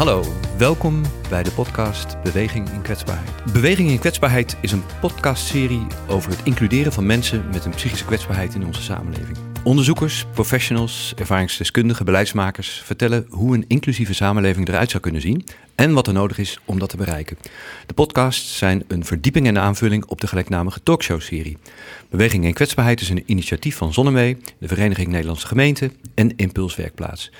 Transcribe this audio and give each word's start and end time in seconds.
Hallo, 0.00 0.24
welkom 0.58 1.02
bij 1.28 1.42
de 1.42 1.50
podcast 1.50 2.22
Beweging 2.22 2.70
in 2.70 2.82
Kwetsbaarheid. 2.82 3.52
Beweging 3.52 3.90
in 3.90 3.98
Kwetsbaarheid 3.98 4.56
is 4.60 4.72
een 4.72 4.82
podcastserie 5.00 5.86
over 6.08 6.30
het 6.30 6.40
includeren 6.44 6.92
van 6.92 7.06
mensen 7.06 7.48
met 7.52 7.64
een 7.64 7.74
psychische 7.74 8.04
kwetsbaarheid 8.04 8.54
in 8.54 8.66
onze 8.66 8.82
samenleving. 8.82 9.36
Onderzoekers, 9.64 10.26
professionals, 10.32 11.12
ervaringsdeskundigen, 11.16 12.04
beleidsmakers 12.04 12.82
vertellen 12.84 13.26
hoe 13.28 13.54
een 13.54 13.64
inclusieve 13.68 14.14
samenleving 14.14 14.68
eruit 14.68 14.90
zou 14.90 15.02
kunnen 15.02 15.20
zien 15.20 15.44
en 15.74 15.92
wat 15.92 16.06
er 16.06 16.12
nodig 16.12 16.38
is 16.38 16.58
om 16.64 16.78
dat 16.78 16.88
te 16.88 16.96
bereiken. 16.96 17.36
De 17.86 17.94
podcasts 17.94 18.58
zijn 18.58 18.84
een 18.88 19.04
verdieping 19.04 19.46
en 19.46 19.58
aanvulling 19.58 20.04
op 20.04 20.20
de 20.20 20.26
gelijknamige 20.26 20.82
talkshow-serie. 20.82 21.58
Beweging 22.10 22.44
in 22.44 22.54
Kwetsbaarheid 22.54 23.00
is 23.00 23.08
een 23.08 23.22
initiatief 23.26 23.76
van 23.76 23.92
Zonnemee, 23.92 24.36
de 24.58 24.68
Vereniging 24.68 25.08
Nederlandse 25.08 25.46
Gemeenten 25.46 25.92
en 26.14 26.36
Impuls 26.36 26.76
Werkplaats. 26.76 27.30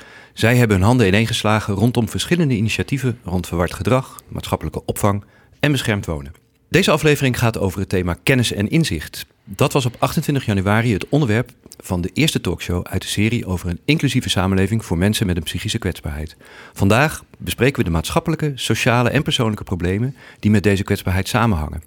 Zij 0.41 0.57
hebben 0.57 0.77
hun 0.77 0.87
handen 0.87 1.07
ineengeslagen 1.07 1.75
rondom 1.75 2.09
verschillende 2.09 2.57
initiatieven 2.57 3.19
rond 3.25 3.47
verward 3.47 3.75
gedrag, 3.75 4.23
maatschappelijke 4.29 4.83
opvang 4.85 5.25
en 5.59 5.73
beschermd 5.73 6.07
wonen. 6.07 6.33
Deze 6.69 6.91
aflevering 6.91 7.39
gaat 7.39 7.59
over 7.59 7.81
het 7.81 7.89
thema 7.89 8.17
kennis 8.23 8.53
en 8.53 8.69
inzicht. 8.69 9.27
Dat 9.45 9.73
was 9.73 9.87
op 9.87 9.97
28 9.99 10.45
januari 10.45 10.93
het 10.93 11.09
onderwerp 11.09 11.51
van 11.79 12.01
de 12.01 12.11
eerste 12.15 12.41
talkshow 12.41 12.87
uit 12.87 13.03
de 13.03 13.09
serie 13.09 13.47
over 13.47 13.69
een 13.69 13.81
inclusieve 13.85 14.29
samenleving 14.29 14.85
voor 14.85 14.99
mensen 14.99 15.27
met 15.27 15.37
een 15.37 15.43
psychische 15.43 15.79
kwetsbaarheid. 15.79 16.37
Vandaag 16.73 17.25
bespreken 17.39 17.79
we 17.79 17.85
de 17.85 17.91
maatschappelijke, 17.91 18.53
sociale 18.55 19.11
en 19.11 19.23
persoonlijke 19.23 19.65
problemen 19.65 20.17
die 20.39 20.51
met 20.51 20.63
deze 20.63 20.83
kwetsbaarheid 20.83 21.29
samenhangen. 21.29 21.83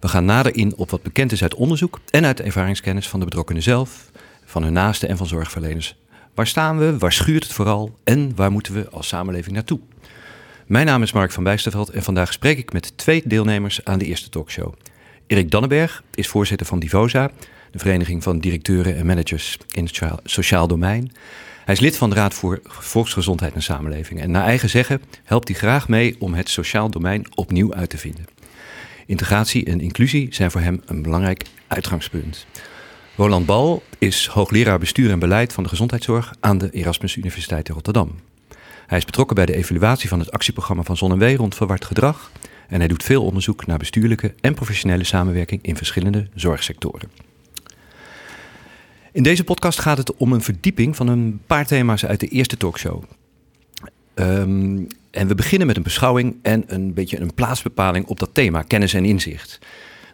We 0.00 0.08
gaan 0.08 0.24
nader 0.24 0.56
in 0.56 0.76
op 0.76 0.90
wat 0.90 1.02
bekend 1.02 1.32
is 1.32 1.42
uit 1.42 1.54
onderzoek 1.54 2.00
en 2.10 2.24
uit 2.24 2.36
de 2.36 2.42
ervaringskennis 2.42 3.08
van 3.08 3.18
de 3.18 3.24
betrokkenen 3.24 3.62
zelf, 3.62 4.10
van 4.44 4.62
hun 4.62 4.72
naasten 4.72 5.08
en 5.08 5.16
van 5.16 5.26
zorgverleners. 5.26 5.96
Waar 6.34 6.46
staan 6.46 6.78
we? 6.78 6.98
Waar 6.98 7.12
schuurt 7.12 7.42
het 7.42 7.52
vooral? 7.52 7.98
En 8.04 8.32
waar 8.34 8.52
moeten 8.52 8.74
we 8.74 8.88
als 8.88 9.08
samenleving 9.08 9.54
naartoe? 9.54 9.80
Mijn 10.66 10.86
naam 10.86 11.02
is 11.02 11.12
Mark 11.12 11.32
van 11.32 11.44
Bijsterveld 11.44 11.90
en 11.90 12.02
vandaag 12.02 12.32
spreek 12.32 12.58
ik 12.58 12.72
met 12.72 12.98
twee 12.98 13.22
deelnemers 13.24 13.84
aan 13.84 13.98
de 13.98 14.04
eerste 14.04 14.28
talkshow. 14.28 14.74
Erik 15.26 15.50
Dannenberg 15.50 16.02
is 16.14 16.28
voorzitter 16.28 16.66
van 16.66 16.78
Divosa, 16.78 17.30
de 17.70 17.78
Vereniging 17.78 18.22
van 18.22 18.38
Directeuren 18.38 18.96
en 18.96 19.06
Managers 19.06 19.58
in 19.70 19.84
het 19.84 20.00
sociaal 20.24 20.68
domein. 20.68 21.12
Hij 21.64 21.74
is 21.74 21.80
lid 21.80 21.96
van 21.96 22.10
de 22.10 22.16
Raad 22.16 22.34
voor 22.34 22.60
Volksgezondheid 22.64 23.54
en 23.54 23.62
Samenleving. 23.62 24.20
En 24.20 24.30
naar 24.30 24.44
eigen 24.44 24.70
zeggen 24.70 25.02
helpt 25.24 25.48
hij 25.48 25.56
graag 25.56 25.88
mee 25.88 26.16
om 26.18 26.34
het 26.34 26.48
sociaal 26.48 26.90
domein 26.90 27.26
opnieuw 27.34 27.74
uit 27.74 27.90
te 27.90 27.98
vinden. 27.98 28.24
Integratie 29.06 29.64
en 29.64 29.80
inclusie 29.80 30.34
zijn 30.34 30.50
voor 30.50 30.60
hem 30.60 30.82
een 30.86 31.02
belangrijk 31.02 31.44
uitgangspunt. 31.66 32.46
Roland 33.16 33.46
Bal 33.46 33.82
is 33.98 34.26
hoogleraar 34.26 34.78
bestuur 34.78 35.10
en 35.10 35.18
beleid 35.18 35.52
van 35.52 35.62
de 35.62 35.68
gezondheidszorg 35.68 36.34
aan 36.40 36.58
de 36.58 36.70
Erasmus 36.70 37.16
Universiteit 37.16 37.68
in 37.68 37.74
Rotterdam. 37.74 38.14
Hij 38.86 38.98
is 38.98 39.04
betrokken 39.04 39.36
bij 39.36 39.46
de 39.46 39.54
evaluatie 39.54 40.08
van 40.08 40.18
het 40.18 40.30
actieprogramma 40.30 40.82
van 40.82 40.96
Zon 40.96 41.12
en 41.12 41.18
Wee 41.18 41.36
rond 41.36 41.54
verward 41.54 41.84
gedrag. 41.84 42.30
En 42.68 42.78
hij 42.78 42.88
doet 42.88 43.02
veel 43.02 43.24
onderzoek 43.24 43.66
naar 43.66 43.78
bestuurlijke 43.78 44.34
en 44.40 44.54
professionele 44.54 45.04
samenwerking 45.04 45.62
in 45.62 45.76
verschillende 45.76 46.28
zorgsectoren. 46.34 47.10
In 49.12 49.22
deze 49.22 49.44
podcast 49.44 49.80
gaat 49.80 49.98
het 49.98 50.14
om 50.14 50.32
een 50.32 50.42
verdieping 50.42 50.96
van 50.96 51.08
een 51.08 51.40
paar 51.46 51.66
thema's 51.66 52.04
uit 52.04 52.20
de 52.20 52.28
eerste 52.28 52.56
talkshow. 52.56 53.02
Um, 54.14 54.86
en 55.10 55.28
we 55.28 55.34
beginnen 55.34 55.66
met 55.66 55.76
een 55.76 55.82
beschouwing 55.82 56.36
en 56.42 56.64
een 56.66 56.94
beetje 56.94 57.20
een 57.20 57.34
plaatsbepaling 57.34 58.06
op 58.06 58.18
dat 58.18 58.30
thema, 58.32 58.62
kennis 58.62 58.94
en 58.94 59.04
inzicht. 59.04 59.58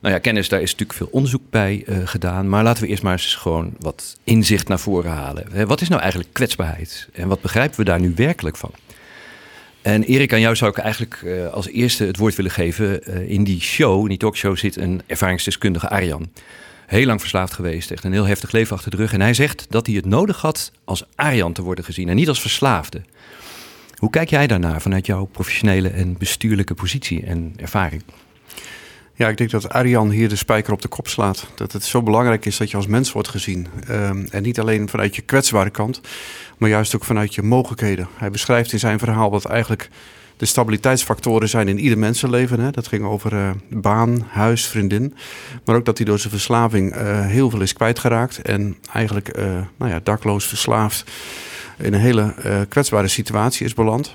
Nou 0.00 0.14
ja, 0.14 0.20
kennis, 0.20 0.48
daar 0.48 0.60
is 0.60 0.70
natuurlijk 0.70 0.98
veel 0.98 1.08
onderzoek 1.10 1.42
bij 1.50 1.84
uh, 1.86 1.98
gedaan. 2.04 2.48
Maar 2.48 2.62
laten 2.62 2.82
we 2.82 2.88
eerst 2.88 3.02
maar 3.02 3.12
eens 3.12 3.34
gewoon 3.34 3.74
wat 3.78 4.18
inzicht 4.24 4.68
naar 4.68 4.78
voren 4.78 5.10
halen. 5.10 5.66
Wat 5.66 5.80
is 5.80 5.88
nou 5.88 6.00
eigenlijk 6.00 6.32
kwetsbaarheid? 6.32 7.08
En 7.12 7.28
wat 7.28 7.40
begrijpen 7.40 7.78
we 7.78 7.84
daar 7.84 8.00
nu 8.00 8.12
werkelijk 8.16 8.56
van? 8.56 8.70
En 9.82 10.02
Erik, 10.02 10.32
aan 10.32 10.40
jou 10.40 10.56
zou 10.56 10.70
ik 10.70 10.78
eigenlijk 10.78 11.20
uh, 11.24 11.46
als 11.46 11.68
eerste 11.68 12.04
het 12.04 12.16
woord 12.16 12.34
willen 12.34 12.50
geven. 12.50 13.00
Uh, 13.08 13.30
in 13.30 13.44
die 13.44 13.60
show, 13.60 14.02
in 14.02 14.08
die 14.08 14.18
talkshow, 14.18 14.56
zit 14.56 14.76
een 14.76 15.02
ervaringsdeskundige 15.06 15.88
Arjan. 15.88 16.30
Heel 16.86 17.06
lang 17.06 17.20
verslaafd 17.20 17.52
geweest, 17.52 17.90
echt 17.90 18.04
een 18.04 18.12
heel 18.12 18.26
heftig 18.26 18.52
leven 18.52 18.76
achter 18.76 18.90
de 18.90 18.96
rug. 18.96 19.12
En 19.12 19.20
hij 19.20 19.34
zegt 19.34 19.66
dat 19.68 19.86
hij 19.86 19.94
het 19.94 20.06
nodig 20.06 20.40
had 20.40 20.72
als 20.84 21.04
Arjan 21.14 21.52
te 21.52 21.62
worden 21.62 21.84
gezien 21.84 22.08
en 22.08 22.16
niet 22.16 22.28
als 22.28 22.40
verslaafde. 22.40 23.02
Hoe 23.96 24.10
kijk 24.10 24.30
jij 24.30 24.46
daarnaar 24.46 24.80
vanuit 24.80 25.06
jouw 25.06 25.24
professionele 25.24 25.88
en 25.88 26.18
bestuurlijke 26.18 26.74
positie 26.74 27.22
en 27.24 27.52
ervaring? 27.56 28.02
Ja, 29.14 29.28
ik 29.28 29.36
denk 29.36 29.50
dat 29.50 29.68
Arjan 29.68 30.10
hier 30.10 30.28
de 30.28 30.36
spijker 30.36 30.72
op 30.72 30.82
de 30.82 30.88
kop 30.88 31.08
slaat. 31.08 31.46
Dat 31.54 31.72
het 31.72 31.84
zo 31.84 32.02
belangrijk 32.02 32.46
is 32.46 32.56
dat 32.56 32.70
je 32.70 32.76
als 32.76 32.86
mens 32.86 33.12
wordt 33.12 33.28
gezien. 33.28 33.66
Um, 33.90 34.26
en 34.30 34.42
niet 34.42 34.60
alleen 34.60 34.88
vanuit 34.88 35.16
je 35.16 35.22
kwetsbare 35.22 35.70
kant, 35.70 36.00
maar 36.58 36.68
juist 36.68 36.94
ook 36.94 37.04
vanuit 37.04 37.34
je 37.34 37.42
mogelijkheden. 37.42 38.08
Hij 38.14 38.30
beschrijft 38.30 38.72
in 38.72 38.78
zijn 38.78 38.98
verhaal 38.98 39.30
dat 39.30 39.44
eigenlijk 39.44 39.88
de 40.36 40.46
stabiliteitsfactoren 40.46 41.48
zijn 41.48 41.68
in 41.68 41.78
ieder 41.78 41.98
mensenleven. 41.98 42.60
Hè. 42.60 42.70
Dat 42.70 42.86
ging 42.86 43.04
over 43.04 43.32
uh, 43.32 43.50
baan, 43.68 44.26
huis, 44.28 44.66
vriendin. 44.66 45.14
Maar 45.64 45.76
ook 45.76 45.84
dat 45.84 45.96
hij 45.96 46.06
door 46.06 46.18
zijn 46.18 46.32
verslaving 46.32 46.96
uh, 46.96 47.26
heel 47.26 47.50
veel 47.50 47.60
is 47.60 47.72
kwijtgeraakt. 47.72 48.42
En 48.42 48.76
eigenlijk 48.92 49.38
uh, 49.38 49.44
nou 49.76 49.90
ja, 49.90 50.00
dakloos, 50.02 50.46
verslaafd 50.46 51.10
in 51.78 51.92
een 51.92 52.00
hele 52.00 52.34
kwetsbare 52.68 53.08
situatie 53.08 53.66
is 53.66 53.74
beland. 53.74 54.14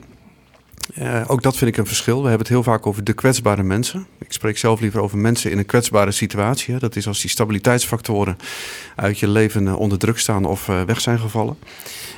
Uh, 0.99 1.21
ook 1.27 1.41
dat 1.41 1.57
vind 1.57 1.71
ik 1.71 1.77
een 1.77 1.85
verschil. 1.85 2.15
We 2.15 2.27
hebben 2.27 2.39
het 2.39 2.55
heel 2.55 2.63
vaak 2.63 2.87
over 2.87 3.03
de 3.03 3.13
kwetsbare 3.13 3.63
mensen. 3.63 4.07
Ik 4.19 4.33
spreek 4.33 4.57
zelf 4.57 4.79
liever 4.79 4.99
over 5.01 5.17
mensen 5.17 5.51
in 5.51 5.57
een 5.57 5.65
kwetsbare 5.65 6.11
situatie. 6.11 6.77
Dat 6.77 6.95
is 6.95 7.07
als 7.07 7.21
die 7.21 7.29
stabiliteitsfactoren 7.29 8.37
uit 8.95 9.19
je 9.19 9.27
leven 9.27 9.63
uh, 9.63 9.79
onder 9.79 9.97
druk 9.97 10.17
staan 10.17 10.45
of 10.45 10.67
uh, 10.67 10.81
weg 10.81 11.01
zijn 11.01 11.19
gevallen. 11.19 11.57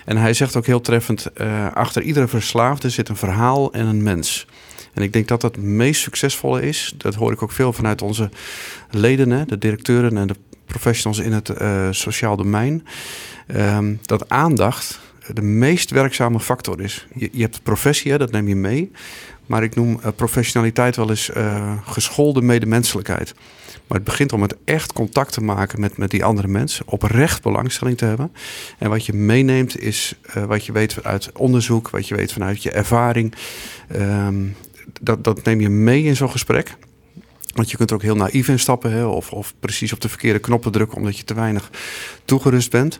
En 0.06 0.18
hij 0.18 0.34
zegt 0.34 0.56
ook 0.56 0.66
heel 0.66 0.81
treffend: 0.81 1.28
achter 1.73 2.01
iedere 2.01 2.28
verslaafde 2.28 2.90
zit 2.90 3.09
een 3.09 3.18
verhaal 3.18 3.73
en 3.73 3.85
een 3.85 4.03
mens. 4.03 4.47
En 4.94 5.03
ik 5.03 5.13
denk 5.13 5.28
dat 5.28 5.41
dat 5.41 5.56
het 5.56 5.63
meest 5.66 6.01
succesvolle 6.01 6.62
is. 6.62 6.94
Dat 6.97 7.16
hoor 7.16 7.31
ik 7.31 7.41
ook 7.41 7.51
veel 7.51 7.74
vanuit 7.74 8.01
onze 8.01 8.29
leden, 8.91 9.29
hè, 9.29 9.45
de 9.45 9.57
directeuren 9.57 10.18
en 10.18 10.28
de 10.28 10.35
professionals 10.66 11.19
in 11.19 11.31
het 11.31 11.51
sociaal 11.95 12.35
domein. 12.35 12.88
Ehm, 13.47 13.95
dat 14.01 14.29
aandacht 14.29 15.00
de 15.34 15.42
meest 15.42 15.90
werkzame 15.90 16.40
factor 16.40 16.82
is. 16.82 17.08
Je, 17.16 17.30
je 17.32 17.42
hebt 17.42 17.64
professie, 17.64 18.12
hè, 18.12 18.18
dat 18.18 18.32
neem 18.32 18.48
je 18.48 18.56
mee. 18.56 18.92
Maar 19.46 19.64
ik 19.64 19.76
noem 19.76 20.00
uh, 20.00 20.08
professionaliteit 20.16 20.96
wel 20.96 21.10
eens 21.10 21.30
uh, 21.38 21.72
geschoolde 21.86 22.42
medemenselijkheid. 22.42 23.34
Maar 23.88 23.98
het 23.98 24.08
begint 24.08 24.34
om 24.34 24.42
het 24.42 24.56
echt 24.66 24.94
contact 24.94 25.34
te 25.34 25.42
maken 25.42 25.80
met, 25.80 25.98
met 25.98 26.12
die 26.12 26.24
andere 26.24 26.48
mensen. 26.48 26.88
Oprecht 26.88 27.42
belangstelling 27.42 27.98
te 27.98 28.06
hebben. 28.06 28.32
En 28.78 28.90
wat 28.90 29.06
je 29.06 29.14
meeneemt 29.14 29.80
is 29.80 30.16
uh, 30.38 30.44
wat 30.44 30.66
je 30.66 30.72
weet 30.72 31.04
uit 31.04 31.32
onderzoek. 31.34 31.90
Wat 31.90 32.08
je 32.08 32.16
weet 32.16 32.34
vanuit 32.34 32.64
je 32.64 32.72
ervaring. 32.72 33.34
Um, 33.96 34.56
dat, 35.02 35.24
dat 35.24 35.44
neem 35.44 35.62
je 35.62 35.70
mee 35.70 36.04
in 36.04 36.16
zo'n 36.16 36.32
gesprek. 36.32 36.76
Want 37.54 37.72
je 37.72 37.78
kunt 37.78 37.90
er 37.90 37.96
ook 37.96 38.02
heel 38.02 38.16
naïef 38.16 38.48
in 38.48 38.60
stappen. 38.60 38.92
Hè, 38.92 39.06
of, 39.06 39.32
of 39.32 39.54
precies 39.60 39.94
op 39.94 40.02
de 40.02 40.10
verkeerde 40.10 40.40
knoppen 40.40 40.72
drukken 40.72 40.98
omdat 40.98 41.18
je 41.18 41.24
te 41.24 41.34
weinig 41.34 41.70
toegerust 42.26 42.72
bent. 42.72 43.00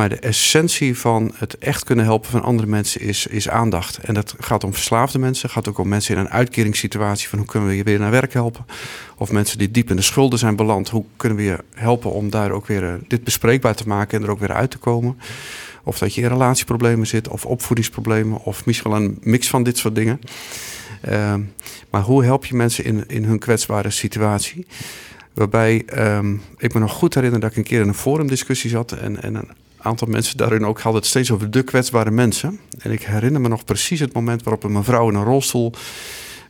Maar 0.00 0.08
de 0.08 0.18
essentie 0.18 0.98
van 0.98 1.32
het 1.34 1.58
echt 1.58 1.84
kunnen 1.84 2.04
helpen 2.04 2.30
van 2.30 2.42
andere 2.42 2.68
mensen 2.68 3.00
is, 3.00 3.26
is 3.26 3.48
aandacht. 3.48 3.98
En 3.98 4.14
dat 4.14 4.34
gaat 4.38 4.64
om 4.64 4.72
verslaafde 4.72 5.18
mensen, 5.18 5.50
gaat 5.50 5.68
ook 5.68 5.78
om 5.78 5.88
mensen 5.88 6.14
in 6.14 6.20
een 6.20 6.28
uitkeringssituatie 6.28 7.28
van 7.28 7.38
hoe 7.38 7.46
kunnen 7.46 7.68
we 7.68 7.76
je 7.76 7.82
weer 7.82 7.98
naar 7.98 8.10
werk 8.10 8.32
helpen. 8.32 8.66
Of 9.16 9.32
mensen 9.32 9.58
die 9.58 9.70
diep 9.70 9.90
in 9.90 9.96
de 9.96 10.02
schulden 10.02 10.38
zijn 10.38 10.56
beland, 10.56 10.88
hoe 10.88 11.04
kunnen 11.16 11.38
we 11.38 11.44
je 11.44 11.58
helpen 11.74 12.12
om 12.12 12.30
daar 12.30 12.50
ook 12.50 12.66
weer 12.66 12.82
uh, 12.82 12.92
dit 13.08 13.24
bespreekbaar 13.24 13.74
te 13.74 13.88
maken 13.88 14.18
en 14.18 14.24
er 14.24 14.30
ook 14.30 14.38
weer 14.38 14.52
uit 14.52 14.70
te 14.70 14.78
komen. 14.78 15.18
Of 15.84 15.98
dat 15.98 16.14
je 16.14 16.22
in 16.22 16.28
relatieproblemen 16.28 17.06
zit, 17.06 17.28
of 17.28 17.46
opvoedingsproblemen, 17.46 18.44
of 18.44 18.66
misschien 18.66 18.90
wel 18.90 19.00
een 19.00 19.18
mix 19.20 19.48
van 19.48 19.62
dit 19.62 19.78
soort 19.78 19.94
dingen. 19.94 20.20
Uh, 21.08 21.34
maar 21.90 22.02
hoe 22.02 22.24
help 22.24 22.44
je 22.44 22.54
mensen 22.54 22.84
in, 22.84 23.04
in 23.06 23.24
hun 23.24 23.38
kwetsbare 23.38 23.90
situatie? 23.90 24.66
Waarbij 25.34 25.84
um, 26.16 26.42
ik 26.58 26.74
me 26.74 26.80
nog 26.80 26.92
goed 26.92 27.14
herinner 27.14 27.40
dat 27.40 27.50
ik 27.50 27.56
een 27.56 27.62
keer 27.62 27.80
in 27.80 27.88
een 27.88 27.94
forumdiscussie 27.94 28.70
zat 28.70 28.92
en, 28.92 29.22
en 29.22 29.34
een 29.34 29.48
aantal 29.82 30.08
mensen 30.08 30.36
daarin 30.36 30.64
ook 30.64 30.80
hadden 30.80 31.00
het 31.00 31.10
steeds 31.10 31.30
over 31.30 31.50
de 31.50 31.62
kwetsbare 31.62 32.10
mensen. 32.10 32.60
En 32.78 32.92
ik 32.92 33.02
herinner 33.02 33.40
me 33.40 33.48
nog 33.48 33.64
precies 33.64 34.00
het 34.00 34.12
moment 34.12 34.42
waarop 34.42 34.64
een 34.64 34.72
mevrouw 34.72 35.08
in 35.08 35.14
een 35.14 35.24
rolstoel, 35.24 35.72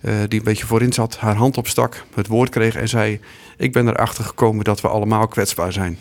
uh, 0.02 0.14
die 0.28 0.38
een 0.38 0.44
beetje 0.44 0.66
voorin 0.66 0.92
zat, 0.92 1.16
haar 1.16 1.34
hand 1.34 1.56
opstak, 1.56 2.04
het 2.14 2.26
woord 2.26 2.48
kreeg 2.48 2.76
en 2.76 2.88
zei: 2.88 3.20
Ik 3.56 3.72
ben 3.72 3.88
erachter 3.88 4.24
gekomen 4.24 4.64
dat 4.64 4.80
we 4.80 4.88
allemaal 4.88 5.28
kwetsbaar 5.28 5.72
zijn. 5.72 5.98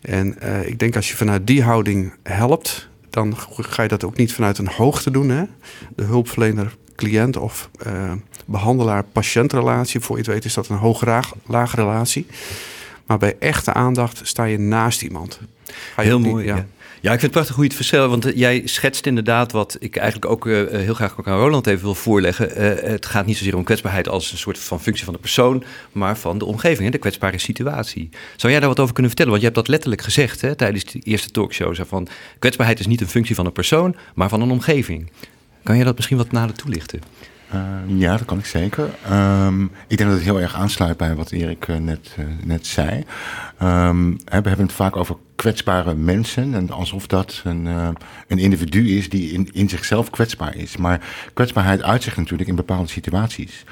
En 0.00 0.36
uh, 0.42 0.66
ik 0.66 0.78
denk 0.78 0.96
als 0.96 1.08
je 1.08 1.16
vanuit 1.16 1.46
die 1.46 1.62
houding 1.62 2.12
helpt, 2.22 2.88
dan 3.10 3.34
ga 3.48 3.82
je 3.82 3.88
dat 3.88 4.04
ook 4.04 4.16
niet 4.16 4.32
vanuit 4.32 4.58
een 4.58 4.68
hoogte 4.68 5.10
doen. 5.10 5.28
Hè? 5.28 5.44
De 5.96 6.04
hulpverlener, 6.04 6.76
cliënt 6.96 7.36
of 7.36 7.70
uh, 7.86 8.12
behandelaar-patiëntrelatie, 8.46 10.00
voor 10.00 10.16
je 10.16 10.22
het 10.22 10.30
weet 10.30 10.44
is 10.44 10.54
dat 10.54 10.68
een 10.68 10.76
hoog-laag 10.76 11.74
relatie. 11.74 12.26
Maar 13.06 13.18
bij 13.18 13.36
echte 13.38 13.72
aandacht 13.72 14.20
sta 14.22 14.44
je 14.44 14.58
naast 14.58 15.02
iemand. 15.02 15.40
Heel 15.96 16.20
mooi, 16.20 16.44
ja. 16.44 16.66
ja. 17.00 17.12
ik 17.12 17.20
vind 17.20 17.22
het 17.22 17.30
prachtig 17.30 17.54
hoe 17.54 17.64
je 17.64 17.70
het 17.70 17.80
vertelt, 17.80 18.10
want 18.10 18.24
eh, 18.24 18.36
jij 18.36 18.62
schetst 18.64 19.06
inderdaad 19.06 19.52
wat 19.52 19.76
ik 19.80 19.96
eigenlijk 19.96 20.30
ook 20.32 20.46
uh, 20.46 20.70
heel 20.70 20.94
graag 20.94 21.18
ook 21.18 21.28
aan 21.28 21.38
Roland 21.38 21.66
even 21.66 21.84
wil 21.84 21.94
voorleggen. 21.94 22.62
Uh, 22.62 22.90
het 22.90 23.06
gaat 23.06 23.26
niet 23.26 23.36
zozeer 23.36 23.56
om 23.56 23.64
kwetsbaarheid 23.64 24.08
als 24.08 24.32
een 24.32 24.38
soort 24.38 24.58
van 24.58 24.80
functie 24.80 25.04
van 25.04 25.14
de 25.14 25.20
persoon, 25.20 25.64
maar 25.92 26.18
van 26.18 26.38
de 26.38 26.44
omgeving, 26.44 26.84
hè, 26.84 26.90
de 26.90 26.98
kwetsbare 26.98 27.38
situatie. 27.38 28.08
Zou 28.36 28.52
jij 28.52 28.60
daar 28.60 28.70
wat 28.70 28.80
over 28.80 28.94
kunnen 28.94 29.12
vertellen? 29.12 29.32
Want 29.32 29.44
je 29.44 29.50
hebt 29.52 29.60
dat 29.60 29.74
letterlijk 29.74 30.02
gezegd 30.02 30.40
hè, 30.40 30.54
tijdens 30.54 30.84
de 30.84 30.98
eerste 30.98 31.30
talkshow. 31.30 31.76
Van, 31.86 32.08
kwetsbaarheid 32.38 32.80
is 32.80 32.86
niet 32.86 33.00
een 33.00 33.08
functie 33.08 33.34
van 33.34 33.46
een 33.46 33.52
persoon, 33.52 33.96
maar 34.14 34.28
van 34.28 34.40
een 34.40 34.50
omgeving. 34.50 35.10
Kan 35.62 35.76
je 35.76 35.84
dat 35.84 35.96
misschien 35.96 36.16
wat 36.16 36.32
nader 36.32 36.56
toelichten? 36.56 37.00
Uh, 37.54 37.60
ja, 38.00 38.16
dat 38.16 38.24
kan 38.24 38.38
ik 38.38 38.46
zeker. 38.46 38.88
Um, 39.10 39.64
ik 39.64 39.96
denk 39.96 40.10
dat 40.10 40.18
het 40.18 40.28
heel 40.28 40.40
erg 40.40 40.54
aansluit 40.54 40.96
bij 40.96 41.14
wat 41.14 41.30
Erik 41.30 41.68
uh, 41.68 41.76
net, 41.76 42.16
uh, 42.18 42.24
net 42.44 42.66
zei. 42.66 43.04
Um, 43.62 44.16
we 44.16 44.32
hebben 44.32 44.58
het 44.58 44.72
vaak 44.72 44.96
over 44.96 45.16
kwetsbare 45.36 45.94
mensen. 45.94 46.54
En 46.54 46.70
alsof 46.70 47.06
dat 47.06 47.40
een, 47.44 47.66
een 48.28 48.38
individu 48.38 48.96
is 48.96 49.08
die 49.08 49.32
in, 49.32 49.48
in 49.52 49.68
zichzelf 49.68 50.10
kwetsbaar 50.10 50.56
is. 50.56 50.76
Maar 50.76 51.00
kwetsbaarheid 51.34 51.82
uitzicht 51.82 52.16
natuurlijk 52.16 52.48
in 52.48 52.56
bepaalde 52.56 52.88
situaties. 52.88 53.64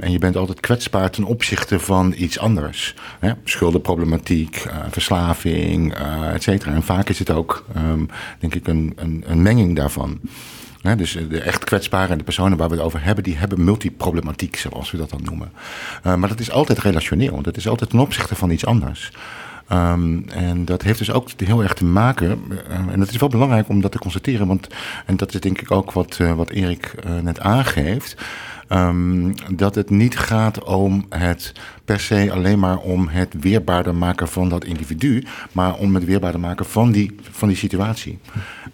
En 0.00 0.10
je 0.10 0.18
bent 0.18 0.36
altijd 0.36 0.60
kwetsbaar 0.60 1.10
ten 1.10 1.24
opzichte 1.24 1.78
van 1.78 2.14
iets 2.16 2.38
anders. 2.38 2.94
Hè? 3.18 3.32
Schuldenproblematiek, 3.44 4.66
verslaving, 4.90 5.98
uh, 5.98 6.34
et 6.34 6.42
cetera. 6.42 6.72
En 6.72 6.82
vaak 6.82 7.08
is 7.08 7.18
het 7.18 7.30
ook, 7.30 7.64
denk 8.38 8.54
ik, 8.54 8.66
een, 8.66 8.92
een, 8.96 9.24
een 9.26 9.42
menging 9.42 9.76
daarvan. 9.76 10.20
Dus 10.94 11.18
de 11.28 11.40
echt 11.40 11.64
kwetsbare 11.64 12.12
en 12.12 12.18
de 12.18 12.24
personen 12.24 12.58
waar 12.58 12.68
we 12.68 12.74
het 12.74 12.84
over 12.84 13.04
hebben, 13.04 13.24
die 13.24 13.36
hebben 13.36 13.64
multiproblematiek, 13.64 14.56
zoals 14.56 14.90
we 14.90 14.96
dat 14.96 15.10
dan 15.10 15.22
noemen. 15.24 15.52
Uh, 16.06 16.14
maar 16.14 16.28
dat 16.28 16.40
is 16.40 16.50
altijd 16.50 16.78
relationeel. 16.78 17.42
Dat 17.42 17.56
is 17.56 17.68
altijd 17.68 17.90
ten 17.90 17.98
opzichte 17.98 18.34
van 18.34 18.50
iets 18.50 18.66
anders. 18.66 19.12
Um, 19.72 20.28
en 20.28 20.64
dat 20.64 20.82
heeft 20.82 20.98
dus 20.98 21.12
ook 21.12 21.28
heel 21.36 21.62
erg 21.62 21.74
te 21.74 21.84
maken, 21.84 22.40
uh, 22.50 22.92
en 22.92 22.98
dat 22.98 23.08
is 23.08 23.16
wel 23.16 23.28
belangrijk 23.28 23.68
om 23.68 23.80
dat 23.80 23.92
te 23.92 23.98
constateren, 23.98 24.46
want, 24.46 24.66
en 25.06 25.16
dat 25.16 25.34
is 25.34 25.40
denk 25.40 25.60
ik 25.60 25.70
ook 25.70 25.92
wat, 25.92 26.18
uh, 26.20 26.32
wat 26.32 26.50
Erik 26.50 26.94
net 27.22 27.40
aangeeft. 27.40 28.16
Um, 28.68 29.34
dat 29.56 29.74
het 29.74 29.90
niet 29.90 30.18
gaat 30.18 30.64
om 30.64 31.06
het 31.08 31.52
per 31.86 32.00
se 32.00 32.32
alleen 32.32 32.58
maar 32.58 32.78
om 32.78 33.08
het 33.08 33.34
weerbaarder 33.40 33.94
maken 33.94 34.28
van 34.28 34.48
dat 34.48 34.64
individu, 34.64 35.24
maar 35.52 35.74
om 35.74 35.94
het 35.94 36.04
weerbaarder 36.04 36.40
maken 36.40 36.66
van 36.66 36.92
die, 36.92 37.16
van 37.30 37.48
die 37.48 37.56
situatie. 37.56 38.18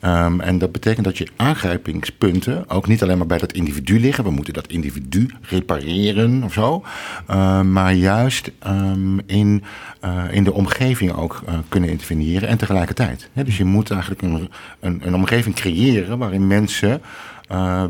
Um, 0.05 0.41
en 0.41 0.59
dat 0.59 0.73
betekent 0.73 1.05
dat 1.05 1.19
je 1.19 1.29
aangrijpingspunten 1.37 2.69
ook 2.69 2.87
niet 2.87 3.03
alleen 3.03 3.19
maar 3.19 3.27
bij 3.27 3.39
dat 3.39 3.53
individu 3.53 4.01
liggen. 4.01 4.25
We 4.25 4.31
moeten 4.31 4.55
dat 4.55 4.67
individu 4.67 5.31
repareren 5.41 6.43
of 6.43 6.53
zo. 6.53 6.85
Uh, 7.31 7.61
maar 7.61 7.95
juist 7.95 8.51
um, 8.67 9.21
in, 9.27 9.63
uh, 10.05 10.25
in 10.31 10.45
de 10.45 10.53
omgeving 10.53 11.13
ook 11.13 11.43
uh, 11.49 11.55
kunnen 11.69 11.91
interveneren 11.91 12.49
en 12.49 12.59
tegelijkertijd. 12.59 13.31
Dus 13.33 13.57
je 13.57 13.65
moet 13.65 13.91
eigenlijk 13.91 14.23
een, 14.23 14.49
een, 14.81 15.01
een 15.05 15.15
omgeving 15.15 15.55
creëren 15.55 16.19
waarin 16.19 16.47
mensen 16.47 17.01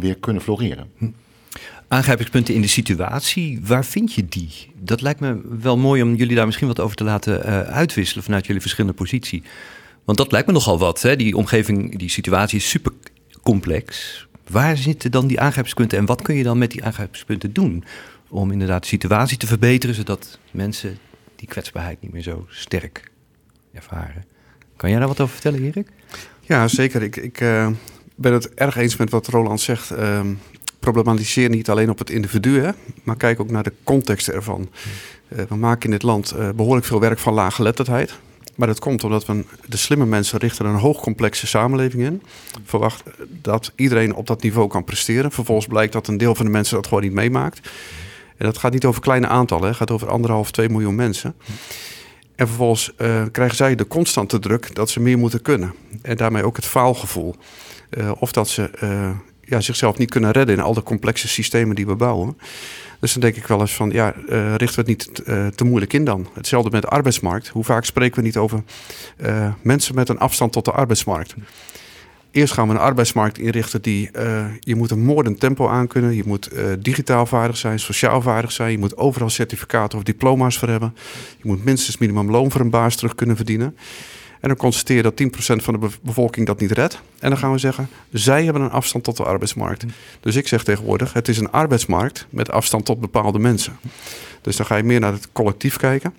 weer 0.01 0.17
kunnen 0.17 0.43
floreren. 0.43 0.87
Aangrijpingspunten 1.93 2.55
in 2.55 2.61
de 2.61 2.69
situatie, 2.69 3.61
waar 3.63 3.85
vind 3.85 4.15
je 4.15 4.29
die? 4.29 4.73
Dat 4.81 5.01
lijkt 5.01 5.21
me 5.21 5.41
wel 5.61 5.77
mooi 5.77 6.03
om 6.03 6.15
jullie 6.15 6.37
daar 6.37 6.47
misschien 6.47 6.67
wat 6.67 6.81
over 6.81 6.97
te 6.97 7.05
laten 7.05 7.47
uh, 7.47 7.61
uitwisselen 7.61 8.25
vanuit 8.25 8.47
jullie 8.47 8.61
verschillende 8.61 8.97
positie. 8.97 9.43
Want 10.05 10.19
dat 10.19 10.33
lijkt 10.33 10.47
me 10.47 10.53
nogal 10.53 10.79
wat. 10.79 11.03
Hè? 11.03 11.17
Die 11.17 11.37
omgeving, 11.37 11.99
die 11.99 12.09
situatie 12.09 12.59
is 12.59 12.69
super 12.69 12.93
complex. 13.43 14.27
Waar 14.51 14.77
zitten 14.77 15.11
dan 15.11 15.27
die 15.27 15.41
aangrijpingspunten 15.41 15.99
en 15.99 16.07
wat 16.07 16.23
kun 16.23 16.35
je 16.35 16.43
dan 16.43 16.59
met 16.59 16.71
die 16.71 16.85
aangrijpingspunten 16.85 17.53
doen? 17.53 17.85
Om 18.29 18.51
inderdaad 18.51 18.83
de 18.83 18.89
situatie 18.89 19.37
te 19.37 19.47
verbeteren, 19.47 19.95
zodat 19.95 20.39
mensen 20.51 20.99
die 21.37 21.49
kwetsbaarheid 21.49 22.01
niet 22.01 22.13
meer 22.13 22.23
zo 22.23 22.47
sterk 22.49 23.11
ervaren. 23.73 24.25
Kan 24.77 24.91
jij 24.91 24.99
daar 24.99 25.09
wat 25.09 25.21
over 25.21 25.35
vertellen, 25.35 25.63
Erik? 25.63 25.89
Ja, 26.41 26.69
zeker. 26.69 27.03
Ik, 27.03 27.17
ik 27.17 27.41
uh, 27.41 27.69
ben 28.15 28.33
het 28.33 28.55
erg 28.55 28.77
eens 28.77 28.97
met 28.97 29.11
wat 29.11 29.27
Roland 29.27 29.61
zegt. 29.61 29.93
Uh, 29.93 30.21
problematiseer 30.83 31.49
niet 31.49 31.71
alleen 31.71 31.91
op 31.91 31.99
het 31.99 32.11
individu, 32.11 32.61
hè, 32.61 32.71
maar 33.03 33.17
kijk 33.17 33.41
ook 33.41 33.51
naar 33.51 33.63
de 33.63 33.73
context 33.85 34.29
ervan. 34.29 34.69
Uh, 35.29 35.39
we 35.49 35.57
maken 35.57 35.85
in 35.85 35.91
dit 35.91 36.03
land 36.03 36.35
uh, 36.37 36.49
behoorlijk 36.51 36.87
veel 36.87 37.01
werk 37.01 37.19
van 37.19 37.35
laaggeletterdheid. 37.35 38.19
Maar 38.55 38.67
dat 38.67 38.79
komt 38.79 39.05
omdat 39.05 39.27
we 39.27 39.45
de 39.67 39.77
slimme 39.77 40.07
mensen 40.07 40.39
richten 40.39 40.67
een 40.67 40.75
hoogcomplexe 40.75 41.47
samenleving 41.47 42.03
in. 42.03 42.23
Verwacht 42.65 43.03
dat 43.29 43.73
iedereen 43.75 44.15
op 44.15 44.27
dat 44.27 44.43
niveau 44.43 44.69
kan 44.69 44.85
presteren. 44.85 45.33
Vervolgens 45.33 45.67
blijkt 45.67 45.93
dat 45.93 46.09
een 46.09 46.19
deel 46.19 46.35
van 46.35 46.45
de 46.45 46.51
mensen 46.51 46.75
dat 46.75 46.87
gewoon 46.87 47.03
niet 47.03 47.13
meemaakt. 47.13 47.71
En 48.37 48.47
dat 48.47 48.59
gaat 48.59 48.73
niet 48.73 48.85
over 48.85 49.01
kleine 49.01 49.27
aantallen, 49.27 49.69
het 49.69 49.77
gaat 49.77 49.91
over 49.91 50.11
anderhalf, 50.11 50.51
twee 50.51 50.69
miljoen 50.69 50.95
mensen. 50.95 51.35
En 52.35 52.47
vervolgens 52.47 52.93
uh, 52.99 53.23
krijgen 53.33 53.57
zij 53.57 53.75
de 53.75 53.87
constante 53.87 54.39
druk 54.39 54.75
dat 54.75 54.91
ze 54.91 55.01
meer 55.01 55.19
moeten 55.19 55.43
kunnen. 55.43 55.75
En 56.03 56.17
daarmee 56.17 56.45
ook 56.45 56.57
het 56.57 56.67
faalgevoel. 56.67 57.35
Uh, 57.91 58.13
of 58.19 58.33
dat 58.33 58.49
ze 58.49 58.71
uh, 58.83 59.11
ja, 59.53 59.61
zichzelf 59.61 59.99
niet 59.99 60.11
kunnen 60.11 60.31
redden 60.31 60.57
in 60.57 60.63
al 60.63 60.75
de 60.75 60.83
complexe 60.83 61.29
systemen 61.29 61.77
die 61.77 61.87
we 61.87 61.95
bouwen. 61.95 62.39
Dus 63.01 63.13
dan 63.13 63.21
denk 63.21 63.37
ik 63.37 63.47
wel 63.47 63.61
eens 63.61 63.75
van, 63.75 63.91
ja, 63.91 64.15
uh, 64.15 64.55
richten 64.55 64.85
we 64.85 64.91
het 64.91 65.09
niet 65.09 65.23
uh, 65.27 65.47
te 65.47 65.65
moeilijk 65.65 65.93
in 65.93 66.05
dan? 66.05 66.29
Hetzelfde 66.35 66.71
met 66.71 66.83
de 66.83 66.89
arbeidsmarkt. 66.89 67.49
Hoe 67.49 67.65
vaak 67.65 67.85
spreken 67.85 68.17
we 68.17 68.23
niet 68.23 68.37
over 68.37 68.63
uh, 69.17 69.53
mensen 69.63 69.95
met 69.95 70.09
een 70.09 70.19
afstand 70.19 70.53
tot 70.53 70.65
de 70.65 70.73
arbeidsmarkt? 70.73 71.35
Eerst 72.31 72.53
gaan 72.53 72.69
we 72.69 72.75
een 72.75 72.81
arbeidsmarkt 72.81 73.39
inrichten 73.39 73.83
die, 73.83 74.11
je 74.61 74.75
moet 74.75 74.91
een 74.91 75.05
moordend 75.05 75.41
tempo 75.41 75.69
aankunnen. 75.69 76.15
Je 76.15 76.23
moet 76.27 76.51
digitaal 76.79 77.27
vaardig 77.27 77.57
zijn, 77.57 77.79
sociaal 77.79 78.23
vaardig 78.23 78.53
zijn. 78.53 78.71
Je 78.71 78.79
moet 78.79 78.97
overal 78.97 79.31
certificaten 79.31 79.99
of 79.99 80.05
diploma's 80.05 80.59
voor 80.59 80.69
hebben. 80.69 80.97
Je 81.37 81.49
moet 81.49 81.65
minstens 81.65 81.99
minimumloon 81.99 82.51
voor 82.51 82.61
een 82.61 82.71
baas 82.71 82.97
terug 82.97 83.15
kunnen 83.15 83.37
verdienen. 83.37 83.77
En 84.43 84.49
dan 84.49 84.57
constateer 84.57 85.03
dat 85.03 85.23
10% 85.23 85.27
van 85.63 85.81
de 85.81 85.89
bevolking 86.03 86.47
dat 86.47 86.61
niet 86.61 86.71
redt. 86.71 87.01
En 87.19 87.31
dan 87.31 87.39
gaan 87.39 87.53
we 87.53 87.59
zeggen, 87.59 87.89
zij 88.13 88.45
hebben 88.45 88.63
een 88.63 88.71
afstand 88.71 89.05
tot 89.05 89.17
de 89.17 89.25
arbeidsmarkt. 89.25 89.85
Dus 90.21 90.37
ik 90.37 90.49
zeg 90.49 90.65
tegenwoordig, 90.65 91.13
het 91.13 91.29
is 91.29 91.39
een 91.39 91.51
arbeidsmarkt 91.51 92.27
met 92.31 92.51
afstand 92.51 92.85
tot 92.85 93.01
bepaalde 93.01 93.39
mensen. 93.39 93.79
Dus 94.41 94.57
dan 94.57 94.67
ga 94.67 94.77
je 94.77 94.83
meer 94.83 95.01
naar 95.01 95.13
het 95.13 95.29
collectief 95.33 95.77
kijken 95.77 96.15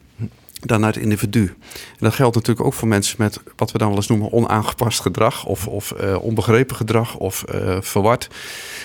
dan 0.65 0.83
het 0.83 0.97
individu. 0.97 1.55
En 1.73 1.99
dat 1.99 2.13
geldt 2.13 2.35
natuurlijk 2.35 2.65
ook 2.65 2.73
voor 2.73 2.87
mensen 2.87 3.15
met 3.19 3.39
wat 3.55 3.71
we 3.71 3.77
dan 3.77 3.87
wel 3.87 3.97
eens 3.97 4.07
noemen 4.07 4.31
onaangepast 4.31 4.99
gedrag 4.99 5.45
of, 5.45 5.67
of 5.67 5.93
uh, 6.01 6.23
onbegrepen 6.23 6.75
gedrag 6.75 7.15
of 7.15 7.43
uh, 7.53 7.77
verward. 7.81 8.29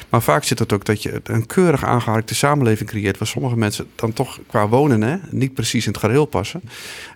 Maar 0.09 0.23
vaak 0.23 0.45
zit 0.45 0.59
het 0.59 0.73
ook 0.73 0.85
dat 0.85 1.03
je 1.03 1.21
een 1.25 1.47
keurig 1.47 1.85
aangeharkte 1.85 2.35
samenleving 2.35 2.89
creëert 2.89 3.19
waar 3.19 3.29
sommige 3.29 3.57
mensen 3.57 3.87
dan 3.95 4.13
toch 4.13 4.39
qua 4.47 4.69
wonen 4.69 5.03
hè, 5.03 5.17
niet 5.31 5.55
precies 5.55 5.87
in 5.87 5.93
het 5.93 6.01
gareel 6.01 6.25
passen. 6.25 6.61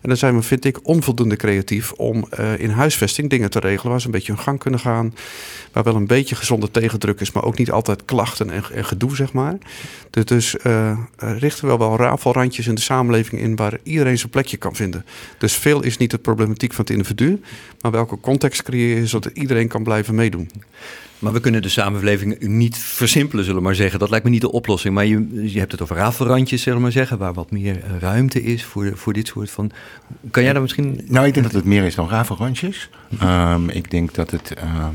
En 0.03 0.09
dan 0.09 0.17
zijn 0.17 0.37
we, 0.37 0.43
vind 0.43 0.65
ik, 0.65 0.79
onvoldoende 0.83 1.37
creatief 1.37 1.93
om 1.93 2.27
uh, 2.41 2.59
in 2.59 2.71
huisvesting 2.71 3.31
dingen 3.31 3.51
te 3.51 3.59
regelen 3.59 3.91
waar 3.91 4.01
ze 4.01 4.07
een 4.07 4.13
beetje 4.13 4.33
hun 4.33 4.43
gang 4.43 4.59
kunnen 4.59 4.81
gaan. 4.81 5.15
Waar 5.73 5.85
wel 5.85 5.95
een 5.95 6.07
beetje 6.07 6.35
gezonde 6.35 6.71
tegendruk 6.71 7.21
is, 7.21 7.33
maar 7.33 7.45
ook 7.45 7.59
niet 7.59 7.71
altijd 7.71 8.05
klachten 8.05 8.51
en, 8.51 8.65
gedoe, 8.85 9.17
zeg 9.17 9.33
maar. 9.33 9.59
Dus, 10.11 10.25
dus 10.25 10.57
richten 11.17 11.69
we 11.69 11.77
wel 11.77 11.97
rafelrandjes 11.97 12.67
in 12.67 12.75
de 12.75 12.81
samenleving 12.81 13.41
in 13.41 13.57
waar 13.57 13.79
iedereen 13.83 14.19
zijn 14.19 14.31
plekje 14.31 14.52
kan 14.57 14.75
vinden. 14.75 15.05
Dus 15.39 15.55
veel 15.55 15.83
is 15.83 15.97
niet 15.97 16.11
de 16.11 16.19
problematiek 16.19 16.73
van 16.73 16.85
het 16.85 16.95
individu, 16.95 17.41
maar 17.81 17.91
welke 17.91 18.21
context 18.21 18.63
creëer 18.63 18.97
je 18.97 19.07
zodat 19.07 19.33
iedereen 19.37 19.69
kan 19.69 19.83
blijven 19.83 20.15
meedoen. 20.15 20.51
Maar 21.19 21.33
we 21.33 21.41
kunnen 21.41 21.63
de 21.63 21.69
samenleving 21.69 22.41
niet 22.41 22.79
versimpelen, 22.79 23.45
zullen 23.45 23.61
we 23.61 23.67
maar 23.67 23.75
zeggen. 23.75 23.99
Dat 23.99 24.11
lijkt 24.11 24.25
me 24.25 24.31
niet 24.31 24.41
de 24.41 24.53
oplossing. 24.53 24.95
Maar 24.95 25.07
je, 25.07 25.51
je 25.53 25.59
hebt 25.59 25.73
het 25.73 25.83
over 25.83 25.97
rafelrandjes, 25.97 26.63
zullen 26.63 26.79
we 26.79 26.85
maar 26.85 26.93
zeggen, 26.93 27.19
waar 27.19 27.33
wat 27.33 27.51
meer 27.51 27.81
ruimte 28.01 28.43
is 28.43 28.65
voor, 28.65 28.93
voor 28.95 29.13
dit 29.13 29.27
soort 29.27 29.51
van. 29.51 29.71
Kan 30.31 30.43
jij 30.43 30.53
daar 30.53 30.63
misschien. 30.63 31.01
Nou, 31.07 31.27
ik 31.27 31.35
denk 31.35 31.47
dat 31.47 31.55
het 31.55 31.65
meer 31.65 31.85
is 31.85 31.95
dan 31.95 32.09
rafelrandjes. 32.09 32.91
Um, 33.23 33.69
ik 33.69 33.91
denk 33.91 34.15
dat 34.15 34.31
het. 34.31 34.51
Um 34.51 34.69
uh, 34.69 34.87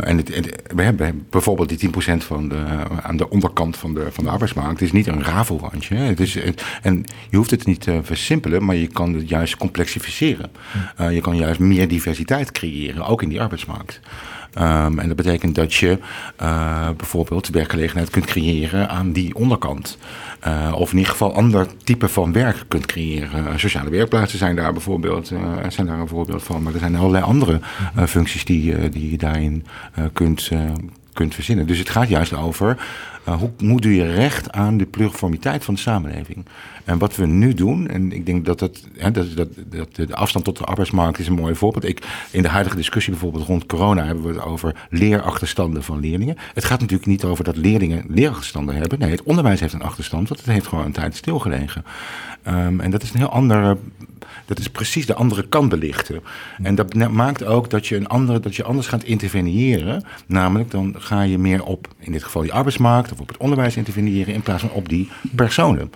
en 0.00 0.16
het, 0.16 0.34
het, 0.34 0.62
we 0.74 0.82
hebben 0.82 1.26
bijvoorbeeld 1.30 1.68
die 1.68 1.90
10% 1.90 1.92
van 2.16 2.48
de, 2.48 2.64
aan 3.02 3.16
de 3.16 3.30
onderkant 3.30 3.76
van 3.76 3.94
de, 3.94 4.06
van 4.10 4.24
de 4.24 4.30
arbeidsmarkt. 4.30 4.70
Het 4.70 4.80
is 4.80 4.92
niet 4.92 5.06
een 5.06 5.24
rafelrandje. 5.24 5.94
Het 5.94 6.20
is, 6.20 6.38
en 6.82 7.04
je 7.30 7.36
hoeft 7.36 7.50
het 7.50 7.66
niet 7.66 7.80
te 7.80 8.00
versimpelen, 8.02 8.64
maar 8.64 8.76
je 8.76 8.86
kan 8.86 9.14
het 9.14 9.28
juist 9.28 9.56
complexificeren. 9.56 10.50
Uh, 11.00 11.12
je 11.14 11.20
kan 11.20 11.36
juist 11.36 11.60
meer 11.60 11.88
diversiteit 11.88 12.52
creëren, 12.52 13.06
ook 13.06 13.22
in 13.22 13.28
die 13.28 13.40
arbeidsmarkt. 13.40 14.00
Um, 14.58 14.98
en 14.98 15.06
dat 15.06 15.16
betekent 15.16 15.54
dat 15.54 15.74
je 15.74 15.98
uh, 16.42 16.88
bijvoorbeeld 16.96 17.48
werkgelegenheid 17.48 18.10
kunt 18.10 18.24
creëren 18.24 18.88
aan 18.88 19.12
die 19.12 19.34
onderkant. 19.34 19.98
Uh, 20.46 20.72
of 20.74 20.90
in 20.90 20.96
ieder 20.96 21.12
geval 21.12 21.34
ander 21.34 21.66
type 21.84 22.08
van 22.08 22.32
werk 22.32 22.64
kunt 22.68 22.86
creëren. 22.86 23.44
Uh, 23.44 23.56
sociale 23.56 23.90
werkplaatsen 23.90 24.38
zijn 24.38 24.56
daar 24.56 24.72
bijvoorbeeld 24.72 25.32
zijn 25.68 25.86
daar 25.86 25.98
een 25.98 26.08
voorbeeld 26.08 26.42
van. 26.42 26.62
Maar 26.62 26.72
er 26.72 26.78
zijn 26.78 26.96
allerlei 26.96 27.24
andere 27.24 27.60
functies 28.06 28.44
die, 28.44 28.88
die 28.88 29.10
je 29.10 29.18
daarin 29.18 29.64
kunt, 30.12 30.50
kunt 31.12 31.34
verzinnen. 31.34 31.66
Dus 31.66 31.78
het 31.78 31.90
gaat 31.90 32.08
juist 32.08 32.34
over 32.34 32.76
hoe, 33.24 33.50
hoe 33.58 33.80
doe 33.80 33.94
je 33.94 34.14
recht 34.14 34.52
aan 34.52 34.76
de 34.76 34.86
pluriformiteit 34.86 35.64
van 35.64 35.74
de 35.74 35.80
samenleving? 35.80 36.44
En 36.90 36.98
wat 36.98 37.16
we 37.16 37.26
nu 37.26 37.54
doen, 37.54 37.88
en 37.88 38.12
ik 38.12 38.26
denk 38.26 38.44
dat, 38.44 38.60
het, 38.60 38.88
hè, 38.96 39.10
dat, 39.10 39.36
dat, 39.36 39.48
dat 39.68 39.96
de 39.96 40.14
afstand 40.14 40.44
tot 40.44 40.58
de 40.58 40.64
arbeidsmarkt 40.64 41.18
is 41.18 41.26
een 41.26 41.34
mooi 41.34 41.54
voorbeeld. 41.54 41.84
Ik, 41.84 42.06
in 42.30 42.42
de 42.42 42.48
huidige 42.48 42.76
discussie 42.76 43.12
bijvoorbeeld 43.12 43.46
rond 43.46 43.66
corona 43.66 44.04
hebben 44.04 44.24
we 44.24 44.32
het 44.32 44.42
over 44.42 44.74
leerachterstanden 44.90 45.82
van 45.82 46.00
leerlingen. 46.00 46.36
Het 46.54 46.64
gaat 46.64 46.80
natuurlijk 46.80 47.08
niet 47.08 47.24
over 47.24 47.44
dat 47.44 47.56
leerlingen 47.56 48.04
leerachterstanden 48.08 48.74
hebben. 48.74 48.98
Nee, 48.98 49.10
het 49.10 49.22
onderwijs 49.22 49.60
heeft 49.60 49.72
een 49.72 49.82
achterstand, 49.82 50.28
want 50.28 50.40
het 50.40 50.50
heeft 50.50 50.66
gewoon 50.66 50.84
een 50.84 50.92
tijd 50.92 51.16
stilgelegen. 51.16 51.84
Um, 52.48 52.80
en 52.80 52.90
dat 52.90 53.02
is 53.02 53.12
een 53.12 53.18
heel 53.18 53.32
andere 53.32 53.76
dat 54.50 54.58
is 54.58 54.68
precies 54.68 55.06
de 55.06 55.14
andere 55.14 55.48
kant 55.48 55.68
belichten. 55.68 56.20
En 56.62 56.74
dat 56.74 56.94
maakt 56.94 57.44
ook 57.44 57.70
dat 57.70 57.86
je, 57.86 57.96
een 57.96 58.08
andere, 58.08 58.40
dat 58.40 58.56
je 58.56 58.64
anders 58.64 58.86
gaat 58.86 59.04
interveneren. 59.04 60.04
Namelijk, 60.26 60.70
dan 60.70 60.94
ga 60.98 61.22
je 61.22 61.38
meer 61.38 61.64
op, 61.64 61.88
in 61.98 62.12
dit 62.12 62.22
geval 62.22 62.42
die 62.42 62.52
arbeidsmarkt 62.52 63.12
of 63.12 63.20
op 63.20 63.28
het 63.28 63.36
onderwijs 63.36 63.76
interveneren, 63.76 64.34
in 64.34 64.42
plaats 64.42 64.60
van 64.60 64.70
op 64.70 64.88
die 64.88 65.08
personen. 65.34 65.92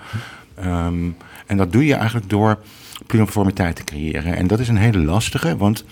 Um, 0.59 1.17
en 1.47 1.57
dat 1.57 1.73
doe 1.73 1.87
je 1.87 1.95
eigenlijk 1.95 2.31
door 2.31 2.59
pluriformiteit 3.07 3.77
te 3.77 3.85
creëren. 3.85 4.37
En 4.37 4.47
dat 4.47 4.59
is 4.59 4.69
een 4.69 4.77
hele 4.77 4.99
lastige, 4.99 5.57
want 5.57 5.85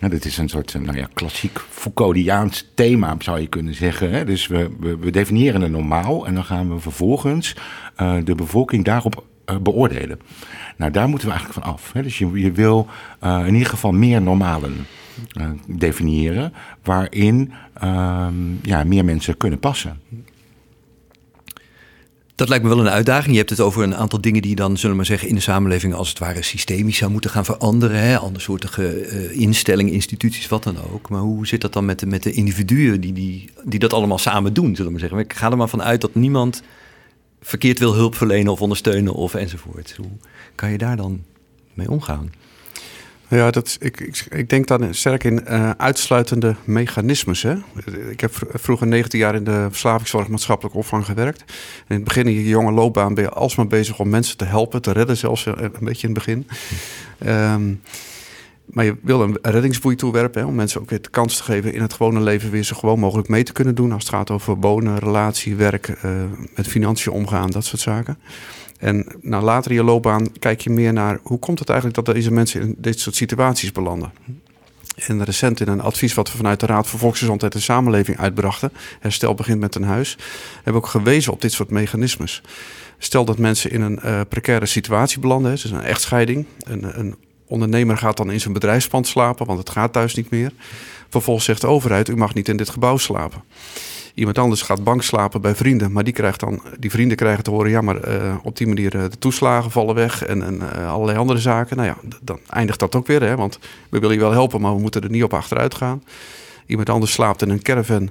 Ja, 0.00 0.08
dit 0.08 0.24
is 0.24 0.38
een 0.38 0.48
soort 0.48 0.74
nou 0.80 0.96
ja, 0.96 1.08
klassiek 1.14 1.60
Foucauldiaans 1.70 2.68
thema, 2.74 3.16
zou 3.18 3.40
je 3.40 3.46
kunnen 3.46 3.74
zeggen. 3.74 4.10
Hè? 4.10 4.24
Dus 4.24 4.46
we, 4.46 4.70
we, 5.00 5.10
definiëren 5.10 5.62
een 5.62 5.70
normaal 5.70 6.26
en 6.26 6.34
dan 6.34 6.44
gaan 6.44 6.74
we 6.74 6.80
vervolgens 6.80 7.56
uh, 8.00 8.14
de 8.24 8.34
bevolking 8.34 8.84
daarop 8.84 9.24
uh, 9.50 9.56
beoordelen. 9.56 10.20
Nou, 10.76 10.92
daar 10.92 11.08
moeten 11.08 11.28
we 11.28 11.34
eigenlijk 11.34 11.64
van 11.64 11.72
af. 11.72 11.92
Hè? 11.92 12.02
Dus 12.02 12.18
je, 12.18 12.30
je 12.32 12.52
wil 12.52 12.86
in 13.22 13.52
ieder 13.52 13.68
geval 13.68 13.92
meer 13.92 14.22
normalen 14.22 14.86
definiëren, 15.66 16.52
waarin 16.82 17.52
ja, 18.62 18.84
meer 18.84 19.04
mensen 19.04 19.36
kunnen 19.36 19.58
passen. 19.58 20.00
Dat 22.38 22.48
lijkt 22.48 22.64
me 22.64 22.70
wel 22.70 22.80
een 22.80 22.88
uitdaging. 22.88 23.30
Je 23.30 23.38
hebt 23.38 23.50
het 23.50 23.60
over 23.60 23.82
een 23.82 23.96
aantal 23.96 24.20
dingen 24.20 24.42
die 24.42 24.54
dan, 24.54 24.76
zullen 24.76 24.90
we 24.90 24.96
maar 24.96 25.06
zeggen, 25.06 25.28
in 25.28 25.34
de 25.34 25.40
samenleving 25.40 25.94
als 25.94 26.08
het 26.08 26.18
ware 26.18 26.42
systemisch 26.42 26.96
zou 26.96 27.10
moeten 27.10 27.30
gaan 27.30 27.44
veranderen. 27.44 28.00
Hè? 28.00 28.18
Andersoortige 28.18 29.10
uh, 29.10 29.40
instellingen, 29.40 29.92
instituties, 29.92 30.48
wat 30.48 30.62
dan 30.62 30.76
ook. 30.92 31.08
Maar 31.08 31.20
hoe 31.20 31.46
zit 31.46 31.60
dat 31.60 31.72
dan 31.72 31.84
met 31.84 31.98
de, 31.98 32.06
met 32.06 32.22
de 32.22 32.32
individuen 32.32 33.00
die, 33.00 33.12
die, 33.12 33.50
die 33.64 33.78
dat 33.78 33.92
allemaal 33.92 34.18
samen 34.18 34.54
doen, 34.54 34.76
zullen 34.76 34.84
we 34.84 34.90
maar 34.90 35.00
zeggen? 35.00 35.18
Ik 35.18 35.32
ga 35.32 35.50
er 35.50 35.56
maar 35.56 35.68
vanuit 35.68 36.00
dat 36.00 36.14
niemand 36.14 36.62
verkeerd 37.40 37.78
wil 37.78 37.94
hulp 37.94 38.14
verlenen 38.14 38.52
of 38.52 38.60
ondersteunen 38.60 39.14
of 39.14 39.34
enzovoort. 39.34 39.94
Hoe 39.96 40.10
kan 40.54 40.70
je 40.70 40.78
daar 40.78 40.96
dan 40.96 41.22
mee 41.74 41.90
omgaan? 41.90 42.32
Ja, 43.30 43.50
dat, 43.50 43.76
ik, 43.80 44.00
ik, 44.00 44.26
ik 44.30 44.50
denk 44.50 44.66
dan 44.66 44.94
sterk 44.94 45.24
in 45.24 45.44
uh, 45.48 45.70
uitsluitende 45.70 46.54
mechanismes. 46.64 47.42
Hè? 47.42 47.54
Ik 48.10 48.20
heb 48.20 48.32
vroeger 48.52 48.86
19 48.86 49.18
jaar 49.18 49.34
in 49.34 49.44
de 49.44 49.66
verslavingszorg 49.68 50.28
maatschappelijke 50.28 50.78
opvang 50.78 51.04
gewerkt. 51.04 51.44
In 51.88 51.94
het 51.94 52.04
begin 52.04 52.26
in 52.26 52.32
je 52.32 52.48
jonge 52.48 52.72
loopbaan 52.72 53.14
ben 53.14 53.24
je 53.24 53.30
alsmaar 53.30 53.66
bezig 53.66 53.98
om 53.98 54.08
mensen 54.08 54.36
te 54.36 54.44
helpen, 54.44 54.82
te 54.82 54.92
redden 54.92 55.16
zelfs 55.16 55.46
eh, 55.46 55.54
een 55.56 55.72
beetje 55.80 56.08
in 56.08 56.14
het 56.14 56.24
begin. 56.24 56.46
Um, 57.26 57.80
maar 58.68 58.84
je 58.84 58.96
wil 59.02 59.22
een 59.22 59.38
reddingsboei 59.42 59.96
toewerpen 59.96 60.46
om 60.46 60.54
mensen 60.54 60.80
ook 60.80 60.90
weer 60.90 61.02
de 61.02 61.10
kans 61.10 61.36
te 61.36 61.42
geven 61.42 61.72
in 61.72 61.80
het 61.80 61.92
gewone 61.92 62.20
leven 62.20 62.50
weer 62.50 62.62
zo 62.62 62.76
gewoon 62.76 62.98
mogelijk 62.98 63.28
mee 63.28 63.42
te 63.42 63.52
kunnen 63.52 63.74
doen. 63.74 63.92
Als 63.92 64.04
het 64.04 64.14
gaat 64.14 64.30
over 64.30 64.56
wonen, 64.56 64.98
relatie, 64.98 65.56
werk, 65.56 65.88
uh, 65.88 66.12
met 66.54 66.66
financiën 66.66 67.12
omgaan, 67.12 67.50
dat 67.50 67.64
soort 67.64 67.80
zaken. 67.80 68.18
En 68.78 69.06
nou, 69.20 69.44
later 69.44 69.70
in 69.70 69.76
je 69.76 69.82
loopbaan 69.82 70.38
kijk 70.38 70.60
je 70.60 70.70
meer 70.70 70.92
naar 70.92 71.18
hoe 71.22 71.38
komt 71.38 71.58
het 71.58 71.68
eigenlijk 71.68 72.04
dat 72.04 72.14
deze 72.14 72.32
mensen 72.32 72.60
in 72.60 72.74
dit 72.78 73.00
soort 73.00 73.16
situaties 73.16 73.72
belanden. 73.72 74.12
En 75.06 75.24
recent 75.24 75.60
in 75.60 75.68
een 75.68 75.80
advies 75.80 76.14
wat 76.14 76.30
we 76.30 76.36
vanuit 76.36 76.60
de 76.60 76.66
Raad 76.66 76.86
voor 76.86 76.98
Volksgezondheid 76.98 77.54
en 77.54 77.62
Samenleving 77.62 78.18
uitbrachten, 78.18 78.72
Herstel 79.00 79.34
begint 79.34 79.60
met 79.60 79.74
een 79.74 79.82
huis, 79.82 80.16
hebben 80.54 80.72
we 80.72 80.78
ook 80.78 80.86
gewezen 80.86 81.32
op 81.32 81.40
dit 81.40 81.52
soort 81.52 81.70
mechanismes. 81.70 82.42
Stel 82.98 83.24
dat 83.24 83.38
mensen 83.38 83.70
in 83.70 83.80
een 83.80 84.00
uh, 84.04 84.20
precaire 84.28 84.66
situatie 84.66 85.20
belanden, 85.20 85.50
dus 85.50 85.64
een 85.64 85.82
echtscheiding, 85.82 86.46
een, 86.58 86.98
een 86.98 87.16
ondernemer 87.46 87.98
gaat 87.98 88.16
dan 88.16 88.30
in 88.30 88.40
zijn 88.40 88.52
bedrijfspand 88.52 89.06
slapen, 89.06 89.46
want 89.46 89.58
het 89.58 89.70
gaat 89.70 89.92
thuis 89.92 90.14
niet 90.14 90.30
meer. 90.30 90.52
Vervolgens 91.08 91.46
zegt 91.46 91.60
de 91.60 91.66
overheid, 91.66 92.08
u 92.08 92.16
mag 92.16 92.34
niet 92.34 92.48
in 92.48 92.56
dit 92.56 92.68
gebouw 92.68 92.96
slapen. 92.96 93.42
Iemand 94.18 94.38
anders 94.38 94.62
gaat 94.62 94.84
bank 94.84 95.02
slapen 95.02 95.40
bij 95.40 95.54
vrienden, 95.54 95.92
maar 95.92 96.04
die, 96.04 96.12
krijgt 96.12 96.40
dan, 96.40 96.62
die 96.78 96.90
vrienden 96.90 97.16
krijgen 97.16 97.44
te 97.44 97.50
horen: 97.50 97.70
ja, 97.70 97.80
maar 97.80 98.08
uh, 98.08 98.34
op 98.42 98.56
die 98.56 98.66
manier 98.66 98.94
uh, 98.94 99.02
de 99.02 99.18
toeslagen 99.18 99.70
vallen 99.70 99.94
weg 99.94 100.24
en, 100.24 100.42
en 100.42 100.54
uh, 100.54 100.92
allerlei 100.92 101.18
andere 101.18 101.38
zaken. 101.38 101.76
Nou 101.76 101.88
ja, 101.88 101.96
dan 102.20 102.38
eindigt 102.50 102.78
dat 102.78 102.94
ook 102.94 103.06
weer, 103.06 103.22
hè, 103.22 103.36
want 103.36 103.58
we 103.88 103.98
willen 103.98 104.14
je 104.14 104.20
wel 104.20 104.30
helpen, 104.30 104.60
maar 104.60 104.74
we 104.74 104.80
moeten 104.80 105.02
er 105.02 105.10
niet 105.10 105.22
op 105.22 105.34
achteruit 105.34 105.74
gaan. 105.74 106.02
Iemand 106.68 106.90
anders 106.90 107.12
slaapt 107.12 107.42
in 107.42 107.50
een 107.50 107.62
caravan 107.62 108.10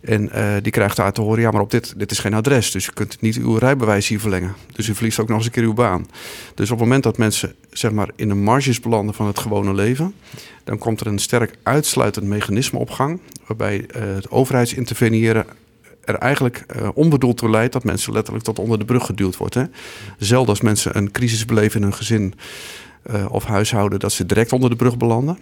en 0.00 0.30
die 0.62 0.72
krijgt 0.72 0.96
daar 0.96 1.12
te 1.12 1.20
horen: 1.20 1.40
ja, 1.40 1.50
maar 1.50 1.60
op 1.60 1.70
dit, 1.70 1.98
dit 1.98 2.10
is 2.10 2.18
geen 2.18 2.34
adres, 2.34 2.70
dus 2.70 2.84
je 2.84 2.92
kunt 2.92 3.20
niet 3.20 3.36
uw 3.36 3.56
rijbewijs 3.56 4.08
hier 4.08 4.20
verlengen. 4.20 4.54
Dus 4.72 4.88
u 4.88 4.94
verliest 4.94 5.20
ook 5.20 5.28
nog 5.28 5.36
eens 5.36 5.46
een 5.46 5.52
keer 5.52 5.62
uw 5.62 5.74
baan. 5.74 6.06
Dus 6.54 6.70
op 6.70 6.78
het 6.78 6.86
moment 6.86 7.02
dat 7.02 7.18
mensen 7.18 7.54
zeg 7.70 7.90
maar 7.90 8.10
in 8.16 8.28
de 8.28 8.34
marges 8.34 8.80
belanden 8.80 9.14
van 9.14 9.26
het 9.26 9.38
gewone 9.38 9.74
leven, 9.74 10.14
dan 10.64 10.78
komt 10.78 11.00
er 11.00 11.06
een 11.06 11.18
sterk 11.18 11.54
uitsluitend 11.62 12.26
mechanisme 12.26 12.78
op 12.78 12.90
gang, 12.90 13.20
waarbij 13.46 13.78
uh, 13.78 14.14
het 14.14 14.30
overheidsinterveneren 14.30 15.46
er 16.04 16.14
eigenlijk 16.14 16.64
uh, 16.76 16.88
onbedoeld 16.94 17.36
toe 17.36 17.50
leidt 17.50 17.72
dat 17.72 17.84
mensen 17.84 18.12
letterlijk 18.12 18.44
tot 18.44 18.58
onder 18.58 18.78
de 18.78 18.84
brug 18.84 19.06
geduwd 19.06 19.36
worden. 19.36 19.72
Zelden 20.18 20.48
als 20.48 20.60
mensen 20.60 20.96
een 20.96 21.10
crisis 21.10 21.44
beleven 21.44 21.76
in 21.76 21.82
hun 21.82 21.94
gezin 21.94 22.34
of 23.28 23.44
huishouden, 23.44 23.98
dat 23.98 24.12
ze 24.12 24.26
direct 24.26 24.52
onder 24.52 24.70
de 24.70 24.76
brug 24.76 24.96
belanden. 24.96 25.38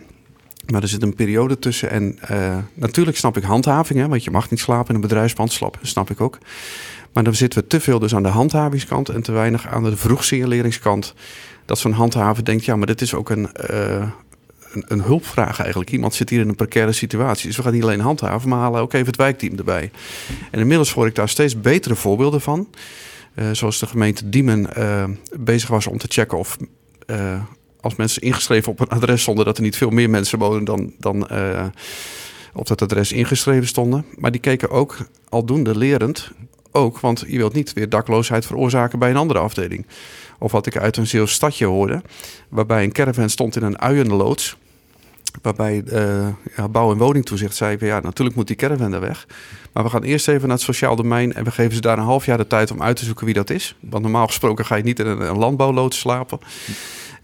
Maar 0.67 0.83
er 0.83 0.89
zit 0.89 1.03
een 1.03 1.15
periode 1.15 1.59
tussen. 1.59 1.91
En 1.91 2.19
uh, 2.31 2.57
natuurlijk 2.75 3.17
snap 3.17 3.37
ik 3.37 3.43
handhaving, 3.43 3.99
hè, 3.99 4.09
want 4.09 4.25
je 4.25 4.31
mag 4.31 4.51
niet 4.51 4.61
slapen 4.61 4.89
in 4.89 4.95
een 4.95 5.01
bedrijfspand. 5.01 5.53
Slapen, 5.53 5.87
snap 5.87 6.11
ik 6.11 6.21
ook. 6.21 6.39
Maar 7.13 7.25
dan 7.25 7.35
zitten 7.35 7.61
we 7.61 7.67
te 7.67 7.81
veel 7.81 7.99
dus 7.99 8.15
aan 8.15 8.23
de 8.23 8.29
handhavingskant 8.29 9.09
en 9.09 9.23
te 9.23 9.33
weinig 9.33 9.67
aan 9.67 9.85
de 9.85 9.97
vroegsignaleringskant. 9.97 11.15
Dat 11.65 11.79
zo'n 11.79 11.93
handhaver 11.93 12.45
denkt, 12.45 12.65
ja, 12.65 12.77
maar 12.77 12.87
dit 12.87 13.01
is 13.01 13.15
ook 13.15 13.31
een, 13.31 13.49
uh, 13.71 14.09
een, 14.73 14.85
een, 14.89 15.03
hulpvraag 15.03 15.61
eigenlijk. 15.61 15.91
Iemand 15.91 16.15
zit 16.15 16.31
hier 16.31 16.41
in 16.41 16.49
een 16.49 16.55
precaire 16.55 16.93
situatie. 16.93 17.47
Dus 17.47 17.57
we 17.57 17.63
gaan 17.63 17.73
niet 17.73 17.83
alleen 17.83 18.01
handhaven, 18.01 18.49
maar 18.49 18.59
halen 18.59 18.81
ook 18.81 18.93
even 18.93 19.07
het 19.07 19.17
wijkteam 19.17 19.59
erbij. 19.59 19.91
En 20.51 20.61
inmiddels 20.61 20.93
hoor 20.93 21.07
ik 21.07 21.15
daar 21.15 21.29
steeds 21.29 21.61
betere 21.61 21.95
voorbeelden 21.95 22.41
van. 22.41 22.69
Uh, 23.35 23.45
zoals 23.53 23.79
de 23.79 23.87
gemeente 23.87 24.29
Diemen 24.29 24.69
bezig 25.39 25.69
was 25.69 25.87
om 25.87 25.99
te 25.99 26.07
checken 26.09 26.39
of 26.39 26.57
als 27.87 27.97
mensen 27.97 28.23
ingeschreven 28.23 28.73
op 28.73 28.81
een 28.81 28.89
adres 28.89 29.23
stonden, 29.23 29.45
dat 29.45 29.57
er 29.57 29.63
niet 29.63 29.77
veel 29.77 29.91
meer 29.91 30.11
mensen 30.11 30.39
wonen 30.39 30.65
dan, 30.65 30.93
dan 30.99 31.29
op 32.55 32.67
dat 32.67 32.83
adres 32.83 33.13
ingeschreven 33.13 33.67
stonden. 33.67 34.05
Maar 34.15 34.31
die 34.31 34.41
keken 34.41 34.71
ook 34.71 34.97
aldoende 35.29 35.79
lerend 35.79 36.31
ook, 36.73 37.01
want 37.01 37.25
je 37.27 37.37
wilt 37.37 37.53
niet 37.53 37.73
weer 37.73 37.89
dakloosheid 37.89 38.47
veroorzaken 38.47 38.99
bij 38.99 39.11
een 39.11 39.17
andere 39.17 39.39
afdeling. 39.39 39.87
Of 40.39 40.53
wat 40.53 40.67
ik 40.67 40.77
uit 40.77 40.97
een 40.97 41.07
Zeeuws 41.07 41.33
stadje 41.33 41.67
hoorde, 41.67 42.03
waarbij 42.49 42.85
een 42.85 42.93
caravan 42.93 43.31
stond 43.31 43.57
in 43.57 43.63
een 43.63 43.81
uienloods. 43.81 44.57
Waarbij 45.43 45.83
uh, 45.87 46.29
ja, 46.57 46.69
bouw- 46.69 46.93
en 46.93 46.99
woningtoezicht 46.99 47.57
zei: 47.57 47.77
ja, 47.81 48.01
natuurlijk 48.01 48.37
moet 48.37 48.47
die 48.47 48.57
caravan 48.57 48.91
daar 48.91 49.01
weg. 49.01 49.27
Maar 49.73 49.85
we 49.85 49.91
gaan 49.91 50.03
eerst 50.03 50.29
even 50.29 50.49
naar 50.49 50.57
het 50.57 50.67
sociaal 50.67 50.97
domein 50.97 51.33
en 51.33 51.45
we 51.45 51.51
geven 51.51 51.75
ze 51.75 51.81
daar 51.81 51.99
een 51.99 52.05
half 52.05 52.27
jaar 52.27 52.39
de 52.39 52.47
tijd 52.47 52.71
om 52.71 52.83
uit 52.83 52.97
te 52.97 53.05
zoeken 53.05 53.25
wie 53.25 53.35
dat 53.35 53.51
is. 53.51 53.77
Want 53.81 54.03
normaal 54.03 54.27
gesproken 54.27 54.65
ga 54.65 54.75
je 54.75 54.83
niet 54.83 54.99
in 54.99 55.07
een 55.07 55.39
landbouwloods 55.39 55.99
slapen. 55.99 56.39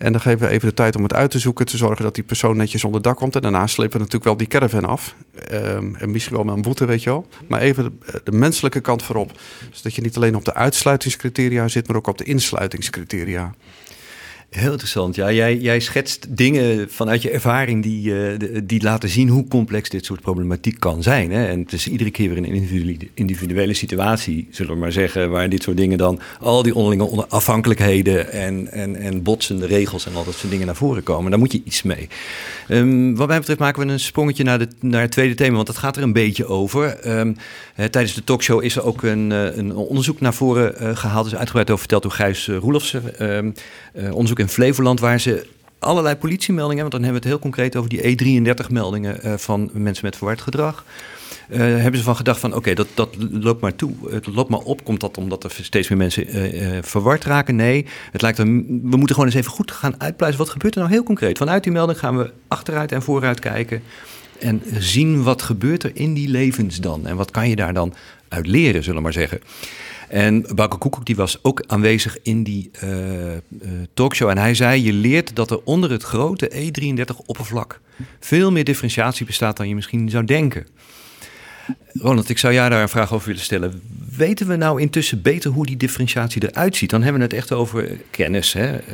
En 0.02 0.12
dan 0.12 0.20
geven 0.20 0.46
we 0.46 0.52
even 0.52 0.68
de 0.68 0.74
tijd 0.74 0.96
om 0.96 1.02
het 1.02 1.14
uit 1.14 1.30
te 1.30 1.38
zoeken, 1.38 1.66
te 1.66 1.76
zorgen 1.76 2.04
dat 2.04 2.14
die 2.14 2.24
persoon 2.24 2.56
netjes 2.56 2.84
onder 2.84 3.02
dak 3.02 3.16
komt. 3.16 3.34
En 3.34 3.42
daarna 3.42 3.66
slepen 3.66 3.92
we 3.92 3.98
natuurlijk 3.98 4.24
wel 4.24 4.36
die 4.36 4.46
caravan 4.46 4.84
af. 4.84 5.14
Um, 5.52 5.94
en 5.94 6.10
misschien 6.10 6.36
wel 6.36 6.44
met 6.44 6.54
een 6.54 6.62
boete, 6.62 6.84
weet 6.84 7.02
je 7.02 7.10
wel. 7.10 7.26
Maar 7.48 7.60
even 7.60 7.84
de, 7.84 8.20
de, 8.24 8.32
menselijke 8.32 8.80
kant 8.80 9.02
voorop. 9.02 9.40
Zodat 9.70 9.94
je 9.94 10.02
niet 10.02 10.16
alleen 10.16 10.36
op 10.36 10.44
de 10.44 10.54
uitsluitingscriteria 10.54 11.68
zit, 11.68 11.86
maar 11.86 11.96
ook 11.96 12.06
op 12.06 12.18
de 12.18 12.24
insluitingscriteria. 12.24 13.54
Heel 14.52 14.70
interessant. 14.70 15.14
Ja, 15.14 15.32
jij, 15.32 15.56
jij 15.56 15.80
schetst 15.80 16.26
dingen 16.36 16.90
vanuit 16.90 17.22
je 17.22 17.30
ervaring 17.30 17.82
die, 17.82 18.10
uh, 18.10 18.38
die 18.64 18.82
laten 18.82 19.08
zien 19.08 19.28
hoe 19.28 19.48
complex 19.48 19.88
dit 19.88 20.04
soort 20.04 20.20
problematiek 20.20 20.80
kan 20.80 21.02
zijn. 21.02 21.30
Hè? 21.30 21.46
En 21.46 21.60
het 21.60 21.72
is 21.72 21.88
iedere 21.88 22.10
keer 22.10 22.28
weer 22.28 22.38
een 22.38 23.08
individuele, 23.14 23.74
situatie, 23.74 24.48
zullen 24.50 24.72
we 24.72 24.78
maar 24.78 24.92
zeggen, 24.92 25.30
waar 25.30 25.48
dit 25.48 25.62
soort 25.62 25.76
dingen 25.76 25.98
dan, 25.98 26.20
al 26.40 26.62
die 26.62 26.74
onderlinge 26.74 27.26
afhankelijkheden 27.28 28.32
en, 28.32 28.72
en, 28.72 28.96
en 28.96 29.22
botsende 29.22 29.66
regels 29.66 30.06
en 30.06 30.14
al 30.14 30.24
dat 30.24 30.34
soort 30.34 30.50
dingen 30.52 30.66
naar 30.66 30.76
voren 30.76 31.02
komen. 31.02 31.30
Daar 31.30 31.40
moet 31.40 31.52
je 31.52 31.62
iets 31.64 31.82
mee. 31.82 32.08
Um, 32.68 33.16
wat 33.16 33.28
mij 33.28 33.38
betreft 33.38 33.60
maken 33.60 33.86
we 33.86 33.92
een 33.92 34.00
sprongetje 34.00 34.44
naar, 34.44 34.58
de, 34.58 34.68
naar 34.80 35.00
het 35.00 35.10
tweede 35.10 35.34
thema, 35.34 35.54
want 35.54 35.66
dat 35.66 35.78
gaat 35.78 35.96
er 35.96 36.02
een 36.02 36.12
beetje 36.12 36.46
over. 36.46 37.06
Uh, 37.06 37.32
tijdens 37.74 38.14
de 38.14 38.24
talkshow 38.24 38.62
is 38.62 38.76
er 38.76 38.84
ook 38.84 39.02
een, 39.02 39.30
uh, 39.30 39.56
een 39.56 39.74
onderzoek 39.74 40.20
naar 40.20 40.34
voren 40.34 40.74
uh, 40.82 40.96
gehaald, 40.96 41.24
dus 41.24 41.36
uitgebreid 41.36 41.68
over 41.68 41.80
verteld 41.80 42.02
door 42.02 42.12
Gijs 42.12 42.46
Roelofsen. 42.46 43.34
Um, 43.36 43.54
onderzoek 44.12 44.40
in 44.42 44.48
Flevoland, 44.48 45.00
waar 45.00 45.20
ze 45.20 45.46
allerlei 45.78 46.16
politiemeldingen, 46.16 46.80
want 46.80 46.92
dan 46.92 47.02
hebben 47.02 47.22
we 47.22 47.28
het 47.28 47.36
heel 47.36 47.50
concreet 47.50 47.76
over 47.76 47.90
die 47.90 48.02
E33-meldingen 48.02 49.26
uh, 49.26 49.32
van 49.36 49.70
mensen 49.72 50.04
met 50.04 50.16
verward 50.16 50.40
gedrag. 50.40 50.84
Uh, 51.50 51.58
hebben 51.58 51.96
ze 51.96 52.02
van 52.02 52.16
gedacht 52.16 52.40
van 52.40 52.54
oké, 52.54 52.74
dat, 52.74 52.86
dat 52.94 53.16
loopt 53.30 53.60
maar 53.60 53.74
toe, 53.74 53.92
het 54.10 54.26
loopt 54.26 54.50
maar 54.50 54.60
op. 54.60 54.84
Komt 54.84 55.00
dat 55.00 55.18
omdat 55.18 55.44
er 55.44 55.50
steeds 55.62 55.88
meer 55.88 55.98
mensen 55.98 56.36
uh, 56.36 56.78
verward 56.82 57.24
raken? 57.24 57.56
Nee, 57.56 57.86
het 58.12 58.22
lijkt 58.22 58.38
er, 58.38 58.44
we 58.44 58.96
moeten 58.96 59.14
gewoon 59.14 59.26
eens 59.26 59.34
even 59.34 59.50
goed 59.50 59.70
gaan 59.70 59.94
uitpluizen. 60.00 60.42
Wat 60.42 60.50
gebeurt 60.50 60.74
er 60.74 60.80
nou 60.80 60.92
heel 60.92 61.02
concreet? 61.02 61.38
Vanuit 61.38 61.62
die 61.62 61.72
melding 61.72 61.98
gaan 61.98 62.18
we 62.18 62.30
achteruit 62.48 62.92
en 62.92 63.02
vooruit 63.02 63.40
kijken 63.40 63.82
en 64.38 64.62
zien 64.78 65.22
wat 65.22 65.42
gebeurt 65.42 65.82
er 65.82 65.90
in 65.94 66.14
die 66.14 66.28
levens 66.28 66.80
dan. 66.80 67.06
En 67.06 67.16
wat 67.16 67.30
kan 67.30 67.48
je 67.48 67.56
daar 67.56 67.74
dan 67.74 67.94
uit 68.28 68.46
leren, 68.46 68.82
zullen 68.82 68.96
we 68.96 69.02
maar 69.02 69.12
zeggen. 69.12 69.40
En 70.12 70.46
Bauke 70.54 70.76
Koekoek 70.76 71.06
die 71.06 71.16
was 71.16 71.38
ook 71.42 71.64
aanwezig 71.66 72.18
in 72.22 72.42
die 72.42 72.70
uh, 72.84 73.32
uh, 73.32 73.38
talkshow. 73.94 74.28
En 74.28 74.38
hij 74.38 74.54
zei, 74.54 74.84
je 74.84 74.92
leert 74.92 75.36
dat 75.36 75.50
er 75.50 75.60
onder 75.64 75.90
het 75.90 76.02
grote 76.02 76.50
E33-oppervlak... 76.50 77.80
veel 78.20 78.52
meer 78.52 78.64
differentiatie 78.64 79.26
bestaat 79.26 79.56
dan 79.56 79.68
je 79.68 79.74
misschien 79.74 80.10
zou 80.10 80.24
denken. 80.24 80.66
Ronald, 81.92 82.28
ik 82.28 82.38
zou 82.38 82.54
jou 82.54 82.70
daar 82.70 82.82
een 82.82 82.88
vraag 82.88 83.12
over 83.12 83.26
willen 83.26 83.42
stellen. 83.42 83.82
Weten 84.16 84.46
we 84.46 84.56
nou 84.56 84.80
intussen 84.80 85.22
beter 85.22 85.50
hoe 85.50 85.66
die 85.66 85.76
differentiatie 85.76 86.48
eruit 86.48 86.76
ziet? 86.76 86.90
Dan 86.90 87.02
hebben 87.02 87.20
we 87.20 87.26
het 87.26 87.36
echt 87.36 87.52
over 87.52 87.98
kennis. 88.10 88.52
Hè? 88.52 88.72
Uh, 88.72 88.84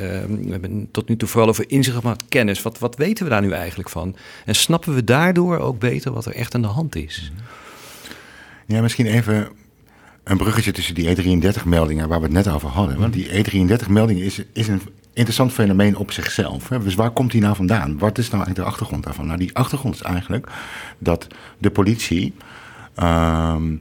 we 0.45 0.51
hebben 0.51 0.87
tot 0.91 1.09
nu 1.09 1.17
toe 1.17 1.27
vooral 1.27 1.49
over 1.49 1.69
inzicht, 1.69 2.01
maar 2.01 2.17
kennis. 2.29 2.61
Wat, 2.61 2.79
wat 2.79 2.95
weten 2.95 3.23
we 3.23 3.29
daar 3.29 3.41
nu 3.41 3.51
eigenlijk 3.51 3.89
van? 3.89 4.15
En 4.45 4.55
snappen 4.55 4.95
we 4.95 5.03
daardoor 5.03 5.57
ook 5.57 5.79
beter 5.79 6.11
wat 6.11 6.25
er 6.25 6.35
echt 6.35 6.55
aan 6.55 6.61
de 6.61 6.67
hand 6.67 6.95
is? 6.95 7.31
Ja, 8.65 8.81
misschien 8.81 9.05
even 9.05 9.47
een 10.29 10.37
bruggetje 10.37 10.71
tussen 10.71 10.95
die 10.95 11.15
E33-meldingen 11.15 12.07
waar 12.07 12.19
we 12.19 12.25
het 12.25 12.33
net 12.33 12.47
over 12.47 12.69
hadden. 12.69 12.99
Want 12.99 13.13
die 13.13 13.27
E33-melding 13.27 14.19
is, 14.19 14.41
is 14.53 14.67
een, 14.67 14.81
interessant 15.13 15.51
fenomeen 15.53 15.97
op 15.97 16.11
zichzelf. 16.11 16.69
Hè? 16.69 16.83
Dus 16.83 16.95
waar 16.95 17.09
komt 17.11 17.31
die 17.31 17.41
nou 17.41 17.55
vandaan? 17.55 17.97
Wat 17.97 18.17
is 18.17 18.29
nou 18.29 18.35
eigenlijk 18.43 18.55
de 18.65 18.71
achtergrond 18.73 19.03
daarvan? 19.03 19.25
Nou, 19.25 19.37
die 19.39 19.55
achtergrond 19.55 19.95
is 19.95 20.01
eigenlijk 20.01 20.47
dat 20.97 21.27
de 21.57 21.69
politie 21.69 22.33
ehm, 22.95 23.75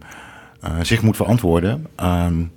eh, 0.61 0.71
zich 0.83 1.03
moet 1.03 1.17
verantwoorden 1.17 1.87
aan, 1.95 2.51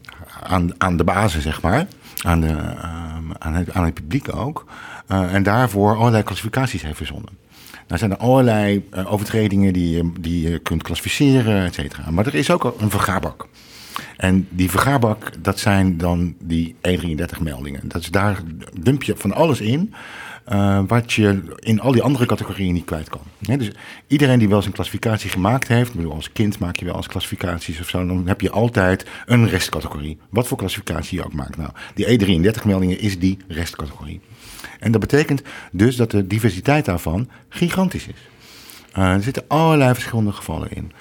aan, 0.44 0.72
aan 0.78 0.98
de 0.98 1.04
basis, 1.04 1.44
zeg 1.44 1.62
maar. 1.62 1.88
Aan, 2.22 2.42
de, 2.42 2.48
ehm, 2.48 3.24
aan, 3.40 3.54
het, 3.54 3.74
aan 3.74 3.84
het 3.86 3.94
publiek 3.94 4.36
ook. 4.36 4.66
Eh, 5.08 5.34
en 5.34 5.44
daarvoor 5.44 5.96
allerlei 5.98 6.24
klassificaties 6.24 6.82
heeft 6.82 6.98
verzonnen. 6.98 7.40
Nou 7.88 8.00
zijn 8.04 8.12
er 8.12 8.18
allerlei 8.18 8.88
uh, 8.94 9.12
overtredingen 9.14 9.74
die, 9.74 9.96
je- 9.96 10.12
die 10.20 10.50
je 10.50 10.60
kunt 10.60 10.84
klassificeren, 10.84 11.66
et 11.66 11.74
cetera. 11.74 12.12
Maar 12.12 12.26
er 12.26 12.36
is 12.36 12.52
ook 12.52 12.76
een 12.80 12.90
vergaarbak. 12.90 13.48
En 14.18 14.48
die 14.50 14.70
vergaarbak, 14.70 15.32
dat 15.40 15.60
zijn 15.60 15.98
dan 15.98 16.36
die 16.40 16.76
E33-meldingen. 16.88 17.82
Dat 17.84 18.02
is 18.02 18.12
daar 18.12 18.42
dump 18.80 19.04
je 19.04 19.14
van 19.18 19.34
alles 19.34 19.62
in. 19.62 19.94
eh, 20.46 20.80
wat 20.88 21.14
je 21.14 21.42
in 21.60 21.80
al 21.80 21.92
die 21.92 22.02
andere 22.02 22.26
categorieën 22.26 22.74
niet 22.74 22.86
kwijt 22.86 23.10
kan. 23.10 23.22
Dus 23.40 23.72
iedereen 24.08 24.40
die 24.40 24.48
wel 24.48 24.58
eens 24.58 24.66
een 24.66 24.72
klassificatie 24.72 25.30
gemaakt 25.30 25.68
heeft, 25.68 25.94
bedoel, 25.94 26.14
als 26.14 26.32
kind 26.32 26.60
maak 26.60 26.76
je 26.76 26.86
wel 26.86 26.96
eens 26.96 27.08
klassificaties 27.08 27.80
of 27.80 27.90
zo, 27.90 28.06
dan 28.06 28.28
heb 28.28 28.42
je 28.42 28.50
altijd 28.52 29.06
een 29.26 29.48
restcategorie. 29.50 30.18
Wat 30.30 30.48
voor 30.48 30.58
klassificatie 30.58 31.18
je 31.18 31.26
ook 31.26 31.34
maakt. 31.34 31.58
Nou, 31.58 31.70
die 31.94 32.06
E33-meldingen 32.06 33.00
is 33.00 33.20
die 33.20 33.38
restcategorie. 33.48 34.20
En 34.80 34.92
dat 34.92 35.02
betekent 35.02 35.42
dus 35.72 35.96
dat 35.96 36.12
de 36.12 36.28
diversiteit 36.28 36.86
daarvan 36.86 37.30
gigantisch 37.50 38.08
is. 38.08 38.30
Eh, 38.92 39.14
er 39.14 39.24
zitten 39.24 39.44
allerlei 39.48 39.94
verschillende 39.94 40.32
gevallen 40.32 40.72
in. 40.72 40.92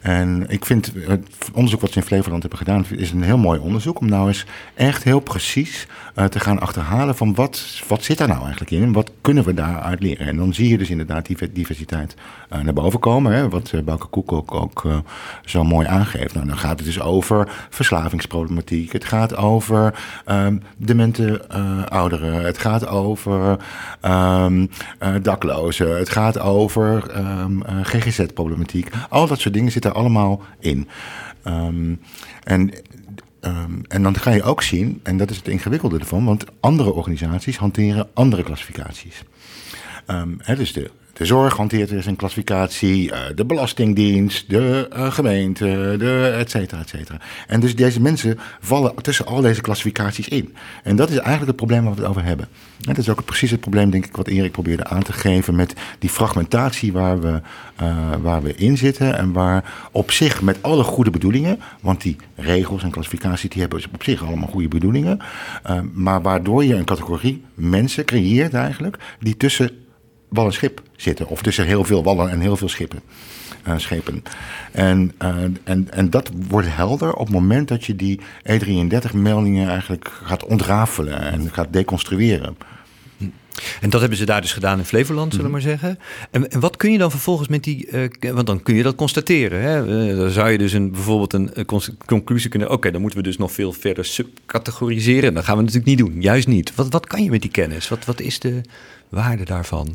En 0.00 0.44
ik 0.48 0.64
vind 0.64 0.92
het 1.06 1.28
onderzoek 1.52 1.80
wat 1.80 1.92
ze 1.92 1.98
in 1.98 2.04
Flevoland 2.04 2.40
hebben 2.42 2.58
gedaan, 2.58 2.86
is 2.90 3.10
een 3.10 3.22
heel 3.22 3.38
mooi 3.38 3.60
onderzoek. 3.60 4.00
Om 4.00 4.08
nou 4.08 4.28
eens 4.28 4.46
echt 4.74 5.02
heel 5.02 5.20
precies 5.20 5.86
eh, 6.14 6.24
te 6.24 6.40
gaan 6.40 6.60
achterhalen 6.60 7.16
van 7.16 7.34
wat, 7.34 7.82
wat 7.88 8.04
zit 8.04 8.18
daar 8.18 8.28
nou 8.28 8.40
eigenlijk 8.40 8.70
in? 8.70 8.82
En 8.82 8.92
wat 8.92 9.10
kunnen 9.20 9.44
we 9.44 9.54
daaruit 9.54 10.00
leren? 10.00 10.26
En 10.26 10.36
dan 10.36 10.54
zie 10.54 10.68
je 10.68 10.78
dus 10.78 10.90
inderdaad 10.90 11.26
die 11.26 11.52
diversiteit 11.52 12.14
naar 12.48 12.72
boven 12.72 13.00
komen. 13.00 13.32
Hè, 13.32 13.48
wat 13.48 13.72
uh, 13.74 13.82
Bouke 13.82 14.06
Koek 14.06 14.52
ook, 14.52 14.84
eh, 14.84 14.98
zo 15.44 15.64
mooi 15.64 15.86
aangeeft. 15.86 16.34
Nou, 16.34 16.46
dan 16.46 16.58
gaat 16.58 16.78
het 16.78 16.84
dus 16.84 17.00
over 17.00 17.48
verslavingsproblematiek. 17.70 18.92
Het 18.92 19.04
gaat 19.04 19.36
over 19.36 19.94
ehm, 20.24 20.58
demente 20.76 21.46
eh, 21.48 21.84
ouderen. 21.86 22.44
Het 22.44 22.58
gaat 22.58 22.86
over 22.86 23.58
ehm, 24.00 24.66
eh, 24.98 25.14
daklozen. 25.22 25.98
Het 25.98 26.08
gaat 26.08 26.38
over 26.38 27.10
ehm, 27.10 27.62
eh, 27.62 27.80
GGZ-problematiek. 27.82 28.90
Al 29.08 29.26
dat 29.26 29.40
soort 29.40 29.54
dingen 29.54 29.72
zitten 29.72 29.90
er 29.90 29.96
allemaal 29.96 30.42
in. 30.58 30.88
En 32.44 32.72
Um, 33.40 33.82
en 33.88 34.02
dan 34.02 34.16
ga 34.16 34.30
je 34.30 34.42
ook 34.42 34.62
zien, 34.62 35.00
en 35.02 35.16
dat 35.16 35.30
is 35.30 35.36
het 35.36 35.48
ingewikkelde 35.48 35.98
ervan, 35.98 36.24
want 36.24 36.44
andere 36.60 36.92
organisaties 36.92 37.56
hanteren 37.56 38.08
andere 38.14 38.42
klassificaties. 38.42 39.22
Um, 40.06 40.36
hè, 40.42 40.56
dus 40.56 40.72
de, 40.72 40.90
de 41.18 41.24
zorg 41.24 41.56
hanteert 41.56 41.88
dus 41.88 42.06
een 42.06 42.16
klassificatie, 42.16 43.10
uh, 43.10 43.18
de 43.34 43.44
Belastingdienst, 43.44 44.50
de 44.50 44.90
uh, 44.96 45.12
gemeente, 45.12 45.94
de 45.98 46.34
et 46.38 46.50
cetera, 46.50 46.80
et 46.80 46.88
cetera. 46.88 47.18
En 47.46 47.60
dus 47.60 47.76
deze 47.76 48.00
mensen 48.00 48.38
vallen 48.60 48.94
tussen 49.02 49.26
al 49.26 49.40
deze 49.40 49.60
klassificaties 49.60 50.28
in. 50.28 50.54
En 50.82 50.96
dat 50.96 51.08
is 51.08 51.16
eigenlijk 51.16 51.46
het 51.46 51.56
probleem 51.56 51.84
waar 51.84 51.94
we 51.94 52.00
het 52.00 52.08
over 52.08 52.24
hebben. 52.24 52.48
En 52.78 52.94
dat 52.94 52.98
is 52.98 53.08
ook 53.08 53.24
precies 53.24 53.50
het 53.50 53.60
probleem, 53.60 53.90
denk 53.90 54.06
ik, 54.06 54.16
wat 54.16 54.28
Erik 54.28 54.52
probeerde 54.52 54.84
aan 54.84 55.02
te 55.02 55.12
geven 55.12 55.56
met 55.56 55.74
die 55.98 56.10
fragmentatie 56.10 56.92
waar 56.92 57.20
we, 57.20 57.40
uh, 57.82 57.96
waar 58.20 58.42
we 58.42 58.54
in 58.54 58.76
zitten. 58.76 59.18
En 59.18 59.32
waar 59.32 59.88
op 59.92 60.10
zich 60.10 60.42
met 60.42 60.62
alle 60.62 60.82
goede 60.82 61.10
bedoelingen, 61.10 61.60
want 61.80 62.02
die 62.02 62.16
regels 62.34 62.82
en 62.82 62.90
klassificaties 62.90 63.50
die 63.50 63.60
hebben 63.60 63.82
op 63.92 64.02
zich 64.02 64.24
allemaal 64.24 64.48
goede 64.48 64.68
bedoelingen. 64.68 65.18
Maar 65.92 66.22
waardoor 66.22 66.64
je 66.64 66.74
een 66.74 66.84
categorie 66.84 67.44
mensen 67.54 68.04
creëert 68.04 68.54
eigenlijk 68.54 68.96
die 69.20 69.36
tussen 69.36 69.70
wal 70.28 70.46
en 70.46 70.52
schip 70.52 70.82
zitten. 70.96 71.28
Of 71.28 71.42
tussen 71.42 71.66
heel 71.66 71.84
veel 71.84 72.02
wallen 72.02 72.30
en 72.30 72.40
heel 72.40 72.56
veel 72.56 72.68
schippen. 72.68 73.00
Uh, 73.68 73.74
schepen. 73.76 74.22
En, 74.72 75.12
uh, 75.22 75.36
en, 75.64 75.88
en 75.90 76.10
dat 76.10 76.30
wordt 76.48 76.68
helder 76.70 77.12
op 77.14 77.26
het 77.26 77.34
moment 77.34 77.68
dat 77.68 77.84
je 77.84 77.96
die 77.96 78.20
E33-meldingen 78.42 79.68
eigenlijk 79.68 80.10
gaat 80.22 80.44
ontrafelen 80.46 81.20
en 81.20 81.50
gaat 81.52 81.72
deconstrueren. 81.72 82.56
En 83.80 83.90
dat 83.90 84.00
hebben 84.00 84.18
ze 84.18 84.24
daar 84.24 84.40
dus 84.40 84.52
gedaan 84.52 84.78
in 84.78 84.84
Flevoland, 84.84 85.30
zullen 85.30 85.46
we 85.46 85.52
maar 85.52 85.60
zeggen. 85.60 85.98
En, 86.30 86.50
en 86.50 86.60
wat 86.60 86.76
kun 86.76 86.92
je 86.92 86.98
dan 86.98 87.10
vervolgens 87.10 87.48
met 87.48 87.64
die... 87.64 87.88
Uh, 87.90 88.32
want 88.32 88.46
dan 88.46 88.62
kun 88.62 88.74
je 88.74 88.82
dat 88.82 88.94
constateren. 88.94 89.60
Hè? 89.60 90.08
Uh, 90.10 90.16
dan 90.18 90.30
zou 90.30 90.50
je 90.50 90.58
dus 90.58 90.72
een, 90.72 90.90
bijvoorbeeld 90.90 91.32
een, 91.32 91.66
conclusie 92.06 92.50
kunnen... 92.50 92.68
Oké, 92.68 92.76
okay, 92.76 92.90
dan 92.90 93.00
moeten 93.00 93.18
we 93.18 93.24
dus 93.24 93.36
nog 93.36 93.52
veel 93.52 93.72
verder 93.72 94.04
subcategoriseren. 94.04 95.34
Dat 95.34 95.44
gaan 95.44 95.56
we 95.56 95.62
natuurlijk 95.62 95.88
niet 95.88 95.98
doen. 95.98 96.22
Juist 96.22 96.46
niet. 96.46 96.74
Wat, 96.74 96.92
wat 96.92 97.06
kan 97.06 97.24
je 97.24 97.30
met 97.30 97.42
die 97.42 97.50
kennis? 97.50 97.88
Wat, 97.88 98.04
wat 98.04 98.20
is 98.20 98.38
de 98.38 98.60
waarde 99.08 99.44
daarvan? 99.44 99.94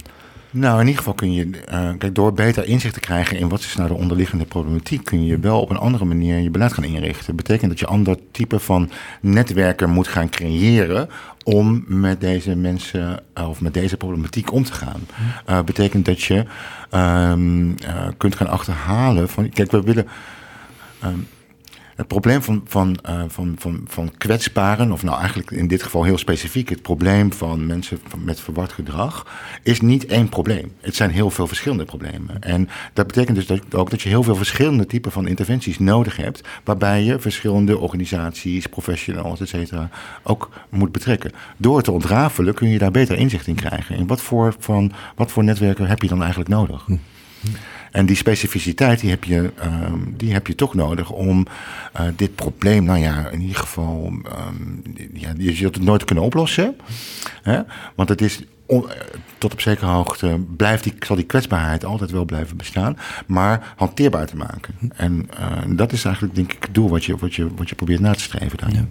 Nou, 0.53 0.73
in 0.73 0.85
ieder 0.85 0.97
geval 0.97 1.13
kun 1.13 1.33
je, 1.33 1.45
uh, 1.45 1.89
kijk, 1.97 2.15
door 2.15 2.33
beter 2.33 2.65
inzicht 2.65 2.93
te 2.93 2.99
krijgen 2.99 3.37
in 3.37 3.49
wat 3.49 3.59
is 3.59 3.75
nou 3.75 3.87
de 3.87 3.95
onderliggende 3.95 4.45
problematiek, 4.45 5.03
kun 5.03 5.25
je 5.25 5.39
wel 5.39 5.61
op 5.61 5.69
een 5.69 5.77
andere 5.77 6.05
manier 6.05 6.37
je 6.37 6.49
beleid 6.49 6.73
gaan 6.73 6.83
inrichten. 6.83 7.25
Dat 7.25 7.35
betekent 7.35 7.69
dat 7.69 7.79
je 7.79 7.85
ander 7.85 8.17
type 8.31 8.59
van 8.59 8.89
netwerken 9.21 9.89
moet 9.89 10.07
gaan 10.07 10.29
creëren 10.29 11.09
om 11.43 11.83
met 11.87 12.21
deze 12.21 12.55
mensen 12.55 13.23
uh, 13.37 13.49
of 13.49 13.61
met 13.61 13.73
deze 13.73 13.97
problematiek 13.97 14.51
om 14.51 14.63
te 14.63 14.73
gaan. 14.73 15.01
Uh, 15.49 15.61
betekent 15.61 16.05
dat 16.05 16.21
je 16.21 16.45
um, 16.91 17.75
kunt 18.17 18.35
gaan 18.35 18.47
achterhalen 18.47 19.29
van, 19.29 19.49
kijk, 19.49 19.71
we 19.71 19.81
willen. 19.81 20.07
Um, 21.03 21.27
het 21.95 22.07
probleem 22.07 22.41
van, 22.41 22.61
van, 22.65 22.97
uh, 23.09 23.23
van, 23.27 23.55
van, 23.59 23.81
van 23.87 24.11
kwetsbaren, 24.17 24.91
of 24.91 25.03
nou 25.03 25.19
eigenlijk 25.19 25.51
in 25.51 25.67
dit 25.67 25.83
geval 25.83 26.03
heel 26.03 26.17
specifiek, 26.17 26.69
het 26.69 26.81
probleem 26.81 27.33
van 27.33 27.65
mensen 27.65 27.99
met 28.17 28.39
verward 28.39 28.71
gedrag, 28.71 29.27
is 29.63 29.81
niet 29.81 30.05
één 30.05 30.29
probleem. 30.29 30.71
Het 30.81 30.95
zijn 30.95 31.09
heel 31.09 31.29
veel 31.29 31.47
verschillende 31.47 31.85
problemen. 31.85 32.41
En 32.41 32.69
dat 32.93 33.07
betekent 33.07 33.35
dus 33.35 33.45
dat, 33.47 33.75
ook 33.75 33.89
dat 33.89 34.01
je 34.01 34.09
heel 34.09 34.23
veel 34.23 34.35
verschillende 34.35 34.85
typen 34.85 35.11
van 35.11 35.27
interventies 35.27 35.79
nodig 35.79 36.17
hebt, 36.17 36.41
waarbij 36.63 37.03
je 37.03 37.19
verschillende 37.19 37.77
organisaties, 37.77 38.67
professionals, 38.67 39.41
et 39.41 39.49
cetera, 39.49 39.89
ook 40.23 40.49
moet 40.69 40.91
betrekken. 40.91 41.31
Door 41.57 41.81
te 41.81 41.91
ontrafelen 41.91 42.53
kun 42.53 42.69
je 42.69 42.77
daar 42.77 42.91
beter 42.91 43.17
inzicht 43.17 43.47
in 43.47 43.55
krijgen. 43.55 43.95
En 43.95 44.07
wat 44.07 44.21
voor, 44.21 44.55
van, 44.59 44.91
wat 45.15 45.31
voor 45.31 45.43
netwerken 45.43 45.87
heb 45.87 46.01
je 46.01 46.07
dan 46.07 46.19
eigenlijk 46.19 46.49
nodig? 46.49 46.85
Hm. 46.85 46.97
En 47.93 48.05
die 48.05 48.15
specificiteit 48.15 48.99
die 48.99 49.09
heb, 49.09 49.23
je, 49.23 49.51
um, 49.63 50.13
die 50.17 50.33
heb 50.33 50.47
je 50.47 50.55
toch 50.55 50.73
nodig 50.73 51.09
om 51.11 51.45
uh, 51.99 52.07
dit 52.15 52.35
probleem, 52.35 52.83
nou 52.83 52.99
ja, 52.99 53.29
in 53.29 53.41
ieder 53.41 53.55
geval, 53.55 54.05
um, 54.05 54.81
ja, 55.13 55.33
je 55.37 55.53
zult 55.53 55.75
het 55.75 55.83
nooit 55.83 56.03
kunnen 56.03 56.23
oplossen. 56.23 56.75
Hè? 57.41 57.61
Want 57.95 58.09
het 58.09 58.21
is 58.21 58.41
tot 59.37 59.53
op 59.53 59.61
zekere 59.61 59.85
hoogte 59.85 60.39
blijft 60.57 60.83
die, 60.83 60.93
zal 60.99 61.15
die 61.15 61.25
kwetsbaarheid 61.25 61.85
altijd 61.85 62.11
wel 62.11 62.25
blijven 62.25 62.57
bestaan, 62.57 62.97
maar 63.27 63.73
hanteerbaar 63.75 64.27
te 64.27 64.35
maken. 64.35 64.73
En 64.95 65.29
uh, 65.39 65.77
dat 65.77 65.91
is 65.91 66.05
eigenlijk 66.05 66.35
denk 66.35 66.53
ik 66.53 66.63
het 66.63 66.73
doel 66.73 66.89
wat 66.89 67.05
je, 67.05 67.15
wat 67.17 67.35
je, 67.35 67.47
wat 67.55 67.69
je 67.69 67.75
probeert 67.75 67.99
na 67.99 68.13
te 68.13 68.21
streven 68.21 68.57
daar. 68.57 68.73
Ja. 68.73 68.85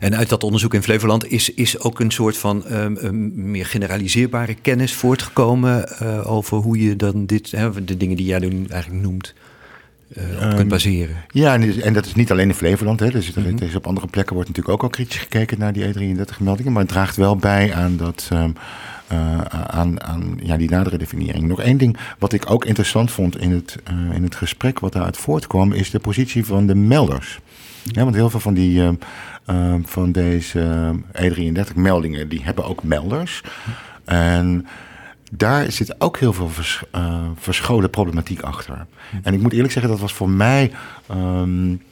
En 0.00 0.16
uit 0.16 0.28
dat 0.28 0.44
onderzoek 0.44 0.74
in 0.74 0.82
Flevoland 0.82 1.30
is, 1.30 1.54
is 1.54 1.80
ook 1.80 2.00
een 2.00 2.10
soort 2.10 2.36
van 2.36 2.64
um, 2.70 2.98
um, 3.02 3.50
meer 3.50 3.66
generaliseerbare 3.66 4.54
kennis 4.54 4.94
voortgekomen 4.94 5.88
uh, 6.02 6.30
over 6.30 6.58
hoe 6.58 6.82
je 6.82 6.96
dan 6.96 7.26
dit, 7.26 7.50
hè, 7.50 7.84
de 7.84 7.96
dingen 7.96 8.16
die 8.16 8.26
jij 8.26 8.38
nu 8.38 8.66
eigenlijk 8.68 9.02
noemt. 9.02 9.34
Uh, 10.16 10.24
op 10.24 10.50
um, 10.50 10.54
kunt 10.54 10.68
baseren. 10.68 11.16
Ja, 11.28 11.54
en, 11.54 11.82
en, 11.82 11.92
dat 11.92 12.06
is 12.06 12.14
niet 12.14 12.30
alleen 12.30 12.48
in 12.48 12.54
Flevoland. 12.54 13.00
Hè. 13.00 13.10
Dus, 13.10 13.32
dus 13.32 13.74
op 13.74 13.86
andere 13.86 14.06
plekken 14.06 14.34
wordt 14.34 14.48
natuurlijk 14.48 14.76
ook 14.76 14.82
al 14.82 14.88
kritisch 14.88 15.18
gekeken 15.18 15.58
naar 15.58 15.72
die 15.72 15.84
E33-meldingen. 15.84 16.72
Maar 16.72 16.82
het 16.82 16.90
draagt 16.90 17.16
wel 17.16 17.36
bij 17.36 17.74
aan 17.74 17.96
dat. 17.96 18.28
Um, 18.32 18.54
uh, 19.12 19.40
aan, 19.66 20.02
aan 20.02 20.38
ja, 20.42 20.56
die 20.56 20.70
nadere 20.70 20.98
definiëring. 20.98 21.46
Nog 21.46 21.60
één 21.60 21.78
ding 21.78 21.96
wat 22.18 22.32
ik 22.32 22.50
ook 22.50 22.64
interessant 22.64 23.10
vond 23.10 23.38
in 23.38 23.52
het, 23.52 23.76
uh, 23.90 24.14
in 24.14 24.22
het 24.22 24.34
gesprek 24.34 24.78
wat 24.78 24.92
daaruit 24.92 25.16
voortkwam, 25.16 25.72
is 25.72 25.90
de 25.90 25.98
positie 25.98 26.44
van 26.44 26.66
de 26.66 26.74
melders. 26.74 27.38
Ja, 27.82 28.02
want 28.02 28.14
heel 28.14 28.30
veel 28.30 28.40
van, 28.40 28.54
die, 28.54 28.82
uh, 29.46 29.74
van 29.84 30.12
deze 30.12 30.92
E33-meldingen, 31.12 32.28
die 32.28 32.44
hebben 32.44 32.64
ook 32.64 32.82
melders. 32.82 33.42
En 34.04 34.66
daar 35.30 35.72
zit 35.72 36.00
ook 36.00 36.18
heel 36.18 36.32
veel 36.32 36.48
vers, 36.48 36.82
verscholen 37.34 37.90
problematiek 37.90 38.40
achter. 38.40 38.86
En 39.22 39.34
ik 39.34 39.40
moet 39.40 39.52
eerlijk 39.52 39.72
zeggen, 39.72 39.90
dat 39.92 40.00
was 40.00 40.12
voor 40.12 40.30
mij 40.30 40.72
um, 41.10 41.82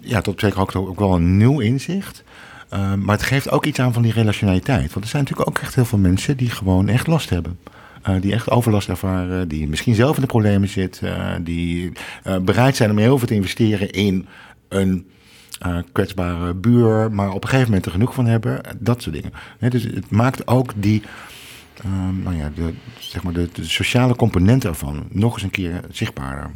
ja, 0.00 0.20
tot 0.20 0.40
hoogte 0.40 0.78
ook 0.78 0.98
wel 0.98 1.14
een 1.14 1.36
nieuw 1.36 1.60
inzicht. 1.60 2.24
Uh, 2.72 2.94
maar 2.94 3.16
het 3.16 3.24
geeft 3.24 3.50
ook 3.50 3.66
iets 3.66 3.78
aan 3.78 3.92
van 3.92 4.02
die 4.02 4.12
relationaliteit. 4.12 4.92
Want 4.92 5.04
er 5.04 5.10
zijn 5.10 5.22
natuurlijk 5.22 5.48
ook 5.48 5.58
echt 5.58 5.74
heel 5.74 5.84
veel 5.84 5.98
mensen 5.98 6.36
die 6.36 6.50
gewoon 6.50 6.88
echt 6.88 7.06
last 7.06 7.30
hebben. 7.30 7.58
Uh, 8.08 8.20
die 8.20 8.32
echt 8.32 8.50
overlast 8.50 8.88
ervaren, 8.88 9.48
die 9.48 9.68
misschien 9.68 9.94
zelf 9.94 10.14
in 10.14 10.20
de 10.20 10.26
problemen 10.26 10.68
zitten, 10.68 11.08
uh, 11.08 11.34
die 11.40 11.92
bereid 12.42 12.76
zijn 12.76 12.90
om 12.90 12.98
heel 12.98 13.18
veel 13.18 13.26
te 13.26 13.34
investeren 13.34 13.90
in 13.90 14.26
een 14.68 15.06
kwetsbare 15.92 16.54
buur, 16.54 17.12
maar 17.12 17.32
op 17.32 17.42
een 17.42 17.48
gegeven 17.48 17.68
moment 17.68 17.86
er 17.86 17.92
genoeg 17.92 18.14
van 18.14 18.26
hebben. 18.26 18.60
Dat 18.78 19.02
soort 19.02 19.14
dingen. 19.14 19.32
Dus 19.72 19.82
het 19.82 20.10
maakt 20.10 20.46
ook 20.46 20.72
die, 20.76 21.02
nou 22.22 22.36
ja, 22.36 22.50
zeg 22.98 23.22
maar 23.22 23.32
de, 23.32 23.48
de 23.52 23.64
sociale 23.64 24.16
component 24.16 24.64
ervan 24.64 25.06
nog 25.10 25.34
eens 25.34 25.42
een 25.42 25.50
keer 25.50 25.80
zichtbaarder. 25.90 26.50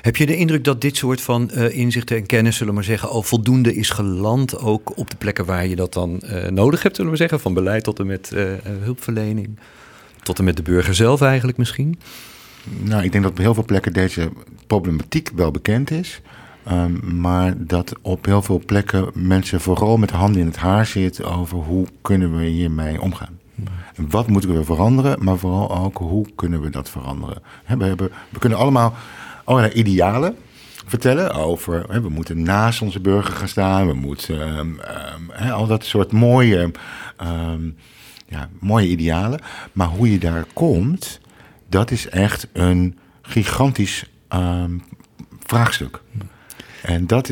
Heb 0.00 0.16
je 0.16 0.26
de 0.26 0.36
indruk 0.36 0.64
dat 0.64 0.80
dit 0.80 0.96
soort 0.96 1.20
van 1.20 1.50
uh, 1.54 1.78
inzichten 1.78 2.16
en 2.16 2.26
kennis, 2.26 2.56
zullen 2.56 2.72
we 2.72 2.78
maar 2.78 2.88
zeggen, 2.88 3.08
al 3.08 3.22
voldoende 3.22 3.74
is 3.74 3.90
geland, 3.90 4.58
ook 4.58 4.96
op 4.96 5.10
de 5.10 5.16
plekken 5.16 5.44
waar 5.44 5.66
je 5.66 5.76
dat 5.76 5.92
dan 5.92 6.22
uh, 6.24 6.48
nodig 6.48 6.82
hebt, 6.82 6.96
zullen 6.96 7.10
we 7.10 7.16
zeggen, 7.16 7.40
van 7.40 7.54
beleid 7.54 7.84
tot 7.84 7.98
en 7.98 8.06
met 8.06 8.30
uh, 8.34 8.42
hulpverlening, 8.64 9.58
tot 10.22 10.38
en 10.38 10.44
met 10.44 10.56
de 10.56 10.62
burger 10.62 10.94
zelf 10.94 11.20
eigenlijk 11.20 11.58
misschien? 11.58 11.98
Nou, 12.82 13.02
ik 13.02 13.12
denk 13.12 13.24
dat 13.24 13.32
op 13.32 13.38
heel 13.38 13.54
veel 13.54 13.64
plekken 13.64 13.92
deze 13.92 14.30
problematiek 14.66 15.30
wel 15.34 15.50
bekend 15.50 15.90
is. 15.90 16.20
Um, 16.72 17.20
maar 17.20 17.54
dat 17.56 17.92
op 18.02 18.24
heel 18.24 18.42
veel 18.42 18.62
plekken 18.66 19.10
mensen 19.14 19.60
vooral 19.60 19.96
met 19.96 20.08
de 20.08 20.16
handen 20.16 20.40
in 20.40 20.46
het 20.46 20.56
haar 20.56 20.86
zitten 20.86 21.24
over 21.24 21.58
hoe 21.58 21.86
kunnen 22.02 22.36
we 22.36 22.44
hiermee 22.44 23.00
omgaan. 23.00 23.38
Wat 23.96 24.28
moeten 24.28 24.54
we 24.54 24.64
veranderen, 24.64 25.24
maar 25.24 25.38
vooral 25.38 25.76
ook 25.76 25.98
hoe 25.98 26.26
kunnen 26.34 26.60
we 26.60 26.70
dat 26.70 26.88
veranderen. 26.88 27.42
hebben, 27.64 27.96
we 28.28 28.38
kunnen 28.38 28.58
allemaal 28.58 28.94
allerlei 29.44 29.72
idealen 29.72 30.36
vertellen 30.86 31.34
over. 31.34 31.84
Hè, 31.88 32.00
we 32.00 32.08
moeten 32.08 32.42
naast 32.42 32.82
onze 32.82 33.00
burger 33.00 33.34
gaan 33.34 33.48
staan. 33.48 33.86
We 33.86 33.94
moeten 33.94 34.58
um, 34.58 34.80
um, 35.38 35.50
al 35.50 35.66
dat 35.66 35.84
soort 35.84 36.12
mooie, 36.12 36.70
um, 37.22 37.76
ja, 38.26 38.48
mooie 38.60 38.88
idealen. 38.88 39.40
Maar 39.72 39.88
hoe 39.88 40.10
je 40.10 40.18
daar 40.18 40.44
komt, 40.52 41.20
dat 41.68 41.90
is 41.90 42.08
echt 42.08 42.48
een 42.52 42.98
gigantisch 43.22 44.04
vraagstuk. 45.40 46.02
En 46.82 47.06
dat, 47.06 47.28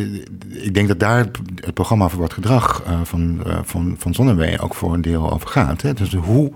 ik 0.49 0.75
denk 0.75 0.89
dat 0.89 1.01
daar 1.01 1.19
het 1.55 1.75
programma 1.75 2.09
voor 2.09 2.21
wat 2.21 2.33
gedrag 2.33 2.85
uh, 2.87 3.01
van, 3.03 3.43
uh, 3.47 3.59
van, 3.63 3.95
van 3.99 4.15
Zonnewee 4.15 4.61
ook 4.61 4.75
voor 4.75 4.95
een 4.95 5.01
deel 5.01 5.33
over 5.33 5.49
gaat. 5.49 5.83
Hè? 5.83 5.95
Dus 5.95 6.15
hoe 6.15 6.53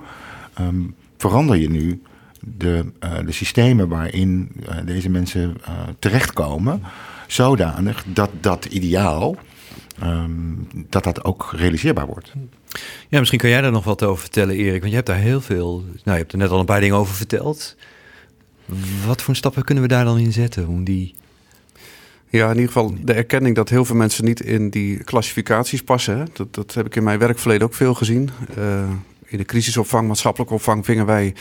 verander 1.16 1.56
je 1.56 1.70
nu 1.70 2.02
de, 2.40 2.84
uh, 3.04 3.18
de 3.24 3.32
systemen 3.32 3.88
waarin 3.88 4.52
uh, 4.60 4.74
deze 4.84 5.08
mensen 5.08 5.56
uh, 5.60 5.72
terechtkomen, 5.98 6.82
zodanig 7.26 8.04
dat 8.06 8.30
dat 8.40 8.64
ideaal, 8.64 9.36
um, 10.02 10.68
dat 10.90 11.04
dat 11.04 11.24
ook 11.24 11.52
realiseerbaar 11.56 12.06
wordt. 12.06 12.32
Ja, 13.08 13.18
misschien 13.18 13.40
kan 13.40 13.50
jij 13.50 13.60
daar 13.60 13.72
nog 13.72 13.84
wat 13.84 14.02
over 14.02 14.20
vertellen, 14.20 14.56
Erik, 14.56 14.80
want 14.80 14.90
je 14.90 14.94
hebt 14.94 15.06
daar 15.06 15.16
heel 15.16 15.40
veel, 15.40 15.84
nou, 15.84 15.96
je 16.04 16.10
hebt 16.12 16.32
er 16.32 16.38
net 16.38 16.50
al 16.50 16.58
een 16.58 16.64
paar 16.64 16.80
dingen 16.80 16.96
over 16.96 17.14
verteld. 17.14 17.76
Wat 19.06 19.22
voor 19.22 19.36
stappen 19.36 19.64
kunnen 19.64 19.84
we 19.84 19.88
daar 19.88 20.04
dan 20.04 20.18
in 20.18 20.32
zetten 20.32 20.66
om 20.68 20.84
die 20.84 21.14
ja, 22.28 22.44
in 22.44 22.54
ieder 22.54 22.72
geval 22.72 22.94
de 23.00 23.12
erkenning 23.12 23.54
dat 23.54 23.68
heel 23.68 23.84
veel 23.84 23.96
mensen 23.96 24.24
niet 24.24 24.40
in 24.40 24.70
die 24.70 25.04
klassificaties 25.04 25.82
passen. 25.82 26.18
Hè. 26.18 26.24
Dat, 26.32 26.54
dat 26.54 26.74
heb 26.74 26.86
ik 26.86 26.96
in 26.96 27.04
mijn 27.04 27.18
werkverleden 27.18 27.66
ook 27.66 27.74
veel 27.74 27.94
gezien. 27.94 28.30
Uh, 28.58 28.88
in 29.26 29.38
de 29.38 29.44
crisisopvang, 29.44 30.08
maatschappelijke 30.08 30.54
opvang 30.54 30.84
vingen 30.84 31.06
wij 31.06 31.34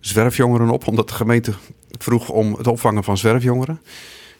zwerfjongeren 0.00 0.70
op, 0.70 0.86
omdat 0.86 1.08
de 1.08 1.14
gemeente 1.14 1.52
vroeg 1.98 2.28
om 2.28 2.54
het 2.54 2.66
opvangen 2.66 3.04
van 3.04 3.18
zwerfjongeren. 3.18 3.80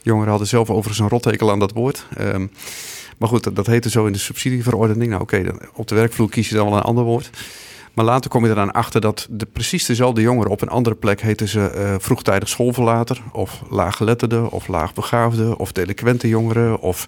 Jongeren 0.02 0.30
hadden 0.30 0.48
zelf 0.48 0.70
overigens 0.70 0.98
een 0.98 1.08
rottekel 1.08 1.50
aan 1.50 1.58
dat 1.58 1.72
woord. 1.72 2.06
Um, 2.20 2.50
maar 3.18 3.28
goed, 3.28 3.56
dat, 3.56 3.66
heette 3.66 3.90
zo 3.90 4.06
in 4.06 4.12
de 4.12 4.18
subsidieverordening. 4.18 5.10
Nou 5.10 5.22
oké, 5.22 5.44
op 5.74 5.88
de 5.88 5.94
werkvloer 5.94 6.30
kies 6.30 6.48
je 6.48 6.54
dan 6.54 6.68
wel 6.68 6.76
een 6.76 6.82
ander 6.82 7.04
woord. 7.04 7.30
Maar 7.94 8.04
later 8.04 8.30
kom 8.30 8.44
je 8.44 8.50
eraan 8.50 8.72
achter 8.72 9.00
dat 9.00 9.26
de, 9.30 9.46
precies 9.46 9.86
dezelfde 9.86 10.20
jongeren 10.20 10.50
op 10.50 10.62
een 10.62 10.68
andere 10.68 10.96
plek 10.96 11.20
heten 11.20 11.48
ze 11.48 11.72
uh, 11.76 11.94
vroegtijdig 11.98 12.48
schoolverlater, 12.48 13.22
of 13.32 13.62
laaggeletterde, 13.70 14.50
of 14.50 14.68
laagbegaafde, 14.68 15.58
of 15.58 15.72
delinquente 15.72 16.28
jongeren, 16.28 16.80
of 16.80 17.04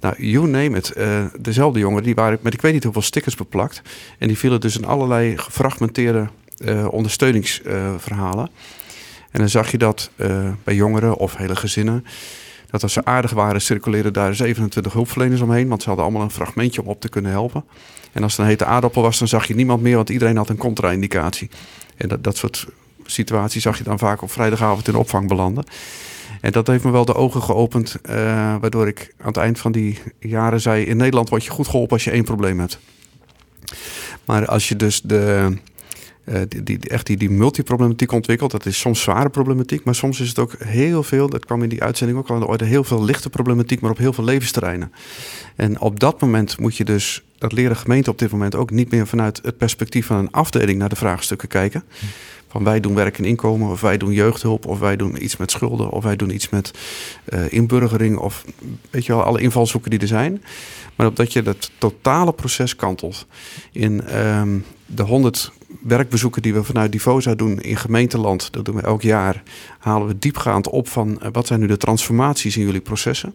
nou, 0.00 0.14
you 0.18 0.46
name 0.48 0.76
it. 0.76 0.92
Uh, 0.96 1.24
dezelfde 1.40 1.78
jongeren 1.78 2.04
die 2.04 2.14
waren 2.14 2.38
met 2.40 2.54
ik 2.54 2.60
weet 2.60 2.72
niet 2.72 2.84
hoeveel 2.84 3.02
stickers 3.02 3.34
beplakt. 3.34 3.82
En 4.18 4.28
die 4.28 4.38
vielen 4.38 4.60
dus 4.60 4.76
in 4.76 4.84
allerlei 4.84 5.38
gefragmenteerde 5.38 6.28
ondersteuningsverhalen. 6.90 8.50
en 9.30 9.40
dan 9.40 9.48
zag 9.48 9.70
je 9.70 9.78
dat 9.78 10.10
uh, 10.16 10.48
bij 10.64 10.74
jongeren 10.74 11.16
of 11.16 11.36
hele 11.36 11.56
gezinnen. 11.56 12.04
Dat 12.70 12.82
als 12.82 12.92
ze 12.92 13.04
aardig 13.04 13.30
waren, 13.30 13.60
circuleerden 13.60 14.12
daar 14.12 14.34
27 14.34 14.92
hulpverleners 14.92 15.40
omheen. 15.40 15.68
Want 15.68 15.82
ze 15.82 15.88
hadden 15.88 16.06
allemaal 16.06 16.24
een 16.24 16.30
fragmentje 16.30 16.82
om 16.82 16.88
op 16.88 17.00
te 17.00 17.08
kunnen 17.08 17.30
helpen. 17.30 17.64
En 18.12 18.22
als 18.22 18.32
het 18.32 18.40
een 18.40 18.46
hete 18.46 18.64
aardappel 18.64 19.02
was, 19.02 19.18
dan 19.18 19.28
zag 19.28 19.46
je 19.46 19.54
niemand 19.54 19.82
meer, 19.82 19.96
want 19.96 20.10
iedereen 20.10 20.36
had 20.36 20.48
een 20.48 20.56
contra-indicatie. 20.56 21.50
En 21.96 22.08
dat, 22.08 22.24
dat 22.24 22.36
soort 22.36 22.66
situaties 23.04 23.62
zag 23.62 23.78
je 23.78 23.84
dan 23.84 23.98
vaak 23.98 24.22
op 24.22 24.30
vrijdagavond 24.30 24.88
in 24.88 24.94
opvang 24.94 25.28
belanden. 25.28 25.64
En 26.40 26.52
dat 26.52 26.66
heeft 26.66 26.84
me 26.84 26.90
wel 26.90 27.04
de 27.04 27.14
ogen 27.14 27.42
geopend, 27.42 27.96
uh, 28.10 28.14
waardoor 28.60 28.88
ik 28.88 29.14
aan 29.18 29.26
het 29.26 29.36
eind 29.36 29.58
van 29.58 29.72
die 29.72 29.98
jaren 30.20 30.60
zei: 30.60 30.84
in 30.84 30.96
Nederland 30.96 31.28
word 31.28 31.44
je 31.44 31.50
goed 31.50 31.68
geholpen 31.68 31.92
als 31.92 32.04
je 32.04 32.10
één 32.10 32.24
probleem 32.24 32.58
hebt. 32.58 32.78
Maar 34.24 34.46
als 34.46 34.68
je 34.68 34.76
dus 34.76 35.02
de, 35.02 35.56
uh, 36.26 36.40
die, 36.48 36.62
die, 36.62 36.78
echt 36.78 37.06
die, 37.06 37.30
multiproblematiek 37.30 38.12
ontwikkelt. 38.12 38.50
Dat 38.50 38.66
is 38.66 38.78
soms 38.78 39.00
zware 39.00 39.28
problematiek, 39.28 39.84
maar 39.84 39.94
soms 39.94 40.20
is 40.20 40.28
het 40.28 40.38
ook 40.38 40.54
heel 40.58 41.02
veel, 41.02 41.28
dat 41.28 41.44
kwam 41.44 41.62
in 41.62 41.68
die 41.68 41.82
uitzending 41.82 42.18
ook 42.18 42.28
al 42.28 42.34
aan 42.34 42.40
de 42.40 42.46
orde, 42.46 42.64
heel 42.64 42.84
veel 42.84 43.04
lichte 43.04 43.30
problematiek, 43.30 43.80
maar 43.80 43.90
op 43.90 43.98
heel 43.98 44.12
veel 44.12 44.24
levensterreinen. 44.24 44.92
En 45.56 45.80
op 45.80 46.00
dat 46.00 46.20
moment 46.20 46.58
moet 46.58 46.76
je 46.76 46.84
dus, 46.84 47.24
dat 47.38 47.52
leren 47.52 47.76
gemeenten 47.76 48.12
op 48.12 48.18
dit 48.18 48.30
moment 48.30 48.54
ook 48.54 48.70
niet 48.70 48.90
meer 48.90 49.06
vanuit 49.06 49.40
het 49.42 49.56
perspectief 49.56 50.06
van 50.06 50.16
een 50.16 50.30
afdeling 50.30 50.78
naar 50.78 50.88
de 50.88 50.96
vraagstukken 50.96 51.48
kijken. 51.48 51.84
Van 52.48 52.64
wij 52.64 52.80
doen 52.80 52.94
werk 52.94 53.18
en 53.18 53.24
inkomen, 53.24 53.70
of 53.70 53.80
wij 53.80 53.96
doen 53.96 54.12
jeugdhulp, 54.12 54.66
of 54.66 54.78
wij 54.78 54.96
doen 54.96 55.24
iets 55.24 55.36
met 55.36 55.50
schulden, 55.50 55.90
of 55.90 56.04
wij 56.04 56.16
doen 56.16 56.34
iets 56.34 56.48
met 56.48 56.70
uh, 57.28 57.52
inburgering, 57.52 58.18
of 58.18 58.44
weet 58.90 59.06
je 59.06 59.12
wel, 59.12 59.22
alle 59.22 59.40
invalshoeken 59.40 59.90
die 59.90 60.00
er 60.00 60.06
zijn. 60.06 60.42
Maar 60.94 61.06
op 61.06 61.16
dat 61.16 61.32
je 61.32 61.42
het 61.42 61.70
totale 61.78 62.32
proces 62.32 62.76
kantelt 62.76 63.26
in 63.72 64.18
um, 64.18 64.64
de 64.86 65.02
100 65.02 65.52
werkbezoeken 65.82 66.42
die 66.42 66.54
we 66.54 66.64
vanuit 66.64 66.92
Divosa 66.92 67.34
doen 67.34 67.60
in 67.60 67.76
gemeenteland, 67.76 68.52
dat 68.52 68.64
doen 68.64 68.74
we 68.74 68.82
elk 68.82 69.02
jaar, 69.02 69.42
halen 69.78 70.06
we 70.06 70.18
diepgaand 70.18 70.68
op 70.68 70.88
van 70.88 71.08
uh, 71.22 71.28
wat 71.32 71.46
zijn 71.46 71.60
nu 71.60 71.66
de 71.66 71.76
transformaties 71.76 72.56
in 72.56 72.64
jullie 72.64 72.80
processen. 72.80 73.34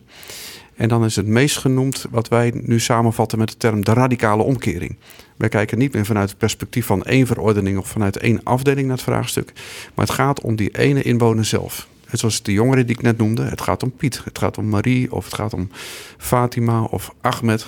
En 0.75 0.87
dan 0.87 1.05
is 1.05 1.15
het 1.15 1.27
meest 1.27 1.57
genoemd 1.57 2.05
wat 2.09 2.27
wij 2.27 2.53
nu 2.55 2.79
samenvatten 2.79 3.37
met 3.37 3.49
de 3.49 3.57
term 3.57 3.83
de 3.83 3.93
radicale 3.93 4.43
omkering. 4.43 4.97
Wij 5.37 5.49
kijken 5.49 5.77
niet 5.77 5.93
meer 5.93 6.05
vanuit 6.05 6.29
het 6.29 6.37
perspectief 6.37 6.85
van 6.85 7.03
één 7.03 7.27
verordening 7.27 7.77
of 7.77 7.87
vanuit 7.87 8.17
één 8.17 8.43
afdeling 8.43 8.87
naar 8.87 8.95
het 8.95 9.05
vraagstuk. 9.05 9.51
Maar 9.95 10.05
het 10.05 10.15
gaat 10.15 10.41
om 10.41 10.55
die 10.55 10.77
ene 10.77 11.01
inwoner 11.01 11.45
zelf. 11.45 11.87
En 12.11 12.17
zoals 12.17 12.41
de 12.41 12.51
jongeren 12.51 12.85
die 12.87 12.95
ik 12.95 13.01
net 13.01 13.17
noemde, 13.17 13.43
het 13.43 13.61
gaat 13.61 13.83
om 13.83 13.91
Piet, 13.91 14.21
het 14.23 14.37
gaat 14.37 14.57
om 14.57 14.69
Marie 14.69 15.11
of 15.11 15.25
het 15.25 15.33
gaat 15.33 15.53
om 15.53 15.69
Fatima 16.17 16.83
of 16.83 17.13
Ahmed. 17.21 17.67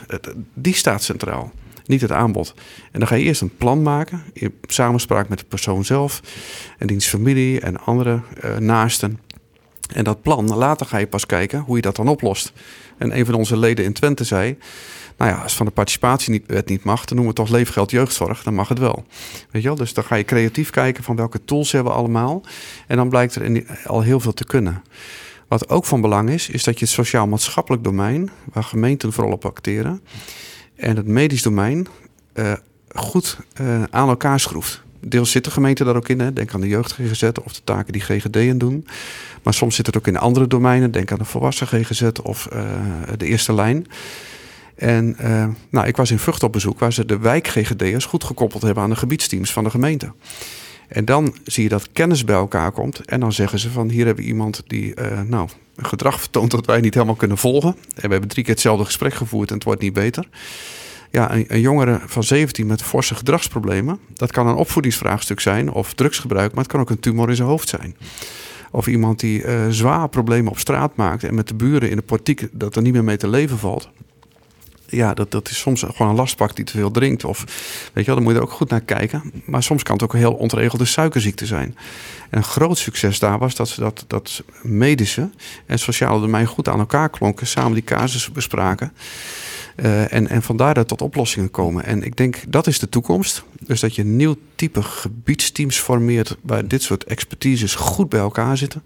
Die 0.54 0.76
staat 0.76 1.04
centraal, 1.04 1.52
niet 1.86 2.02
het 2.02 2.12
aanbod. 2.12 2.54
En 2.92 3.00
dan 3.00 3.08
ga 3.08 3.16
je 3.16 3.24
eerst 3.24 3.42
een 3.42 3.58
plan 3.58 3.82
maken 3.82 4.24
in 4.34 4.54
samenspraak 4.68 5.30
met 5.30 5.40
de 5.40 5.46
persoon 5.46 5.86
zelf 5.86 6.22
en 6.78 6.88
diens 6.88 7.08
familie 7.08 7.60
en 7.60 7.80
andere 7.80 8.22
uh, 8.44 8.58
naasten. 8.58 9.20
En 9.94 10.04
dat 10.04 10.22
plan, 10.22 10.56
later 10.56 10.86
ga 10.86 10.98
je 10.98 11.08
pas 11.08 11.26
kijken 11.26 11.60
hoe 11.60 11.76
je 11.76 11.82
dat 11.82 11.96
dan 11.96 12.08
oplost. 12.08 12.54
En 12.98 13.18
een 13.18 13.26
van 13.26 13.34
onze 13.34 13.58
leden 13.58 13.86
in 13.86 13.94
Twente 13.94 14.24
zei... 14.24 14.58
Nou 15.18 15.32
ja, 15.32 15.38
als 15.38 15.56
van 15.56 15.66
de 15.66 15.72
participatiewet 15.72 16.70
niet 16.70 16.84
mag, 16.84 17.06
dan 17.06 17.18
noemen 17.18 17.36
we 17.36 17.42
het 17.42 17.50
toch 17.50 17.58
leefgeld 17.58 17.92
jeugdzorg. 17.92 18.44
Dan 18.44 18.54
mag 18.54 18.68
het 18.68 18.80
wel. 18.80 19.06
Weet 19.52 19.62
je 19.62 19.68
wel? 19.68 19.78
Dus 19.78 19.94
dan 19.94 20.04
ga 20.04 20.16
je 20.16 20.24
creatief 20.24 20.70
kijken 20.70 21.04
van 21.04 21.16
welke 21.16 21.46
tools 21.46 21.72
hebben 21.72 21.92
we 21.92 21.98
allemaal. 21.98 22.44
En 22.88 22.98
dan 22.98 23.10
blijkt 23.10 23.36
er 23.36 23.66
al 23.86 24.02
heel 24.02 24.20
veel 24.20 24.34
te 24.34 24.46
kunnen. 24.46 24.84
Wat 25.48 25.70
ook 25.70 25.86
van 25.86 26.02
belang 26.02 26.30
is, 26.30 26.50
is 26.50 26.64
dat 26.64 26.80
je 26.80 26.86
het 26.86 26.94
sociaal-maatschappelijk 26.94 27.84
domein, 27.84 28.30
waar 28.54 28.64
gemeenten 28.64 29.14
vooral 29.14 29.34
op 29.34 29.46
acteren, 29.46 30.02
en 30.76 30.96
het 30.96 31.08
medisch 31.08 31.42
domein 31.42 31.88
uh, 32.34 32.54
goed 32.96 33.38
uh, 33.62 33.84
aan 33.90 34.10
elkaar 34.10 34.40
schroeft. 34.40 34.82
Deels 35.00 35.32
zit 35.32 35.44
de 35.44 35.52
gemeente 35.52 35.84
daar 35.84 35.96
ook 35.96 36.10
in. 36.10 36.20
Hè. 36.20 36.34
Denk 36.34 36.54
aan 36.54 36.62
de 36.62 36.68
jeugd 36.68 36.92
GGZ 36.92 37.24
of 37.44 37.54
de 37.54 37.62
taken 37.64 37.94
die 37.94 38.02
GGD'en 38.02 38.58
doen. 38.58 38.88
Maar 39.44 39.54
soms 39.54 39.76
zit 39.76 39.86
het 39.86 39.98
ook 39.98 40.08
in 40.08 40.18
andere 40.18 40.48
domeinen. 40.48 40.92
Denk 40.92 41.12
aan 41.12 41.18
de 41.18 41.26
volwassen 41.26 41.68
GGZ 41.68 42.10
of 42.24 42.48
uh, 42.54 42.62
de 43.18 43.26
eerste 43.26 43.54
lijn. 43.54 43.88
En 44.76 45.16
nou, 45.70 45.88
ik 45.88 45.98
was 45.98 46.12
in 46.12 46.20
Vught 46.20 46.44
op 46.44 46.52
bezoek 46.52 46.80
waar 46.80 46.94
ze 46.94 47.06
de 47.06 47.18
wijk-GGD'ers 47.18 48.06
goed 48.06 48.24
gekoppeld 48.24 48.62
hebben 48.62 48.84
aan 48.84 48.90
de 48.90 48.96
gebiedsteams 48.96 49.54
van 49.54 49.64
de 49.64 49.70
gemeente. 49.70 50.12
En 50.88 51.06
dan 51.06 51.36
zie 51.46 51.64
je 51.64 51.70
dat 51.70 51.92
kennis 51.92 52.24
bij 52.24 52.36
elkaar 52.36 52.72
komt. 52.72 53.00
En 53.00 53.20
dan 53.20 53.34
zeggen 53.34 53.60
ze 53.60 53.70
van 53.70 53.90
hier 53.90 54.06
hebben 54.06 54.24
we 54.24 54.30
iemand 54.30 54.64
die 54.68 54.94
nou, 55.28 55.50
gedrag 55.78 56.20
vertoont 56.20 56.52
dat 56.52 56.66
wij 56.66 56.80
niet 56.80 56.94
helemaal 56.94 57.16
kunnen 57.16 57.38
volgen. 57.38 57.76
En 57.96 58.02
we 58.04 58.12
hebben 58.12 58.30
drie 58.30 58.44
keer 58.44 58.54
hetzelfde 58.54 58.86
gesprek 58.86 59.14
gevoerd 59.14 59.50
en 59.50 59.56
het 59.56 59.64
wordt 59.64 59.82
niet 59.82 59.94
beter. 59.94 60.28
Ja, 61.12 61.36
een, 61.48 61.62
jongere 61.62 62.02
van 62.06 62.24
17 62.24 62.68
met 62.68 62.84
forse 62.84 63.16
gedragsproblemen. 63.16 64.00
Dat 64.14 64.32
kan 64.32 64.48
een 64.48 64.56
opvoedingsvraagstuk 64.56 65.40
zijn 65.40 65.72
of 65.72 65.94
drugsgebruik, 65.94 66.54
maar 66.54 66.64
het 66.64 66.72
kan 66.72 66.82
ook 66.82 66.90
een 66.90 67.00
tumor 67.00 67.30
in 67.30 67.36
zijn 67.36 67.48
hoofd 67.48 67.70
zijn. 67.70 67.96
Of 68.72 68.88
iemand 68.88 69.20
die 69.20 69.44
uh, 69.44 69.68
zwaar 69.70 70.10
problemen 70.10 70.52
op 70.52 70.60
straat 70.60 70.96
maakt 70.96 71.24
en 71.24 71.36
met 71.36 71.48
de 71.48 71.54
buren 71.54 71.90
in 71.90 71.96
de 71.96 72.02
portiek 72.02 72.48
dat 72.52 72.76
er 72.76 72.82
niet 72.82 72.94
meer 72.94 73.04
mee 73.04 73.18
te 73.18 73.28
leven 73.28 73.58
valt 73.58 73.90
ja, 74.96 75.14
dat, 75.14 75.32
dat 75.32 75.50
is 75.50 75.58
soms 75.60 75.84
gewoon 75.88 76.10
een 76.10 76.16
lastpak 76.16 76.56
die 76.56 76.66
te 76.66 76.78
veel 76.78 76.92
drinkt. 76.92 77.24
Of 77.24 77.40
weet 77.94 78.06
je 78.06 78.12
wel, 78.12 78.16
dan 78.16 78.24
moet 78.24 78.34
je 78.34 78.40
er 78.40 78.46
ook 78.46 78.52
goed 78.52 78.70
naar 78.70 78.82
kijken. 78.82 79.32
Maar 79.46 79.64
soms 79.64 79.84
kan 79.84 79.94
het 79.94 80.04
ook 80.04 80.14
een 80.14 80.20
heel 80.20 80.34
ontregelde 80.34 80.86
suikerziekte 80.86 81.46
zijn. 81.46 81.78
En 82.30 82.38
een 82.38 82.44
groot 82.44 82.78
succes 82.78 83.20
daar 83.20 83.40
was 83.40 83.56
dat 83.56 83.70
ze 83.70 83.80
dat, 83.80 84.06
dat 84.08 84.44
medische 84.62 85.30
en 85.66 85.80
sociale 85.80 86.22
domein 86.22 86.46
goed 86.46 86.68
aan 86.68 86.80
elkaar 86.80 87.10
klonken. 87.10 87.48
Samen 87.48 87.74
die 87.74 87.84
casussen 87.84 88.34
bespraken. 88.34 88.94
Uh, 89.76 90.14
en, 90.14 90.28
en 90.30 90.42
vandaar 90.42 90.74
dat 90.74 90.88
tot 90.88 91.02
oplossingen 91.02 91.52
komen. 91.52 91.86
En 91.86 92.04
ik 92.04 92.16
denk 92.16 92.38
dat 92.48 92.68
is 92.68 92.80
de 92.80 92.90
toekomst. 92.90 93.44
Dus 93.60 93.80
dat 93.80 93.96
je 93.96 94.04
nieuw 94.04 94.36
type 94.56 94.82
gebiedsteams 94.82 95.78
formeert 95.78 96.38
waar 96.42 96.68
dit 96.68 96.82
soort 96.82 97.04
expertises 97.04 97.76
goed 97.76 98.10
bij 98.10 98.20
elkaar 98.20 98.58
zitten. 98.58 98.84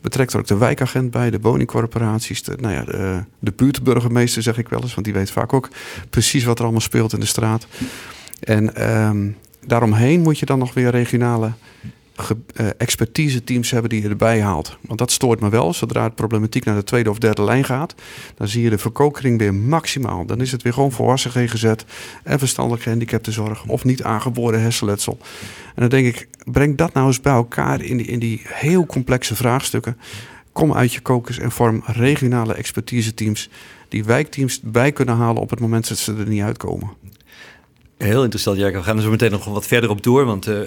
Betrekt 0.00 0.32
er 0.32 0.38
ook 0.38 0.46
de 0.46 0.56
wijkagent 0.56 1.10
bij, 1.10 1.30
de 1.30 1.40
woningcorporaties, 1.40 2.42
de, 2.42 2.56
nou 2.60 2.74
ja, 2.74 2.84
de, 2.84 3.24
de 3.38 3.52
buurtburgemeester 3.56 4.42
zeg 4.42 4.58
ik 4.58 4.68
wel 4.68 4.82
eens, 4.82 4.94
want 4.94 5.06
die 5.06 5.14
weet 5.14 5.30
vaak 5.30 5.52
ook 5.52 5.68
precies 6.10 6.44
wat 6.44 6.58
er 6.58 6.64
allemaal 6.64 6.80
speelt 6.80 7.12
in 7.12 7.20
de 7.20 7.26
straat. 7.26 7.66
En 8.40 8.90
um, 8.90 9.36
daaromheen 9.66 10.20
moet 10.20 10.38
je 10.38 10.46
dan 10.46 10.58
nog 10.58 10.74
weer 10.74 10.90
regionale 10.90 11.52
expertise 12.76 13.44
teams 13.44 13.70
hebben 13.70 13.90
die 13.90 14.02
je 14.02 14.08
erbij 14.08 14.42
haalt. 14.42 14.76
Want 14.80 14.98
dat 14.98 15.10
stoort 15.10 15.40
me 15.40 15.48
wel. 15.48 15.72
Zodra 15.74 16.02
het 16.02 16.14
problematiek 16.14 16.64
naar 16.64 16.74
de 16.74 16.84
tweede 16.84 17.10
of 17.10 17.18
derde 17.18 17.42
lijn 17.42 17.64
gaat, 17.64 17.94
dan 18.34 18.48
zie 18.48 18.62
je 18.62 18.70
de 18.70 18.78
verkokering 18.78 19.38
weer 19.38 19.54
maximaal. 19.54 20.26
Dan 20.26 20.40
is 20.40 20.52
het 20.52 20.62
weer 20.62 20.72
gewoon 20.72 20.92
volwassen 20.92 21.30
GGZ 21.30 21.72
en 22.24 22.38
verstandelijk 22.38 22.82
gehandicaptenzorg 22.82 23.66
of 23.66 23.84
niet 23.84 24.02
aangeboren 24.02 24.60
hersenletsel. 24.60 25.18
En 25.74 25.80
dan 25.80 25.88
denk 25.88 26.06
ik, 26.06 26.28
breng 26.44 26.76
dat 26.76 26.92
nou 26.92 27.06
eens 27.06 27.20
bij 27.20 27.32
elkaar 27.32 27.80
in 27.82 27.96
die, 27.96 28.06
in 28.06 28.18
die 28.18 28.42
heel 28.44 28.86
complexe 28.86 29.36
vraagstukken. 29.36 29.96
Kom 30.52 30.74
uit 30.74 30.92
je 30.92 31.00
kokers 31.00 31.38
en 31.38 31.50
vorm 31.50 31.82
regionale 31.86 32.54
expertise 32.54 33.14
teams 33.14 33.48
die 33.88 34.04
wijkteams 34.04 34.60
bij 34.60 34.92
kunnen 34.92 35.16
halen 35.16 35.42
op 35.42 35.50
het 35.50 35.60
moment 35.60 35.88
dat 35.88 35.98
ze 35.98 36.14
er 36.14 36.28
niet 36.28 36.42
uitkomen. 36.42 36.90
Heel 37.98 38.22
interessant, 38.22 38.58
ja. 38.58 38.70
We 38.70 38.82
gaan 38.82 38.96
er 38.96 39.02
zo 39.02 39.10
meteen 39.10 39.30
nog 39.30 39.44
wat 39.44 39.66
verder 39.66 39.90
op 39.90 40.02
door. 40.02 40.24
Want 40.24 40.46
uh, 40.46 40.62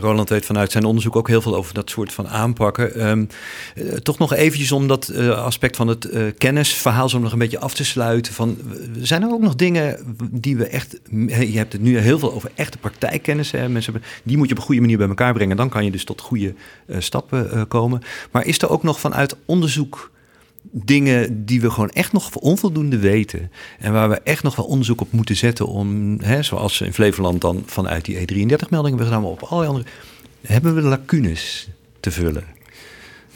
Roland 0.00 0.28
weet 0.28 0.44
vanuit 0.44 0.72
zijn 0.72 0.84
onderzoek 0.84 1.16
ook 1.16 1.28
heel 1.28 1.42
veel 1.42 1.56
over 1.56 1.74
dat 1.74 1.90
soort 1.90 2.12
van 2.12 2.28
aanpakken. 2.28 3.08
Um, 3.08 3.28
uh, 3.76 3.92
toch 3.92 4.18
nog 4.18 4.32
eventjes 4.34 4.72
om 4.72 4.88
dat 4.88 5.14
aspect 5.16 5.76
van 5.76 5.88
het 5.88 6.08
kennisverhaal 6.38 7.08
zo 7.08 7.18
nog 7.18 7.32
een 7.32 7.38
beetje 7.38 7.58
af 7.58 7.74
te 7.74 7.84
sluiten. 7.84 8.32
Van, 8.32 8.58
zijn 8.98 9.22
er 9.22 9.32
ook 9.32 9.40
nog 9.40 9.54
dingen 9.54 10.16
die 10.30 10.56
we 10.56 10.66
echt... 10.66 11.00
Je 11.28 11.56
hebt 11.56 11.72
het 11.72 11.82
nu 11.82 11.98
heel 11.98 12.18
veel 12.18 12.32
over 12.32 12.50
echte 12.54 12.78
praktijkkennis. 12.78 13.50
Hè? 13.50 13.68
Mensen, 13.68 14.02
die 14.22 14.36
moet 14.36 14.48
je 14.48 14.52
op 14.52 14.58
een 14.58 14.66
goede 14.66 14.80
manier 14.80 14.98
bij 14.98 15.08
elkaar 15.08 15.32
brengen. 15.32 15.56
Dan 15.56 15.68
kan 15.68 15.84
je 15.84 15.90
dus 15.90 16.04
tot 16.04 16.20
goede 16.20 16.54
stappen 16.98 17.68
komen. 17.68 18.02
Maar 18.30 18.46
is 18.46 18.62
er 18.62 18.70
ook 18.70 18.82
nog 18.82 19.00
vanuit 19.00 19.36
onderzoek 19.44 20.12
dingen 20.70 21.44
die 21.44 21.60
we 21.60 21.70
gewoon 21.70 21.90
echt 21.90 22.12
nog 22.12 22.34
onvoldoende 22.34 22.98
weten. 22.98 23.50
En 23.78 23.92
waar 23.92 24.08
we 24.08 24.20
echt 24.20 24.42
nog 24.42 24.56
wel 24.56 24.66
onderzoek 24.66 25.00
op 25.00 25.12
moeten 25.12 25.36
zetten 25.36 25.66
om, 25.66 26.18
hè, 26.20 26.42
zoals 26.42 26.80
in 26.80 26.92
Flevoland 26.92 27.40
dan 27.40 27.62
vanuit 27.66 28.04
die 28.04 28.16
E33-meldingen 28.16 28.98
we 28.98 29.04
gedaan, 29.04 29.22
maar 29.22 29.30
op 29.30 29.42
allerlei 29.42 29.68
andere, 29.68 29.90
hebben 30.46 30.74
we 30.74 30.80
lacunes 30.80 31.68
te 32.00 32.10
vullen. 32.10 32.44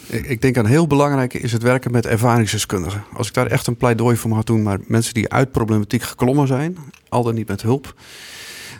Ik 0.07 0.41
denk 0.41 0.55
een 0.55 0.65
heel 0.65 0.87
belangrijke 0.87 1.39
is 1.39 1.51
het 1.51 1.61
werken 1.61 1.91
met 1.91 2.05
ervaringsdeskundigen. 2.05 3.03
Als 3.13 3.27
ik 3.27 3.33
daar 3.33 3.47
echt 3.47 3.67
een 3.67 3.77
pleidooi 3.77 4.15
voor 4.17 4.29
mag 4.29 4.43
doen, 4.43 4.63
maar 4.63 4.79
mensen 4.85 5.13
die 5.13 5.29
uit 5.29 5.51
problematiek 5.51 6.03
geklommen 6.03 6.47
zijn, 6.47 6.77
al 7.09 7.23
dan 7.23 7.35
niet 7.35 7.47
met 7.47 7.61
hulp, 7.61 7.93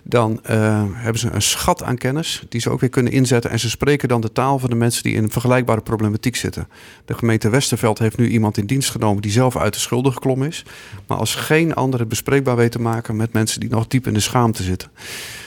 dan 0.03 0.31
uh, 0.49 0.83
hebben 0.93 1.19
ze 1.19 1.29
een 1.31 1.41
schat 1.41 1.83
aan 1.83 1.97
kennis 1.97 2.43
die 2.49 2.61
ze 2.61 2.69
ook 2.69 2.79
weer 2.79 2.89
kunnen 2.89 3.11
inzetten. 3.11 3.51
En 3.51 3.59
ze 3.59 3.69
spreken 3.69 4.07
dan 4.07 4.21
de 4.21 4.31
taal 4.31 4.59
van 4.59 4.69
de 4.69 4.75
mensen 4.75 5.03
die 5.03 5.13
in 5.13 5.23
een 5.23 5.31
vergelijkbare 5.31 5.81
problematiek 5.81 6.35
zitten. 6.35 6.67
De 7.05 7.13
gemeente 7.13 7.49
Westerveld 7.49 7.99
heeft 7.99 8.17
nu 8.17 8.27
iemand 8.27 8.57
in 8.57 8.65
dienst 8.65 8.89
genomen 8.89 9.21
die 9.21 9.31
zelf 9.31 9.57
uit 9.57 9.73
de 9.73 9.79
schulden 9.79 10.13
geklommen 10.13 10.47
is. 10.47 10.65
Maar 11.07 11.17
als 11.17 11.35
geen 11.35 11.73
andere 11.73 12.05
bespreekbaar 12.05 12.55
weet 12.55 12.71
te 12.71 12.81
maken 12.81 13.15
met 13.15 13.33
mensen 13.33 13.59
die 13.59 13.69
nog 13.69 13.87
diep 13.87 14.07
in 14.07 14.13
de 14.13 14.19
schaamte 14.19 14.63
zitten. 14.63 14.89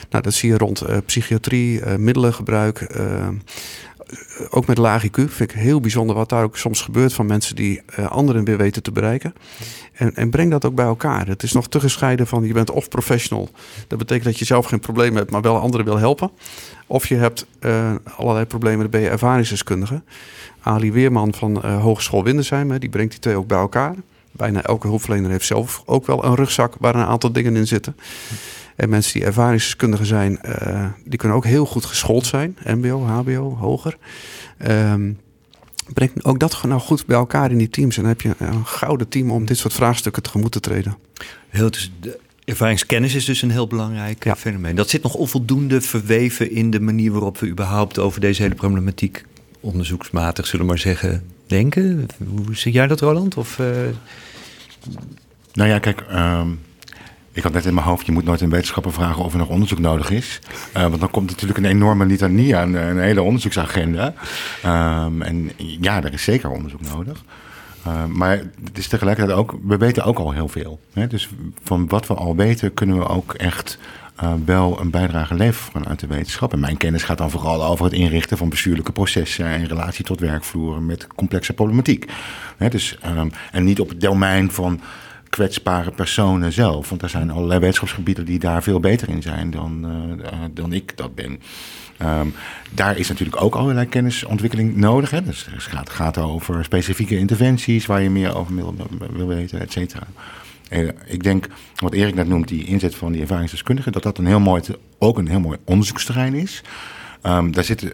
Nou, 0.09 0.23
dat 0.23 0.33
zie 0.33 0.49
je 0.49 0.57
rond 0.57 0.83
uh, 0.89 0.97
psychiatrie, 1.05 1.79
uh, 1.79 1.95
middelengebruik 1.95 2.87
ook 4.49 4.65
met 4.65 4.77
laag 4.77 5.05
IQ 5.05 5.11
vind 5.11 5.39
ik 5.39 5.51
heel 5.51 5.79
bijzonder 5.79 6.15
wat 6.15 6.29
daar 6.29 6.43
ook 6.43 6.57
soms 6.57 6.81
gebeurt 6.81 7.13
van 7.13 7.25
mensen 7.25 7.55
die 7.55 7.81
uh, 7.99 8.11
anderen 8.11 8.43
weer 8.43 8.57
weten 8.57 8.83
te 8.83 8.91
bereiken. 8.91 9.33
En, 9.93 10.15
en, 10.15 10.29
breng 10.29 10.51
dat 10.51 10.65
ook 10.65 10.75
bij 10.75 10.85
elkaar. 10.85 11.27
Het 11.27 11.43
is 11.43 11.51
nog 11.51 11.67
te 11.67 11.79
gescheiden 11.79 12.27
van 12.27 12.43
je 12.43 12.53
bent 12.53 12.71
of 12.71 12.89
professional. 12.89 13.49
Dat 13.87 13.97
betekent 13.97 14.25
dat 14.25 14.39
je 14.39 14.45
zelf 14.45 14.65
geen 14.65 14.79
probleem 14.79 15.15
hebt, 15.15 15.31
maar 15.31 15.41
wel 15.41 15.59
anderen 15.59 15.85
wil 15.85 15.97
helpen. 15.97 16.31
Of 16.87 17.07
je 17.07 17.15
hebt 17.15 17.45
uh, 17.61 17.91
allerlei 18.17 18.45
problemen, 18.45 18.79
dan 18.79 18.89
ben 18.89 19.01
je 19.01 19.09
ervaringsdeskundige. 19.09 20.01
Ali 20.61 20.91
Weerman 20.91 21.33
van 21.33 21.65
Hogeschool 21.65 22.23
Windersheim, 22.23 22.79
die 22.79 22.89
brengt 22.89 23.11
die 23.11 23.19
twee 23.19 23.35
ook 23.35 23.47
bij 23.47 23.57
elkaar. 23.57 23.95
Bijna 24.35 24.63
elke 24.63 24.87
hulpverlener 24.87 25.31
heeft 25.31 25.45
zelf 25.45 25.83
ook 25.85 26.05
wel 26.05 26.25
een 26.25 26.35
rugzak 26.35 26.75
waar 26.79 26.95
een 26.95 27.05
aantal 27.05 27.31
dingen 27.31 27.55
in 27.55 27.67
zitten. 27.67 27.95
En 28.75 28.89
mensen 28.89 29.13
die 29.13 29.23
ervaringskundigen 29.25 30.05
zijn, 30.05 30.39
uh, 30.45 30.85
die 31.05 31.19
kunnen 31.19 31.37
ook 31.37 31.45
heel 31.45 31.65
goed 31.65 31.85
geschoold 31.85 32.25
zijn. 32.25 32.57
MBO, 32.65 33.01
HBO, 33.01 33.55
hoger. 33.55 33.97
Um, 34.67 35.19
breng 35.93 36.11
ook 36.23 36.39
dat 36.39 36.63
nou 36.63 36.81
goed 36.81 37.05
bij 37.05 37.17
elkaar 37.17 37.51
in 37.51 37.57
die 37.57 37.69
teams. 37.69 37.95
En 37.97 38.01
dan 38.01 38.11
heb 38.11 38.21
je 38.21 38.33
een 38.37 38.65
gouden 38.65 39.07
team 39.07 39.31
om 39.31 39.45
dit 39.45 39.57
soort 39.57 39.73
vraagstukken 39.73 40.23
tegemoet 40.23 40.51
te 40.51 40.59
treden. 40.59 40.97
Heel, 41.49 41.71
dus 41.71 41.91
de 42.01 42.19
ervaringskennis 42.45 43.15
is 43.15 43.25
dus 43.25 43.41
een 43.41 43.51
heel 43.51 43.67
belangrijk 43.67 44.23
ja. 44.23 44.35
fenomeen. 44.35 44.75
Dat 44.75 44.89
zit 44.89 45.03
nog 45.03 45.13
onvoldoende 45.13 45.81
verweven 45.81 46.51
in 46.51 46.71
de 46.71 46.79
manier 46.79 47.11
waarop 47.11 47.37
we 47.37 47.47
überhaupt 47.47 47.99
over 47.99 48.21
deze 48.21 48.41
hele 48.41 48.55
problematiek 48.55 49.25
onderzoeksmatig, 49.59 50.45
zullen 50.45 50.65
we 50.65 50.71
maar 50.71 50.81
zeggen, 50.81 51.23
denken. 51.47 52.07
Hoe 52.27 52.55
zie 52.55 52.71
jij 52.71 52.87
dat, 52.87 52.99
Roland? 52.99 53.37
Of, 53.37 53.59
uh... 53.59 53.67
Nou 55.53 55.69
ja, 55.69 55.79
kijk, 55.79 56.05
um, 56.11 56.61
ik 57.31 57.43
had 57.43 57.53
net 57.53 57.65
in 57.65 57.73
mijn 57.73 57.85
hoofd, 57.85 58.05
je 58.05 58.11
moet 58.11 58.23
nooit 58.23 58.41
een 58.41 58.49
wetenschapper 58.49 58.93
vragen 58.93 59.23
of 59.23 59.31
er 59.31 59.37
nog 59.37 59.47
onderzoek 59.47 59.79
nodig 59.79 60.09
is. 60.09 60.39
Uh, 60.77 60.81
want 60.81 60.99
dan 60.99 61.09
komt 61.09 61.29
natuurlijk 61.29 61.59
een 61.59 61.65
enorme 61.65 62.05
litanie 62.05 62.55
aan, 62.55 62.73
een 62.73 62.99
hele 62.99 63.21
onderzoeksagenda. 63.21 64.13
Um, 64.65 65.21
en 65.21 65.51
ja, 65.57 66.03
er 66.03 66.13
is 66.13 66.23
zeker 66.23 66.49
onderzoek 66.49 66.81
nodig. 66.81 67.23
Uh, 67.87 68.05
maar 68.05 68.37
het 68.63 68.77
is 68.77 68.87
tegelijkertijd 68.87 69.37
ook, 69.37 69.55
we 69.63 69.77
weten 69.77 70.03
ook 70.03 70.17
al 70.17 70.31
heel 70.31 70.47
veel. 70.47 70.79
Hè? 70.93 71.07
Dus 71.07 71.29
van 71.63 71.87
wat 71.87 72.07
we 72.07 72.13
al 72.13 72.35
weten 72.35 72.73
kunnen 72.73 72.97
we 72.97 73.07
ook 73.07 73.33
echt 73.33 73.77
uh, 74.23 74.33
wel 74.45 74.79
een 74.79 74.89
bijdrage 74.89 75.35
leveren 75.35 75.71
vanuit 75.71 75.99
de 75.99 76.07
wetenschap. 76.07 76.53
En 76.53 76.59
mijn 76.59 76.77
kennis 76.77 77.03
gaat 77.03 77.17
dan 77.17 77.31
vooral 77.31 77.65
over 77.65 77.85
het 77.85 77.93
inrichten 77.93 78.37
van 78.37 78.49
bestuurlijke 78.49 78.91
processen 78.91 79.45
in 79.45 79.65
relatie 79.65 80.05
tot 80.05 80.19
werkvloeren 80.19 80.85
met 80.85 81.07
complexe 81.15 81.53
problematiek. 81.53 82.11
Dus, 82.69 82.97
um, 83.17 83.31
en 83.51 83.63
niet 83.63 83.79
op 83.79 83.89
het 83.89 84.01
domein 84.01 84.51
van 84.51 84.81
kwetsbare 85.29 85.91
personen 85.91 86.51
zelf. 86.51 86.89
Want 86.89 87.01
er 87.01 87.09
zijn 87.09 87.31
allerlei 87.31 87.59
wetenschapsgebieden 87.59 88.25
die 88.25 88.39
daar 88.39 88.63
veel 88.63 88.79
beter 88.79 89.09
in 89.09 89.21
zijn 89.21 89.51
dan, 89.51 89.85
uh, 89.85 90.29
dan 90.51 90.73
ik 90.73 90.97
dat 90.97 91.15
ben. 91.15 91.39
Um, 92.01 92.33
daar 92.71 92.97
is 92.97 93.07
natuurlijk 93.07 93.41
ook 93.41 93.55
allerlei 93.55 93.87
kennisontwikkeling 93.87 94.75
nodig. 94.75 95.09
Hè? 95.09 95.23
Dus 95.23 95.47
het 95.51 95.63
gaat, 95.63 95.89
gaat 95.89 96.17
over 96.17 96.63
specifieke 96.63 97.17
interventies 97.17 97.85
waar 97.85 98.01
je 98.01 98.09
meer 98.09 98.35
over 98.35 98.55
wil, 98.55 98.75
wil 99.13 99.27
weten, 99.27 99.59
et 99.59 99.71
cetera. 99.71 100.07
Ik 101.05 101.23
denk, 101.23 101.47
wat 101.75 101.93
Erik 101.93 102.15
net 102.15 102.27
noemt, 102.27 102.47
die 102.47 102.65
inzet 102.65 102.95
van 102.95 103.11
die 103.11 103.21
ervaringsdeskundigen, 103.21 103.91
dat 103.91 104.03
dat 104.03 104.17
een 104.17 104.25
heel 104.25 104.39
mooi, 104.39 104.61
ook 104.97 105.17
een 105.17 105.27
heel 105.27 105.39
mooi 105.39 105.57
onderzoeksterrein 105.65 106.33
is. 106.33 106.61
Um, 107.23 107.51
daar 107.51 107.63
zitten 107.63 107.93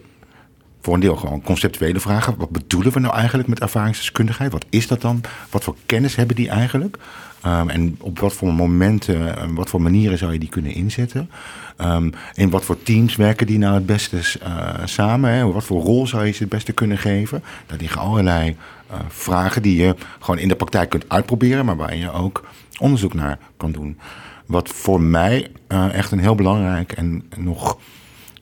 voor 0.80 0.94
een 0.94 1.00
deel 1.00 1.16
gewoon 1.16 1.42
conceptuele 1.42 2.00
vragen. 2.00 2.34
Wat 2.36 2.50
bedoelen 2.50 2.92
we 2.92 3.00
nou 3.00 3.14
eigenlijk 3.14 3.48
met 3.48 3.60
ervaringsdeskundigheid? 3.60 4.52
Wat 4.52 4.66
is 4.70 4.86
dat 4.86 5.00
dan? 5.00 5.20
Wat 5.50 5.64
voor 5.64 5.76
kennis 5.86 6.16
hebben 6.16 6.36
die 6.36 6.48
eigenlijk? 6.48 6.96
Um, 7.46 7.68
en 7.68 7.96
op 8.00 8.18
wat 8.18 8.32
voor 8.32 8.54
momenten, 8.54 9.38
en 9.38 9.54
wat 9.54 9.70
voor 9.70 9.82
manieren 9.82 10.18
zou 10.18 10.32
je 10.32 10.38
die 10.38 10.48
kunnen 10.48 10.74
inzetten? 10.74 11.30
Um, 11.80 12.12
in 12.34 12.50
wat 12.50 12.64
voor 12.64 12.82
teams 12.82 13.16
werken 13.16 13.46
die 13.46 13.58
nou 13.58 13.74
het 13.74 13.86
beste 13.86 14.16
uh, 14.16 14.74
samen? 14.84 15.30
Hè? 15.30 15.52
Wat 15.52 15.64
voor 15.64 15.82
rol 15.82 16.06
zou 16.06 16.26
je 16.26 16.32
ze 16.32 16.42
het 16.42 16.48
beste 16.48 16.72
kunnen 16.72 16.98
geven? 16.98 17.42
Daar 17.66 17.78
liggen 17.78 18.00
allerlei 18.00 18.56
vragen 19.08 19.62
die 19.62 19.82
je 19.82 19.94
gewoon 20.18 20.40
in 20.40 20.48
de 20.48 20.56
praktijk 20.56 20.90
kunt 20.90 21.08
uitproberen, 21.08 21.64
maar 21.64 21.76
waar 21.76 21.96
je 21.96 22.12
ook 22.12 22.44
onderzoek 22.78 23.14
naar 23.14 23.38
kan 23.56 23.72
doen. 23.72 23.98
Wat 24.46 24.68
voor 24.68 25.00
mij 25.00 25.46
uh, 25.68 25.94
echt 25.94 26.12
een 26.12 26.18
heel 26.18 26.34
belangrijk 26.34 26.92
en 26.92 27.22
nog 27.36 27.78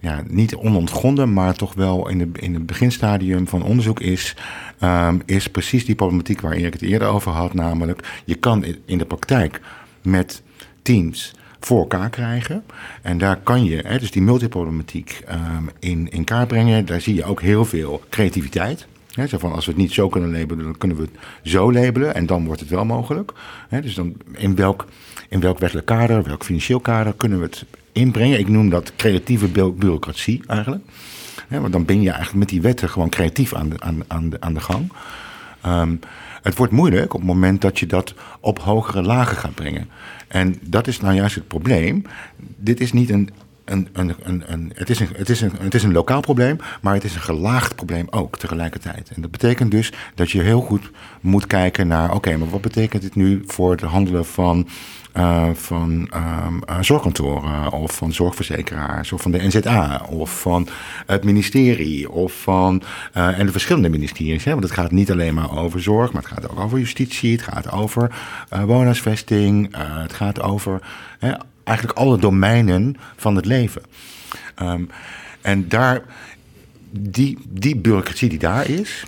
ja, 0.00 0.22
niet 0.26 0.54
onontgonnen, 0.54 1.32
maar 1.32 1.54
toch 1.54 1.74
wel 1.74 2.08
in, 2.08 2.18
de, 2.18 2.28
in 2.32 2.54
het 2.54 2.66
beginstadium 2.66 3.48
van 3.48 3.62
onderzoek 3.62 4.00
is, 4.00 4.37
um, 4.82 5.22
is 5.26 5.48
precies 5.48 5.84
die 5.84 5.94
problematiek 5.94 6.40
waar 6.40 6.52
Erik 6.52 6.72
het 6.72 6.82
eerder 6.82 7.08
over 7.08 7.32
had. 7.32 7.54
Namelijk, 7.54 8.22
je 8.24 8.34
kan 8.34 8.64
in 8.84 8.98
de 8.98 9.04
praktijk 9.04 9.61
met 10.02 10.42
teams 10.82 11.34
voor 11.61 11.78
elkaar 11.78 12.11
krijgen. 12.11 12.64
En 13.02 13.18
daar 13.18 13.37
kan 13.37 13.64
je, 13.64 13.82
hè, 13.87 13.98
dus 13.98 14.11
die 14.11 14.22
multiproblematiek 14.22 15.22
um, 15.30 15.70
in, 15.78 16.11
in 16.11 16.24
kaart 16.24 16.48
brengen. 16.48 16.87
Daar 16.87 17.00
zie 17.00 17.14
je 17.14 17.24
ook 17.24 17.40
heel 17.40 17.64
veel 17.64 18.02
creativiteit. 18.08 18.87
Zo 19.26 19.38
van 19.38 19.52
als 19.52 19.64
we 19.66 19.72
het 19.72 19.81
niet 19.81 19.92
zo 19.92 20.09
kunnen 20.09 20.33
labelen, 20.33 20.64
dan 20.64 20.78
kunnen 20.78 20.96
we 20.96 21.02
het 21.02 21.12
zo 21.42 21.72
labelen 21.72 22.14
en 22.14 22.26
dan 22.26 22.44
wordt 22.44 22.61
het 22.61 22.70
wel 22.70 22.85
mogelijk. 22.85 23.33
Dus 23.68 23.94
dan 23.94 24.14
in 24.33 24.54
welk, 24.54 24.87
in 25.28 25.40
welk 25.40 25.59
wettelijk 25.59 25.87
kader, 25.87 26.22
welk 26.22 26.44
financieel 26.44 26.81
kader 26.81 27.14
kunnen 27.16 27.38
we 27.38 27.44
het 27.44 27.64
inbrengen? 27.92 28.38
Ik 28.38 28.48
noem 28.48 28.70
dat 28.70 28.92
creatieve 28.96 29.48
bureaucratie 29.48 30.42
eigenlijk. 30.46 30.85
Want 31.48 31.72
dan 31.72 31.85
ben 31.85 32.02
je 32.02 32.09
eigenlijk 32.09 32.38
met 32.38 32.48
die 32.48 32.61
wetten 32.61 32.88
gewoon 32.88 33.09
creatief 33.09 33.54
aan 33.54 33.68
de, 33.68 33.81
aan, 33.81 34.02
aan 34.07 34.31
de, 34.31 34.40
aan 34.40 34.54
de 34.54 34.61
gang. 34.61 34.92
Um, 35.66 36.00
het 36.42 36.57
wordt 36.57 36.72
moeilijk 36.72 37.14
op 37.14 37.20
het 37.20 37.28
moment 37.28 37.61
dat 37.61 37.78
je 37.78 37.87
dat 37.87 38.14
op 38.40 38.59
hogere 38.59 39.02
lagen 39.02 39.37
gaat 39.37 39.54
brengen. 39.54 39.88
En 40.28 40.59
dat 40.61 40.87
is 40.87 41.00
nou 41.00 41.14
juist 41.14 41.35
het 41.35 41.48
probleem. 41.48 42.02
Dit 42.57 42.81
is 42.81 42.92
niet 42.92 43.11
een 43.11 43.31
het, 43.68 44.90
is 44.90 45.00
een, 45.00 45.09
het, 45.16 45.28
is 45.28 45.40
een, 45.40 45.52
het 45.61 45.74
is 45.74 45.83
een 45.83 45.92
lokaal 45.92 46.20
probleem, 46.20 46.57
maar 46.81 46.94
het 46.94 47.04
is 47.04 47.14
een 47.14 47.20
gelaagd 47.20 47.74
probleem 47.74 48.07
ook 48.11 48.38
tegelijkertijd. 48.38 49.11
En 49.14 49.22
dat 49.22 49.31
betekent 49.31 49.70
dus 49.70 49.92
dat 50.14 50.31
je 50.31 50.42
heel 50.42 50.61
goed 50.61 50.90
moet 51.20 51.46
kijken 51.46 51.87
naar: 51.87 52.14
oké, 52.14 52.37
maar 52.37 52.48
wat 52.48 52.61
betekent 52.61 53.02
dit 53.02 53.14
nu 53.14 53.42
voor 53.46 53.70
het 53.70 53.81
handelen 53.81 54.26
van. 54.26 54.68
Uh, 55.16 55.48
van 55.52 56.11
uh, 56.14 56.46
zorgkantoren 56.81 57.72
of 57.72 57.96
van 57.96 58.12
zorgverzekeraars 58.12 59.12
of 59.12 59.22
van 59.22 59.31
de 59.31 59.46
NZA 59.46 60.02
of 60.09 60.40
van 60.40 60.68
het 61.07 61.24
ministerie 61.24 62.11
of 62.11 62.42
van 62.42 62.83
uh, 63.16 63.38
en 63.38 63.46
de 63.46 63.52
verschillende 63.52 63.88
ministeries. 63.88 64.44
Hè? 64.44 64.50
Want 64.50 64.62
het 64.62 64.72
gaat 64.72 64.90
niet 64.90 65.11
alleen 65.11 65.35
maar 65.35 65.59
over 65.59 65.83
zorg, 65.83 66.12
maar 66.12 66.22
het 66.22 66.33
gaat 66.33 66.50
ook 66.50 66.61
over 66.61 66.78
justitie, 66.78 67.33
het 67.33 67.42
gaat 67.42 67.72
over 67.72 68.14
woonhuisvesting, 68.48 69.76
het 69.76 70.12
gaat 70.12 70.42
over 70.42 70.81
hè, 71.18 71.33
eigenlijk 71.68 71.98
alle 71.98 72.18
domeinen 72.18 72.96
van 73.16 73.37
het 73.37 73.44
leven. 73.44 73.83
Um, 74.62 74.90
en 75.40 75.68
daar, 75.68 76.02
die, 76.90 77.38
die 77.48 77.76
bureaucratie 77.76 78.28
die 78.28 78.38
daar 78.38 78.68
is, 78.68 79.04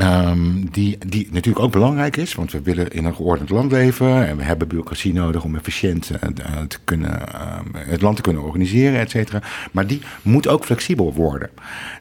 Um, 0.00 0.70
die, 0.70 0.98
die 1.06 1.28
natuurlijk 1.30 1.64
ook 1.64 1.72
belangrijk 1.72 2.16
is, 2.16 2.34
want 2.34 2.52
we 2.52 2.62
willen 2.62 2.90
in 2.90 3.04
een 3.04 3.14
geordend 3.14 3.50
land 3.50 3.72
leven 3.72 4.26
en 4.26 4.36
we 4.36 4.42
hebben 4.42 4.68
bureaucratie 4.68 5.12
nodig 5.12 5.44
om 5.44 5.56
efficiënt 5.56 6.10
uh, 6.10 6.60
te 6.68 6.78
kunnen, 6.84 7.22
uh, 7.34 7.58
het 7.74 8.00
land 8.02 8.16
te 8.16 8.22
kunnen 8.22 8.42
organiseren, 8.42 9.00
et 9.00 9.10
cetera. 9.10 9.42
Maar 9.72 9.86
die 9.86 10.00
moet 10.22 10.48
ook 10.48 10.64
flexibel 10.64 11.14
worden. 11.14 11.50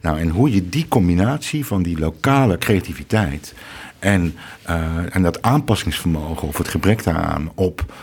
Nou, 0.02 0.20
en 0.20 0.30
hoe 0.30 0.52
je 0.52 0.70
die 0.70 0.88
combinatie 0.88 1.66
van 1.66 1.84
die 1.84 2.00
lokale 2.00 2.58
creativiteit 2.58 3.54
en, 4.00 4.36
uh, 4.70 5.16
en 5.16 5.24
dat 5.24 5.42
aanpassingsvermogen 5.42 6.48
of 6.48 6.58
het 6.58 6.68
gebrek 6.68 7.04
daaraan 7.04 7.52
op 7.56 7.94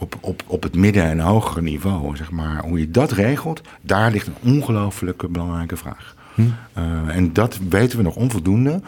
op, 0.00 0.16
op, 0.20 0.42
op 0.46 0.62
het 0.62 0.74
midden- 0.74 1.04
en 1.04 1.20
hogere 1.20 1.62
niveau, 1.62 2.16
zeg 2.16 2.30
maar, 2.30 2.62
hoe 2.64 2.78
je 2.78 2.90
dat 2.90 3.12
regelt, 3.12 3.60
daar 3.80 4.10
ligt 4.10 4.26
een 4.26 4.52
ongelooflijke 4.52 5.28
belangrijke 5.28 5.76
vraag. 5.76 6.14
Hm. 6.34 6.42
Uh, 6.78 7.16
en 7.16 7.32
dat 7.32 7.58
weten 7.68 7.98
we 7.98 8.04
nog 8.04 8.16
onvoldoende. 8.16 8.80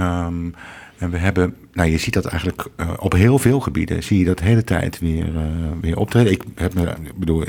Um, 0.00 0.54
en 1.02 1.10
we 1.10 1.18
hebben, 1.18 1.54
nou 1.72 1.90
je 1.90 1.98
ziet 1.98 2.14
dat 2.14 2.24
eigenlijk 2.24 2.66
uh, 2.76 2.90
op 2.98 3.12
heel 3.12 3.38
veel 3.38 3.60
gebieden, 3.60 4.02
zie 4.02 4.18
je 4.18 4.24
dat 4.24 4.38
de 4.38 4.44
hele 4.44 4.64
tijd 4.64 4.98
weer, 4.98 5.28
uh, 5.28 5.42
weer 5.80 5.96
optreden. 5.96 6.32
Ik 6.32 6.42
heb 6.54 6.74
me, 6.74 6.92
bedoel, 7.16 7.44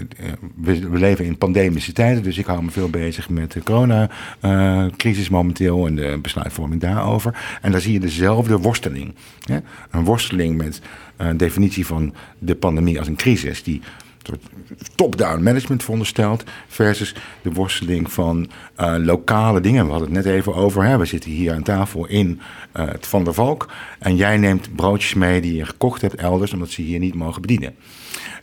we, 0.56 0.89
we, 0.89 1.00
leven 1.00 1.26
in 1.26 1.38
pandemische 1.38 1.94
tijden, 1.94 2.24
dus 2.24 2.38
ik 2.38 2.46
hou 2.46 2.63
me 2.63 2.72
veel 2.72 2.89
bezig 2.89 3.30
met 3.30 3.52
de 3.52 3.63
coronacrisis 3.63 5.30
momenteel 5.30 5.88
en 5.88 5.96
de 5.96 6.20
besluitvorming 6.22 6.82
daarover. 6.82 7.58
En 7.62 7.72
daar 7.72 7.82
zie 7.82 7.94
je 7.94 8.00
dezelfde 8.00 8.58
worsteling. 8.58 9.13
Hè? 9.39 9.58
Een 9.92 10.04
worsteling 10.04 10.58
met 10.58 10.82
een 11.18 11.38
definitie 11.38 11.86
van 11.86 12.13
de 12.39 12.56
pandemie 12.56 13.00
als 13.00 13.08
een 13.08 13.16
crisis, 13.16 13.63
die 13.63 13.82
top-down 14.95 15.43
management 15.43 15.83
veronderstelt, 15.83 16.43
versus 16.67 17.15
de 17.41 17.51
worsteling 17.51 18.12
van 18.12 18.49
uh, 18.79 18.95
lokale 18.97 19.62
dingen. 19.62 19.86
We 19.86 19.91
hadden 19.91 20.13
het 20.13 20.25
net 20.25 20.33
even 20.33 20.55
over. 20.55 20.99
We 20.99 21.05
zitten 21.05 21.31
hier 21.31 21.53
aan 21.53 21.63
tafel 21.63 22.07
in 22.07 22.41
uh, 22.75 22.88
het 22.88 23.07
Van 23.07 23.23
der 23.23 23.33
Valk. 23.33 23.71
En 23.99 24.15
jij 24.15 24.38
neemt 24.38 24.75
broodjes 24.75 25.13
mee 25.13 25.41
die 25.41 25.55
je 25.55 25.65
gekocht 25.65 26.01
hebt 26.01 26.15
elders, 26.15 26.53
omdat 26.53 26.69
ze 26.69 26.81
hier 26.81 26.99
niet 26.99 27.15
mogen 27.15 27.41
bedienen. 27.41 27.75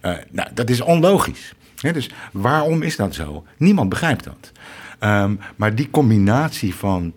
Uh, 0.03 0.13
nou, 0.31 0.49
dat 0.55 0.71
is 0.71 0.81
onlogisch. 0.81 1.55
Dus 1.93 2.11
waarom 2.33 2.83
is 2.83 2.97
dat 2.97 3.15
zo? 3.15 3.45
Niemand 3.57 3.89
begrijpt 3.89 4.25
dat. 4.25 4.53
Um, 5.03 5.41
maar 5.57 5.75
die 5.75 5.91
combinatie 5.91 6.75
van 6.75 7.13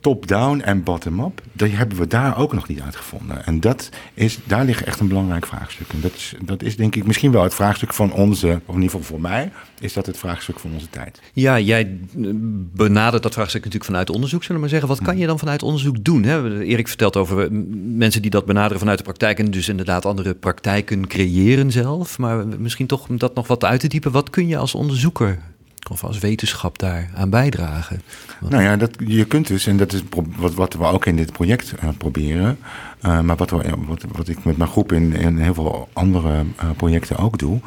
top-down 0.00 0.60
en 0.60 0.82
bottom-up, 0.82 1.42
dat 1.52 1.70
hebben 1.70 1.98
we 1.98 2.06
daar 2.06 2.38
ook 2.38 2.52
nog 2.52 2.68
niet 2.68 2.80
uitgevonden. 2.80 3.46
En 3.46 3.60
dat 3.60 3.88
is, 4.14 4.38
daar 4.44 4.64
ligt 4.64 4.84
echt 4.84 5.00
een 5.00 5.08
belangrijk 5.08 5.46
vraagstuk. 5.46 5.92
En 5.92 6.00
dat 6.00 6.14
is, 6.14 6.34
dat 6.42 6.62
is 6.62 6.76
denk 6.76 6.96
ik 6.96 7.06
misschien 7.06 7.32
wel 7.32 7.42
het 7.42 7.54
vraagstuk 7.54 7.92
van 7.92 8.12
onze, 8.12 8.48
of 8.66 8.74
in 8.74 8.82
ieder 8.82 8.90
geval 8.90 9.02
voor 9.02 9.20
mij, 9.20 9.52
is 9.80 9.92
dat 9.92 10.06
het 10.06 10.18
vraagstuk 10.18 10.58
van 10.58 10.70
onze 10.72 10.90
tijd. 10.90 11.20
Ja, 11.32 11.58
jij 11.58 11.98
benadert 12.72 13.22
dat 13.22 13.32
vraagstuk 13.34 13.64
natuurlijk 13.64 13.90
vanuit 13.90 14.10
onderzoek, 14.10 14.40
zullen 14.40 14.56
we 14.56 14.60
maar 14.60 14.70
zeggen. 14.70 14.88
Wat 14.88 15.02
kan 15.02 15.18
je 15.18 15.26
dan 15.26 15.38
vanuit 15.38 15.62
onderzoek 15.62 16.04
doen? 16.04 16.22
Hè? 16.22 16.62
Erik 16.62 16.88
vertelt 16.88 17.16
over 17.16 17.52
mensen 17.84 18.22
die 18.22 18.30
dat 18.30 18.46
benaderen 18.46 18.78
vanuit 18.78 18.98
de 18.98 19.04
praktijk 19.04 19.38
en 19.38 19.50
dus 19.50 19.68
inderdaad 19.68 20.06
andere 20.06 20.34
praktijken 20.34 21.06
creëren 21.06 21.70
zelf. 21.70 22.18
Maar 22.18 22.46
misschien 22.58 22.86
toch 22.86 23.08
om 23.08 23.18
dat 23.18 23.34
nog 23.34 23.46
wat 23.46 23.64
uit 23.64 23.80
te 23.80 23.88
diepen. 23.88 24.12
Wat 24.12 24.30
kun 24.30 24.48
je 24.48 24.56
als 24.56 24.74
onderzoeker 24.74 25.38
of 25.90 26.04
als 26.04 26.18
wetenschap 26.18 26.78
daar 26.78 27.10
aan 27.14 27.30
bijdragen? 27.30 28.02
Nou 28.48 28.62
ja, 28.62 28.76
dat, 28.76 28.90
je 29.06 29.24
kunt 29.24 29.46
dus, 29.46 29.66
en 29.66 29.76
dat 29.76 29.92
is 29.92 30.02
wat, 30.36 30.54
wat 30.54 30.74
we 30.74 30.84
ook 30.84 31.06
in 31.06 31.16
dit 31.16 31.32
project 31.32 31.74
uh, 31.82 31.88
proberen, 31.98 32.58
uh, 33.02 33.20
maar 33.20 33.36
wat, 33.36 33.50
we, 33.50 33.74
wat, 33.86 34.04
wat 34.12 34.28
ik 34.28 34.44
met 34.44 34.56
mijn 34.56 34.70
groep 34.70 34.92
in, 34.92 35.16
in 35.16 35.38
heel 35.38 35.54
veel 35.54 35.88
andere 35.92 36.28
uh, 36.28 36.70
projecten 36.76 37.16
ook 37.16 37.38
doe, 37.38 37.60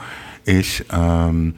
is 0.43 0.82
um, 0.93 1.56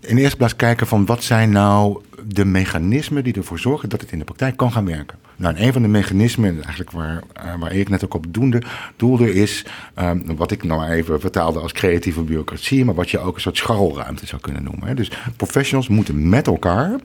in 0.00 0.16
de 0.16 0.20
eerste 0.20 0.36
plaats 0.36 0.56
kijken 0.56 0.86
van 0.86 1.06
wat 1.06 1.22
zijn 1.22 1.50
nou 1.50 2.02
de 2.26 2.44
mechanismen 2.44 3.24
die 3.24 3.34
ervoor 3.34 3.58
zorgen 3.58 3.88
dat 3.88 4.00
het 4.00 4.12
in 4.12 4.18
de 4.18 4.24
praktijk 4.24 4.56
kan 4.56 4.72
gaan 4.72 4.86
werken. 4.86 5.18
Nou, 5.36 5.54
en 5.54 5.62
een 5.62 5.72
van 5.72 5.82
de 5.82 5.88
mechanismen, 5.88 6.54
eigenlijk 6.54 6.90
waar, 6.90 7.22
waar 7.58 7.72
ik 7.72 7.88
net 7.88 8.04
ook 8.04 8.14
op 8.14 8.26
doende, 8.28 8.62
doelde, 8.96 9.32
is 9.32 9.64
um, 9.98 10.36
wat 10.36 10.50
ik 10.50 10.64
nou 10.64 10.90
even 10.90 11.20
vertaalde 11.20 11.58
als 11.60 11.72
creatieve 11.72 12.22
bureaucratie, 12.22 12.84
maar 12.84 12.94
wat 12.94 13.10
je 13.10 13.18
ook 13.18 13.34
een 13.34 13.40
soort 13.40 13.56
scharrelruimte 13.56 14.26
zou 14.26 14.40
kunnen 14.40 14.62
noemen. 14.62 14.96
Dus 14.96 15.10
professionals 15.36 15.88
moeten 15.88 16.28
met 16.28 16.46
elkaar, 16.46 16.96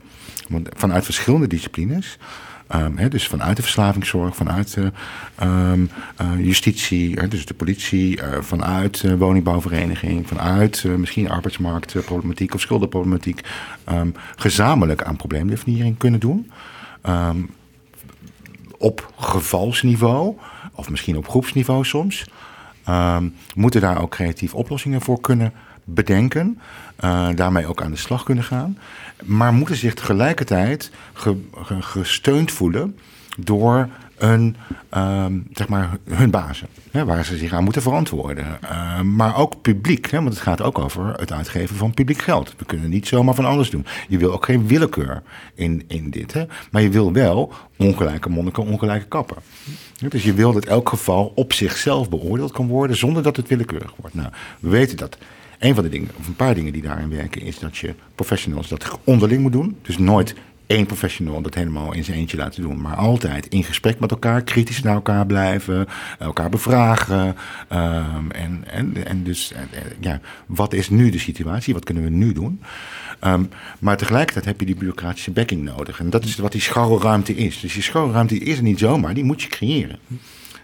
vanuit 0.76 1.04
verschillende 1.04 1.46
disciplines, 1.46 2.18
he, 2.94 3.08
dus 3.08 3.26
vanuit 3.26 3.56
de 3.56 3.62
verslavingszorg, 3.62 4.36
vanuit 4.36 4.74
de 4.74 4.92
um, 5.42 5.90
uh, 6.20 6.46
justitie, 6.46 7.28
dus 7.28 7.46
de 7.46 7.54
politie, 7.54 8.16
uh, 8.16 8.24
vanuit 8.40 9.16
woningbouwvereniging, 9.18 10.28
vanuit 10.28 10.84
misschien 10.84 11.30
arbeidsmarktproblematiek 11.30 12.54
of 12.54 12.60
schuldenproblematiek, 12.60 13.40
gezamenlijk 14.36 15.02
aan 15.02 15.16
probleemdefiniëring 15.16 15.98
kunnen 15.98 16.20
doen. 16.20 16.50
Op 18.82 19.12
gevalsniveau, 19.16 20.36
of 20.74 20.90
misschien 20.90 21.16
op 21.16 21.28
groepsniveau 21.28 21.84
soms, 21.84 22.26
moeten 23.54 23.80
daar 23.80 24.00
ook 24.00 24.10
creatieve 24.10 24.56
oplossingen 24.56 25.00
voor 25.00 25.20
kunnen 25.20 25.52
bedenken. 25.84 26.60
Uh, 27.04 27.28
daarmee 27.34 27.66
ook 27.66 27.82
aan 27.82 27.90
de 27.90 27.96
slag 27.96 28.22
kunnen 28.22 28.44
gaan. 28.44 28.78
Maar 29.24 29.52
moeten 29.52 29.76
zich 29.76 29.94
tegelijkertijd 29.94 30.90
ge, 31.12 31.36
ge, 31.62 31.82
gesteund 31.82 32.50
voelen 32.50 32.98
door 33.38 33.88
een, 34.18 34.56
uh, 34.94 35.26
zeg 35.52 35.68
maar 35.68 35.90
hun 36.10 36.30
bazen. 36.30 36.68
Hè, 36.92 37.04
waar 37.04 37.24
ze 37.24 37.36
zich 37.36 37.52
aan 37.52 37.64
moeten 37.64 37.82
verantwoorden. 37.82 38.58
Uh, 38.64 39.00
maar 39.00 39.36
ook 39.36 39.62
publiek. 39.62 40.10
Hè, 40.10 40.16
want 40.16 40.28
het 40.28 40.42
gaat 40.42 40.62
ook 40.62 40.78
over 40.78 41.14
het 41.14 41.32
uitgeven 41.32 41.76
van 41.76 41.94
publiek 41.94 42.22
geld. 42.22 42.54
We 42.58 42.64
kunnen 42.64 42.90
niet 42.90 43.06
zomaar 43.06 43.34
van 43.34 43.44
alles 43.44 43.70
doen. 43.70 43.86
Je 44.08 44.18
wil 44.18 44.32
ook 44.32 44.44
geen 44.44 44.66
willekeur 44.66 45.22
in, 45.54 45.84
in 45.86 46.10
dit. 46.10 46.32
Hè, 46.32 46.44
maar 46.70 46.82
je 46.82 46.90
wil 46.90 47.12
wel 47.12 47.52
ongelijke 47.76 48.28
monniken, 48.28 48.66
ongelijke 48.66 49.06
kappen. 49.06 49.36
Dus 50.08 50.22
je 50.22 50.34
wil 50.34 50.52
dat 50.52 50.64
elk 50.64 50.88
geval 50.88 51.32
op 51.34 51.52
zichzelf 51.52 52.08
beoordeeld 52.08 52.52
kan 52.52 52.66
worden... 52.66 52.96
zonder 52.96 53.22
dat 53.22 53.36
het 53.36 53.48
willekeurig 53.48 53.92
wordt. 53.96 54.14
Nou, 54.14 54.28
we 54.60 54.68
weten 54.68 54.96
dat 54.96 55.18
een 55.58 55.74
van 55.74 55.84
de 55.84 55.90
dingen, 55.90 56.10
of 56.18 56.26
een 56.26 56.36
paar 56.36 56.54
dingen 56.54 56.72
die 56.72 56.82
daarin 56.82 57.10
werken, 57.10 57.42
is 57.42 57.58
dat 57.58 57.76
je 57.76 57.94
professionals 58.14 58.68
dat 58.68 58.98
onderling 59.04 59.42
moet 59.42 59.52
doen. 59.52 59.76
Dus 59.82 59.98
nooit 59.98 60.34
één 60.66 60.86
professional 60.86 61.42
dat 61.42 61.54
helemaal 61.54 61.92
in 61.92 62.04
zijn 62.04 62.18
eentje 62.18 62.36
laten 62.36 62.62
doen. 62.62 62.80
Maar 62.80 62.96
altijd 62.96 63.46
in 63.46 63.64
gesprek 63.64 63.98
met 63.98 64.10
elkaar, 64.10 64.42
kritisch 64.42 64.82
naar 64.82 64.94
elkaar 64.94 65.26
blijven, 65.26 65.86
elkaar 66.18 66.48
bevragen. 66.48 67.36
Um, 67.72 68.30
en, 68.30 68.64
en, 68.66 69.06
en 69.06 69.22
dus, 69.22 69.52
ja, 70.00 70.20
wat 70.46 70.72
is 70.72 70.90
nu 70.90 71.10
de 71.10 71.18
situatie? 71.18 71.74
Wat 71.74 71.84
kunnen 71.84 72.04
we 72.04 72.10
nu 72.10 72.32
doen? 72.32 72.60
Um, 73.24 73.48
maar 73.78 73.96
tegelijkertijd 73.96 74.44
heb 74.44 74.60
je 74.60 74.66
die 74.66 74.74
bureaucratische 74.74 75.30
backing 75.30 75.62
nodig. 75.62 76.00
En 76.00 76.10
dat 76.10 76.24
is 76.24 76.36
wat 76.36 76.52
die 76.52 76.60
scharrelruimte 76.60 77.34
is. 77.34 77.60
Dus 77.60 77.72
die 77.72 77.82
scharrelruimte 77.82 78.38
is 78.38 78.56
er 78.56 78.62
niet 78.62 78.78
zomaar, 78.78 79.14
die 79.14 79.24
moet 79.24 79.42
je 79.42 79.48
creëren. 79.48 79.98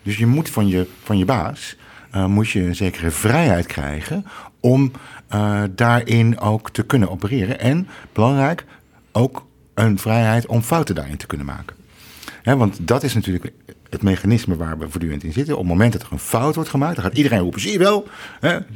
Dus 0.03 0.17
je 0.17 0.27
moet 0.27 0.51
van 0.51 0.69
je, 0.69 0.87
van 1.03 1.19
je 1.19 1.25
baas 1.25 1.77
uh, 2.15 2.27
moet 2.27 2.51
je 2.51 2.61
een 2.61 2.77
zekere 2.77 3.11
vrijheid 3.11 3.67
krijgen 3.67 4.25
om 4.61 4.93
daarin 5.71 6.41
ook 6.41 6.71
te 6.71 6.83
kunnen 6.83 7.11
opereren. 7.11 7.61
En 7.61 7.89
belangrijk, 8.13 8.65
ook 9.13 9.47
een 9.79 9.99
vrijheid 9.99 10.47
om 10.47 10.63
fouten 10.63 10.95
daarin 10.95 11.17
te 11.17 11.27
kunnen 11.27 11.47
maken. 11.47 11.77
He, 12.43 12.57
want 12.57 12.79
dat 12.81 13.03
is 13.03 13.15
natuurlijk 13.15 13.53
het 13.91 14.03
mechanisme 14.03 14.57
waar 14.57 14.79
we 14.79 14.89
voortdurend 14.89 15.25
in 15.25 15.33
zitten. 15.33 15.55
Op 15.55 15.61
het 15.61 15.69
moment 15.69 15.93
dat 15.93 16.03
er 16.03 16.13
een 16.13 16.19
fout 16.19 16.55
wordt 16.55 16.71
gemaakt, 16.71 16.95
dan 16.95 17.05
gaat 17.05 17.17
iedereen 17.17 17.39
roepen: 17.39 17.61
zie 17.61 17.73
je 17.73 17.79
wel, 17.79 18.09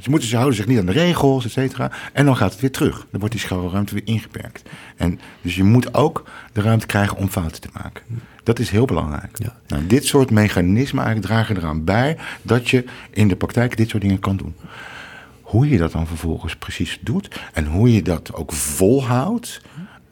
ze, 0.01 0.11
moeten, 0.11 0.29
ze 0.29 0.37
houden 0.37 0.57
zich 0.57 0.67
niet 0.67 0.79
aan 0.79 0.87
de 0.87 0.93
regels, 0.93 1.45
et 1.45 1.51
cetera. 1.51 1.91
En 2.13 2.25
dan 2.25 2.37
gaat 2.37 2.53
het 2.53 2.61
weer 2.61 2.71
terug. 2.71 3.07
Dan 3.11 3.21
wordt 3.21 3.35
die 3.35 3.45
schouwruimte 3.45 3.95
weer 3.95 4.07
ingeperkt. 4.07 4.63
En 4.97 5.21
dus 5.43 5.57
je 5.57 5.65
moet 5.65 5.95
ook 5.95 6.25
de 6.53 6.61
ruimte 6.61 6.87
krijgen 6.87 7.17
om 7.17 7.29
fouten 7.29 7.61
te 7.61 7.69
maken. 7.73 8.05
Dat 8.43 8.59
is 8.59 8.71
heel 8.71 8.85
belangrijk. 8.85 9.39
Ja. 9.39 9.57
Nou, 9.67 9.87
dit 9.87 10.07
soort 10.07 10.31
mechanismen 10.31 11.05
eigenlijk 11.05 11.35
dragen 11.35 11.57
eraan 11.57 11.85
bij 11.85 12.17
dat 12.43 12.71
je 12.71 12.85
in 13.11 13.29
de 13.29 13.37
praktijk 13.37 13.77
dit 13.77 13.89
soort 13.89 14.03
dingen 14.03 14.19
kan 14.19 14.37
doen. 14.37 14.55
Hoe 15.43 15.69
je 15.69 15.79
dat 15.79 15.93
dan 15.93 16.07
vervolgens 16.07 16.57
precies 16.57 16.99
doet 17.01 17.41
en 17.53 17.67
hoe 17.67 17.93
je 17.93 18.03
dat 18.03 18.35
ook 18.35 18.53
volhoudt. 18.53 19.61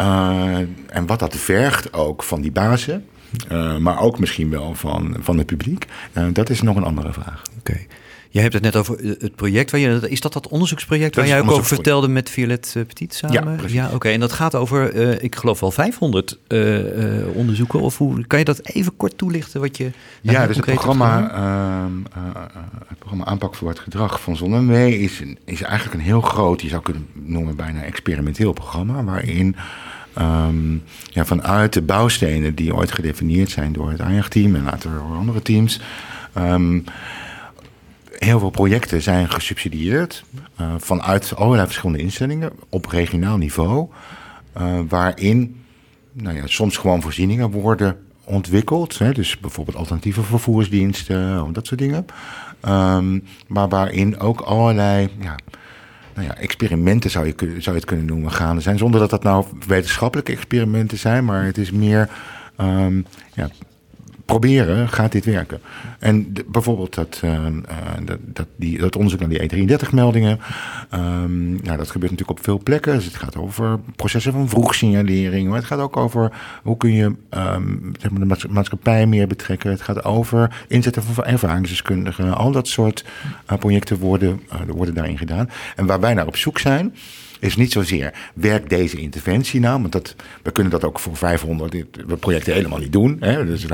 Uh, 0.00 0.56
en 0.86 1.06
wat 1.06 1.18
dat 1.18 1.36
vergt 1.36 1.92
ook 1.92 2.22
van 2.22 2.40
die 2.40 2.52
bazen. 2.52 3.04
Uh, 3.52 3.76
maar 3.76 4.00
ook 4.00 4.18
misschien 4.18 4.50
wel 4.50 4.74
van, 4.74 5.16
van 5.20 5.38
het 5.38 5.46
publiek. 5.46 5.86
Uh, 6.12 6.24
dat 6.32 6.50
is 6.50 6.62
nog 6.62 6.76
een 6.76 6.84
andere 6.84 7.12
vraag. 7.12 7.42
Oké. 7.58 7.70
Okay. 7.70 7.86
Je 8.32 8.40
hebt 8.40 8.52
het 8.52 8.62
net 8.62 8.76
over 8.76 9.00
eh, 9.00 9.10
het 9.18 9.34
project. 9.34 9.70
Waar 9.70 9.80
je, 9.80 10.08
is 10.08 10.20
dat 10.20 10.32
dat 10.32 10.48
onderzoeksproject 10.48 11.14
Dat 11.14 11.24
waar 11.24 11.34
jij 11.34 11.42
ook 11.42 11.50
over 11.50 11.64
vertelde 11.64 12.08
met 12.08 12.30
Violet 12.30 12.72
eh, 12.76 12.84
Petit 12.84 13.14
samen? 13.14 13.58
Ja, 13.66 13.90
oké. 13.92 14.08
En 14.08 14.20
dat 14.20 14.32
gaat 14.32 14.54
over, 14.54 14.94
eh, 14.94 15.22
ik 15.22 15.36
geloof 15.36 15.60
wel 15.60 15.70
500 15.70 16.38
eh, 16.46 17.18
eh, 17.18 17.36
onderzoeken. 17.36 17.80
Of 17.80 17.98
hoe 17.98 18.26
kan 18.26 18.38
je 18.38 18.44
dat 18.44 18.66
even 18.66 18.96
kort 18.96 19.18
toelichten? 19.18 19.60
Wat 19.60 19.76
je 19.76 19.90
Ja, 20.20 20.46
dus 20.46 20.56
het 20.56 20.64
programma, 20.64 21.30
ehm, 21.30 21.92
eh, 22.12 22.42
eh, 22.42 22.62
het 22.88 22.98
programma 22.98 23.24
Aanpak 23.24 23.54
voor 23.54 23.68
het 23.68 23.78
Gedrag 23.78 24.20
van 24.20 24.36
Zonnewee 24.36 24.98
is, 24.98 25.22
is 25.44 25.62
eigenlijk 25.62 25.94
een 25.94 26.06
heel 26.06 26.20
groot, 26.20 26.62
je 26.62 26.68
zou 26.68 26.82
kunnen 26.82 27.06
noemen 27.12 27.56
bijna 27.56 27.82
experimenteel 27.82 28.52
programma, 28.52 29.04
waarin 29.04 29.56
ehm, 30.12 30.72
ja, 31.10 31.24
vanuit 31.24 31.72
de 31.72 31.82
bouwstenen 31.82 32.54
die 32.54 32.74
ooit 32.74 32.92
gedefinieerd 32.92 33.50
zijn 33.50 33.72
door 33.72 33.90
het 33.90 34.00
AJAG-team 34.00 34.54
en 34.54 34.62
later 34.62 34.90
door 34.90 35.16
andere 35.16 35.42
teams, 35.42 35.80
ehm, 36.32 36.80
heel 38.18 38.38
veel 38.38 38.50
projecten 38.50 39.02
zijn 39.02 39.30
gesubsidieerd 39.30 40.24
eh, 40.56 40.74
vanuit 40.78 41.36
allerlei 41.36 41.66
verschillende 41.66 42.02
instellingen 42.02 42.52
op 42.68 42.86
regionaal 42.86 43.36
niveau, 43.36 43.88
eh, 44.52 44.78
waarin 44.88 45.64
nou 46.12 46.36
ja, 46.36 46.46
soms 46.46 46.76
gewoon 46.76 47.02
voorzieningen 47.02 47.50
worden 47.50 47.96
ontwikkeld. 48.24 48.98
Hè, 48.98 49.12
dus 49.12 49.40
bijvoorbeeld 49.40 49.76
alternatieve 49.76 50.22
vervoersdiensten, 50.22 51.52
dat 51.52 51.66
soort 51.66 51.80
dingen. 51.80 52.06
Ehm, 52.60 53.18
maar 53.46 53.68
waarin 53.68 54.18
ook 54.18 54.40
allerlei 54.40 55.08
ja, 55.20 55.36
nou 56.14 56.26
ja, 56.26 56.36
experimenten 56.36 57.10
zou 57.10 57.26
je, 57.26 57.34
zou 57.38 57.60
je 57.64 57.70
het 57.70 57.84
kunnen 57.84 58.06
noemen 58.06 58.32
gaande 58.32 58.60
zijn. 58.60 58.78
Zonder 58.78 59.00
dat 59.00 59.10
dat 59.10 59.22
nou 59.22 59.44
wetenschappelijke 59.66 60.32
experimenten 60.32 60.98
zijn, 60.98 61.24
maar 61.24 61.44
het 61.44 61.58
is 61.58 61.70
meer 61.70 62.08
ehm, 62.56 63.02
ja, 63.34 63.48
proberen, 64.30 64.88
gaat 64.88 65.12
dit 65.12 65.24
werken? 65.24 65.60
En 65.98 66.32
bijvoorbeeld 66.46 66.94
dat, 66.94 67.20
eh, 67.22 67.46
eh, 67.46 67.52
dat, 68.04 68.18
dat, 68.22 68.46
die, 68.56 68.78
dat 68.78 68.96
onderzoek 68.96 69.20
naar 69.20 69.28
die 69.28 69.68
E33-meldingen, 69.68 70.40
ehm, 70.90 71.50
nou, 71.50 71.76
dat 71.76 71.90
gebeurt 71.90 72.10
natuurlijk 72.10 72.38
op 72.38 72.44
veel 72.44 72.60
plekken. 72.62 72.94
Dus 72.94 73.04
het 73.04 73.16
gaat 73.16 73.36
over 73.36 73.78
processen 73.96 74.32
van 74.32 74.48
vroegsignalering, 74.48 75.48
maar 75.48 75.58
het 75.58 75.66
gaat 75.66 75.78
ook 75.78 75.96
over 75.96 76.32
hoe 76.62 76.76
kun 76.76 76.92
je 76.92 77.14
ehm, 77.30 77.76
zeg 77.98 78.10
maar 78.10 78.20
de 78.20 78.26
maats- 78.26 78.46
maatschappij 78.46 79.06
meer 79.06 79.26
betrekken. 79.26 79.70
Het 79.70 79.82
gaat 79.82 80.04
over 80.04 80.64
inzetten 80.68 81.02
van 81.02 81.24
ervaringsdeskundigen. 81.24 82.34
Al 82.34 82.52
dat 82.52 82.68
soort 82.68 83.04
eh, 83.46 83.58
projecten 83.58 83.98
worden, 83.98 84.40
worden 84.66 84.94
daarin 84.94 85.18
gedaan. 85.18 85.48
En 85.76 85.86
waar 85.86 86.00
wij 86.00 86.14
naar 86.14 86.26
op 86.26 86.36
zoek 86.36 86.58
zijn, 86.58 86.94
is 87.40 87.56
niet 87.56 87.72
zozeer 87.72 88.12
werkt 88.34 88.68
deze 88.70 88.96
interventie 88.96 89.60
nou, 89.60 89.80
want 89.80 89.92
dat, 89.92 90.14
we 90.42 90.50
kunnen 90.50 90.72
dat 90.72 90.84
ook 90.84 90.98
voor 90.98 91.16
500 91.16 91.72
dit- 91.72 91.86
we 92.06 92.16
projecten 92.16 92.52
helemaal 92.52 92.78
niet 92.78 92.92
doen. 92.92 93.16
Hè? 93.20 93.46
Dus, 93.46 93.66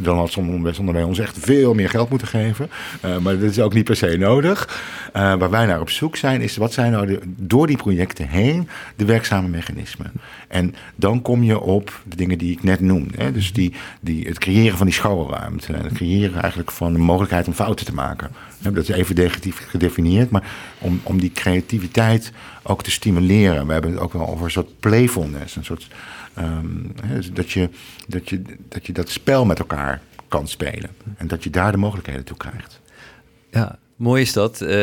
dan 0.00 0.16
had 0.16 0.30
zonder, 0.30 0.92
wij 0.92 1.02
ons 1.02 1.18
echt 1.18 1.38
veel 1.40 1.74
meer 1.74 1.88
geld 1.90 2.08
moeten 2.10 2.28
geven. 2.28 2.70
Eh, 3.00 3.18
maar 3.18 3.38
dat 3.38 3.50
is 3.50 3.60
ook 3.60 3.74
niet 3.74 3.84
per 3.84 3.96
se 3.96 4.16
nodig. 4.16 4.82
Eh, 5.12 5.34
waar 5.34 5.50
wij 5.50 5.66
naar 5.66 5.80
op 5.80 5.90
zoek 5.90 6.16
zijn, 6.16 6.40
is 6.40 6.56
wat 6.56 6.72
zijn 6.72 6.92
nou 6.92 7.18
door 7.26 7.66
die 7.66 7.76
projecten 7.76 8.28
heen 8.28 8.68
de 8.96 9.04
werkzame 9.04 9.48
mechanismen. 9.48 10.12
En 10.48 10.74
dan 10.96 11.22
kom 11.22 11.42
je 11.42 11.60
op 11.60 12.00
de 12.08 12.16
dingen 12.16 12.38
die 12.38 12.52
ik 12.52 12.62
net 12.62 12.80
noemde. 12.80 13.22
Hè? 13.22 13.32
Dus 13.32 13.52
die, 13.52 13.72
die, 14.00 14.26
het 14.26 14.38
creëren 14.38 14.76
van 14.76 14.86
die 14.86 14.94
schouwruimte. 14.94 15.72
Het 15.72 15.92
creëren 15.92 16.40
eigenlijk 16.40 16.70
van 16.70 16.92
de 16.92 16.98
mogelijkheid 16.98 17.46
om 17.46 17.52
fouten 17.52 17.86
te 17.86 17.94
maken. 17.94 18.30
Dat 18.58 18.76
is 18.76 18.88
even 18.88 19.14
negatief 19.14 19.66
gedefinieerd. 19.68 20.30
Maar 20.30 20.42
om, 20.80 21.00
om 21.02 21.20
die 21.20 21.32
creativiteit 21.32 22.32
ook 22.62 22.82
te 22.82 22.90
stimuleren. 22.90 23.66
We 23.66 23.72
hebben 23.72 23.90
het 23.90 24.00
ook 24.00 24.12
wel 24.12 24.28
over 24.28 24.44
een 24.44 24.50
soort 24.50 24.80
playfulness. 24.80 25.56
Een 25.56 25.64
soort, 25.64 25.86
ehm, 26.34 26.66
dus 27.14 27.32
dat, 27.32 27.50
je, 27.50 27.68
dat, 28.08 28.28
je, 28.28 28.42
dat 28.68 28.86
je 28.86 28.92
dat 28.92 29.08
spel 29.10 29.44
met 29.44 29.58
elkaar 29.58 30.00
kan 30.28 30.48
spelen. 30.48 30.90
En 31.16 31.26
dat 31.26 31.44
je 31.44 31.50
daar 31.50 31.72
de 31.72 31.78
mogelijkheden 31.78 32.24
toe 32.24 32.36
krijgt. 32.36 32.80
Ja, 33.50 33.78
mooi 33.96 34.22
is 34.22 34.32
dat. 34.32 34.60
Eh, 34.60 34.76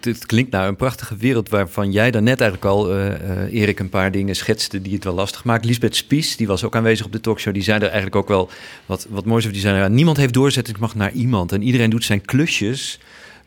het- 0.00 0.26
klinkt 0.26 0.50
naar 0.50 0.68
een 0.68 0.76
prachtige 0.76 1.16
wereld 1.16 1.48
waarvan 1.48 1.92
jij 1.92 2.10
dan 2.10 2.24
net 2.24 2.40
eigenlijk 2.40 2.70
al, 2.70 2.90
eh, 2.90 3.14
eh, 3.44 3.52
Erik, 3.52 3.78
een 3.78 3.88
paar 3.88 4.10
dingen 4.10 4.36
schetste 4.36 4.82
die 4.82 4.94
het 4.94 5.04
wel 5.04 5.14
lastig 5.14 5.44
maakt. 5.44 5.64
Lisbeth 5.64 5.96
Spies, 5.96 6.36
die 6.36 6.46
was 6.46 6.64
ook 6.64 6.76
aanwezig 6.76 7.06
op 7.06 7.12
de 7.12 7.20
talkshow, 7.20 7.54
die 7.54 7.62
zei 7.62 7.76
er 7.78 7.84
eigenlijk 7.86 8.16
ook 8.16 8.28
wel 8.28 8.50
wat, 8.86 9.06
wat 9.10 9.24
moois 9.24 9.40
over. 9.42 9.52
Die 9.52 9.62
zei, 9.62 9.78
ja, 9.78 9.88
niemand 9.88 10.16
heeft 10.16 10.34
doorzettingsmacht 10.34 10.94
naar 10.94 11.12
iemand 11.12 11.52
en 11.52 11.62
iedereen 11.62 11.90
doet 11.90 12.04
zijn 12.04 12.20
klusjes. 12.20 13.00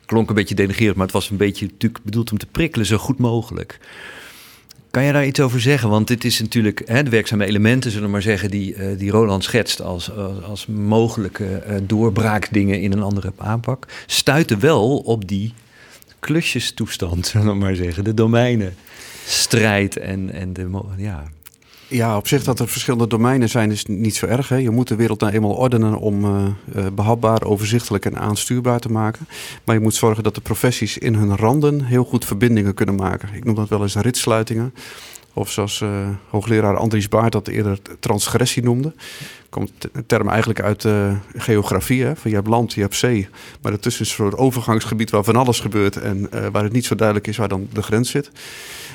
Klonk 0.06 0.30
een 0.30 0.36
beetje 0.36 0.56
denigrerend, 0.56 0.95
maar 0.95 1.06
het 1.06 1.16
was 1.16 1.30
een 1.30 1.38
beetje 1.38 1.66
natuurlijk 1.66 2.03
bedoeld 2.03 2.32
om 2.32 2.38
te 2.38 2.45
prikkelen, 2.45 2.86
zo 2.86 2.97
goed 2.97 3.18
mogelijk. 3.18 3.80
Kan 4.95 5.03
jij 5.03 5.12
daar 5.12 5.26
iets 5.26 5.39
over 5.39 5.62
zeggen? 5.62 5.89
Want 5.89 6.08
dit 6.08 6.24
is 6.24 6.39
natuurlijk 6.39 6.82
hè, 6.86 7.03
de 7.03 7.10
werkzame 7.10 7.45
elementen, 7.45 7.91
zullen 7.91 8.06
we 8.06 8.12
maar 8.12 8.22
zeggen, 8.22 8.49
die, 8.49 8.76
eh, 8.76 8.97
die 8.97 9.12
Roland 9.12 9.43
schetst 9.43 9.82
als, 9.82 10.12
als, 10.43 10.66
mogelijke 10.66 11.56
eh, 11.56 11.76
doorbraakdingen 11.84 12.82
in 12.82 12.91
een 12.91 13.01
andere 13.01 13.34
aanpak, 13.38 13.88
stuiten 14.06 14.60
wel 14.60 14.97
op 14.97 15.28
die 15.28 15.53
klusjestoestand, 16.20 17.28
zullen 17.28 17.47
we 17.47 17.53
maar 17.53 17.76
zeggen. 17.76 18.03
De 18.03 18.14
domeinenstrijd 18.14 19.97
en, 19.97 20.34
en 20.34 20.53
de, 20.53 20.82
ja, 20.97 21.24
Ja, 21.88 22.17
op 22.17 22.27
zich 22.27 22.43
dat 22.43 22.59
er 22.59 22.67
verschillende 22.67 23.07
domeinen 23.07 23.49
zijn 23.49 23.71
is 23.71 23.86
niet 23.86 24.15
zo 24.15 24.25
erg. 24.25 24.49
Hè. 24.49 24.55
Je 24.55 24.69
moet 24.69 24.88
de 24.88 24.95
wereld 24.95 25.19
nou 25.19 25.33
eenmaal 25.33 25.53
ordenen 25.53 25.97
om 25.97 26.25
eh, 26.25 26.45
eh, 26.75 26.91
behapbaar, 26.93 27.43
overzichtelijk 27.43 28.05
en 28.05 28.17
aanstuurbaar 28.17 28.79
te 28.79 28.91
maken. 28.91 29.27
Maar 29.63 29.75
je 29.75 29.81
moet 29.81 29.95
zorgen 29.95 30.23
dat 30.23 30.36
de 30.36 30.41
professies 30.41 30.97
in 30.97 31.13
hun 31.13 31.36
randen 31.36 31.83
heel 31.83 32.03
goed 32.03 32.25
verbindingen 32.25 32.73
kunnen 32.73 32.95
maken. 32.95 33.29
Ik 33.33 33.43
noem 33.43 33.55
dat 33.55 33.69
wel 33.69 33.81
eens 33.81 33.95
ritsluitingen. 33.95 34.73
Of 35.38 35.51
zoals 35.51 35.81
eh, 35.81 35.89
hoogleraar 36.29 36.77
Andries 36.77 37.09
Baart 37.09 37.31
dat 37.31 37.47
eerder 37.47 37.79
transgressie 37.99 38.63
noemde. 38.63 38.93
Komt 39.49 39.71
een 39.91 40.05
term 40.05 40.29
eigenlijk 40.29 40.61
uit 40.61 40.86
eh, 40.86 41.15
geografie. 41.36 42.05
Van 42.05 42.29
je 42.29 42.36
hebt 42.36 42.47
land, 42.47 42.73
je 42.73 42.81
hebt 42.81 42.95
zee. 42.95 43.27
Maar 43.61 43.71
ertussen 43.71 44.03
is 44.03 44.09
een 44.09 44.15
soort 44.15 44.38
overgangsgebied 44.38 45.09
waar 45.09 45.23
van 45.23 45.36
alles 45.36 45.59
gebeurt. 45.59 45.97
En 45.97 46.31
eh, 46.31 46.47
waar 46.51 46.63
het 46.63 46.71
niet 46.71 46.86
zo 46.86 46.95
duidelijk 46.95 47.27
is 47.27 47.38
waar 47.38 47.47
dan 47.47 47.67
de 47.73 47.81
grens 47.81 48.09
zit. 48.09 48.31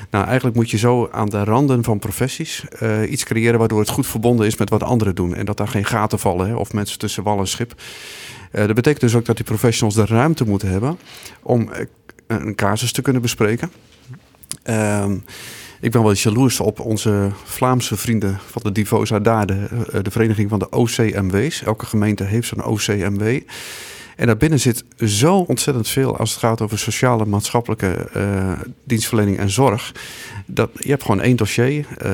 Nou, 0.09 0.25
eigenlijk 0.25 0.55
moet 0.55 0.69
je 0.69 0.77
zo 0.77 1.09
aan 1.11 1.29
de 1.29 1.43
randen 1.43 1.83
van 1.83 1.99
professies 1.99 2.63
iets 3.09 3.23
creëren 3.23 3.59
waardoor 3.59 3.79
het 3.79 3.89
goed 3.89 4.07
verbonden 4.07 4.45
is 4.45 4.57
met 4.57 4.69
wat 4.69 4.83
anderen 4.83 5.15
doen. 5.15 5.35
En 5.35 5.45
dat 5.45 5.57
daar 5.57 5.67
geen 5.67 5.85
gaten 5.85 6.19
vallen 6.19 6.47
hè, 6.47 6.55
of 6.55 6.73
mensen 6.73 6.99
tussen 6.99 7.23
wal 7.23 7.39
en 7.39 7.47
schip. 7.47 7.73
Dat 8.51 8.73
betekent 8.73 9.01
dus 9.01 9.15
ook 9.15 9.25
dat 9.25 9.35
die 9.35 9.45
professionals 9.45 9.95
de 9.95 10.05
ruimte 10.05 10.43
moeten 10.43 10.69
hebben 10.69 10.99
om 11.41 11.69
een 12.27 12.55
casus 12.55 12.91
te 12.91 13.01
kunnen 13.01 13.21
bespreken. 13.21 13.71
Ehm, 14.63 15.17
ik 15.81 15.91
ben 15.91 16.03
wel 16.03 16.13
jaloers 16.13 16.59
op 16.59 16.79
onze 16.79 17.29
Vlaamse 17.43 17.97
vrienden 17.97 18.39
van 18.45 18.61
de 18.63 18.71
Divosa 18.71 19.19
daar, 19.19 19.45
de, 19.45 19.67
eh, 19.91 19.99
de 20.01 20.11
vereniging 20.11 20.49
van 20.49 20.59
de 20.59 20.69
OCMW's. 20.69 21.61
Elke 21.61 21.85
gemeente 21.85 22.23
heeft 22.23 22.47
zo'n 22.47 22.65
OCMW. 22.65 23.39
En 24.15 24.27
daarbinnen 24.27 24.59
zit 24.59 24.83
zo 24.97 25.35
ontzettend 25.37 25.87
veel 25.87 26.17
als 26.17 26.31
het 26.31 26.39
gaat 26.39 26.61
over 26.61 26.79
sociale, 26.79 27.25
maatschappelijke 27.25 28.09
eh, 28.13 28.51
dienstverlening 28.83 29.37
en 29.37 29.49
zorg. 29.49 29.91
Dat, 30.45 30.69
je 30.73 30.89
hebt 30.89 31.03
gewoon 31.03 31.21
één 31.21 31.35
dossier. 31.35 31.85
eh, 31.97 32.05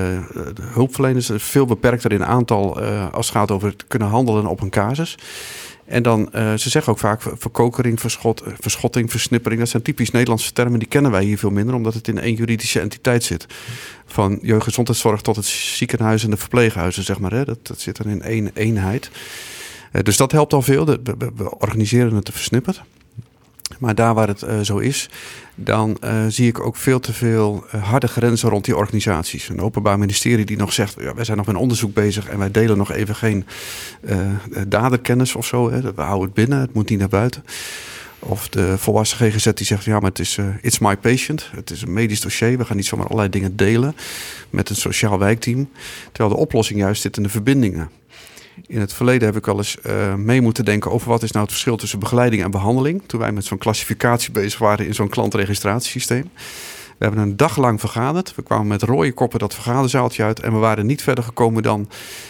de 0.54 0.62
hulpverleners 0.62 1.30
veel 1.36 1.66
beperkter 1.66 2.12
in 2.12 2.26
aantal 2.26 2.82
eh, 2.82 3.14
als 3.14 3.28
het 3.28 3.36
gaat 3.36 3.52
over 3.52 3.68
het 3.68 3.88
kunnen 3.88 4.08
handelen 4.08 4.46
op 4.46 4.62
een 4.62 4.70
casus. 4.70 5.18
En 5.88 6.04
dan, 6.04 6.34
eh, 6.34 6.54
ze 6.54 6.70
zeggen 6.70 6.92
ook 6.92 7.00
vaak 7.00 7.22
verkokering, 7.34 8.00
verschot, 8.00 8.42
eh, 8.42 8.54
verschotting, 8.60 9.12
versnippering. 9.12 9.60
Dat 9.62 9.70
zijn 9.70 9.84
typisch 9.84 10.12
Nederlandse 10.12 10.54
termen, 10.54 10.80
die 10.80 10.88
kennen 10.88 11.12
wij 11.12 11.24
hier 11.24 11.38
veel 11.38 11.50
minder, 11.50 11.76
omdat 11.76 11.94
het 11.94 12.08
in 12.08 12.20
één 12.20 12.36
juridische 12.36 12.80
entiteit 12.80 13.24
zit. 13.24 13.46
Van 14.06 14.40
jeugdgezondheidszorg 14.42 15.22
tot 15.22 15.36
het 15.36 15.46
ziekenhuis 15.46 16.24
en 16.24 16.30
de 16.30 16.38
verpleeghuizen, 16.38 17.04
zeg 17.04 17.20
maar. 17.20 17.32
Hè. 17.32 17.46
Dat, 17.46 17.68
dat 17.68 17.80
zit 17.80 17.98
dan 18.04 18.12
in 18.12 18.22
één 18.22 18.52
eenheid. 18.54 19.10
Eh, 19.92 20.02
dus 20.04 20.18
dat 20.18 20.32
helpt 20.32 20.54
al 20.54 20.62
veel. 20.62 20.86
We- 20.86 21.02
we 21.36 21.58
organiseren 21.60 22.16
het 22.16 22.26
te 22.26 22.32
versnipperd. 22.32 22.82
Maar 23.80 23.96
daar 23.96 24.14
waar 24.14 24.28
het 24.28 24.42
eh, 24.42 24.60
zo 24.60 24.78
is, 24.78 25.10
dan 25.56 25.98
eh, 26.00 26.26
zie 26.28 26.48
ik 26.48 26.60
ook 26.60 26.76
veel 26.76 27.00
te 27.00 27.14
veel 27.14 27.66
eh, 27.72 27.84
harde 27.84 28.08
grenzen 28.08 28.50
rond 28.50 28.66
die 28.66 28.78
organisaties. 28.78 29.50
Een 29.50 29.62
openbaar 29.62 30.00
ministerie 30.00 30.46
die 30.46 30.58
nog 30.58 30.74
zegt, 30.74 30.96
ja, 31.00 31.14
wij 31.14 31.24
zijn 31.24 31.38
nog 31.38 31.46
met 31.46 31.56
onderzoek 31.56 31.94
bezig 31.94 32.28
en 32.28 32.38
wij 32.40 32.52
delen 32.52 32.78
nog 32.78 32.92
even 32.92 33.16
geen 33.16 33.46
daderkennis 34.68 35.36
of 35.36 35.46
zo. 35.46 35.72
Hè. 35.72 35.82
We 35.82 36.02
houden 36.02 36.26
het 36.26 36.34
binnen, 36.34 36.60
het 36.60 36.74
moet 36.74 36.90
niet 36.90 37.00
naar 37.00 37.08
buiten. 37.08 37.44
Of 38.20 38.50
de 38.50 38.78
volwassen 38.78 39.18
GGZ 39.18 39.54
die 39.54 39.66
zegt, 39.66 39.84
ja, 39.84 40.00
maar 40.00 40.10
het 40.10 40.20
is 40.20 40.38
it's 40.62 40.80
my 40.80 40.98
patient. 40.98 41.50
Het 41.56 41.70
is 41.70 41.82
een 41.82 41.94
medisch 41.94 42.22
dossier. 42.22 42.58
We 42.58 42.66
gaan 42.66 42.76
niet 42.76 42.86
zomaar 42.86 43.06
allerlei 43.06 43.30
dingen 43.30 43.56
delen 43.56 43.96
met 44.50 44.70
een 44.70 44.76
sociaal 44.76 45.20
wijkteam. 45.20 45.70
Terwijl 46.12 46.36
de 46.36 46.42
oplossing 46.42 46.80
juist 46.80 47.02
zit 47.02 47.18
in 47.18 47.24
de 47.24 47.30
verbindingen. 47.30 47.90
In 48.66 48.80
het 48.80 48.94
verleden 48.94 49.28
heb 49.28 49.38
ik 49.38 49.48
al 49.48 49.58
eens 49.58 49.82
eh, 49.82 50.16
mee 50.16 50.42
moeten 50.42 50.66
denken 50.66 50.92
over 50.92 51.10
wat 51.10 51.24
is 51.24 51.32
nou 51.32 51.44
het 51.44 51.54
verschil 51.54 51.78
tussen 51.78 52.00
begeleiding 52.00 52.44
en 52.44 52.52
behandeling. 52.52 53.04
Toen 53.06 53.20
wij 53.20 53.32
met 53.32 53.46
zo'n 53.46 53.58
klassificatie 53.58 54.32
bezig 54.32 54.60
waren 54.60 54.86
in 54.86 54.94
zo'n 54.94 55.10
klantregistratiesysteem. 55.10 56.30
We 56.98 57.06
hebben 57.06 57.22
een 57.22 57.38
dag 57.38 57.58
lang 57.58 57.80
vergaderd. 57.80 58.36
We 58.36 58.44
kwamen 58.44 58.68
met 58.68 58.82
rode 58.82 59.14
koppen 59.14 59.40
dat 59.40 59.54
vergaderzaaltje 59.54 60.24
uit. 60.24 60.40
En 60.40 60.54
we 60.54 60.58
waren 60.58 60.86
niet 60.86 61.02
verder 61.02 61.24
gekomen 61.24 61.64
dan 61.64 61.90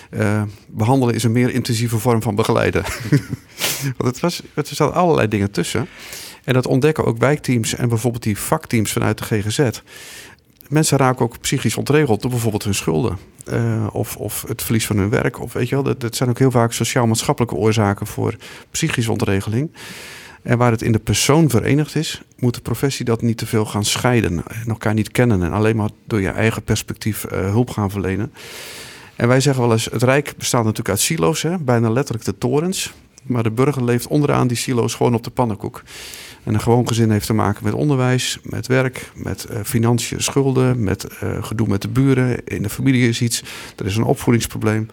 eh, 0.09 0.41
behandelen 0.67 1.15
is 1.15 1.23
een 1.23 1.31
meer 1.31 1.49
intensieve 1.49 1.99
vorm 1.99 2.21
van 2.21 2.35
begeleiden. 2.35 2.83
Want 3.97 4.11
het 4.11 4.19
was, 4.19 4.41
er 4.53 4.65
zaten 4.65 4.93
allerlei 4.93 5.27
dingen 5.27 5.51
tussen. 5.51 5.87
En 6.43 6.53
dat 6.53 6.67
ontdekken 6.67 7.05
ook 7.05 7.17
wijkteams 7.17 7.75
en 7.75 7.89
bijvoorbeeld 7.89 8.23
die 8.23 8.37
vakteams 8.37 8.91
vanuit 8.91 9.17
de 9.17 9.23
GGZ. 9.23 9.69
Mensen 10.69 10.97
raken 10.97 11.25
ook 11.25 11.39
psychisch 11.41 11.77
ontregeld 11.77 12.21
door 12.21 12.31
bijvoorbeeld 12.31 12.63
hun 12.63 12.75
schulden. 12.75 13.17
eh, 13.45 13.87
of, 13.91 14.17
of 14.17 14.43
het 14.47 14.61
verlies 14.61 14.85
van 14.85 14.97
hun 14.97 15.09
werk. 15.09 15.41
Of 15.41 15.53
weet 15.53 15.69
je 15.69 15.75
wel, 15.75 15.83
dat, 15.83 15.99
dat 16.01 16.15
zijn 16.15 16.29
ook 16.29 16.39
heel 16.39 16.51
vaak 16.51 16.73
sociaal-maatschappelijke 16.73 17.55
oorzaken 17.55 18.07
voor 18.07 18.35
psychische 18.71 19.11
ontregeling. 19.11 19.71
En 20.41 20.57
waar 20.57 20.71
het 20.71 20.81
in 20.81 20.91
de 20.91 20.99
persoon 20.99 21.49
verenigd 21.49 21.95
is, 21.95 22.21
moet 22.37 22.53
de 22.53 22.61
professie 22.61 23.05
dat 23.05 23.21
niet 23.21 23.37
te 23.37 23.45
veel 23.45 23.65
gaan 23.65 23.85
scheiden. 23.85 24.43
En 24.47 24.67
elkaar 24.67 24.93
niet 24.93 25.11
kennen 25.11 25.43
en 25.43 25.51
alleen 25.51 25.75
maar 25.75 25.89
door 26.05 26.21
je 26.21 26.29
eigen 26.29 26.63
perspectief 26.63 27.25
uh, 27.25 27.39
hulp 27.39 27.69
gaan 27.69 27.89
verlenen. 27.89 28.33
En 29.15 29.27
wij 29.27 29.39
zeggen 29.39 29.63
wel 29.63 29.71
eens, 29.71 29.85
het 29.85 30.03
Rijk 30.03 30.33
bestaat 30.37 30.63
natuurlijk 30.63 30.89
uit 30.89 30.99
silo's, 30.99 31.41
hè? 31.41 31.57
bijna 31.57 31.89
letterlijk 31.89 32.25
de 32.25 32.37
torens. 32.37 32.93
Maar 33.23 33.43
de 33.43 33.51
burger 33.51 33.83
leeft 33.83 34.07
onderaan 34.07 34.47
die 34.47 34.57
silo's 34.57 34.95
gewoon 34.95 35.13
op 35.13 35.23
de 35.23 35.29
pannenkoek. 35.29 35.83
En 36.47 36.53
een 36.53 36.61
gewoon 36.61 36.87
gezin 36.87 37.11
heeft 37.11 37.25
te 37.25 37.33
maken 37.33 37.63
met 37.63 37.73
onderwijs, 37.73 38.37
met 38.43 38.67
werk, 38.67 39.11
met 39.15 39.47
uh, 39.51 39.59
financiën, 39.63 40.21
schulden, 40.21 40.83
met 40.83 41.07
uh, 41.23 41.43
gedoe 41.43 41.67
met 41.67 41.81
de 41.81 41.87
buren. 41.87 42.45
In 42.45 42.61
de 42.61 42.69
familie 42.69 43.07
is 43.07 43.21
iets, 43.21 43.43
er 43.75 43.85
is 43.85 43.95
een 43.95 44.03
opvoedingsprobleem. 44.03 44.89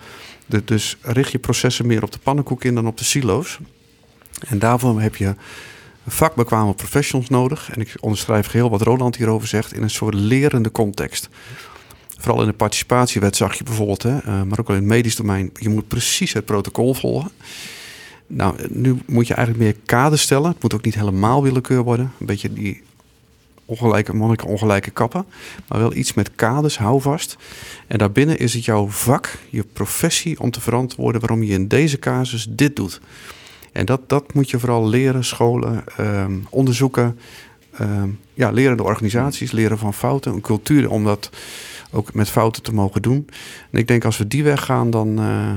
Dus 0.64 0.96
richt 1.02 1.32
je 1.32 1.38
processen 1.38 1.86
meer 1.86 2.02
op 2.02 2.12
de 2.12 2.18
pannenkoek 2.18 2.64
in 2.64 2.74
dan 2.74 2.86
op 2.86 2.98
de 2.98 3.04
silo's. 3.04 3.58
En 4.48 4.58
daarvoor 4.58 5.00
heb 5.00 5.16
je 5.16 5.34
vakbekwame 6.06 6.74
professionals 6.74 7.28
nodig. 7.28 7.70
En 7.70 7.80
ik 7.80 7.94
onderschrijf 8.00 8.46
geheel 8.46 8.70
wat 8.70 8.82
Roland 8.82 9.16
hierover 9.16 9.48
zegt, 9.48 9.72
in 9.72 9.82
een 9.82 9.90
soort 9.90 10.14
lerende 10.14 10.72
context. 10.72 11.28
Vooral 12.18 12.40
in 12.40 12.48
de 12.48 12.54
participatiewet 12.54 13.36
zag 13.36 13.54
je 13.54 13.64
bijvoorbeeld, 13.64 14.02
hè, 14.02 14.16
uh, 14.16 14.42
maar 14.42 14.60
ook 14.60 14.68
al 14.68 14.74
in 14.74 14.80
het 14.80 14.90
medisch 14.90 15.16
domein, 15.16 15.50
je 15.54 15.68
moet 15.68 15.88
precies 15.88 16.32
het 16.32 16.44
protocol 16.44 16.94
volgen. 16.94 17.30
Nou, 18.26 18.56
nu 18.68 18.96
moet 19.06 19.26
je 19.26 19.34
eigenlijk 19.34 19.64
meer 19.64 19.76
kaders 19.86 20.22
stellen. 20.22 20.50
Het 20.50 20.62
moet 20.62 20.74
ook 20.74 20.84
niet 20.84 20.94
helemaal 20.94 21.42
willekeur 21.42 21.82
worden. 21.82 22.12
Een 22.20 22.26
beetje 22.26 22.52
die 22.52 22.82
ongelijke 23.64 24.14
monniken, 24.14 24.48
ongelijke 24.48 24.90
kappen. 24.90 25.24
Maar 25.68 25.78
wel 25.78 25.94
iets 25.94 26.14
met 26.14 26.34
kaders, 26.34 26.78
hou 26.78 27.00
vast. 27.00 27.36
En 27.86 27.98
daarbinnen 27.98 28.38
is 28.38 28.54
het 28.54 28.64
jouw 28.64 28.88
vak, 28.88 29.38
je 29.50 29.64
professie 29.72 30.40
om 30.40 30.50
te 30.50 30.60
verantwoorden 30.60 31.20
waarom 31.20 31.42
je 31.42 31.52
in 31.52 31.68
deze 31.68 31.98
casus 31.98 32.46
dit 32.50 32.76
doet. 32.76 33.00
En 33.72 33.86
dat, 33.86 34.08
dat 34.08 34.34
moet 34.34 34.50
je 34.50 34.58
vooral 34.58 34.88
leren, 34.88 35.24
scholen, 35.24 35.84
um, 36.00 36.46
onderzoeken. 36.50 37.18
Um, 37.80 38.18
ja, 38.34 38.50
lerende 38.50 38.82
organisaties, 38.82 39.52
leren 39.52 39.78
van 39.78 39.94
fouten. 39.94 40.32
Een 40.32 40.40
cultuur 40.40 40.90
om 40.90 41.04
dat 41.04 41.30
ook 41.90 42.14
met 42.14 42.30
fouten 42.30 42.62
te 42.62 42.74
mogen 42.74 43.02
doen. 43.02 43.26
En 43.70 43.78
ik 43.78 43.88
denk 43.88 44.04
als 44.04 44.18
we 44.18 44.26
die 44.26 44.44
weg 44.44 44.64
gaan, 44.64 44.90
dan, 44.90 45.20
uh, 45.20 45.52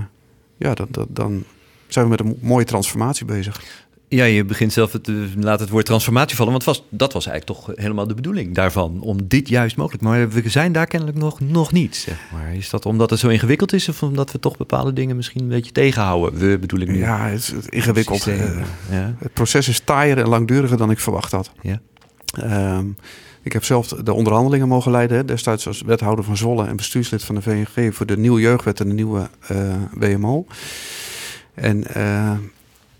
ja, 0.57 0.73
dan, 0.73 0.87
dan 1.09 1.43
zijn 1.87 2.05
we 2.05 2.11
met 2.11 2.19
een 2.19 2.37
mooie 2.41 2.65
transformatie 2.65 3.25
bezig. 3.25 3.85
Ja, 4.09 4.23
je 4.23 4.45
begint 4.45 4.73
zelf 4.73 4.91
het, 4.91 5.09
laat 5.35 5.59
het 5.59 5.69
woord 5.69 5.85
transformatie 5.85 6.35
vallen, 6.35 6.51
want 6.51 6.63
was, 6.63 6.83
dat 6.89 7.13
was 7.13 7.25
eigenlijk 7.27 7.59
toch 7.59 7.75
helemaal 7.75 8.07
de 8.07 8.13
bedoeling 8.13 8.55
daarvan, 8.55 9.01
om 9.01 9.27
dit 9.27 9.49
juist 9.49 9.75
mogelijk. 9.75 10.03
Maar 10.03 10.29
we 10.29 10.49
zijn 10.49 10.71
daar 10.71 10.87
kennelijk 10.87 11.17
nog, 11.17 11.39
nog 11.39 11.71
niet, 11.71 11.95
zeg 11.95 12.19
maar. 12.31 12.55
Is 12.55 12.69
dat 12.69 12.85
omdat 12.85 13.09
het 13.09 13.19
zo 13.19 13.27
ingewikkeld 13.27 13.73
is 13.73 13.89
of 13.89 14.03
omdat 14.03 14.31
we 14.31 14.39
toch 14.39 14.57
bepaalde 14.57 14.93
dingen 14.93 15.15
misschien 15.15 15.41
een 15.41 15.47
beetje 15.47 15.71
tegenhouden? 15.71 16.39
We 16.39 16.57
bedoel 16.59 16.79
ik 16.79 16.87
nu. 16.87 16.97
Ja, 16.97 17.27
het 17.27 17.39
is 17.39 17.53
ingewikkeld. 17.69 18.25
Het, 18.25 18.39
uh, 18.39 18.61
ja. 18.89 19.15
het 19.19 19.33
proces 19.33 19.67
is 19.67 19.79
taaier 19.79 20.17
en 20.17 20.27
langduriger 20.27 20.77
dan 20.77 20.91
ik 20.91 20.99
verwacht 20.99 21.31
had. 21.31 21.51
Ja. 21.61 21.79
Um, 22.77 22.95
ik 23.41 23.53
heb 23.53 23.63
zelf 23.63 23.87
de 23.87 24.13
onderhandelingen 24.13 24.67
mogen 24.67 24.91
leiden, 24.91 25.25
destijds 25.25 25.67
als 25.67 25.81
wethouder 25.81 26.25
van 26.25 26.37
Zwolle 26.37 26.65
en 26.65 26.75
bestuurslid 26.75 27.23
van 27.23 27.35
de 27.35 27.41
VNG 27.41 27.95
voor 27.95 28.05
de 28.05 28.17
nieuwe 28.17 28.41
jeugdwet 28.41 28.79
en 28.79 28.87
de 28.87 28.93
nieuwe 28.93 29.29
uh, 29.51 29.75
WMO. 29.93 30.45
En 31.59 31.83
uh, 31.97 32.31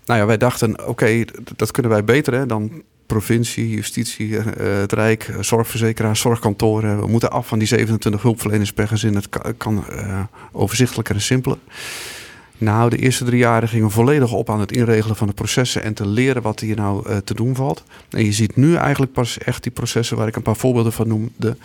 nou 0.04 0.20
ja, 0.20 0.26
wij 0.26 0.36
dachten, 0.36 0.88
oké, 0.88 1.24
dat 1.56 1.70
kunnen 1.70 1.92
wij 1.92 2.04
beter 2.04 2.34
hè, 2.34 2.46
dan 2.46 2.82
provincie, 3.06 3.70
justitie, 3.70 4.28
uh, 4.28 4.44
het 4.56 4.92
Rijk, 4.92 5.34
zorgverzekeraars, 5.40 6.20
zorgkantoren. 6.20 7.00
We 7.00 7.06
moeten 7.06 7.30
af 7.30 7.46
van 7.46 7.58
die 7.58 7.68
27 7.68 8.22
hulpverleners 8.22 8.72
per 8.72 8.88
gezin. 8.88 9.14
Het 9.14 9.28
kan, 9.56 9.84
overzichtelijker 10.52 11.14
en 11.14 11.20
simpeler. 11.20 11.58
Nou, 12.58 12.90
de 12.90 12.96
eerste 12.96 13.24
drie 13.24 13.38
jaren 13.38 13.68
gingen 13.68 13.90
volledig 13.90 14.32
op 14.32 14.50
aan 14.50 14.60
het 14.60 14.72
inregelen 14.72 15.16
van 15.16 15.26
de 15.26 15.32
processen 15.32 15.82
en 15.82 15.94
te 15.94 16.06
leren 16.06 16.42
wat 16.42 16.60
hier 16.60 16.76
nou 16.76 17.20
te 17.24 17.34
doen 17.34 17.54
valt. 17.54 17.84
En 18.10 18.24
je 18.24 18.32
ziet 18.32 18.56
nu 18.56 18.74
eigenlijk 18.74 19.12
pas 19.12 19.38
echt 19.38 19.62
die 19.62 19.72
processen 19.72 20.16
waar 20.16 20.26
ik 20.26 20.36
een 20.36 20.42
paar 20.42 20.56
voorbeelden 20.56 20.92
van 20.92 21.08
noemde, 21.08 21.56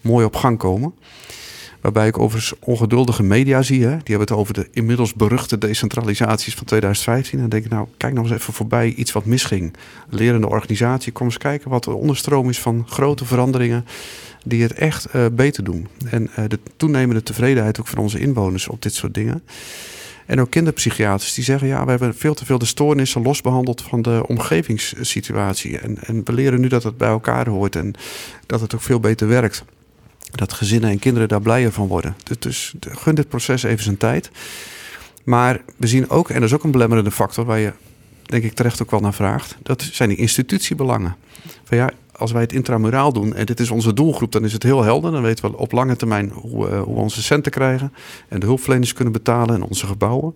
mooi 0.00 0.24
op 0.24 0.36
gang 0.36 0.58
komen. 0.58 0.94
Waarbij 1.84 2.06
ik 2.06 2.18
overigens 2.18 2.58
ongeduldige 2.60 3.22
media 3.22 3.62
zie. 3.62 3.82
Hè? 3.82 3.88
Die 3.88 4.16
hebben 4.16 4.20
het 4.20 4.30
over 4.30 4.54
de 4.54 4.68
inmiddels 4.72 5.14
beruchte 5.14 5.58
decentralisaties 5.58 6.54
van 6.54 6.66
2015. 6.66 7.32
En 7.32 7.40
dan 7.40 7.48
denk 7.48 7.64
ik, 7.64 7.70
nou, 7.70 7.86
kijk 7.96 8.14
nog 8.14 8.24
eens 8.24 8.34
even 8.34 8.52
voorbij 8.52 8.88
iets 8.88 9.12
wat 9.12 9.24
misging. 9.24 9.74
Lerende 10.08 10.48
organisatie, 10.48 11.12
kom 11.12 11.26
eens 11.26 11.38
kijken 11.38 11.70
wat 11.70 11.84
de 11.84 11.90
onderstroom 11.90 12.48
is 12.48 12.60
van 12.60 12.84
grote 12.88 13.24
veranderingen 13.24 13.86
die 14.44 14.62
het 14.62 14.72
echt 14.72 15.06
uh, 15.14 15.26
beter 15.32 15.64
doen. 15.64 15.88
En 16.10 16.22
uh, 16.38 16.44
de 16.48 16.58
toenemende 16.76 17.22
tevredenheid 17.22 17.80
ook 17.80 17.86
van 17.86 17.98
onze 17.98 18.20
inwoners 18.20 18.68
op 18.68 18.82
dit 18.82 18.94
soort 18.94 19.14
dingen. 19.14 19.42
En 20.26 20.40
ook 20.40 20.50
kinderpsychiaters 20.50 21.34
die 21.34 21.44
zeggen: 21.44 21.68
ja, 21.68 21.84
we 21.84 21.90
hebben 21.90 22.14
veel 22.14 22.34
te 22.34 22.44
veel 22.44 22.58
de 22.58 22.64
stoornissen 22.64 23.22
losbehandeld 23.22 23.82
van 23.82 24.02
de 24.02 24.24
omgevingssituatie. 24.26 25.78
En, 25.78 25.98
en 26.00 26.24
we 26.24 26.32
leren 26.32 26.60
nu 26.60 26.68
dat 26.68 26.82
het 26.82 26.96
bij 26.96 27.08
elkaar 27.08 27.48
hoort 27.48 27.76
en 27.76 27.94
dat 28.46 28.60
het 28.60 28.74
ook 28.74 28.82
veel 28.82 29.00
beter 29.00 29.28
werkt. 29.28 29.64
Dat 30.34 30.52
gezinnen 30.52 30.90
en 30.90 30.98
kinderen 30.98 31.28
daar 31.28 31.40
blijer 31.40 31.72
van 31.72 31.86
worden. 31.86 32.16
Dus, 32.22 32.38
dus 32.38 32.74
gun 32.98 33.14
dit 33.14 33.28
proces 33.28 33.62
even 33.62 33.84
zijn 33.84 33.96
tijd. 33.96 34.30
Maar 35.24 35.60
we 35.76 35.86
zien 35.86 36.10
ook, 36.10 36.28
en 36.28 36.34
dat 36.34 36.48
is 36.48 36.54
ook 36.54 36.64
een 36.64 36.70
belemmerende 36.70 37.10
factor 37.10 37.44
waar 37.44 37.58
je 37.58 37.72
denk 38.22 38.44
ik 38.44 38.52
terecht 38.52 38.82
ook 38.82 38.90
wel 38.90 39.00
naar 39.00 39.14
vraagt, 39.14 39.56
dat 39.62 39.82
zijn 39.92 40.08
die 40.08 40.18
institutiebelangen. 40.18 41.16
Van 41.64 41.76
ja, 41.76 41.90
als 42.16 42.32
wij 42.32 42.42
het 42.42 42.52
intramuraal 42.52 43.12
doen 43.12 43.34
en 43.34 43.46
dit 43.46 43.60
is 43.60 43.70
onze 43.70 43.92
doelgroep, 43.92 44.32
dan 44.32 44.44
is 44.44 44.52
het 44.52 44.62
heel 44.62 44.82
helder. 44.82 45.12
Dan 45.12 45.22
weten 45.22 45.50
we 45.50 45.56
op 45.56 45.72
lange 45.72 45.96
termijn 45.96 46.30
hoe, 46.34 46.68
uh, 46.68 46.82
hoe 46.82 46.94
we 46.94 47.00
onze 47.00 47.22
centen 47.22 47.52
krijgen 47.52 47.92
en 48.28 48.40
de 48.40 48.46
hulpverleners 48.46 48.92
kunnen 48.92 49.12
betalen 49.12 49.54
en 49.54 49.62
onze 49.62 49.86
gebouwen. 49.86 50.32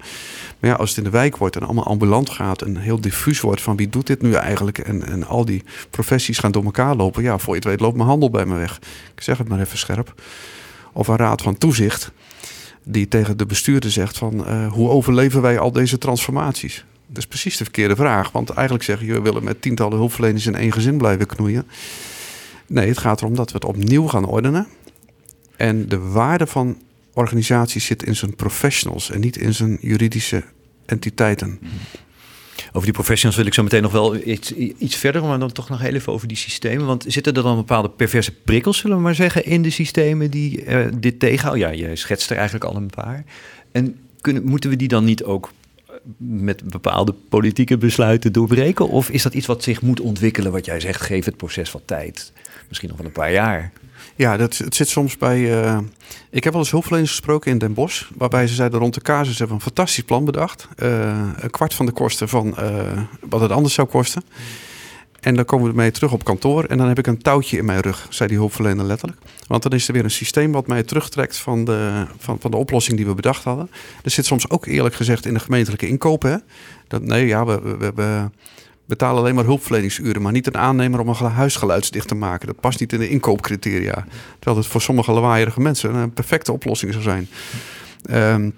Maar 0.59 0.71
ja, 0.71 0.77
als 0.77 0.89
het 0.89 0.99
in 0.99 1.05
de 1.05 1.11
wijk 1.11 1.37
wordt 1.37 1.57
en 1.57 1.63
allemaal 1.63 1.87
ambulant 1.87 2.31
gaat 2.31 2.63
en 2.63 2.77
heel 2.77 3.01
diffuus 3.01 3.41
wordt 3.41 3.61
van 3.61 3.77
wie 3.77 3.89
doet 3.89 4.07
dit 4.07 4.23
nu 4.23 4.33
eigenlijk 4.33 4.79
en, 4.79 5.07
en 5.07 5.27
al 5.27 5.45
die 5.45 5.65
professies 5.91 6.39
gaan 6.39 6.53
door 6.53 6.65
elkaar 6.65 6.97
lopen, 6.97 7.23
ja, 7.23 7.39
voor 7.39 7.55
je 7.55 7.61
het 7.61 7.69
weet 7.69 7.81
loopt 7.81 7.97
mijn 7.97 8.09
handel 8.09 8.31
bij 8.31 8.47
me 8.47 8.57
weg. 8.57 8.79
Ik 9.15 9.23
zeg 9.23 9.39
het 9.39 9.49
maar 9.49 9.61
even 9.61 9.79
scherp. 9.79 10.15
Of 10.93 11.09
een 11.09 11.17
raad 11.17 11.43
van 11.43 11.59
toezicht 11.59 12.13
die 12.85 13.09
tegen 13.09 13.37
de 13.37 13.47
bestuurder 13.47 13.91
zegt 13.91 14.19
van 14.19 14.35
uh, 14.35 14.73
hoe 14.73 14.89
overleven 14.89 15.43
wij 15.43 15.59
al 15.59 15.73
deze 15.73 15.99
transformaties? 15.99 16.85
Dat 17.09 17.19
is 17.19 17.27
precies 17.27 17.57
de 17.57 17.65
verkeerde 17.65 17.97
vraag. 17.97 18.33
Want 18.33 18.51
eigenlijk 18.51 18.85
zeggen 18.85 19.07
je, 19.07 19.13
we 19.13 19.21
willen 19.21 19.45
met 19.45 19.63
tientallen 19.63 19.99
hulpverleners 19.99 20.47
in 20.47 20.55
één 20.55 20.73
gezin 20.73 20.99
blijven 20.99 21.27
knoeien. 21.27 21.67
Nee, 22.67 22.89
het 22.89 22.99
gaat 22.99 23.21
erom 23.21 23.35
dat 23.35 23.49
we 23.51 23.55
het 23.55 23.65
opnieuw 23.65 24.07
gaan 24.07 24.27
ordenen. 24.27 24.67
En 25.57 25.89
de 25.89 25.99
waarde 25.99 26.47
van 26.47 26.79
organisaties 27.13 27.85
zit 27.85 28.03
in 28.03 28.17
zijn 28.17 28.35
professionals 28.35 29.11
en 29.11 29.21
niet 29.21 29.37
in 29.37 29.55
zijn 29.55 29.79
juridische 29.81 30.45
entiteiten. 30.87 31.61
Over 32.69 32.83
die 32.83 32.93
professionals 32.93 33.37
wil 33.37 33.47
ik 33.47 33.55
zo 33.55 33.63
meteen 33.63 33.83
nog 33.83 33.93
wel 33.93 34.17
iets, 34.17 34.53
iets 34.55 34.97
verder, 34.97 35.23
maar 35.23 35.39
dan 35.39 35.53
toch 35.53 35.69
nog 35.69 35.83
even 35.83 36.13
over 36.13 36.29
die 36.29 36.37
systemen. 36.37 36.87
Want 36.87 37.05
zitten 37.09 37.35
er 37.35 37.43
dan 37.43 37.57
bepaalde 37.57 37.91
perverse 37.91 38.33
prikkels, 38.33 38.79
zullen 38.79 38.97
we 38.97 39.03
maar 39.03 39.15
zeggen, 39.15 39.45
in 39.45 39.63
de 39.63 39.71
systemen 39.71 40.31
die 40.31 40.65
uh, 40.65 40.87
dit 40.95 41.21
tegenhouden? 41.21 41.69
Ja, 41.69 41.89
je 41.89 41.97
schetst 41.97 42.31
er 42.31 42.37
eigenlijk 42.37 42.65
al 42.65 42.77
een 42.77 42.91
paar. 42.91 43.25
En 43.73 43.97
kunnen, 44.21 44.45
moeten 44.45 44.71
we 44.71 44.77
die 44.77 44.89
dan 44.89 45.05
niet 45.05 45.25
ook 45.25 45.51
met 46.17 46.71
bepaalde 46.71 47.15
politieke 47.29 47.79
besluiten 47.79 48.33
doorbreken? 48.33 48.89
Of 48.89 49.11
is 49.11 49.23
dat 49.23 49.35
iets 49.35 49.47
wat 49.47 49.63
zich 49.63 49.83
moet 49.83 50.01
ontwikkelen, 50.01 50.53
wat 50.53 50.65
jij 50.65 50.81
zegt, 50.81 51.01
geef 51.01 51.25
het 51.25 51.37
proces 51.37 51.73
wat 51.73 51.83
tijd? 51.85 52.33
Misschien 52.69 52.89
nog 52.89 52.99
wel 52.99 53.07
een 53.07 53.13
paar 53.13 53.33
jaar. 53.33 53.73
Ja, 54.17 54.37
dat, 54.37 54.57
het 54.57 54.75
zit 54.75 54.89
soms 54.89 55.17
bij. 55.17 55.39
Uh, 55.39 55.79
ik 56.31 56.45
heb 56.45 56.53
wel 56.53 56.63
eens 56.63 56.71
hulpverleners 56.71 57.11
gesproken 57.11 57.51
in 57.51 57.59
Den 57.59 57.75
Bosch. 57.75 58.11
Waarbij 58.17 58.47
ze 58.47 58.55
zeiden 58.55 58.79
rond 58.79 58.95
de 58.95 59.01
casus 59.01 59.39
hebben 59.39 59.57
een 59.57 59.63
fantastisch 59.63 60.05
plan 60.05 60.25
bedacht. 60.25 60.69
Uh, 60.83 61.31
een 61.37 61.51
kwart 61.51 61.75
van 61.75 61.87
de 61.87 61.93
kosten 61.93 62.29
van 62.29 62.55
uh, 62.59 63.03
wat 63.29 63.41
het 63.41 63.51
anders 63.51 63.75
zou 63.75 63.89
kosten. 63.89 64.23
En 65.29 65.35
dan 65.35 65.45
komen 65.45 65.65
we 65.67 65.71
ermee 65.71 65.91
terug 65.91 66.13
op 66.13 66.25
kantoor. 66.25 66.65
En 66.65 66.79
dan 66.79 66.89
heb 66.89 66.99
ik 66.99 67.07
een 67.07 67.19
touwtje 67.19 67.57
in 67.57 67.65
mijn 67.65 67.81
rug, 67.81 68.07
zei 68.09 68.29
die 68.29 68.39
hulpverlener 68.39 68.85
letterlijk. 68.85 69.21
Want 69.47 69.63
dan 69.63 69.73
is 69.73 69.87
er 69.87 69.93
weer 69.93 70.05
een 70.05 70.11
systeem 70.11 70.53
wat 70.53 70.67
mij 70.67 70.83
terugtrekt 70.83 71.37
van 71.37 71.65
de, 71.65 72.07
van, 72.19 72.37
van 72.41 72.51
de 72.51 72.57
oplossing 72.57 72.97
die 72.97 73.07
we 73.07 73.15
bedacht 73.15 73.45
hadden. 73.45 73.71
Er 74.03 74.11
zit 74.11 74.27
soms 74.27 74.51
ook 74.51 74.67
eerlijk 74.67 74.95
gezegd 74.95 75.27
in 75.27 75.35
de 75.35 75.41
gemeentelijke 75.41 75.89
inkopen. 75.89 76.31
Hè? 76.31 76.37
Dat, 76.87 77.03
nee, 77.03 77.27
ja, 77.27 77.45
we, 77.45 77.77
we, 77.79 77.93
we 77.95 78.31
betalen 78.85 79.21
alleen 79.21 79.35
maar 79.35 79.45
hulpverleningsuren, 79.45 80.23
maar 80.23 80.33
niet 80.33 80.47
een 80.47 80.57
aannemer 80.57 81.01
om 81.01 81.09
een 81.09 81.15
huisgeluidsdicht 81.15 82.09
te 82.09 82.15
maken. 82.15 82.47
Dat 82.47 82.61
past 82.61 82.81
niet 82.81 82.93
in 82.93 82.99
de 82.99 83.09
inkoopcriteria. 83.09 84.07
Terwijl 84.39 84.57
het 84.57 84.67
voor 84.71 84.83
sommige 84.83 85.13
lawaaierige 85.13 85.61
mensen 85.61 85.95
een 85.95 86.13
perfecte 86.13 86.53
oplossing 86.53 86.93
zou 86.93 87.05
zijn. 87.05 87.29
Um, 88.11 88.55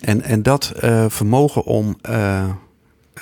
en, 0.00 0.22
en 0.22 0.42
dat 0.42 0.72
uh, 0.84 1.04
vermogen 1.08 1.64
om. 1.64 1.98
Uh, 2.10 2.44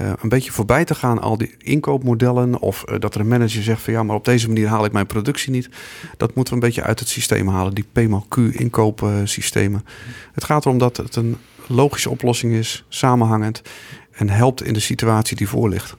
uh, 0.01 0.13
een 0.21 0.29
beetje 0.29 0.53
voorbij 0.53 0.85
te 0.85 0.95
gaan, 0.95 1.21
al 1.21 1.39
die 1.39 1.55
inkoopmodellen. 1.59 2.59
Of 2.61 2.85
uh, 2.89 2.99
dat 2.99 3.15
er 3.15 3.21
een 3.21 3.29
manager 3.29 3.63
zegt 3.63 3.83
van 3.83 3.93
ja, 3.93 4.03
maar 4.03 4.17
op 4.17 4.25
deze 4.25 4.47
manier 4.47 4.69
haal 4.69 4.85
ik 4.85 4.93
mijn 4.93 5.07
productie 5.07 5.51
niet. 5.51 5.69
Dat 6.17 6.35
moeten 6.35 6.55
we 6.55 6.61
een 6.61 6.67
beetje 6.67 6.83
uit 6.83 6.99
het 6.99 7.09
systeem 7.09 7.49
halen, 7.49 7.75
die 7.75 7.87
PMQ-inkoopsystemen. 7.93 9.85
Het 10.33 10.45
gaat 10.45 10.65
erom 10.65 10.79
dat 10.79 10.97
het 10.97 11.17
een 11.17 11.37
logische 11.67 12.11
oplossing 12.11 12.53
is, 12.53 12.85
samenhangend 12.89 13.63
en 14.11 14.29
helpt 14.29 14.63
in 14.63 14.73
de 14.73 14.81
situatie 14.81 15.37
die 15.37 15.49
voor 15.49 15.69
ligt. 15.69 15.97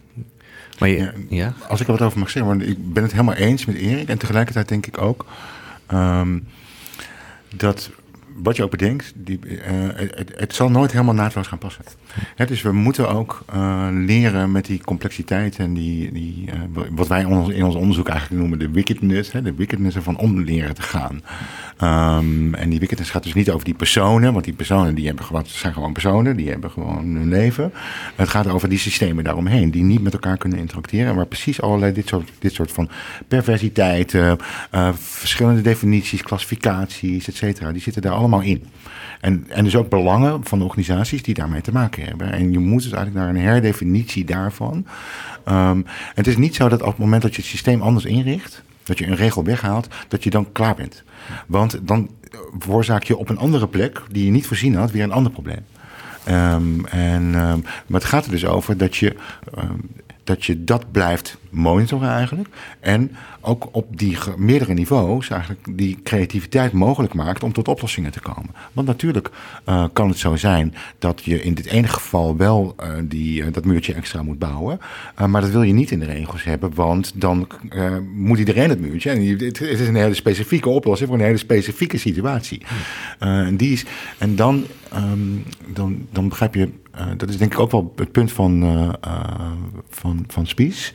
Maar 0.79 0.89
je, 0.89 1.11
ja, 1.29 1.53
Als 1.67 1.81
ik 1.81 1.87
er 1.87 1.93
wat 1.93 2.01
over 2.01 2.19
mag 2.19 2.29
zeggen, 2.29 2.57
want 2.57 2.69
ik 2.69 2.93
ben 2.93 3.03
het 3.03 3.11
helemaal 3.11 3.35
eens 3.35 3.65
met 3.65 3.75
Erik. 3.75 4.09
En 4.09 4.17
tegelijkertijd 4.17 4.67
denk 4.67 4.85
ik 4.85 5.01
ook 5.01 5.25
um, 5.93 6.47
dat 7.55 7.89
wat 8.43 8.55
je 8.55 8.63
ook 8.63 8.71
bedenkt, 8.71 9.13
die, 9.15 9.39
eh, 9.59 9.73
het, 9.93 10.31
het, 10.35 10.55
zal 10.55 10.69
nooit 10.69 10.91
helemaal 10.91 11.13
naadloos 11.13 11.47
gaan 11.47 11.57
passen. 11.57 11.83
Dus 12.47 12.61
we 12.61 12.71
moeten 12.71 13.09
ook 13.09 13.45
uh, 13.55 13.87
leren 13.91 14.51
met 14.51 14.65
die 14.65 14.81
complexiteit 14.83 15.55
en 15.57 15.73
die, 15.73 16.11
die 16.11 16.45
uh, 16.47 16.81
wat 16.91 17.07
wij 17.07 17.21
in 17.21 17.63
ons 17.63 17.75
onderzoek 17.75 18.07
eigenlijk 18.07 18.41
noemen 18.41 18.59
de 18.59 18.69
wickedness, 18.69 19.31
hè, 19.31 19.41
de 19.41 19.53
wickedness 19.53 19.95
ervan 19.95 20.17
om 20.17 20.39
leren 20.39 20.75
te 20.75 20.81
gaan. 20.81 21.21
Um, 22.17 22.53
en 22.53 22.69
die 22.69 22.79
wickedness 22.79 23.09
gaat 23.09 23.23
dus 23.23 23.33
niet 23.33 23.51
over 23.51 23.65
die 23.65 23.73
personen, 23.73 24.33
want 24.33 24.45
die 24.45 24.53
personen 24.53 24.95
die 24.95 25.05
hebben 25.05 25.25
gewoon, 25.25 25.43
zijn 25.45 25.73
gewoon 25.73 25.93
personen, 25.93 26.35
die 26.35 26.49
hebben 26.49 26.71
gewoon 26.71 27.15
een 27.15 27.29
leven. 27.29 27.71
Het 28.15 28.29
gaat 28.29 28.47
over 28.47 28.69
die 28.69 28.79
systemen 28.79 29.23
daaromheen, 29.23 29.71
die 29.71 29.83
niet 29.83 30.01
met 30.01 30.13
elkaar 30.13 30.37
kunnen 30.37 30.59
interacteren, 30.59 31.15
maar 31.15 31.25
precies 31.25 31.61
allerlei 31.61 31.93
dit 31.93 32.07
soort, 32.07 32.31
dit 32.39 32.53
soort 32.53 32.71
van 32.71 32.89
perversiteiten, 33.27 34.37
verschillende 34.93 35.61
definities, 35.61 36.23
klassificaties, 36.23 37.27
et 37.27 37.35
cetera, 37.35 37.71
die 37.71 37.81
zitten 37.81 38.01
daar 38.01 38.13
allemaal 38.13 38.41
in. 38.41 38.63
En, 39.27 39.45
en 39.47 39.63
dus 39.63 39.75
ook 39.75 39.89
belangen 39.89 40.43
van 40.43 40.59
de 40.59 40.65
organisaties 40.65 41.23
die 41.23 41.33
daarmee 41.33 41.61
te 41.61 41.71
maken 41.71 42.03
hebben. 42.03 42.31
En 42.31 42.51
je 42.51 42.59
moet 42.59 42.83
dus 42.83 42.91
eigenlijk 42.91 43.25
naar 43.25 43.35
een 43.35 43.41
herdefinitie 43.41 44.25
daarvan. 44.25 44.85
Um, 45.49 45.85
het 46.13 46.27
is 46.27 46.37
niet 46.37 46.55
zo 46.55 46.69
dat 46.69 46.81
op 46.81 46.87
het 46.87 46.97
moment 46.97 47.21
dat 47.21 47.35
je 47.35 47.41
het 47.41 47.49
systeem 47.49 47.81
anders 47.81 48.05
inricht, 48.05 48.63
dat 48.83 48.97
je 48.97 49.07
een 49.07 49.15
regel 49.15 49.43
weghaalt, 49.43 49.87
dat 50.07 50.23
je 50.23 50.29
dan 50.29 50.51
klaar 50.51 50.75
bent. 50.75 51.03
Want 51.47 51.79
dan 51.81 52.09
veroorzaak 52.59 53.03
je 53.03 53.17
op 53.17 53.29
een 53.29 53.37
andere 53.37 53.67
plek, 53.67 54.01
die 54.11 54.25
je 54.25 54.31
niet 54.31 54.47
voorzien 54.47 54.75
had, 54.75 54.91
weer 54.91 55.03
een 55.03 55.11
ander 55.11 55.31
probleem. 55.31 55.65
Um, 56.29 56.85
en, 56.85 57.23
um, 57.23 57.63
maar 57.87 57.99
het 57.99 58.05
gaat 58.05 58.25
er 58.25 58.31
dus 58.31 58.45
over 58.45 58.77
dat 58.77 58.95
je, 58.95 59.15
dat 60.23 60.45
je 60.45 60.63
dat 60.63 60.91
blijft 60.91 61.37
monitoren 61.57 62.09
eigenlijk. 62.09 62.47
En 62.79 63.11
ook 63.41 63.69
op 63.71 63.97
die 63.97 64.17
meerdere 64.37 64.73
niveaus 64.73 65.29
eigenlijk 65.29 65.67
die 65.71 65.99
creativiteit 66.03 66.71
mogelijk 66.71 67.13
maakt 67.13 67.43
om 67.43 67.53
tot 67.53 67.67
oplossingen 67.67 68.11
te 68.11 68.19
komen. 68.19 68.55
Want 68.73 68.87
natuurlijk 68.87 69.29
uh, 69.69 69.85
kan 69.93 70.09
het 70.09 70.17
zo 70.17 70.35
zijn 70.35 70.73
dat 70.99 71.21
je 71.23 71.41
in 71.41 71.53
dit 71.53 71.65
ene 71.65 71.87
geval 71.87 72.37
wel 72.37 72.75
uh, 72.79 72.89
die, 73.03 73.41
uh, 73.41 73.47
dat 73.51 73.65
muurtje 73.65 73.93
extra 73.93 74.23
moet 74.23 74.39
bouwen. 74.39 74.79
maar 75.27 75.41
dat 75.41 75.49
wil 75.49 75.63
je 75.63 75.73
niet 75.73 75.91
in 75.91 75.99
de 75.99 76.05
regels 76.05 76.43
hebben, 76.43 76.73
want 76.73 77.11
dan 77.15 77.47
moet 78.15 78.39
iedereen 78.39 78.69
het 78.69 78.79
muurtje. 78.79 79.09
En 79.09 79.27
het 79.27 79.61
is 79.61 79.87
een 79.87 79.95
hele 79.95 80.13
specifieke 80.13 80.69
oplossing 80.69 81.09
voor 81.09 81.19
een 81.19 81.25
hele 81.25 81.37
specifieke 81.37 81.97
situatie. 81.97 82.61
en, 83.19 83.57
die 83.57 83.71
is, 83.71 83.85
en 84.17 84.35
dan, 84.35 84.65
um, 84.95 85.43
dan, 85.73 86.07
dan 86.11 86.29
begrijp 86.29 86.53
je 86.53 86.69
dat 87.17 87.29
is 87.29 87.37
denk 87.37 87.53
ik 87.53 87.59
ook 87.59 87.71
wel 87.71 87.93
het 87.95 88.11
punt 88.11 88.31
van, 88.31 88.63
uh, 88.63 88.89
van, 89.89 90.23
van 90.27 90.47
Spies. 90.47 90.93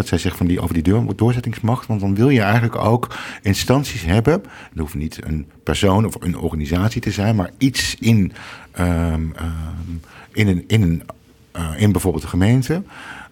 Dat 0.00 0.08
zij 0.08 0.18
zegt 0.18 0.36
van 0.36 0.46
die, 0.46 0.60
over 0.60 0.74
die 0.74 0.82
door, 0.82 1.16
doorzettingsmacht. 1.16 1.86
Want 1.86 2.00
dan 2.00 2.14
wil 2.14 2.28
je 2.28 2.40
eigenlijk 2.40 2.76
ook 2.76 3.16
instanties 3.42 4.02
hebben. 4.02 4.32
Het 4.70 4.78
hoeft 4.78 4.94
niet 4.94 5.18
een 5.24 5.46
persoon 5.62 6.06
of 6.06 6.14
een 6.20 6.38
organisatie 6.38 7.00
te 7.00 7.10
zijn, 7.10 7.36
maar 7.36 7.50
iets 7.58 7.96
in, 7.98 8.32
um, 8.78 8.86
um, 8.86 10.00
in, 10.32 10.48
een, 10.48 10.64
in, 10.66 10.82
een, 10.82 11.02
uh, 11.56 11.70
in 11.76 11.92
bijvoorbeeld 11.92 12.22
een 12.22 12.28
gemeente. 12.28 12.82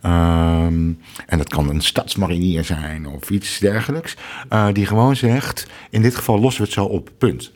Um, 0.03 0.99
en 1.27 1.39
dat 1.39 1.49
kan 1.49 1.69
een 1.69 1.81
stadsmarinier 1.81 2.65
zijn 2.65 3.07
of 3.07 3.31
iets 3.31 3.59
dergelijks. 3.59 4.17
Uh, 4.53 4.67
die 4.73 4.87
gewoon 4.87 5.17
zegt: 5.17 5.67
in 5.91 6.03
dit 6.03 6.17
geval 6.17 6.39
lossen 6.41 6.63
we 6.63 6.67
het 6.67 6.79
zo 6.79 6.85
op, 6.85 7.11
punt. 7.19 7.53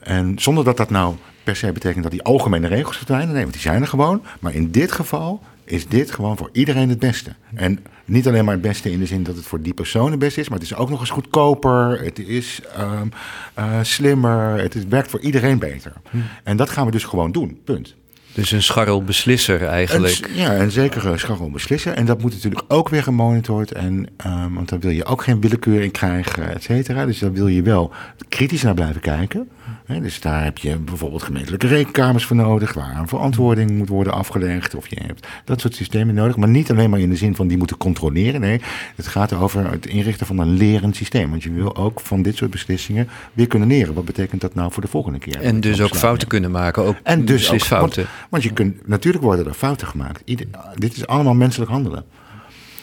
En 0.00 0.34
zonder 0.36 0.64
dat 0.64 0.76
dat 0.76 0.90
nou 0.90 1.14
per 1.44 1.56
se 1.56 1.72
betekent 1.72 2.02
dat 2.02 2.12
die 2.12 2.22
algemene 2.22 2.66
regels 2.66 2.96
verdwijnen. 2.96 3.32
Nee, 3.32 3.42
want 3.42 3.52
die 3.52 3.62
zijn 3.62 3.82
er 3.82 3.88
gewoon. 3.88 4.22
Maar 4.40 4.54
in 4.54 4.70
dit 4.70 4.92
geval 4.92 5.42
is 5.72 5.88
dit 5.88 6.10
gewoon 6.10 6.36
voor 6.36 6.48
iedereen 6.52 6.88
het 6.88 6.98
beste. 6.98 7.34
En 7.54 7.78
niet 8.04 8.28
alleen 8.28 8.44
maar 8.44 8.54
het 8.54 8.62
beste 8.62 8.90
in 8.90 8.98
de 8.98 9.06
zin 9.06 9.22
dat 9.22 9.36
het 9.36 9.44
voor 9.44 9.62
die 9.62 9.74
persoon 9.74 10.10
het 10.10 10.18
beste 10.18 10.40
is, 10.40 10.48
maar 10.48 10.58
het 10.58 10.70
is 10.70 10.74
ook 10.74 10.90
nog 10.90 11.00
eens 11.00 11.10
goedkoper, 11.10 12.00
het 12.04 12.18
is 12.18 12.60
um, 12.78 13.10
uh, 13.58 13.78
slimmer, 13.82 14.62
het 14.62 14.74
is, 14.74 14.84
werkt 14.84 15.10
voor 15.10 15.20
iedereen 15.20 15.58
beter. 15.58 15.92
Hm. 16.10 16.18
En 16.44 16.56
dat 16.56 16.70
gaan 16.70 16.86
we 16.86 16.92
dus 16.92 17.04
gewoon 17.04 17.32
doen, 17.32 17.60
punt. 17.64 17.96
Dus 18.34 18.52
een 18.52 18.62
scharrelbeslisser 18.62 19.62
eigenlijk. 19.62 20.28
Een, 20.28 20.36
ja, 20.36 20.56
een 20.56 20.70
zekere 20.70 21.18
scharrelbeslisser. 21.18 21.92
En 21.92 22.04
dat 22.04 22.20
moet 22.20 22.32
natuurlijk 22.32 22.62
ook 22.68 22.88
weer 22.88 23.02
gemonitord. 23.02 23.72
En, 23.72 24.06
um, 24.26 24.54
want 24.54 24.68
daar 24.68 24.78
wil 24.78 24.90
je 24.90 25.04
ook 25.04 25.22
geen 25.22 25.40
willekeur 25.40 25.80
in 25.80 25.90
krijgen, 25.90 26.54
et 26.54 26.62
cetera. 26.62 27.06
Dus 27.06 27.18
daar 27.18 27.32
wil 27.32 27.48
je 27.48 27.62
wel 27.62 27.92
kritisch 28.28 28.62
naar 28.62 28.74
blijven 28.74 29.00
kijken. 29.00 29.48
He, 29.86 30.00
dus 30.00 30.20
daar 30.20 30.44
heb 30.44 30.58
je 30.58 30.76
bijvoorbeeld 30.76 31.22
gemeentelijke 31.22 31.66
rekenkamers 31.66 32.24
voor 32.24 32.36
nodig, 32.36 32.74
waar 32.74 32.96
een 32.96 33.08
verantwoording 33.08 33.70
moet 33.70 33.88
worden 33.88 34.12
afgelegd. 34.12 34.74
Of 34.74 34.86
je 34.88 34.96
hebt 35.06 35.26
dat 35.44 35.60
soort 35.60 35.74
systemen 35.74 36.14
nodig. 36.14 36.36
Maar 36.36 36.48
niet 36.48 36.70
alleen 36.70 36.90
maar 36.90 37.00
in 37.00 37.10
de 37.10 37.16
zin 37.16 37.34
van 37.34 37.46
die 37.46 37.56
moeten 37.56 37.76
controleren. 37.76 38.40
Nee, 38.40 38.60
het 38.96 39.06
gaat 39.06 39.32
over 39.32 39.70
het 39.70 39.86
inrichten 39.86 40.26
van 40.26 40.38
een 40.38 40.56
lerend 40.56 40.96
systeem. 40.96 41.30
Want 41.30 41.42
je 41.42 41.52
wil 41.52 41.76
ook 41.76 42.00
van 42.00 42.22
dit 42.22 42.36
soort 42.36 42.50
beslissingen 42.50 43.08
weer 43.32 43.46
kunnen 43.46 43.68
leren. 43.68 43.94
Wat 43.94 44.04
betekent 44.04 44.40
dat 44.40 44.54
nou 44.54 44.72
voor 44.72 44.82
de 44.82 44.88
volgende 44.88 45.18
keer? 45.18 45.40
En 45.40 45.60
dus 45.60 45.80
ook 45.80 45.96
fouten 45.96 46.28
kunnen 46.28 46.50
maken. 46.50 46.82
Ook 46.82 46.96
en 47.02 47.24
dus 47.24 47.52
ook 47.52 47.60
fouten. 47.60 48.02
Want, 48.02 48.21
want, 48.32 48.44
je 48.44 48.52
kunt, 48.52 48.88
natuurlijk 48.88 49.24
worden 49.24 49.46
er 49.46 49.54
fouten 49.54 49.86
gemaakt. 49.86 50.22
Ieder, 50.24 50.46
dit 50.74 50.96
is 50.96 51.06
allemaal 51.06 51.34
menselijk 51.34 51.70
handelen. 51.70 52.04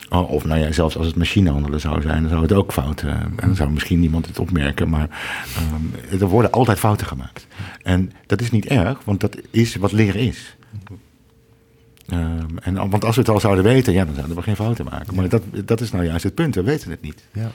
Oh, 0.10 0.32
of 0.32 0.46
nou 0.46 0.60
ja, 0.60 0.72
zelfs 0.72 0.98
als 0.98 1.08
het 1.08 1.16
machinehandelen 1.16 1.80
zou 1.80 2.02
zijn, 2.02 2.22
dan 2.22 2.30
zou 2.30 2.42
het 2.42 2.54
ook 2.54 2.72
fouten. 2.72 3.10
En 3.10 3.34
dan 3.36 3.56
zou 3.56 3.70
misschien 3.70 4.00
niemand 4.00 4.26
het 4.26 4.40
opmerken. 4.40 4.90
Maar 4.90 5.10
um, 5.74 6.20
er 6.20 6.28
worden 6.28 6.52
altijd 6.52 6.80
fouten 6.80 7.08
gemaakt. 7.08 7.48
En 7.84 8.12
dat 8.26 8.42
is 8.42 8.52
niet 8.52 8.66
erg, 8.66 9.04
want 9.04 9.20
dat 9.20 9.38
is 9.52 9.76
wat 9.76 9.92
leren 9.92 10.22
is. 10.22 10.58
Um, 12.14 12.58
en, 12.62 12.90
want 12.90 13.06
als 13.06 13.16
we 13.16 13.22
het 13.22 13.30
al 13.30 13.40
zouden 13.40 13.64
weten, 13.64 13.94
ja, 13.94 14.06
dan 14.06 14.16
zouden 14.16 14.36
we 14.36 14.42
geen 14.42 14.56
fouten 14.56 14.86
maken. 14.86 15.16
Maar 15.16 15.30
dat, 15.30 15.44
dat 15.66 15.82
is 15.82 15.92
nou 15.92 16.06
juist 16.06 16.24
het 16.24 16.36
punt, 16.36 16.56
we 16.56 16.64
weten 16.64 16.90
het 16.92 17.02
niet. 17.02 17.24
Ja. 17.34 17.52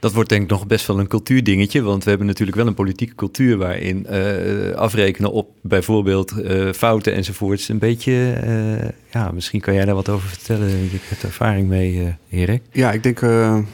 Dat 0.00 0.12
wordt 0.12 0.28
denk 0.28 0.42
ik 0.42 0.50
nog 0.50 0.66
best 0.66 0.86
wel 0.86 0.98
een 0.98 1.06
cultuurdingetje, 1.06 1.82
want 1.82 2.04
we 2.04 2.08
hebben 2.08 2.26
natuurlijk 2.26 2.56
wel 2.56 2.66
een 2.66 2.74
politieke 2.74 3.14
cultuur 3.14 3.56
waarin 3.56 4.06
uh, 4.10 4.72
afrekenen 4.72 5.32
op 5.32 5.48
bijvoorbeeld 5.60 6.32
uh, 6.38 6.72
fouten 6.72 7.14
enzovoorts 7.14 7.68
een 7.68 7.78
beetje, 7.78 8.40
uh, 8.44 8.88
ja, 9.12 9.30
misschien 9.30 9.60
kan 9.60 9.74
jij 9.74 9.84
daar 9.84 9.94
wat 9.94 10.08
over 10.08 10.28
vertellen. 10.28 10.68
Ik 10.84 11.00
heb 11.04 11.22
ervaring 11.22 11.68
mee, 11.68 12.14
Erik. 12.30 12.62
Ja, 12.72 12.92
ik 12.92 13.02
denk 13.02 13.20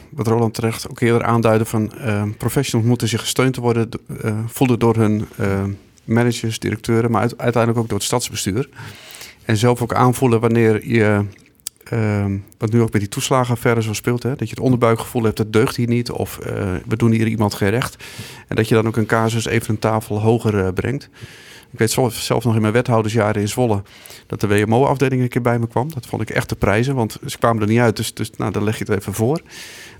wat 0.09 0.27
Roland 0.27 0.53
terecht 0.53 0.89
ook 0.89 0.99
eerder 0.99 1.23
aanduiden 1.23 1.67
van 1.67 1.91
professionals 2.37 2.87
moeten 2.87 3.07
zich 3.07 3.19
gesteund 3.19 3.55
worden, 3.55 3.89
voelen 4.47 4.79
door 4.79 4.95
hun 4.95 5.27
managers, 6.03 6.59
directeuren, 6.59 7.11
maar 7.11 7.21
uiteindelijk 7.37 7.77
ook 7.77 7.89
door 7.89 7.97
het 7.97 8.07
stadsbestuur. 8.07 8.69
En 9.45 9.57
zelf 9.57 9.81
ook 9.81 9.93
aanvoelen 9.93 10.39
wanneer 10.39 10.87
je 10.87 11.25
Uh, 11.93 12.25
wat 12.57 12.71
nu 12.71 12.81
ook 12.81 12.91
met 12.91 13.01
die 13.01 13.09
toeslagenaffaire 13.09 13.81
zo 13.81 13.93
speelt. 13.93 14.23
Hè? 14.23 14.29
Dat 14.29 14.49
je 14.49 14.55
het 14.55 14.63
onderbuikgevoel 14.63 15.23
hebt, 15.23 15.37
dat 15.37 15.53
deugt 15.53 15.75
hier 15.75 15.87
niet. 15.87 16.11
Of 16.11 16.39
uh, 16.39 16.47
we 16.87 16.95
doen 16.95 17.11
hier 17.11 17.27
iemand 17.27 17.53
geen 17.53 17.69
recht. 17.69 18.03
En 18.47 18.55
dat 18.55 18.67
je 18.67 18.75
dan 18.75 18.87
ook 18.87 18.97
een 18.97 19.05
casus 19.05 19.45
even 19.45 19.69
een 19.69 19.79
tafel 19.79 20.21
hoger 20.21 20.53
uh, 20.53 20.67
brengt. 20.73 21.09
Ik 21.71 21.81
weet 21.81 21.91
zelf, 21.91 22.13
zelf, 22.13 22.43
nog 22.43 22.55
in 22.55 22.61
mijn 22.61 22.73
wethoudersjaren 22.73 23.41
in 23.41 23.47
Zwolle... 23.47 23.83
dat 24.27 24.41
de 24.41 24.47
WMO-afdeling 24.47 25.21
een 25.21 25.29
keer 25.29 25.41
bij 25.41 25.59
me 25.59 25.67
kwam. 25.67 25.93
Dat 25.93 26.05
vond 26.05 26.21
ik 26.21 26.29
echt 26.29 26.47
te 26.47 26.55
prijzen, 26.55 26.95
want 26.95 27.17
ze 27.25 27.37
kwamen 27.37 27.61
er 27.61 27.67
niet 27.67 27.79
uit. 27.79 27.95
Dus, 27.95 28.13
dus 28.13 28.31
nou, 28.31 28.51
dan 28.51 28.63
leg 28.63 28.77
je 28.77 28.83
het 28.83 28.99
even 28.99 29.13
voor. 29.13 29.41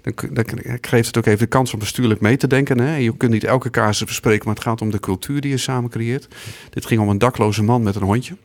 Dan, 0.01 0.13
dan 0.33 0.45
geeft 0.81 1.07
het 1.07 1.17
ook 1.17 1.25
even 1.25 1.39
de 1.39 1.45
kans 1.45 1.73
om 1.73 1.79
bestuurlijk 1.79 2.21
mee 2.21 2.37
te 2.37 2.47
denken. 2.47 2.79
Hè? 2.79 2.95
Je 2.95 3.17
kunt 3.17 3.31
niet 3.31 3.43
elke 3.43 3.69
casus 3.69 4.07
bespreken, 4.07 4.45
maar 4.45 4.55
het 4.55 4.63
gaat 4.63 4.81
om 4.81 4.91
de 4.91 4.99
cultuur 4.99 5.41
die 5.41 5.51
je 5.51 5.57
samen 5.57 5.89
creëert. 5.89 6.27
Dit 6.69 6.85
ging 6.85 7.01
om 7.01 7.09
een 7.09 7.17
dakloze 7.17 7.63
man 7.63 7.83
met 7.83 7.95
een 7.95 8.01
hondje. 8.01 8.35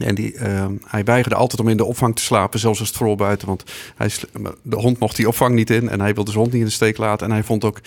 En 0.00 0.14
die, 0.14 0.34
uh, 0.34 0.66
hij 0.86 1.04
weigerde 1.04 1.36
altijd 1.36 1.60
om 1.60 1.68
in 1.68 1.76
de 1.76 1.84
opvang 1.84 2.16
te 2.16 2.22
slapen, 2.22 2.58
zelfs 2.58 2.78
als 2.78 2.88
het 2.88 2.96
vooral 2.96 3.16
buiten. 3.16 3.46
Want 3.46 3.64
hij, 3.96 4.10
de 4.62 4.76
hond 4.76 4.98
mocht 4.98 5.16
die 5.16 5.28
opvang 5.28 5.54
niet 5.54 5.70
in 5.70 5.88
en 5.88 6.00
hij 6.00 6.14
wilde 6.14 6.30
zijn 6.30 6.42
hond 6.42 6.52
niet 6.52 6.62
in 6.62 6.68
de 6.68 6.74
steek 6.74 6.96
laten. 6.96 7.26
En 7.26 7.32
hij 7.32 7.42
vond 7.42 7.64
ook, 7.64 7.80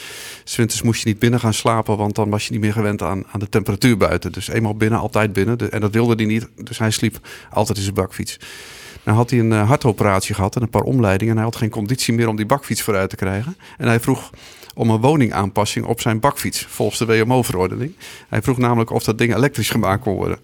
winters 0.56 0.82
moest 0.82 1.04
je 1.04 1.08
niet 1.08 1.20
binnen 1.20 1.40
gaan 1.40 1.54
slapen, 1.54 1.98
want 1.98 2.16
dan 2.16 2.30
was 2.30 2.46
je 2.46 2.52
niet 2.52 2.62
meer 2.62 2.74
gewend 2.74 3.02
aan, 3.02 3.24
aan 3.32 3.40
de 3.40 3.50
temperatuur 3.50 3.98
buiten. 3.98 4.32
Dus 4.32 4.48
eenmaal 4.48 4.76
binnen, 4.76 5.00
altijd 5.00 5.34
binnen. 5.34 5.72
en 5.72 5.82
dat 5.82 5.94
wilde 5.94 6.16
hij 6.16 6.26
niet, 6.26 6.48
dus 6.56 6.78
hij 6.78 6.92
sliep 6.92 7.20
altijd 7.52 7.78
in 7.78 7.84
zijn 7.84 7.96
bakfiets. 7.96 8.40
Nou 9.04 9.18
had 9.18 9.30
hij 9.30 9.40
een 9.40 9.52
uh, 9.52 9.68
hartoperatie 9.68 10.36
gehad 10.36 10.56
en 10.56 10.62
een 10.62 10.70
paar 10.70 10.82
omleidingen. 10.82 11.32
En 11.34 11.40
hij 11.40 11.50
had 11.50 11.56
geen 11.56 11.70
conditie 11.70 12.14
meer 12.14 12.28
om 12.28 12.36
die 12.36 12.46
bakfiets 12.46 12.82
vooruit 12.82 13.10
te 13.10 13.16
krijgen. 13.16 13.58
En 13.78 13.88
hij 13.88 14.00
vroeg 14.00 14.30
om 14.76 14.90
een 14.90 15.02
woningaanpassing 15.02 15.86
op 15.86 16.02
zijn 16.02 16.20
bakfiets, 16.20 16.66
volgens 16.70 17.00
de 17.00 17.06
WMO-verordening. 17.06 17.96
Hij 18.30 18.42
vroeg 18.42 18.58
namelijk 18.58 18.90
of 18.90 19.04
dat 19.04 19.18
ding 19.18 19.36
elektrisch 19.36 19.70
gemaakt 19.70 20.02
kon 20.02 20.16
worden. 20.16 20.40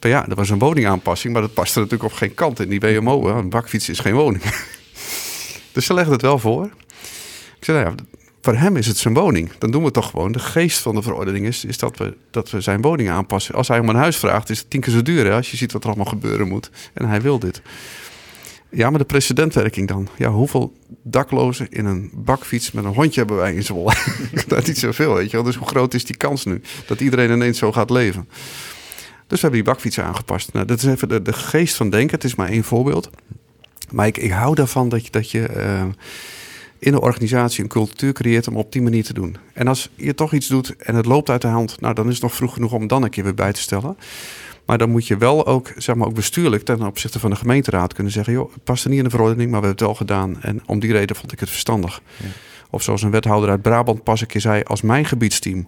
Maar 0.00 0.10
ja, 0.10 0.28
er 0.28 0.34
was 0.34 0.50
een 0.50 0.58
woningaanpassing, 0.58 1.32
maar 1.32 1.42
dat 1.42 1.52
paste 1.52 1.78
natuurlijk 1.78 2.12
op 2.12 2.16
geen 2.16 2.34
kant 2.34 2.60
in 2.60 2.68
die 2.68 2.80
WMO. 2.80 3.28
Een 3.28 3.50
bakfiets 3.50 3.88
is 3.88 3.98
geen 3.98 4.14
woning. 4.14 4.42
dus 5.72 5.86
ze 5.86 5.94
legden 5.94 6.12
het 6.12 6.22
wel 6.22 6.38
voor. 6.38 6.64
Ik 7.58 7.64
zei, 7.64 7.78
nou 7.78 7.90
ja, 7.90 8.04
voor 8.40 8.54
hem 8.54 8.76
is 8.76 8.86
het 8.86 8.96
zijn 8.96 9.14
woning. 9.14 9.50
Dan 9.58 9.70
doen 9.70 9.84
we 9.84 9.90
toch 9.90 10.10
gewoon. 10.10 10.32
De 10.32 10.38
geest 10.38 10.78
van 10.78 10.94
de 10.94 11.02
verordening 11.02 11.46
is, 11.46 11.64
is 11.64 11.78
dat, 11.78 11.96
we, 11.96 12.16
dat 12.30 12.50
we 12.50 12.60
zijn 12.60 12.80
woning 12.80 13.10
aanpassen. 13.10 13.54
Als 13.54 13.68
hij 13.68 13.78
om 13.78 13.88
een 13.88 13.96
huis 13.96 14.16
vraagt, 14.16 14.50
is 14.50 14.58
het 14.58 14.70
tien 14.70 14.80
keer 14.80 14.92
zo 14.92 15.02
duur. 15.02 15.24
Hè, 15.24 15.32
als 15.32 15.50
je 15.50 15.56
ziet 15.56 15.72
wat 15.72 15.82
er 15.82 15.88
allemaal 15.88 16.06
gebeuren 16.06 16.48
moet. 16.48 16.70
En 16.94 17.08
hij 17.08 17.20
wil 17.20 17.38
dit. 17.38 17.62
Ja, 18.70 18.90
maar 18.90 18.98
de 18.98 19.04
precedentwerking 19.04 19.88
dan. 19.88 20.08
Ja, 20.16 20.30
hoeveel 20.30 20.72
daklozen 21.02 21.66
in 21.70 21.84
een 21.84 22.10
bakfiets 22.14 22.72
met 22.72 22.84
een 22.84 22.94
hondje 22.94 23.18
hebben 23.18 23.36
wij 23.36 23.54
in 23.54 23.62
Zwolle? 23.62 23.94
dat 24.46 24.58
is 24.58 24.66
niet 24.66 24.78
zoveel, 24.78 25.14
weet 25.14 25.30
je 25.30 25.36
wel. 25.36 25.46
Dus 25.46 25.56
hoe 25.56 25.68
groot 25.68 25.94
is 25.94 26.04
die 26.04 26.16
kans 26.16 26.44
nu? 26.44 26.60
Dat 26.86 27.00
iedereen 27.00 27.30
ineens 27.30 27.58
zo 27.58 27.72
gaat 27.72 27.90
leven. 27.90 28.28
Dus 29.28 29.40
we 29.40 29.46
hebben 29.46 29.64
die 29.64 29.72
bakfietsen 29.72 30.04
aangepast. 30.04 30.52
Nou, 30.52 30.66
dat 30.66 30.78
is 30.78 30.84
even 30.84 31.08
de, 31.08 31.22
de, 31.22 31.32
geest 31.32 31.76
van 31.76 31.90
denken. 31.90 32.14
Het 32.14 32.24
is 32.24 32.34
maar 32.34 32.48
één 32.48 32.64
voorbeeld. 32.64 33.10
Maar 33.90 34.06
ik, 34.06 34.16
ik 34.16 34.30
hou 34.30 34.54
daarvan 34.54 34.88
dat 34.88 35.04
je, 35.04 35.10
dat 35.10 35.30
je 35.30 35.48
uh, 35.56 35.84
in 36.78 36.92
de 36.92 37.00
organisatie 37.00 37.62
een 37.62 37.68
cultuur 37.68 38.12
creëert 38.12 38.48
om 38.48 38.56
op 38.56 38.72
die 38.72 38.82
manier 38.82 39.04
te 39.04 39.12
doen. 39.12 39.36
En 39.52 39.68
als 39.68 39.90
je 39.94 40.14
toch 40.14 40.32
iets 40.32 40.46
doet 40.46 40.76
en 40.76 40.94
het 40.94 41.06
loopt 41.06 41.30
uit 41.30 41.42
de 41.42 41.48
hand, 41.48 41.80
nou 41.80 41.94
dan 41.94 42.06
is 42.06 42.12
het 42.12 42.22
nog 42.22 42.34
vroeg 42.34 42.52
genoeg 42.52 42.72
om 42.72 42.86
dan 42.86 43.02
een 43.02 43.10
keer 43.10 43.24
weer 43.24 43.34
bij 43.34 43.52
te 43.52 43.60
stellen. 43.60 43.96
Maar 44.66 44.78
dan 44.78 44.90
moet 44.90 45.06
je 45.06 45.16
wel 45.16 45.46
ook, 45.46 45.72
zeg 45.76 45.94
maar, 45.94 46.06
ook 46.06 46.14
bestuurlijk 46.14 46.64
ten 46.64 46.82
opzichte 46.82 47.18
van 47.18 47.30
de 47.30 47.36
gemeenteraad 47.36 47.94
kunnen 47.94 48.12
zeggen: 48.12 48.32
joh, 48.32 48.52
het 48.52 48.64
past 48.64 48.84
er 48.84 48.90
niet 48.90 48.98
in 48.98 49.04
de 49.04 49.10
verordening, 49.10 49.50
maar 49.50 49.60
we 49.60 49.66
hebben 49.66 49.86
het 49.86 49.96
wel 49.96 50.06
gedaan. 50.06 50.42
En 50.42 50.62
om 50.66 50.78
die 50.78 50.92
reden 50.92 51.16
vond 51.16 51.32
ik 51.32 51.40
het 51.40 51.48
verstandig. 51.48 52.02
Ja. 52.16 52.26
Of 52.70 52.82
zoals 52.82 53.02
een 53.02 53.10
wethouder 53.10 53.50
uit 53.50 53.62
Brabant 53.62 54.02
pas 54.02 54.20
een 54.20 54.26
keer 54.26 54.40
zei: 54.40 54.62
als 54.62 54.82
mijn 54.82 55.04
gebiedsteam 55.04 55.66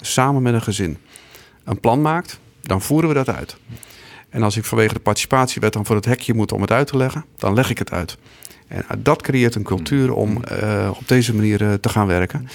samen 0.00 0.42
met 0.42 0.54
een 0.54 0.62
gezin 0.62 0.98
een 1.64 1.80
plan 1.80 2.02
maakt, 2.02 2.40
dan 2.62 2.82
voeren 2.82 3.08
we 3.08 3.14
dat 3.14 3.28
uit. 3.28 3.56
En 4.28 4.42
als 4.42 4.56
ik 4.56 4.64
vanwege 4.64 4.94
de 4.94 5.00
participatiewet 5.00 5.72
dan 5.72 5.86
voor 5.86 5.96
het 5.96 6.04
hekje 6.04 6.34
moet 6.34 6.52
om 6.52 6.60
het 6.60 6.70
uit 6.70 6.86
te 6.86 6.96
leggen, 6.96 7.24
dan 7.36 7.54
leg 7.54 7.70
ik 7.70 7.78
het 7.78 7.90
uit. 7.90 8.18
En 8.68 8.84
dat 8.98 9.22
creëert 9.22 9.54
een 9.54 9.62
cultuur 9.62 10.12
om 10.12 10.42
uh, 10.62 10.90
op 10.90 11.08
deze 11.08 11.34
manier 11.34 11.62
uh, 11.62 11.72
te 11.72 11.88
gaan 11.88 12.06
werken. 12.06 12.48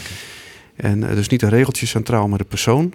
En 0.76 1.01
uh, 1.01 1.10
dus 1.10 1.28
niet 1.28 1.41
een 1.41 1.49
regeltje 1.49 1.86
centraal, 1.86 2.28
maar 2.28 2.38
de 2.38 2.43
persoon. 2.43 2.93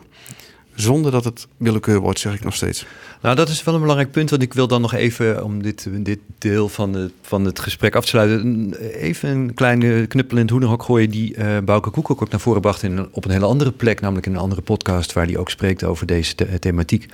Zonder 0.75 1.11
dat 1.11 1.25
het 1.25 1.47
willekeur 1.57 2.01
wordt, 2.01 2.18
zeg 2.18 2.35
ik 2.35 2.45
nog 2.45 2.55
steeds. 2.55 2.87
Nou, 3.23 3.37
dat 3.37 3.49
is 3.49 3.64
wel 3.64 3.75
een 3.75 3.81
belangrijk 3.81 4.11
punt. 4.11 4.31
Want 4.31 4.43
ik 4.43 4.53
wil 4.53 4.68
dan 4.68 4.81
nog 4.81 4.95
even, 4.95 5.45
om 5.45 5.62
dit, 5.62 5.89
dit 5.93 6.18
deel 6.39 6.68
van, 6.68 6.93
de, 6.93 7.11
van 7.23 7.45
het 7.45 7.59
gesprek 7.59 7.95
af 7.95 8.03
te 8.03 8.09
sluiten, 8.09 8.75
even 8.95 9.29
een 9.29 9.55
kleine 9.55 10.07
knuppel 10.07 10.37
in 10.37 10.43
het 10.43 10.51
hoenderhok 10.51 10.83
gooien. 10.83 11.11
Die 11.11 11.37
uh, 11.37 11.59
Bouke 11.64 11.91
Koek 11.91 12.11
ook 12.11 12.31
naar 12.31 12.41
voren 12.41 12.61
bracht 12.61 12.83
in, 12.83 13.09
op 13.12 13.25
een 13.25 13.31
hele 13.31 13.47
andere 13.47 13.73
plek. 13.73 14.01
Namelijk 14.01 14.27
in 14.27 14.33
een 14.33 14.41
andere 14.41 14.62
podcast 14.62 15.12
waar 15.12 15.27
hij 15.27 15.37
ook 15.37 15.51
spreekt 15.51 15.85
over 15.85 16.07
deze 16.07 16.35
the 16.35 16.59
thematiek. 16.59 17.07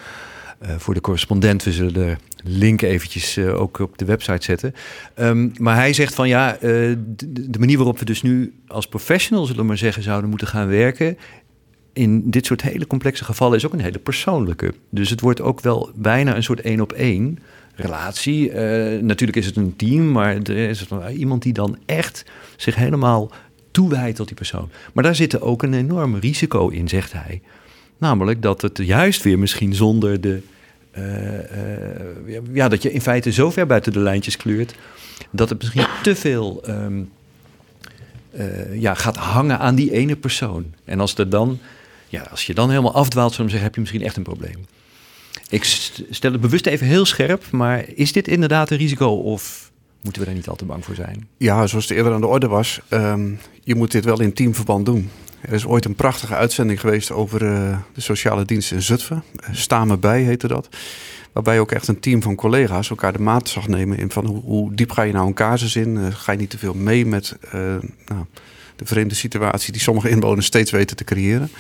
Uh, 0.63 0.71
voor 0.77 0.95
de 0.95 1.01
correspondent, 1.01 1.65
we 1.65 1.73
zullen 1.73 1.93
de 1.93 2.17
link 2.45 2.83
eventjes 2.83 3.37
uh, 3.37 3.61
ook 3.61 3.79
op 3.79 3.99
de 3.99 4.05
website 4.05 4.45
zetten. 4.45 4.75
Um, 5.21 5.53
maar 5.59 5.75
hij 5.75 5.93
zegt 5.93 6.15
van 6.15 6.29
ja, 6.29 6.57
de, 6.61 7.59
manier 7.59 7.77
waarop 7.77 7.99
we 7.99 8.05
dus 8.05 8.23
nu 8.23 8.55
als 8.67 8.87
professional, 8.87 9.45
zullen 9.45 9.67
maar 9.67 9.79
zeggen, 9.79 10.03
zouden 10.03 10.31
moeten 10.31 10.49
gaan 10.49 10.69
werken, 10.69 11.19
in 11.99 12.31
dit 12.31 12.47
soort 12.47 12.63
hele 12.63 12.87
complexe 12.87 13.25
gevallen 13.25 13.57
is 13.57 13.67
ook 13.67 13.73
een 13.73 13.81
hele 13.81 13.99
persoonlijke. 13.99 14.75
Dus 14.91 15.11
het 15.11 15.21
wordt 15.21 15.41
ook 15.41 15.61
wel 15.61 15.91
bijna 15.95 16.37
een 16.37 16.43
soort 16.43 16.61
één 16.61 16.81
op 16.81 16.93
één 16.93 17.39
relatie. 17.75 18.51
Uh, 18.51 19.03
natuurlijk 19.03 19.39
is 19.39 19.47
het 19.47 19.57
een 19.57 19.77
team, 19.77 20.13
maar 20.13 20.37
er 20.37 20.57
is 20.57 20.87
iemand 21.17 21.43
die 21.43 21.53
dan 21.53 21.79
echt 21.87 22.25
zich 22.57 22.75
helemaal 22.75 23.31
toewijdt 23.71 24.17
tot 24.17 24.27
die 24.27 24.37
persoon. 24.37 24.71
Maar 24.93 25.05
daar 25.05 25.15
zit 25.15 25.41
ook 25.41 25.63
een 25.63 25.75
enorm 25.75 26.17
risico 26.17 26.69
in, 26.69 26.89
zegt 26.89 27.13
hij. 27.13 27.43
Namelijk 27.99 28.43
dat 28.43 28.63
het 28.63 28.79
juist 28.83 29.23
weer 29.23 29.39
misschien 29.39 29.75
zonder 29.75 30.21
de. 30.21 30.41
Uh, 30.99 31.05
uh, 32.35 32.41
ja, 32.53 32.69
dat 32.69 32.83
je 32.83 32.93
in 32.93 33.01
feite 33.01 33.33
zo 33.33 33.51
ver 33.51 33.67
buiten 33.67 33.93
de 33.93 33.99
lijntjes 34.01 34.37
kleurt. 34.37 34.75
dat 35.31 35.49
het 35.49 35.59
misschien 35.59 35.87
te 36.03 36.17
veel. 36.17 36.63
Um, 36.69 37.11
ja, 38.73 38.95
gaat 38.95 39.17
hangen 39.17 39.59
aan 39.59 39.75
die 39.75 39.93
ene 39.93 40.17
persoon. 40.17 40.65
En 40.85 41.01
als 41.01 41.15
er 41.15 41.29
dan 41.29 41.59
ja, 42.09 42.23
als 42.31 42.47
je 42.47 42.55
dan 42.55 42.71
helemaal 42.71 42.95
afdwaalt, 42.95 43.33
zullen 43.33 43.51
zeggen, 43.51 43.67
heb 43.67 43.75
je 43.75 43.81
misschien 43.81 44.03
echt 44.03 44.17
een 44.17 44.23
probleem. 44.23 44.67
Ik 45.49 45.65
stel 46.11 46.33
het 46.33 46.41
bewust 46.41 46.67
even 46.67 46.87
heel 46.87 47.05
scherp, 47.05 47.51
maar 47.51 47.85
is 47.95 48.13
dit 48.13 48.29
inderdaad 48.29 48.71
een 48.71 48.77
risico 48.77 49.09
of 49.09 49.71
moeten 50.03 50.23
we 50.23 50.29
daar 50.29 50.37
niet 50.37 50.49
al 50.49 50.57
te 50.57 50.65
bang 50.65 50.85
voor 50.85 50.95
zijn? 50.95 51.29
Ja, 51.37 51.67
zoals 51.67 51.89
het 51.89 51.97
eerder 51.97 52.13
aan 52.13 52.21
de 52.21 52.27
orde 52.27 52.49
was, 52.49 52.81
um, 52.91 53.39
je 53.65 53.75
moet 53.75 53.91
dit 53.91 54.05
wel 54.05 54.21
in 54.21 54.33
teamverband 54.33 54.87
doen. 54.87 55.11
Er 55.41 55.53
is 55.53 55.67
ooit 55.67 55.85
een 55.85 55.95
prachtige 55.95 56.35
uitzending 56.35 56.81
geweest 56.81 57.11
over 57.11 57.43
uh, 57.43 57.79
de 57.95 58.01
sociale 58.01 58.45
dienst 58.45 58.73
in 58.73 58.83
Zutphen. 58.83 59.23
Uh, 59.41 59.55
Sta 59.55 59.85
me 59.85 59.97
bij 59.97 60.23
heette 60.23 60.49
dat. 60.49 60.69
Waarbij 61.33 61.61
ook 61.61 61.73
echt 61.73 61.89
een 61.89 62.01
team 62.01 62.23
van 62.23 62.35
collega's 62.35 62.91
elkaar 62.91 63.13
de 63.13 63.19
maat 63.19 63.49
zag 63.49 63.69
nemen 63.69 63.99
in 63.99 64.11
van 64.11 64.27
hoe, 64.27 64.43
hoe 64.43 64.75
diep 64.75 64.91
ga 64.91 65.03
je 65.03 65.13
nou 65.13 65.27
een 65.27 65.35
casus 65.35 65.77
in? 65.77 65.97
Uh, 65.97 66.07
ga 66.11 66.33
je 66.33 66.39
niet 66.39 66.51
te 66.51 66.59
veel 66.59 66.75
mee 66.75 67.07
met 67.07 67.37
nou, 68.09 68.25
de 68.77 68.87
vreemde 68.87 69.15
situatie 69.15 69.73
die 69.73 69.81
sommige 69.81 70.09
inwoners 70.09 70.47
steeds 70.47 70.71
weten 70.71 70.97
te 70.97 71.05
creëren? 71.05 71.51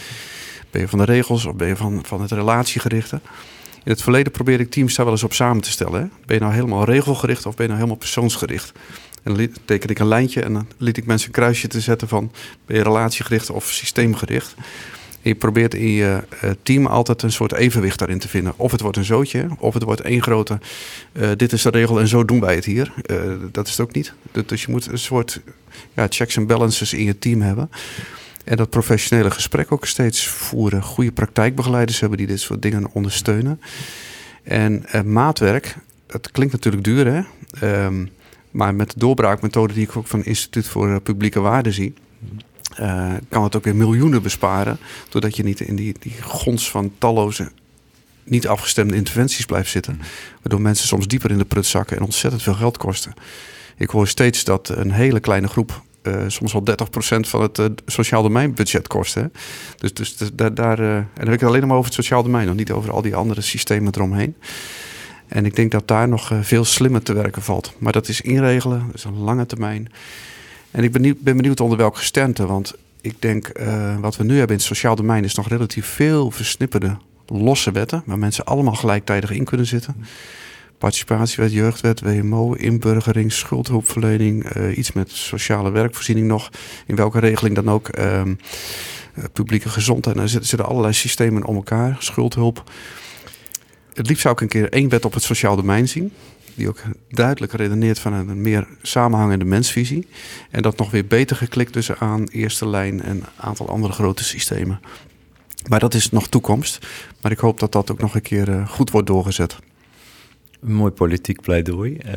Ben 0.71 0.81
je 0.81 0.89
van 0.89 0.99
de 0.99 1.05
regels 1.05 1.45
of 1.45 1.55
ben 1.55 1.69
je 1.69 1.77
van, 1.77 2.05
van 2.07 2.21
het 2.21 2.31
relatiegerichte? 2.31 3.21
In 3.85 3.95
het 3.95 4.03
verleden 4.03 4.33
probeerde 4.33 4.63
ik 4.63 4.71
teams 4.71 4.95
daar 4.95 5.05
wel 5.05 5.15
eens 5.15 5.25
op 5.25 5.33
samen 5.33 5.63
te 5.63 5.71
stellen. 5.71 6.01
Hè? 6.01 6.07
Ben 6.27 6.37
je 6.37 6.43
nou 6.43 6.55
helemaal 6.55 6.85
regelgericht 6.85 7.47
of 7.47 7.55
ben 7.55 7.63
je 7.63 7.73
nou 7.73 7.77
helemaal 7.77 7.97
persoonsgericht? 7.97 8.73
En 9.23 9.35
dan 9.35 9.49
teken 9.65 9.91
ik 9.91 9.99
een 9.99 10.09
lijntje 10.09 10.43
en 10.43 10.53
dan 10.53 10.67
liet 10.77 10.97
ik 10.97 11.07
mensen 11.07 11.29
een 11.29 11.35
kruisje 11.35 11.69
te 11.69 11.81
zetten 11.81 12.09
van 12.09 12.33
ben 12.67 12.77
je 12.77 12.83
relatiegericht 12.83 13.51
of 13.51 13.71
systeemgericht. 13.71 14.55
En 15.23 15.31
je 15.31 15.35
probeert 15.35 15.75
in 15.75 15.89
je 15.89 16.23
uh, 16.45 16.51
team 16.63 16.87
altijd 16.87 17.23
een 17.23 17.33
soort 17.33 17.53
evenwicht 17.53 17.99
daarin 17.99 18.19
te 18.19 18.29
vinden. 18.29 18.53
Of 18.57 18.73
het 18.73 18.81
wordt 18.81 18.97
een 18.97 19.05
zootje, 19.05 19.49
of 19.59 19.75
het 19.75 19.83
wordt 19.83 20.01
één 20.01 20.23
grote. 20.23 20.59
Uh, 21.13 21.31
dit 21.37 21.53
is 21.53 21.63
de 21.63 21.71
regel 21.71 22.01
en 22.01 22.09
zo 22.09 22.25
doen 22.25 22.41
wij 22.41 22.55
het 22.55 22.65
hier. 22.65 22.93
Uh, 23.11 23.21
dat 23.53 23.67
is 23.67 23.73
het 23.73 23.81
ook 23.81 23.95
niet. 23.95 24.13
Dus 24.47 24.63
je 24.63 24.71
moet 24.71 24.87
een 24.87 24.99
soort 24.99 25.41
ja, 25.95 26.07
checks 26.09 26.37
en 26.37 26.47
balances 26.47 26.93
in 26.93 27.05
je 27.05 27.19
team 27.19 27.41
hebben. 27.41 27.71
En 28.49 28.57
dat 28.57 28.71
professionele 28.71 29.31
gesprek 29.31 29.73
ook 29.73 29.87
steeds 29.87 30.27
voeren. 30.27 30.83
Goede 30.83 31.13
praktijkbegeleiders 31.13 32.01
hebben 32.01 32.19
die 32.19 32.27
dit 32.27 32.41
soort 32.41 32.63
dingen 32.63 32.91
ondersteunen. 32.93 33.61
En 34.43 34.85
uh, 34.95 35.03
maatwerk, 35.03 35.77
dat 36.07 36.31
klinkt 36.31 36.53
natuurlijk 36.53 36.85
duur 36.85 37.07
hè. 37.07 37.23
Um, 37.85 38.11
maar 38.51 38.75
met 38.75 38.91
de 38.91 38.99
doorbraakmethode 38.99 39.75
die 39.75 39.83
ik 39.83 39.97
ook 39.97 40.07
van 40.07 40.19
het 40.19 40.29
Instituut 40.29 40.67
voor 40.67 40.89
uh, 40.89 40.97
Publieke 41.03 41.41
Waarden 41.41 41.73
zie. 41.73 41.95
Uh, 42.81 43.13
kan 43.29 43.43
het 43.43 43.57
ook 43.57 43.65
weer 43.65 43.77
miljoenen 43.77 44.23
besparen. 44.23 44.79
Doordat 45.09 45.37
je 45.37 45.43
niet 45.43 45.61
in 45.61 45.77
die, 45.77 45.95
die 45.99 46.23
gons 46.23 46.71
van 46.71 46.93
talloze 46.99 47.51
niet 48.25 48.49
afgestemde 48.49 48.95
interventies 48.95 49.47
blijft 49.47 49.71
zitten. 49.71 50.01
Waardoor 50.43 50.61
mensen 50.61 50.87
soms 50.87 51.07
dieper 51.07 51.31
in 51.31 51.39
de 51.39 51.45
prut 51.45 51.67
zakken 51.67 51.97
en 51.97 52.03
ontzettend 52.03 52.43
veel 52.43 52.55
geld 52.55 52.77
kosten. 52.77 53.15
Ik 53.77 53.91
hoor 53.91 54.09
steeds 54.09 54.45
dat 54.45 54.69
een 54.69 54.91
hele 54.91 55.21
kleine 55.21 55.49
groep 55.49 55.83
uh, 56.09 56.25
soms 56.27 56.53
wel 56.53 56.63
30% 56.67 56.73
van 57.21 57.43
het 57.43 57.59
uh, 57.59 57.67
sociaal 57.87 58.23
domeinbudget 58.23 58.87
kosten. 58.87 59.33
Dus, 59.77 59.95
dus, 59.95 60.17
dus 60.17 60.31
daar, 60.33 60.55
daar 60.55 60.81
uh, 60.81 60.97
en 60.97 61.09
dan 61.15 61.25
heb 61.25 61.35
ik 61.35 61.41
het 61.41 61.49
alleen 61.49 61.67
maar 61.67 61.77
over 61.77 61.85
het 61.85 61.95
sociaal 61.95 62.23
domein, 62.23 62.47
nog 62.47 62.57
niet 62.57 62.71
over 62.71 62.93
al 62.93 63.03
die 63.03 63.17
andere 63.17 63.41
systemen 63.41 63.95
eromheen. 63.95 64.37
En 65.27 65.47
ik 65.47 65.57
denk 65.57 65.73
dat 65.73 65.89
daar 65.89 66.09
nog 66.09 66.33
veel 66.41 66.65
slimmer 66.65 67.03
te 67.03 67.13
werken 67.13 67.43
valt. 67.43 67.75
Maar 67.79 67.93
dat 67.93 68.09
is 68.09 68.21
inregelen, 68.21 68.83
dat 68.87 68.95
is 68.95 69.05
een 69.05 69.19
lange 69.19 69.47
termijn. 69.47 69.93
En 70.71 70.85
ik 70.85 70.93
ben, 70.93 71.03
niet, 71.03 71.21
ben 71.21 71.37
benieuwd 71.37 71.61
onder 71.61 71.79
welke 71.79 71.99
gesternte, 71.99 72.47
want 72.47 72.75
ik 73.01 73.23
denk 73.23 73.53
wat 74.01 74.17
we 74.17 74.25
nu 74.25 74.31
hebben 74.31 74.57
in 74.57 74.63
het 74.63 74.63
sociaal 74.63 74.97
domein 74.97 75.25
is 75.25 75.35
nog 75.35 75.49
relatief 75.49 75.87
veel 75.87 76.31
versnipperde 76.31 76.97
losse 77.27 77.71
wetten, 77.71 78.03
waar 78.07 78.19
mensen 78.19 78.45
allemaal 78.45 78.75
gelijktijdig 78.75 79.31
in 79.31 79.45
kunnen 79.45 79.67
zitten 79.67 79.97
participatiewet, 80.79 81.53
jeugdwet, 81.53 82.01
WMO, 82.01 82.53
inburgering, 82.53 83.33
schuldhulpverlening, 83.33 84.57
uh, 84.57 84.77
iets 84.77 84.93
met 84.93 85.11
sociale 85.11 85.71
werkvoorziening 85.71 86.27
nog, 86.27 86.51
in 86.87 86.97
welke 86.97 87.19
regeling 87.19 87.55
dan 87.55 87.71
ook, 87.71 87.99
uh, 87.99 88.23
publieke 89.33 89.69
gezondheid. 89.69 90.17
Er 90.17 90.29
zitten, 90.29 90.67
allerlei 90.67 90.93
systemen 90.93 91.45
om 91.45 91.57
elkaar, 91.57 91.97
schuldhulp. 91.99 92.71
Het 93.93 94.09
liefst 94.09 94.23
zou 94.23 94.35
ik 94.35 94.41
een 94.41 94.49
keer 94.49 94.73
één 94.73 94.89
wet 94.89 95.05
op 95.05 95.15
het 95.15 95.23
sociaal 95.23 95.57
domein 95.57 95.89
zien, 95.89 96.13
die 96.55 96.69
ook 96.69 96.83
duidelijk 97.09 97.53
redeneert 97.53 97.99
van 97.99 98.13
een 98.13 98.43
meer 98.43 98.67
samenhangende 98.83 99.45
mensvisie. 99.45 100.09
En 100.51 100.63
dat 100.63 100.79
nog 100.79 100.91
weer 100.91 101.07
beter 101.07 101.37
geklikt 101.37 101.73
tussen 101.73 101.99
aan 101.99 102.25
eerste 102.25 102.69
lijn 102.69 103.03
en 103.03 103.17
een 103.17 103.25
aantal 103.37 103.69
andere 103.69 103.93
grote 103.93 104.25
systemen. 104.25 104.81
Maar 105.69 105.81
dat 105.81 105.95
is 105.95 106.11
nog 106.11 106.29
toekomst. 106.29 106.87
Maar 107.21 107.33
ik 107.33 107.39
hoop 107.39 107.61
dat 107.61 107.73
dat 107.73 107.91
ook 107.91 108.01
nog 108.01 108.15
een 108.15 108.23
keer 108.23 108.49
uh, 108.49 108.69
goed 108.69 108.91
wordt 108.91 109.07
doorgezet. 109.07 109.59
Een 110.63 110.73
mooi 110.73 110.93
politiek 110.93 111.41
pleidooi. 111.41 111.99
Uh, 112.07 112.13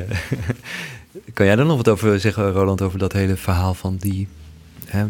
kan 1.34 1.46
jij 1.46 1.58
er 1.58 1.66
nog 1.66 1.78
wat 1.78 1.90
over 1.90 2.20
zeggen, 2.20 2.52
Roland, 2.52 2.82
over 2.82 3.00
dat 3.00 3.14
hele 3.14 3.36
verhaal 3.36 3.74
van 3.74 3.98
die... 4.00 4.28
Hè, 4.86 5.06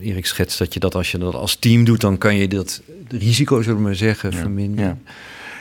Erik 0.00 0.26
schetst 0.26 0.58
dat 0.58 0.74
je 0.74 0.80
dat 0.80 0.94
als 0.94 1.10
je 1.10 1.18
dat 1.18 1.34
als 1.34 1.56
team 1.56 1.84
doet, 1.84 2.00
dan 2.00 2.18
kan 2.18 2.36
je 2.36 2.48
dat 2.48 2.82
risico, 3.08 3.62
zullen 3.62 3.78
we 3.78 3.84
maar 3.84 3.94
zeggen, 3.94 4.30
ja, 4.30 4.36
verminderen. 4.36 5.00
Ja. 5.04 5.12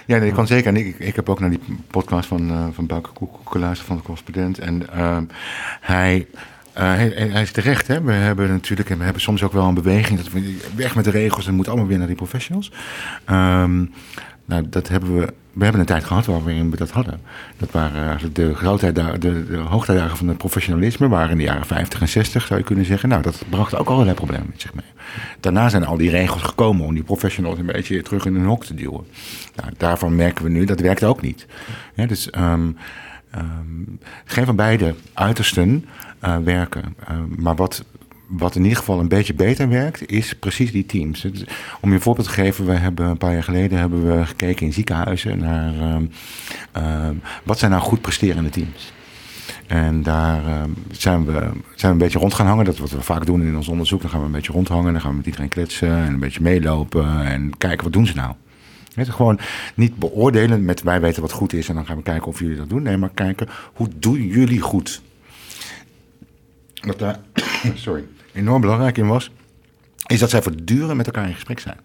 Ja, 0.09 0.17
nee, 0.17 0.27
ik 0.27 0.33
kan 0.33 0.47
zeker. 0.47 0.67
En 0.67 0.75
ik, 0.75 0.99
ik 0.99 1.15
heb 1.15 1.29
ook 1.29 1.39
naar 1.39 1.49
die 1.49 1.59
podcast 1.87 2.27
van, 2.27 2.51
uh, 2.51 2.67
van 2.73 2.85
Bouke 2.85 3.09
Koek 3.09 3.49
geluisterd, 3.51 3.87
van 3.87 3.97
de 3.97 4.03
correspondent. 4.03 4.59
En 4.59 4.83
uh, 4.95 5.17
hij, 5.81 6.27
uh, 6.77 6.83
hij, 6.83 7.09
hij, 7.09 7.41
is 7.41 7.51
terecht. 7.51 7.87
Hè? 7.87 8.01
We 8.01 8.11
hebben 8.11 8.49
natuurlijk 8.49 8.89
we 8.89 9.03
hebben 9.03 9.21
soms 9.21 9.43
ook 9.43 9.53
wel 9.53 9.67
een 9.67 9.73
beweging. 9.73 10.19
Dat 10.19 10.31
we 10.31 10.57
weg 10.75 10.95
met 10.95 11.03
de 11.03 11.11
regels 11.11 11.47
en 11.47 11.55
moet 11.55 11.67
allemaal 11.67 11.87
weer 11.87 11.97
naar 11.97 12.07
die 12.07 12.15
professionals. 12.15 12.71
Um, 13.29 13.93
nou, 14.49 14.69
dat 14.69 14.87
hebben 14.87 15.19
we. 15.19 15.33
We 15.53 15.63
hebben 15.63 15.81
een 15.81 15.87
tijd 15.87 16.03
gehad 16.03 16.25
waarin 16.25 16.71
we 16.71 16.77
dat 16.77 16.91
hadden. 16.91 17.21
Dat 17.57 17.71
waren 17.71 18.03
eigenlijk 18.03 18.35
de, 18.35 18.55
grootheid, 18.55 18.95
de, 18.95 19.19
de 19.19 19.57
hoogtijdagen 19.57 20.17
van 20.17 20.27
het 20.27 20.37
professionalisme, 20.37 21.07
waren 21.07 21.31
in 21.31 21.37
de 21.37 21.43
jaren 21.43 21.65
50 21.65 22.01
en 22.01 22.07
60, 22.07 22.45
zou 22.45 22.59
je 22.59 22.65
kunnen 22.65 22.85
zeggen. 22.85 23.09
Nou, 23.09 23.21
dat 23.21 23.43
bracht 23.49 23.75
ook 23.75 23.89
allerlei 23.89 24.15
problemen 24.15 24.47
met 24.49 24.61
zich 24.61 24.73
mee. 24.73 24.85
Daarna 25.39 25.69
zijn 25.69 25.85
al 25.85 25.97
die 25.97 26.09
regels 26.09 26.41
gekomen 26.41 26.85
om 26.85 26.93
die 26.93 27.03
professionals 27.03 27.59
een 27.59 27.65
beetje 27.65 28.01
terug 28.01 28.25
in 28.25 28.35
hun 28.35 28.45
hok 28.45 28.65
te 28.65 28.73
duwen. 28.73 29.05
Nou, 29.55 29.71
daarvan 29.77 30.15
merken 30.15 30.43
we 30.43 30.49
nu 30.49 30.65
dat 30.65 30.79
werkt 30.79 31.03
ook 31.03 31.21
niet. 31.21 31.45
Ja, 31.93 32.05
dus 32.05 32.29
um, 32.37 32.77
um, 33.35 33.99
geen 34.25 34.45
van 34.45 34.55
beide 34.55 34.95
uitersten 35.13 35.85
uh, 36.23 36.37
werken. 36.37 36.95
Uh, 37.11 37.17
maar 37.37 37.55
wat 37.55 37.83
wat 38.29 38.55
in 38.55 38.63
ieder 38.63 38.77
geval 38.77 38.99
een 38.99 39.07
beetje 39.07 39.33
beter 39.33 39.69
werkt, 39.69 40.11
is 40.11 40.35
precies 40.35 40.71
die 40.71 40.85
teams. 40.85 41.25
Om 41.81 41.89
je 41.89 41.95
een 41.95 42.01
voorbeeld 42.01 42.27
te 42.27 42.33
geven, 42.33 42.65
we 42.65 42.73
hebben 42.73 43.05
een 43.05 43.17
paar 43.17 43.33
jaar 43.33 43.43
geleden 43.43 43.79
hebben 43.79 44.17
we 44.17 44.25
gekeken 44.25 44.65
in 44.65 44.73
ziekenhuizen 44.73 45.37
naar 45.37 45.73
uh, 45.73 45.95
uh, 46.77 47.09
wat 47.43 47.59
zijn 47.59 47.71
nou 47.71 47.83
goed 47.83 48.01
presterende 48.01 48.49
teams. 48.49 48.93
En 49.67 50.03
daar 50.03 50.45
ehm, 50.45 50.69
zijn, 50.91 51.25
we, 51.25 51.49
zijn 51.75 51.91
een 51.91 51.97
beetje 51.97 52.19
rond 52.19 52.33
gaan 52.33 52.47
hangen. 52.47 52.65
Dat 52.65 52.73
is 52.73 52.79
wat 52.79 52.91
we 52.91 53.01
vaak 53.01 53.25
doen 53.25 53.41
in 53.41 53.55
ons 53.55 53.67
onderzoek. 53.67 54.01
Dan 54.01 54.09
gaan 54.09 54.19
we 54.19 54.25
een 54.25 54.31
beetje 54.31 54.51
rondhangen. 54.51 54.91
Dan 54.91 55.01
gaan 55.01 55.11
we 55.11 55.17
met 55.17 55.25
iedereen 55.25 55.49
kletsen 55.49 55.89
en 55.89 56.13
een 56.13 56.19
beetje 56.19 56.41
meelopen. 56.41 57.25
En 57.25 57.57
kijken, 57.57 57.83
wat 57.83 57.93
doen 57.93 58.05
ze 58.05 58.15
nou? 58.15 58.33
Gewoon 58.95 59.39
niet 59.75 59.95
beoordelen 59.95 60.65
met 60.65 60.81
wij 60.81 61.01
weten 61.01 61.21
wat 61.21 61.31
goed 61.31 61.53
is 61.53 61.69
en 61.69 61.75
dan 61.75 61.85
gaan 61.85 61.97
we 61.97 62.03
kijken 62.03 62.27
of 62.27 62.39
jullie 62.39 62.57
dat 62.57 62.69
doen. 62.69 62.83
Nee, 62.83 62.97
maar 62.97 63.11
kijken 63.13 63.47
hoe 63.73 63.87
doen 63.95 64.27
jullie 64.27 64.61
goed. 64.61 65.01
Wat 66.81 66.99
daar 66.99 67.19
sorry, 67.75 68.05
enorm 68.33 68.61
belangrijk 68.61 68.97
in 68.97 69.07
was, 69.07 69.31
is 70.07 70.19
dat 70.19 70.29
zij 70.29 70.41
voortdurend 70.41 70.97
met 70.97 71.05
elkaar 71.05 71.27
in 71.27 71.33
gesprek 71.33 71.59
zijn. 71.59 71.77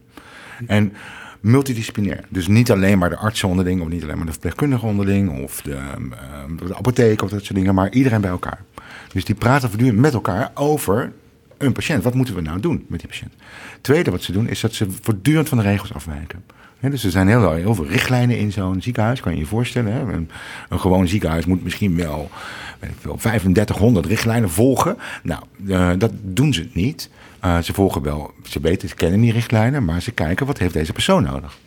En 0.66 0.92
multidisciplinair. 1.40 2.24
Dus 2.28 2.46
niet 2.46 2.70
alleen 2.70 2.98
maar 2.98 3.10
de 3.10 3.16
artsen 3.16 3.48
onderling, 3.48 3.80
of 3.82 3.88
niet 3.88 4.02
alleen 4.02 4.16
maar 4.16 4.26
de 4.26 4.32
verpleegkundigen 4.32 4.88
onderling, 4.88 5.42
of 5.42 5.62
de, 5.62 5.70
uh, 5.70 6.68
de 6.68 6.76
apotheek 6.76 7.22
of 7.22 7.30
dat 7.30 7.44
soort 7.44 7.54
dingen, 7.58 7.74
maar 7.74 7.90
iedereen 7.90 8.20
bij 8.20 8.30
elkaar. 8.30 8.64
Dus 9.12 9.24
die 9.24 9.34
praten 9.34 9.68
voortdurend 9.68 9.98
met 9.98 10.14
elkaar 10.14 10.50
over 10.54 11.12
een 11.58 11.72
patiënt. 11.72 12.02
Wat 12.02 12.14
moeten 12.14 12.34
we 12.34 12.40
nou 12.40 12.60
doen 12.60 12.84
met 12.88 13.00
die 13.00 13.08
patiënt? 13.08 13.32
Tweede 13.80 14.10
wat 14.10 14.22
ze 14.22 14.32
doen, 14.32 14.48
is 14.48 14.60
dat 14.60 14.72
ze 14.72 14.86
voortdurend 15.02 15.48
van 15.48 15.58
de 15.58 15.64
regels 15.64 15.94
afwijken. 15.94 16.44
Dus 16.90 17.04
er 17.04 17.10
zijn 17.10 17.28
heel, 17.28 17.74
veel 17.74 17.86
richtlijnen 17.86 18.38
in 18.38 18.52
zo'n 18.52 18.82
ziekenhuis, 18.82 19.20
kan 19.20 19.32
je 19.32 19.38
je 19.38 19.46
voorstellen. 19.46 19.92
Hè? 19.92 20.12
Een, 20.12 20.30
gewoon 20.70 21.08
ziekenhuis 21.08 21.46
moet 21.46 21.62
misschien 21.62 21.96
wel, 21.96 22.30
weet 22.78 22.90
ik 22.90 22.96
veel, 23.00 23.16
3500 23.16 24.06
richtlijnen 24.06 24.50
volgen. 24.50 24.96
Nou, 25.22 25.42
uh, 25.66 25.90
dat 25.98 26.12
doen 26.22 26.54
ze 26.54 26.68
niet. 26.72 27.10
Uh, 27.44 27.58
ze 27.58 27.72
volgen 27.72 28.02
wel, 28.02 28.32
ze 28.42 28.60
weten, 28.60 28.88
ze 28.88 28.94
kennen 28.94 29.20
die 29.20 29.32
richtlijnen, 29.32 29.84
maar 29.84 30.02
ze 30.02 30.12
kijken 30.12 30.46
wat 30.46 30.58
heeft 30.58 30.72
deze 30.72 30.92
persoon 30.92 31.22
nodig. 31.22 31.58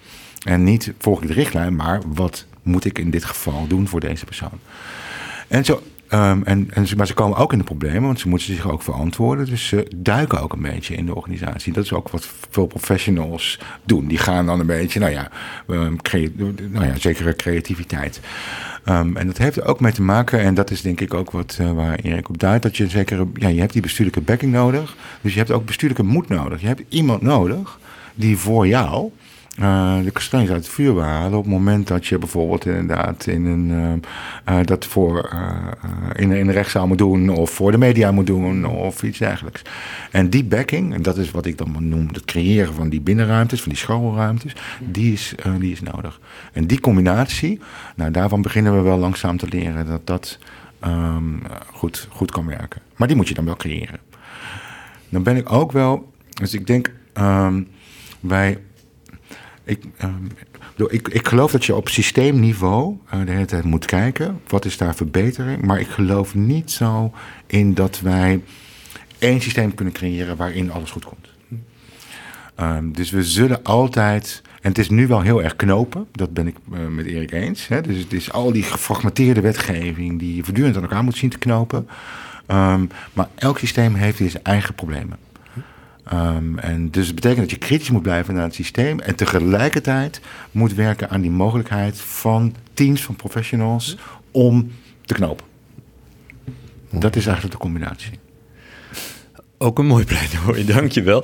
En 0.43 0.63
niet 0.63 0.93
volg 0.97 1.21
ik 1.21 1.27
de 1.27 1.33
richtlijn, 1.33 1.75
maar 1.75 2.01
wat 2.05 2.45
moet 2.63 2.85
ik 2.85 2.99
in 2.99 3.09
dit 3.09 3.25
geval 3.25 3.67
doen 3.67 3.87
voor 3.87 3.99
deze 3.99 4.25
persoon. 4.25 4.59
En 5.47 5.65
zo, 5.65 5.81
um, 6.11 6.43
en, 6.43 6.67
en, 6.73 6.87
maar 6.97 7.07
ze 7.07 7.13
komen 7.13 7.37
ook 7.37 7.51
in 7.51 7.57
de 7.57 7.63
problemen, 7.63 8.01
want 8.01 8.19
ze 8.19 8.27
moeten 8.27 8.47
zich 8.55 8.69
ook 8.69 8.81
verantwoorden. 8.81 9.45
Dus 9.45 9.67
ze 9.67 9.91
duiken 9.95 10.41
ook 10.41 10.53
een 10.53 10.61
beetje 10.61 10.95
in 10.95 11.05
de 11.05 11.15
organisatie. 11.15 11.73
Dat 11.73 11.83
is 11.83 11.93
ook 11.93 12.09
wat 12.09 12.27
veel 12.49 12.67
professionals 12.67 13.59
doen. 13.83 14.07
Die 14.07 14.17
gaan 14.17 14.45
dan 14.45 14.59
een 14.59 14.65
beetje, 14.65 14.99
nou 14.99 15.11
ja, 15.11 15.31
um, 15.67 15.97
nou 16.69 16.85
ja 16.85 16.95
zekere 16.99 17.35
creativiteit. 17.35 18.19
Um, 18.85 19.17
en 19.17 19.27
dat 19.27 19.37
heeft 19.37 19.57
er 19.57 19.65
ook 19.65 19.79
mee 19.79 19.91
te 19.91 20.01
maken, 20.01 20.39
en 20.39 20.53
dat 20.53 20.71
is 20.71 20.81
denk 20.81 21.01
ik 21.01 21.13
ook 21.13 21.31
wat 21.31 21.57
uh, 21.61 21.71
waar 21.71 21.99
Erik 21.99 22.29
op 22.29 22.37
duidt, 22.37 22.63
dat 22.63 22.77
je 22.77 22.87
zeker, 22.87 23.27
ja, 23.33 23.47
je 23.47 23.59
hebt 23.59 23.73
die 23.73 23.81
bestuurlijke 23.81 24.21
backing 24.21 24.51
nodig. 24.51 24.95
Dus 25.21 25.31
je 25.31 25.39
hebt 25.39 25.51
ook 25.51 25.65
bestuurlijke 25.65 26.03
moed 26.03 26.27
nodig. 26.29 26.61
Je 26.61 26.67
hebt 26.67 26.81
iemand 26.89 27.21
nodig 27.21 27.79
die 28.15 28.37
voor 28.37 28.67
jou 28.67 29.11
uh, 29.59 30.03
de 30.03 30.11
kastanjes 30.11 30.49
uit 30.49 30.65
het 30.65 30.73
vuur 30.73 31.01
halen 31.01 31.37
op 31.37 31.43
het 31.43 31.53
moment 31.53 31.87
dat 31.87 32.05
je 32.05 32.17
bijvoorbeeld 32.17 32.65
inderdaad 32.65 33.27
in 33.27 33.45
een, 33.45 34.03
uh, 34.49 34.59
dat 34.63 34.85
voor, 34.85 35.29
in, 36.13 36.31
in 36.31 36.47
een 36.47 36.51
rechtszaal 36.51 36.87
moet 36.87 36.97
doen 36.97 37.29
of 37.29 37.51
voor 37.51 37.71
de 37.71 37.77
media 37.77 38.11
moet 38.11 38.27
doen 38.27 38.65
of 38.65 39.03
iets 39.03 39.17
dergelijks. 39.17 39.61
En 40.11 40.29
die 40.29 40.43
backing, 40.43 40.93
en 40.93 41.01
dat 41.01 41.17
is 41.17 41.31
wat 41.31 41.45
ik 41.45 41.57
dan 41.57 41.75
noem 41.79 42.07
het 42.11 42.25
creëren 42.25 42.73
van 42.73 42.89
die 42.89 43.01
binnenruimtes, 43.01 43.61
van 43.61 43.69
die 43.69 43.77
schoolruimtes, 43.77 44.55
die 44.79 45.13
is, 45.13 45.35
die 45.59 45.71
is 45.71 45.81
nodig. 45.81 46.19
En 46.53 46.67
die 46.67 46.79
combinatie, 46.79 47.59
nou 47.95 48.11
daarvan 48.11 48.41
beginnen 48.41 48.75
we 48.75 48.81
wel 48.81 48.97
langzaam 48.97 49.37
te 49.37 49.47
leren 49.49 49.85
dat 49.85 50.07
dat 50.07 50.39
um, 50.85 51.41
goed, 51.73 52.07
goed 52.11 52.31
kan 52.31 52.45
werken. 52.45 52.81
Maar 52.95 53.07
die 53.07 53.17
moet 53.17 53.27
je 53.27 53.33
dan 53.33 53.45
wel 53.45 53.55
creëren. 53.55 53.99
Dan 55.09 55.23
ben 55.23 55.35
ik 55.35 55.51
ook 55.51 55.71
wel, 55.71 56.13
dus 56.29 56.53
ik 56.53 56.67
denk, 56.67 56.91
wij 58.19 58.57
ik, 59.67 59.83
uh, 60.77 60.89
ik, 60.89 61.07
ik 61.07 61.27
geloof 61.27 61.51
dat 61.51 61.65
je 61.65 61.75
op 61.75 61.89
systeemniveau 61.89 62.97
uh, 63.13 63.25
de 63.25 63.31
hele 63.31 63.45
tijd 63.45 63.63
moet 63.63 63.85
kijken. 63.85 64.39
Wat 64.47 64.65
is 64.65 64.77
daar 64.77 64.95
verbetering? 64.95 65.65
Maar 65.65 65.79
ik 65.79 65.87
geloof 65.87 66.35
niet 66.35 66.71
zo 66.71 67.11
in 67.47 67.73
dat 67.73 67.99
wij 67.99 68.41
één 69.19 69.41
systeem 69.41 69.73
kunnen 69.73 69.93
creëren 69.93 70.35
waarin 70.37 70.71
alles 70.71 70.91
goed 70.91 71.05
komt. 71.05 71.27
Um, 72.59 72.93
dus 72.93 73.09
we 73.09 73.23
zullen 73.23 73.63
altijd. 73.63 74.41
En 74.61 74.69
het 74.69 74.77
is 74.77 74.89
nu 74.89 75.07
wel 75.07 75.21
heel 75.21 75.43
erg 75.43 75.55
knopen, 75.55 76.07
dat 76.11 76.33
ben 76.33 76.47
ik 76.47 76.55
uh, 76.73 76.87
met 76.87 77.05
Erik 77.05 77.31
eens. 77.31 77.67
Hè? 77.67 77.81
Dus 77.81 77.97
het 77.97 78.13
is 78.13 78.31
al 78.31 78.51
die 78.51 78.63
gefragmenteerde 78.63 79.41
wetgeving 79.41 80.19
die 80.19 80.35
je 80.35 80.43
voortdurend 80.43 80.75
aan 80.75 80.81
elkaar 80.81 81.03
moet 81.03 81.17
zien 81.17 81.29
te 81.29 81.37
knopen. 81.37 81.87
Um, 82.51 82.89
maar 83.13 83.27
elk 83.35 83.59
systeem 83.59 83.93
heeft 83.93 84.17
zijn 84.17 84.43
eigen 84.43 84.75
problemen. 84.75 85.17
Um, 86.13 86.59
en 86.59 86.91
dus 86.91 87.05
het 87.05 87.15
betekent 87.15 87.39
dat 87.39 87.51
je 87.51 87.57
kritisch 87.57 87.91
moet 87.91 88.01
blijven 88.01 88.33
naar 88.33 88.43
het 88.43 88.55
systeem 88.55 88.99
en 88.99 89.15
tegelijkertijd 89.15 90.21
moet 90.51 90.73
werken 90.73 91.09
aan 91.09 91.21
die 91.21 91.31
mogelijkheid 91.31 92.01
van 92.01 92.55
teams 92.73 93.03
van 93.03 93.15
professionals 93.15 93.97
om 94.31 94.71
te 95.05 95.13
knopen. 95.13 95.45
Dat 96.89 97.15
is 97.15 97.25
eigenlijk 97.25 97.55
de 97.55 97.61
combinatie. 97.61 98.11
Ook 99.59 99.79
een 99.79 99.85
mooi 99.85 100.05
pleidooi, 100.05 100.65
dankjewel. 100.75 101.23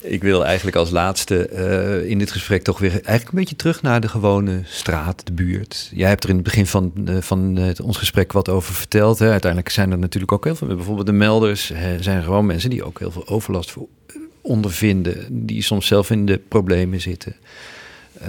Ik 0.00 0.22
wil 0.22 0.44
eigenlijk 0.44 0.76
als 0.76 0.90
laatste 0.90 1.50
uh, 1.52 2.10
in 2.10 2.18
dit 2.18 2.32
gesprek 2.32 2.62
toch 2.62 2.78
weer 2.78 2.90
eigenlijk 2.90 3.28
een 3.28 3.38
beetje 3.38 3.56
terug 3.56 3.82
naar 3.82 4.00
de 4.00 4.08
gewone 4.08 4.60
straat, 4.64 5.26
de 5.26 5.32
buurt. 5.32 5.90
Jij 5.92 6.08
hebt 6.08 6.22
er 6.24 6.28
in 6.28 6.34
het 6.34 6.44
begin 6.44 6.66
van, 6.66 6.92
uh, 7.08 7.16
van 7.20 7.58
uh, 7.58 7.68
ons 7.82 7.96
gesprek 7.96 8.32
wat 8.32 8.48
over 8.48 8.74
verteld. 8.74 9.18
Hè. 9.18 9.30
Uiteindelijk 9.30 9.72
zijn 9.72 9.90
er 9.90 9.98
natuurlijk 9.98 10.32
ook 10.32 10.44
heel 10.44 10.54
veel, 10.54 10.66
bijvoorbeeld 10.66 11.06
de 11.06 11.12
melders, 11.12 11.68
hè, 11.68 12.02
zijn 12.02 12.22
gewoon 12.22 12.46
mensen 12.46 12.70
die 12.70 12.84
ook 12.84 12.98
heel 12.98 13.10
veel 13.10 13.28
overlast 13.28 13.70
voor 13.70 13.86
ondervinden, 14.44 15.46
die 15.46 15.62
soms 15.62 15.86
zelf 15.86 16.10
in 16.10 16.26
de 16.26 16.40
problemen 16.48 17.00
zitten. 17.00 17.34
Uh, 18.22 18.28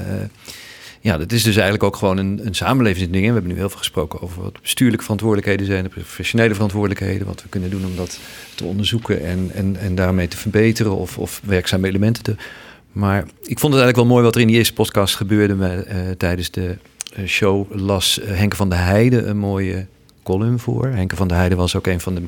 ja, 1.01 1.17
dat 1.17 1.31
is 1.31 1.43
dus 1.43 1.55
eigenlijk 1.55 1.83
ook 1.83 1.95
gewoon 1.95 2.17
een, 2.17 2.41
een 2.45 2.55
samenlevingsding. 2.55 3.25
We 3.25 3.33
hebben 3.33 3.51
nu 3.51 3.57
heel 3.57 3.69
veel 3.69 3.77
gesproken 3.77 4.21
over 4.21 4.41
wat 4.41 4.61
bestuurlijke 4.61 5.03
verantwoordelijkheden 5.03 5.65
zijn, 5.65 5.83
de 5.83 5.89
professionele 5.89 6.53
verantwoordelijkheden, 6.53 7.27
wat 7.27 7.41
we 7.41 7.49
kunnen 7.49 7.69
doen 7.69 7.85
om 7.85 7.95
dat 7.95 8.19
te 8.55 8.65
onderzoeken 8.65 9.25
en, 9.25 9.51
en, 9.53 9.77
en 9.77 9.95
daarmee 9.95 10.27
te 10.27 10.37
verbeteren 10.37 10.95
of, 10.95 11.17
of 11.17 11.41
werkzame 11.43 11.87
elementen 11.87 12.23
te. 12.23 12.35
Maar 12.91 13.19
ik 13.41 13.59
vond 13.59 13.73
het 13.73 13.81
eigenlijk 13.83 13.95
wel 13.95 14.05
mooi 14.05 14.23
wat 14.23 14.35
er 14.35 14.41
in 14.41 14.47
die 14.47 14.55
eerste 14.55 14.73
podcast 14.73 15.15
gebeurde 15.15 15.55
met, 15.55 15.87
uh, 15.87 15.93
tijdens 16.17 16.51
de 16.51 16.77
uh, 17.19 17.27
show. 17.27 17.79
Las 17.79 18.19
Henke 18.23 18.55
van 18.55 18.69
der 18.69 18.83
Heijden 18.83 19.29
een 19.29 19.37
mooie 19.37 19.85
column 20.23 20.59
voor. 20.59 20.87
Henke 20.87 21.15
van 21.15 21.27
der 21.27 21.37
Heijden 21.37 21.57
was 21.57 21.75
ook 21.75 21.87
een 21.87 21.99
van 21.99 22.15
de 22.15 22.21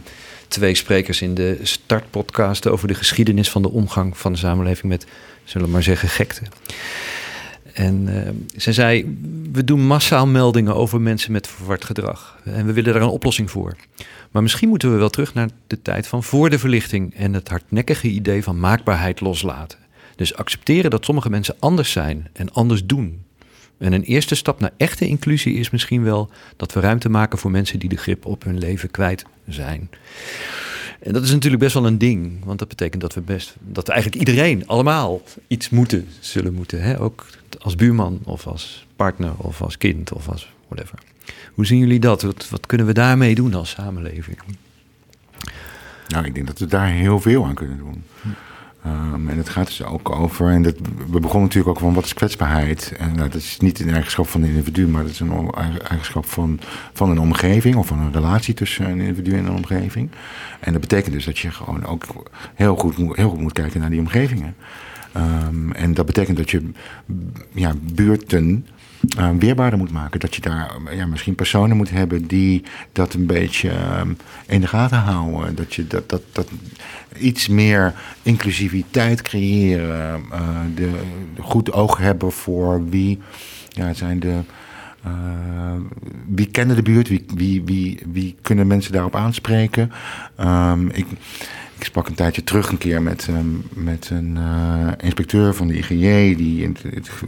twee 0.47 0.75
sprekers 0.75 1.21
in 1.21 1.33
de 1.33 1.59
startpodcast 1.61 2.67
over 2.67 2.87
de 2.87 2.93
geschiedenis 2.93 3.49
van 3.49 3.61
de 3.61 3.71
omgang 3.71 4.17
van 4.17 4.31
de 4.31 4.37
samenleving 4.37 4.91
met, 4.91 5.05
zullen 5.43 5.67
we 5.67 5.73
maar 5.73 5.83
zeggen, 5.83 6.09
gekte. 6.09 6.41
En 7.73 8.07
uh, 8.07 8.59
ze 8.61 8.73
zei: 8.73 9.17
We 9.51 9.63
doen 9.63 9.87
massaal 9.87 10.27
meldingen 10.27 10.75
over 10.75 11.01
mensen 11.01 11.31
met 11.31 11.47
verward 11.47 11.85
gedrag. 11.85 12.39
En 12.43 12.65
we 12.65 12.73
willen 12.73 12.93
daar 12.93 13.01
een 13.01 13.07
oplossing 13.07 13.51
voor. 13.51 13.75
Maar 14.31 14.41
misschien 14.41 14.69
moeten 14.69 14.91
we 14.91 14.97
wel 14.97 15.09
terug 15.09 15.33
naar 15.33 15.49
de 15.67 15.81
tijd 15.81 16.07
van 16.07 16.23
voor 16.23 16.49
de 16.49 16.59
verlichting 16.59 17.15
en 17.15 17.33
het 17.33 17.49
hardnekkige 17.49 18.07
idee 18.07 18.43
van 18.43 18.59
maakbaarheid 18.59 19.21
loslaten. 19.21 19.79
Dus 20.15 20.35
accepteren 20.35 20.91
dat 20.91 21.05
sommige 21.05 21.29
mensen 21.29 21.55
anders 21.59 21.91
zijn 21.91 22.27
en 22.33 22.53
anders 22.53 22.85
doen. 22.85 23.25
En 23.77 23.93
een 23.93 24.03
eerste 24.03 24.35
stap 24.35 24.59
naar 24.59 24.71
echte 24.77 25.07
inclusie 25.07 25.55
is 25.55 25.69
misschien 25.69 26.03
wel 26.03 26.29
dat 26.55 26.73
we 26.73 26.79
ruimte 26.79 27.09
maken 27.09 27.37
voor 27.37 27.51
mensen 27.51 27.79
die 27.79 27.89
de 27.89 27.97
grip 27.97 28.25
op 28.25 28.43
hun 28.43 28.57
leven 28.57 28.91
kwijt 28.91 29.25
zijn. 29.47 29.89
En 30.99 31.13
dat 31.13 31.23
is 31.23 31.31
natuurlijk 31.31 31.61
best 31.61 31.73
wel 31.73 31.85
een 31.85 31.97
ding, 31.97 32.45
want 32.45 32.59
dat 32.59 32.67
betekent 32.67 33.01
dat 33.01 33.13
we 33.13 33.21
best, 33.21 33.55
dat 33.59 33.89
eigenlijk 33.89 34.19
iedereen, 34.19 34.67
allemaal 34.67 35.21
iets 35.47 35.69
moeten, 35.69 36.07
zullen 36.19 36.53
moeten. 36.53 36.81
Hè? 36.81 36.99
Ook 36.99 37.25
als 37.59 37.75
buurman 37.75 38.19
of 38.23 38.47
als 38.47 38.85
partner 38.95 39.33
of 39.37 39.61
als 39.61 39.77
kind 39.77 40.11
of 40.11 40.29
als 40.29 40.53
whatever. 40.67 40.99
Hoe 41.53 41.65
zien 41.65 41.79
jullie 41.79 41.99
dat? 41.99 42.21
Wat, 42.21 42.49
wat 42.49 42.65
kunnen 42.65 42.87
we 42.87 42.93
daarmee 42.93 43.35
doen 43.35 43.53
als 43.53 43.69
samenleving? 43.69 44.37
Nou, 46.07 46.25
ik 46.25 46.33
denk 46.33 46.47
dat 46.47 46.59
we 46.59 46.65
daar 46.65 46.87
heel 46.87 47.19
veel 47.19 47.45
aan 47.45 47.55
kunnen 47.55 47.77
doen. 47.77 48.03
Hm. 48.81 48.87
Um, 48.87 49.29
en 49.29 49.37
het 49.37 49.49
gaat 49.49 49.67
dus 49.67 49.83
ook 49.83 50.09
over, 50.09 50.49
en 50.49 50.61
dat, 50.61 50.75
we 51.11 51.19
begonnen 51.19 51.41
natuurlijk 51.41 51.69
ook 51.69 51.79
van 51.79 51.93
wat 51.93 52.05
is 52.05 52.13
kwetsbaarheid. 52.13 52.93
En 52.97 53.15
nou, 53.15 53.29
dat 53.29 53.41
is 53.41 53.57
niet 53.59 53.79
een 53.79 53.89
eigenschap 53.89 54.27
van 54.27 54.41
een 54.41 54.49
individu, 54.49 54.87
maar 54.87 55.01
dat 55.01 55.11
is 55.11 55.19
een 55.19 55.51
eigenschap 55.87 56.25
van, 56.25 56.59
van 56.93 57.09
een 57.09 57.19
omgeving 57.19 57.75
of 57.75 57.87
van 57.87 57.99
een 57.99 58.13
relatie 58.13 58.53
tussen 58.53 58.89
een 58.89 58.99
individu 58.99 59.37
en 59.37 59.45
een 59.45 59.55
omgeving. 59.55 60.09
En 60.59 60.71
dat 60.71 60.81
betekent 60.81 61.13
dus 61.13 61.25
dat 61.25 61.39
je 61.39 61.51
gewoon 61.51 61.85
ook 61.85 62.03
heel 62.53 62.75
goed, 62.75 62.95
heel 63.15 63.29
goed 63.29 63.39
moet 63.39 63.53
kijken 63.53 63.79
naar 63.79 63.89
die 63.89 63.99
omgevingen. 63.99 64.55
Um, 65.17 65.71
en 65.71 65.93
dat 65.93 66.05
betekent 66.05 66.37
dat 66.37 66.49
je 66.49 66.71
ja, 67.51 67.73
buurten 67.93 68.67
uh, 69.19 69.29
weerbaarder 69.39 69.79
moet 69.79 69.91
maken. 69.91 70.19
Dat 70.19 70.35
je 70.35 70.41
daar 70.41 70.71
ja, 70.91 71.05
misschien 71.05 71.35
personen 71.35 71.77
moet 71.77 71.89
hebben 71.89 72.27
die 72.27 72.63
dat 72.91 73.13
een 73.13 73.25
beetje 73.25 73.69
uh, 73.69 74.01
in 74.47 74.61
de 74.61 74.67
gaten 74.67 74.97
houden. 74.97 75.55
Dat 75.55 75.75
je 75.75 75.87
dat, 75.87 76.09
dat, 76.09 76.21
dat 76.31 76.47
iets 77.17 77.47
meer 77.47 77.93
inclusiviteit 78.21 79.21
creëren. 79.21 80.23
De, 80.75 80.91
goed 81.39 81.71
oog 81.71 81.97
hebben 81.97 82.31
voor 82.31 82.89
wie 82.89 83.19
ja, 83.69 83.93
zijn 83.93 84.19
de. 84.19 84.39
Uh, 85.07 85.13
wie 86.27 86.47
kennen 86.47 86.75
de 86.75 86.81
buurt? 86.81 87.07
Wie, 87.07 87.25
wie, 87.35 87.63
wie, 87.65 87.99
wie 88.11 88.35
kunnen 88.41 88.67
mensen 88.67 88.91
daarop 88.91 89.15
aanspreken? 89.15 89.91
Um, 90.39 90.89
ik, 90.89 91.05
ik 91.77 91.83
sprak 91.83 92.07
een 92.07 92.13
tijdje 92.13 92.43
terug 92.43 92.69
een 92.69 92.77
keer 92.77 93.01
met, 93.01 93.27
ehm, 93.29 93.83
met 93.85 94.09
een 94.09 94.37
uh, 94.37 94.91
inspecteur 94.97 95.53
van 95.53 95.67
de 95.67 95.77
IGJ... 95.77 96.35
die 96.35 96.63
in, 96.63 96.77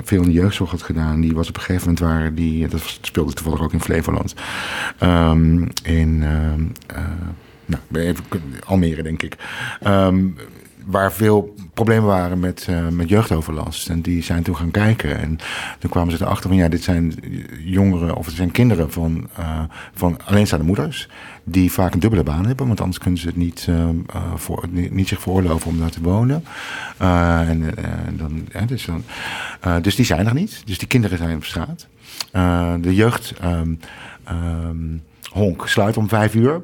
veel 0.03 0.21
in 0.21 0.27
de 0.27 0.33
jeugdzorg 0.33 0.71
had 0.71 0.81
gedaan. 0.81 1.21
Die 1.21 1.33
was 1.33 1.49
op 1.49 1.55
een 1.55 1.61
gegeven 1.61 1.87
moment 1.87 2.05
waar... 2.05 2.33
Die, 2.33 2.67
dat 2.67 2.97
speelde 3.01 3.33
toevallig 3.33 3.61
ook 3.61 3.73
in 3.73 3.81
Flevoland. 3.81 4.33
Um, 5.03 5.67
in... 5.83 6.21
Uh, 6.21 6.97
nou, 7.65 7.81
even, 7.91 8.23
Almere, 8.65 9.03
denk 9.03 9.23
ik. 9.23 9.35
Waar 10.85 11.13
veel 11.13 11.55
problemen 11.73 12.05
waren 12.05 12.39
met, 12.39 12.67
uh, 12.69 12.87
met 12.87 13.09
jeugdoverlast. 13.09 13.89
En 13.89 14.01
die 14.01 14.23
zijn 14.23 14.43
toen 14.43 14.55
gaan 14.55 14.71
kijken. 14.71 15.19
En 15.19 15.39
toen 15.79 15.89
kwamen 15.89 16.17
ze 16.17 16.23
erachter 16.23 16.49
van 16.49 16.57
ja, 16.57 16.67
dit 16.67 16.83
zijn 16.83 17.15
jongeren 17.63 18.15
of 18.15 18.25
het 18.25 18.35
zijn 18.35 18.51
kinderen 18.51 18.91
van, 18.91 19.29
uh, 19.39 19.59
van 19.93 20.19
alleenstaande 20.25 20.65
moeders. 20.65 21.09
Die 21.51 21.71
vaak 21.71 21.93
een 21.93 21.99
dubbele 21.99 22.23
baan 22.23 22.45
hebben, 22.45 22.67
want 22.67 22.81
anders 22.81 22.97
kunnen 22.97 23.19
ze 23.19 23.27
het 23.27 23.35
niet, 23.35 23.67
uh, 23.69 23.89
voor, 24.35 24.65
niet, 24.69 24.91
niet, 24.91 25.07
zich 25.07 25.21
veroorloven 25.21 25.71
om 25.71 25.79
daar 25.79 25.89
te 25.89 26.01
wonen. 26.01 26.43
en, 26.97 27.73
dan, 28.17 28.47
dus, 28.67 28.85
dan, 28.85 29.03
dus 29.81 29.95
die 29.95 30.05
zijn 30.05 30.27
er 30.27 30.33
niet. 30.33 30.61
Dus 30.65 30.77
die 30.77 30.87
kinderen 30.87 31.17
zijn 31.17 31.35
op 31.35 31.43
straat. 31.43 31.87
de 32.81 32.95
jeugd. 32.95 33.33
Um, 33.43 33.79
um, 34.31 35.03
honk 35.31 35.67
sluit 35.67 35.97
om 35.97 36.09
vijf 36.09 36.35
uur. 36.35 36.61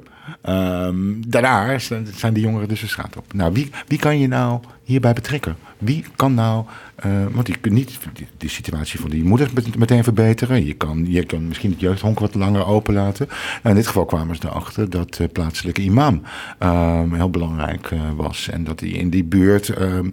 Um, 0.49 1.23
daarna 1.27 1.79
zijn 2.15 2.33
de 2.33 2.39
jongeren 2.39 2.67
dus 2.67 2.79
de 2.79 2.87
straat 2.87 3.17
op. 3.17 3.33
Nou, 3.33 3.53
wie, 3.53 3.69
wie 3.87 3.99
kan 3.99 4.19
je 4.19 4.27
nou 4.27 4.59
hierbij 4.83 5.13
betrekken? 5.13 5.55
Wie 5.77 6.05
kan 6.15 6.33
nou, 6.33 6.65
uh, 7.05 7.11
want 7.31 7.47
je 7.47 7.57
kunt 7.57 7.73
niet 7.73 7.99
de 8.37 8.47
situatie 8.47 8.99
van 8.99 9.09
die 9.09 9.23
moeders 9.23 9.51
meteen 9.77 10.03
verbeteren. 10.03 10.65
Je 10.65 10.73
kan, 10.73 11.05
je 11.07 11.25
kan 11.25 11.47
misschien 11.47 11.71
het 11.71 11.79
jeugdhonk 11.79 12.19
wat 12.19 12.35
langer 12.35 12.65
openlaten. 12.65 13.27
Nou, 13.27 13.69
in 13.69 13.75
dit 13.75 13.87
geval 13.87 14.05
kwamen 14.05 14.35
ze 14.35 14.41
erachter 14.45 14.89
dat 14.89 15.13
de 15.13 15.27
plaatselijke 15.27 15.81
imam 15.81 16.21
um, 16.59 17.13
heel 17.13 17.29
belangrijk 17.29 17.91
uh, 17.91 17.99
was. 18.15 18.49
En 18.49 18.63
dat 18.63 18.79
hij 18.79 18.89
in 18.89 19.09
die 19.09 19.23
buurt 19.23 19.79
um, 19.79 20.09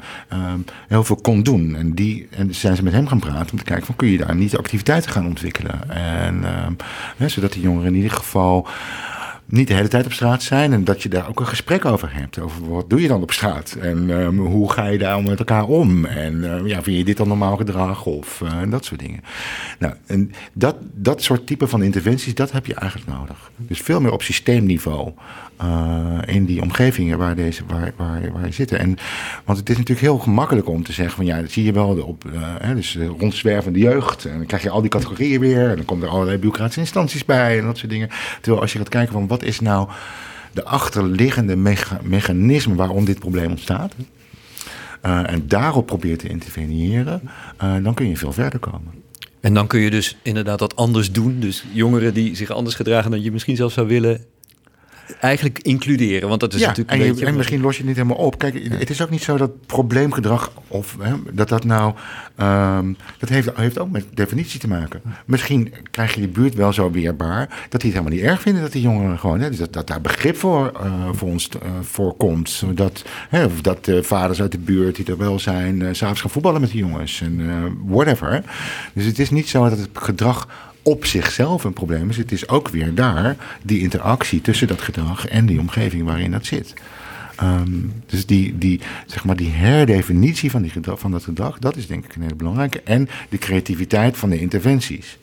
heel 0.88 1.04
veel 1.04 1.16
kon 1.16 1.42
doen. 1.42 1.76
En, 1.76 1.94
die, 1.94 2.26
en 2.30 2.54
zijn 2.54 2.76
ze 2.76 2.82
met 2.82 2.92
hem 2.92 3.06
gaan 3.06 3.18
praten 3.18 3.52
om 3.52 3.58
te 3.58 3.64
kijken 3.64 3.86
van 3.86 3.96
kun 3.96 4.08
je 4.08 4.18
daar 4.18 4.36
niet 4.36 4.56
activiteiten 4.56 5.10
gaan 5.10 5.26
ontwikkelen. 5.26 5.90
En, 5.90 6.44
hè, 7.16 7.28
zodat 7.28 7.52
die 7.52 7.62
jongeren 7.62 7.88
in 7.88 7.94
ieder 7.94 8.16
geval 8.16 8.68
niet 9.52 9.68
de 9.68 9.74
hele 9.74 9.88
tijd 9.88 10.04
op 10.06 10.12
straat 10.12 10.42
zijn. 10.42 10.72
En 10.72 10.84
dat 10.84 11.02
je 11.02 11.08
daar 11.08 11.28
ook 11.28 11.40
een 11.40 11.46
gesprek 11.46 11.84
over 11.84 12.14
hebt. 12.14 12.38
Over 12.38 12.68
wat 12.68 12.90
doe 12.90 13.00
je 13.00 13.08
dan 13.08 13.22
op 13.22 13.32
straat? 13.32 13.76
En 13.80 14.10
um, 14.10 14.38
hoe 14.38 14.72
ga 14.72 14.86
je 14.86 14.98
daar 14.98 15.22
met 15.22 15.38
elkaar 15.38 15.64
om? 15.64 16.04
En 16.04 16.34
uh, 16.34 16.66
ja, 16.66 16.82
vind 16.82 16.96
je 16.96 17.04
dit 17.04 17.16
dan 17.16 17.28
normaal 17.28 17.56
gedrag? 17.56 18.06
Of 18.06 18.40
uh, 18.40 18.50
dat 18.70 18.84
soort 18.84 19.00
dingen. 19.00 19.20
Nou, 19.78 19.94
en 20.06 20.32
dat, 20.52 20.76
dat 20.94 21.22
soort 21.22 21.46
type 21.46 21.66
van 21.66 21.82
interventies, 21.82 22.34
dat 22.34 22.52
heb 22.52 22.66
je 22.66 22.74
eigenlijk 22.74 23.10
nodig. 23.18 23.50
Dus 23.56 23.80
veel 23.80 24.00
meer 24.00 24.12
op 24.12 24.22
systeemniveau. 24.22 25.12
Uh, 25.62 26.18
in 26.26 26.44
die 26.44 26.62
omgevingen 26.62 27.18
waar, 27.18 27.34
deze, 27.34 27.62
waar, 27.66 27.92
waar, 27.96 28.32
waar 28.32 28.52
zitten. 28.52 28.78
En, 28.78 28.96
want 29.44 29.58
het 29.58 29.70
is 29.70 29.76
natuurlijk 29.76 30.06
heel 30.06 30.18
gemakkelijk 30.18 30.68
om 30.68 30.82
te 30.82 30.92
zeggen 30.92 31.16
van 31.16 31.24
ja, 31.24 31.40
dat 31.40 31.50
zie 31.50 31.64
je 31.64 31.72
wel 31.72 32.02
op 32.02 32.24
uh, 32.26 32.42
hè, 32.58 32.74
dus 32.74 32.98
rondzwervende 33.18 33.78
jeugd. 33.78 34.24
En 34.24 34.36
dan 34.36 34.46
krijg 34.46 34.62
je 34.62 34.70
al 34.70 34.80
die 34.80 34.90
categorieën 34.90 35.40
weer. 35.40 35.70
En 35.70 35.76
dan 35.76 35.84
komen 35.84 36.06
er 36.06 36.12
allerlei 36.12 36.36
bureaucratische 36.36 36.80
instanties 36.80 37.24
bij 37.24 37.58
en 37.58 37.64
dat 37.64 37.78
soort 37.78 37.90
dingen. 37.90 38.08
Terwijl 38.40 38.62
als 38.62 38.72
je 38.72 38.78
gaat 38.78 38.88
kijken 38.88 39.12
van 39.12 39.26
wat 39.26 39.41
is 39.42 39.60
nou 39.60 39.88
de 40.52 40.64
achterliggende 40.64 41.56
mecha 41.56 42.00
mechanisme 42.02 42.74
waarom 42.74 43.04
dit 43.04 43.18
probleem 43.18 43.50
ontstaat. 43.50 43.94
Uh, 45.06 45.30
en 45.30 45.48
daarop 45.48 45.86
probeert 45.86 46.18
te 46.18 46.28
interveneren, 46.28 47.30
dan 47.82 47.94
kun 47.94 48.08
je 48.08 48.16
veel 48.16 48.32
verder 48.32 48.58
komen. 48.58 49.02
En 49.40 49.54
dan 49.54 49.66
kun 49.66 49.80
je 49.80 49.90
dus 49.90 50.16
inderdaad 50.22 50.58
dat 50.58 50.76
anders 50.76 51.12
doen. 51.12 51.40
Dus 51.40 51.64
jongeren 51.72 52.14
die 52.14 52.36
zich 52.36 52.50
anders 52.50 52.74
gedragen 52.74 53.10
dan 53.10 53.22
je 53.22 53.32
misschien 53.32 53.56
zelf 53.56 53.72
zou 53.72 53.88
willen, 53.88 54.24
eigenlijk 55.20 55.58
includeren. 55.58 56.28
Want 56.28 56.40
dat 56.40 56.54
is 56.54 56.60
ja, 56.60 56.66
natuurlijk 56.66 56.96
en, 56.96 57.00
een 57.00 57.08
beetje... 57.12 57.26
en 57.26 57.36
misschien 57.36 57.60
los 57.60 57.72
je 57.72 57.78
het 57.78 57.86
niet 57.86 57.96
helemaal 57.96 58.26
op. 58.26 58.38
Kijk, 58.38 58.68
het 58.68 58.90
is 58.90 59.02
ook 59.02 59.10
niet 59.10 59.22
zo 59.22 59.36
dat 59.36 59.66
probleemgedrag... 59.66 60.52
of 60.68 60.96
hè, 61.00 61.14
dat 61.32 61.48
dat 61.48 61.64
nou... 61.64 61.94
Um, 62.40 62.96
dat 63.18 63.28
heeft, 63.28 63.50
heeft 63.54 63.78
ook 63.78 63.90
met 63.90 64.04
definitie 64.14 64.60
te 64.60 64.68
maken. 64.68 65.00
Misschien 65.24 65.74
krijg 65.90 66.14
je 66.14 66.20
die 66.20 66.28
buurt 66.28 66.54
wel 66.54 66.72
zo 66.72 66.90
weerbaar... 66.90 67.48
dat 67.68 67.80
die 67.80 67.90
het 67.90 67.98
helemaal 67.98 68.18
niet 68.18 68.30
erg 68.30 68.40
vinden 68.40 68.62
dat 68.62 68.72
die 68.72 68.82
jongeren 68.82 69.18
gewoon... 69.18 69.40
Hè, 69.40 69.50
dat, 69.50 69.72
dat 69.72 69.86
daar 69.86 70.00
begrip 70.00 70.36
voor, 70.36 70.72
uh, 70.84 71.08
voor 71.12 71.28
ons 71.28 71.48
uh, 71.54 71.70
voorkomt. 71.80 72.62
Dat, 72.74 73.04
hè, 73.28 73.44
of 73.44 73.60
dat 73.60 73.90
vaders 74.00 74.40
uit 74.40 74.52
de 74.52 74.58
buurt 74.58 74.96
die 74.96 75.06
er 75.06 75.18
wel 75.18 75.38
zijn... 75.38 75.80
Uh, 75.80 75.88
s'avonds 75.92 76.20
gaan 76.20 76.30
voetballen 76.30 76.60
met 76.60 76.70
die 76.70 76.80
jongens. 76.80 77.20
En 77.20 77.40
whatever. 77.84 78.42
Dus 78.92 79.04
het 79.04 79.18
is 79.18 79.30
niet 79.30 79.48
zo 79.48 79.68
dat 79.68 79.78
het 79.78 79.88
gedrag 79.92 80.48
op 80.82 81.04
zichzelf 81.04 81.64
een 81.64 81.72
probleem 81.72 82.08
is. 82.08 82.16
Het 82.16 82.32
is 82.32 82.48
ook 82.48 82.68
weer 82.68 82.94
daar 82.94 83.36
die 83.62 83.80
interactie 83.80 84.40
tussen 84.40 84.66
dat 84.66 84.80
gedrag 84.80 85.26
en 85.26 85.46
die 85.46 85.60
omgeving 85.60 86.04
waarin 86.04 86.30
dat 86.30 86.46
zit. 86.46 86.74
Um, 87.42 87.92
dus 88.06 88.26
die, 88.26 88.58
die, 88.58 88.80
zeg 89.06 89.24
maar 89.24 89.36
die 89.36 89.50
herdefinitie 89.50 90.50
van, 90.50 90.62
die 90.62 90.70
gedrag, 90.70 90.98
van 90.98 91.10
dat 91.10 91.24
gedrag, 91.24 91.58
dat 91.58 91.76
is 91.76 91.86
denk 91.86 92.04
ik 92.04 92.14
een 92.14 92.22
hele 92.22 92.34
belangrijke. 92.34 92.80
En 92.84 93.08
de 93.28 93.38
creativiteit 93.38 94.16
van 94.16 94.30
de 94.30 94.40
interventies. 94.40 95.18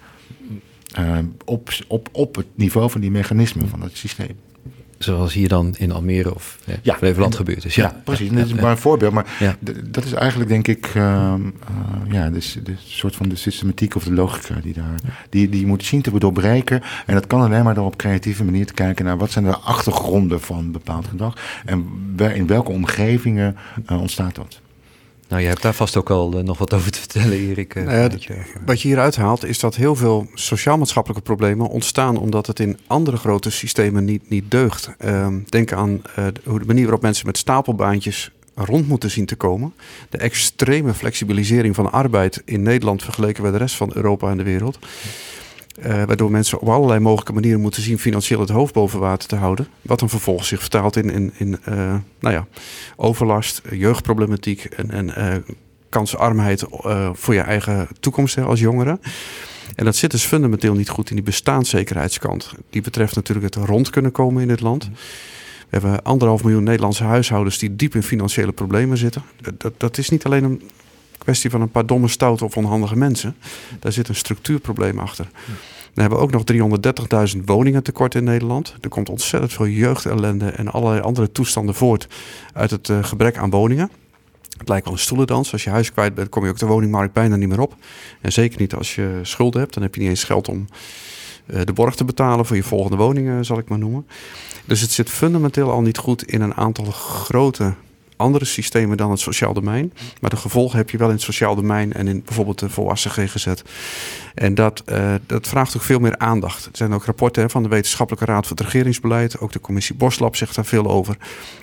Um, 1.00 1.36
op, 1.46 1.70
op, 1.88 2.10
op 2.12 2.36
het 2.36 2.48
niveau 2.56 2.90
van 2.90 3.02
die 3.02 3.12
mechanismen 3.12 3.70
van 3.70 3.82
het 3.82 3.98
systeem 3.98 4.36
zoals 5.00 5.34
hier 5.34 5.48
dan 5.48 5.76
in 5.78 5.92
Almere 5.92 6.36
of 6.36 6.58
ja, 6.66 6.76
ja 6.82 6.96
Flevoland 6.96 7.36
gebeurd 7.36 7.66
is. 7.66 7.76
Ja, 7.76 7.84
ja 7.84 8.02
precies. 8.04 8.30
dat 8.32 8.46
is 8.46 8.54
maar 8.54 8.72
een 8.72 8.78
voorbeeld. 8.78 9.14
Maar 9.14 9.58
dat 9.84 10.04
is 10.04 10.14
eigenlijk 10.14 10.50
denk 10.50 10.68
ik 10.68 10.94
uh, 10.96 11.04
uh, 11.04 12.14
ja, 12.14 12.30
de, 12.30 12.40
de 12.64 12.74
soort 12.78 13.16
van 13.16 13.30
de 13.30 13.36
systematiek 13.36 13.96
of 13.96 14.04
de 14.04 14.14
logica 14.14 14.56
die 14.62 14.74
daar, 14.74 15.00
die, 15.30 15.50
die 15.50 15.60
je 15.60 15.68
moet 15.68 15.86
zien 15.86 16.02
te 16.02 16.20
doorbreken. 16.20 16.82
En 17.06 17.14
dat 17.14 17.28
kan 17.28 17.42
alleen 17.42 17.64
maar 17.64 17.74
door 17.74 17.86
op 17.86 17.98
creatieve 17.98 18.44
manier 18.44 18.66
te 18.66 18.74
kijken 18.74 19.06
naar 19.06 19.18
wat 19.18 19.32
zijn 19.32 19.46
de 19.46 19.58
achtergronden 19.58 20.42
van 20.42 20.72
bepaald 20.72 21.08
gedrag 21.08 21.38
en 21.66 21.88
in 22.34 22.48
welke 22.48 22.72
omgevingen 22.72 23.56
uh, 23.92 24.02
ontstaat 24.02 24.36
dat. 24.36 24.62
Nou, 25.30 25.42
je 25.42 25.48
hebt 25.48 25.62
daar 25.62 25.74
vast 25.74 25.98
ook 25.98 26.10
al 26.10 26.38
uh, 26.38 26.44
nog 26.44 26.58
wat 26.58 26.74
over 26.74 26.92
te 26.92 27.00
vertellen, 27.00 27.32
Erik. 27.32 27.76
Uh, 27.76 27.84
nou 27.84 27.98
ja, 27.98 28.10
je... 28.20 28.36
Wat 28.66 28.82
je 28.82 28.88
hieruit 28.88 29.16
haalt 29.16 29.46
is 29.46 29.60
dat 29.60 29.76
heel 29.76 29.96
veel 29.96 30.28
sociaal-maatschappelijke 30.34 31.24
problemen 31.24 31.68
ontstaan 31.68 32.18
omdat 32.18 32.48
het 32.48 32.60
in 32.60 32.78
andere 32.88 33.18
grote 33.18 33.52
systemen 33.52 34.06
niet, 34.06 34.30
niet 34.30 34.52
deugt. 34.52 34.90
Uh, 35.06 35.28
denk 35.46 35.72
aan 35.72 36.02
uh, 36.20 36.26
de 36.44 36.66
manier 36.66 36.84
waarop 36.84 37.02
mensen 37.02 37.26
met 37.26 37.38
stapelbaantjes 37.38 38.32
rond 38.56 38.88
moeten 38.88 39.12
zien 39.12 39.26
te 39.26 39.36
komen. 39.36 39.74
De 40.10 40.18
extreme 40.18 40.94
flexibilisering 40.94 41.76
van 41.76 41.92
arbeid 41.92 42.42
in 42.46 42.62
Nederland 42.62 43.04
vergeleken 43.04 43.42
bij 43.42 43.52
de 43.52 43.58
rest 43.58 43.76
van 43.76 43.92
Europa 43.94 44.30
en 44.30 44.38
de 44.38 44.44
wereld. 44.44 44.80
Uh, 45.86 46.04
waardoor 46.04 46.32
mensen 46.32 46.60
op 46.60 46.70
allerlei 46.70 47.00
mogelijke 47.00 47.34
manieren 47.34 47.62
moeten 47.62 47.82
zien 47.82 48.00
financieel 48.00 48.40
het 48.40 48.50
hoofd 48.50 48.74
boven 48.74 49.00
water 49.00 49.28
te 49.28 49.36
houden. 49.36 49.68
Wat 49.82 50.00
dan 50.00 50.10
vervolgens 50.10 50.48
zich 50.48 50.60
vertaalt 50.60 50.96
in, 50.96 51.10
in, 51.10 51.34
in 51.38 51.58
uh, 51.70 51.96
nou 52.20 52.36
ja, 52.36 52.48
overlast, 52.96 53.62
jeugdproblematiek 53.72 54.64
en, 54.64 54.92
en 54.92 55.08
uh, 55.08 55.36
kansarmheid 55.90 56.66
voor 57.14 57.34
je 57.34 57.42
eigen 57.42 57.88
toekomst 58.00 58.36
hè, 58.36 58.44
als 58.44 58.60
jongere. 58.60 59.00
En 59.76 59.86
dat 59.86 59.96
zit 59.96 60.12
dus 60.12 60.24
fundamenteel 60.24 60.74
niet 60.74 60.90
goed 60.90 61.10
in 61.10 61.16
die 61.16 61.26
bestaanszekerheidskant. 61.26 62.54
Die 62.70 62.82
betreft 62.82 63.16
natuurlijk 63.16 63.56
het 63.56 63.66
rond 63.66 63.90
kunnen 63.90 64.12
komen 64.12 64.42
in 64.42 64.50
het 64.50 64.62
land. 64.62 64.90
We 65.70 65.78
hebben 65.78 66.04
anderhalf 66.04 66.44
miljoen 66.44 66.64
Nederlandse 66.64 67.04
huishoudens 67.04 67.58
die 67.58 67.76
diep 67.76 67.96
in 67.96 68.04
financiële 68.04 68.52
problemen 68.52 68.98
zitten. 68.98 69.24
Dat, 69.58 69.74
dat 69.78 69.98
is 69.98 70.10
niet 70.10 70.26
alleen 70.26 70.44
een 70.44 70.62
kwestie 71.30 71.50
van 71.50 71.62
een 71.62 71.72
paar 71.72 71.86
domme, 71.86 72.08
stoute 72.08 72.46
of 72.46 72.58
onhandige 72.58 72.96
mensen. 72.96 73.36
Daar 73.80 73.92
zit 73.92 74.08
een 74.08 74.16
structuurprobleem 74.16 75.00
achter. 75.00 75.30
We 75.94 76.02
hebben 76.02 76.20
ook 76.20 76.32
nog 76.32 76.44
330.000 77.36 77.44
woningen 77.46 77.84
tekort 77.84 78.16
in 78.16 78.24
Nederland. 78.24 78.76
Er 78.82 78.90
komt 78.90 79.10
ontzettend 79.10 79.54
veel 79.54 79.68
jeugdellende 79.68 80.50
en 80.50 80.72
allerlei 80.72 81.02
andere 81.02 81.32
toestanden 81.32 81.76
voort 81.76 82.08
uit 82.54 82.72
het 82.72 82.88
uh, 82.88 83.04
gebrek 83.04 83.38
aan 83.38 83.50
woningen. 83.50 83.92
Het 84.58 84.68
lijkt 84.68 84.86
wel 84.86 84.94
een 84.94 85.00
stoelendans. 85.00 85.52
Als 85.52 85.64
je 85.64 85.70
huis 85.70 85.92
kwijt 85.92 86.14
bent, 86.14 86.30
kom 86.30 86.44
je 86.44 86.50
ook 86.50 86.58
de 86.58 86.66
woningmarkt 86.66 87.14
bijna 87.14 87.36
niet 87.36 87.50
meer 87.50 87.62
op. 87.62 87.76
En 88.22 88.32
zeker 88.32 88.60
niet 88.60 88.74
als 88.74 88.96
je 88.96 89.20
schulden 89.22 89.62
hebt. 89.62 89.74
Dan 89.74 89.84
heb 89.84 89.96
je 89.96 90.02
niet 90.02 90.10
eens 90.10 90.24
geld 90.24 90.48
om 90.48 90.68
uh, 91.46 91.62
de 91.64 91.74
borg 91.74 91.96
te 91.96 92.06
betalen 92.06 92.46
voor 92.46 92.56
je 92.56 92.64
volgende 92.64 92.98
woning, 92.98 93.46
zal 93.46 93.58
ik 93.58 93.70
maar 93.70 93.80
noemen. 93.80 94.08
Dus 94.66 94.82
het 94.82 94.92
zit 94.92 95.10
fundamenteel 95.10 95.72
al 95.72 95.82
niet 95.82 95.98
goed 95.98 96.24
in 96.24 96.42
een 96.42 96.56
aantal 96.56 96.86
grote 96.86 97.74
andere 98.20 98.46
systemen 98.46 98.98
dan 98.98 99.12
het 99.12 99.20
sociaal 99.20 99.54
domein. 99.54 99.94
Maar 100.22 100.30
de 100.30 100.36
gevolgen 100.36 100.78
heb 100.78 100.90
je 100.90 100.98
wel 100.98 101.08
in 101.08 101.14
het 101.14 101.24
sociaal 101.24 101.56
domein 101.56 101.94
en 101.94 102.08
in 102.08 102.24
bijvoorbeeld 102.26 102.60
de 102.60 102.70
volwassen 102.70 103.12
GGZ. 103.12 103.48
En 104.36 104.56
dat, 104.56 104.84
uh, 104.86 105.14
dat 105.26 105.48
vraagt 105.48 105.76
ook 105.76 105.82
veel 105.82 106.00
meer 106.00 106.18
aandacht. 106.18 106.66
Er 106.66 106.72
zijn 106.74 106.94
ook 106.94 107.06
rapporten 107.06 107.50
van 107.50 107.64
de 107.64 107.70
Wetenschappelijke 107.70 108.32
Raad 108.32 108.48
voor 108.48 108.58
het 108.58 108.66
Regeringsbeleid. 108.66 109.40
Ook 109.40 109.52
de 109.52 109.60
commissie 109.60 109.96
Boslab 109.96 110.36
zegt 110.36 110.56
daar 110.56 110.66
veel 110.66 110.88
over. 110.88 111.18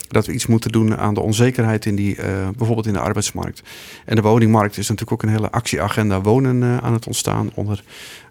Dat 0.09 0.27
we 0.27 0.33
iets 0.33 0.47
moeten 0.47 0.73
doen 0.73 0.97
aan 0.97 1.15
de 1.15 1.21
onzekerheid 1.21 1.87
in 1.87 1.97
die, 1.97 2.17
uh, 2.17 2.25
bijvoorbeeld 2.57 2.87
in 2.87 2.93
de 2.93 2.99
arbeidsmarkt. 2.99 3.63
En 4.05 4.17
de 4.17 4.23
woningmarkt 4.23 4.79
is 4.79 4.89
natuurlijk 4.89 5.13
ook 5.13 5.23
een 5.23 5.37
hele 5.37 5.51
actieagenda 5.51 6.21
wonen 6.21 6.63
uh, 6.63 6.77
aan 6.77 6.93
het 6.93 7.07
ontstaan 7.07 7.51
onder 7.55 7.83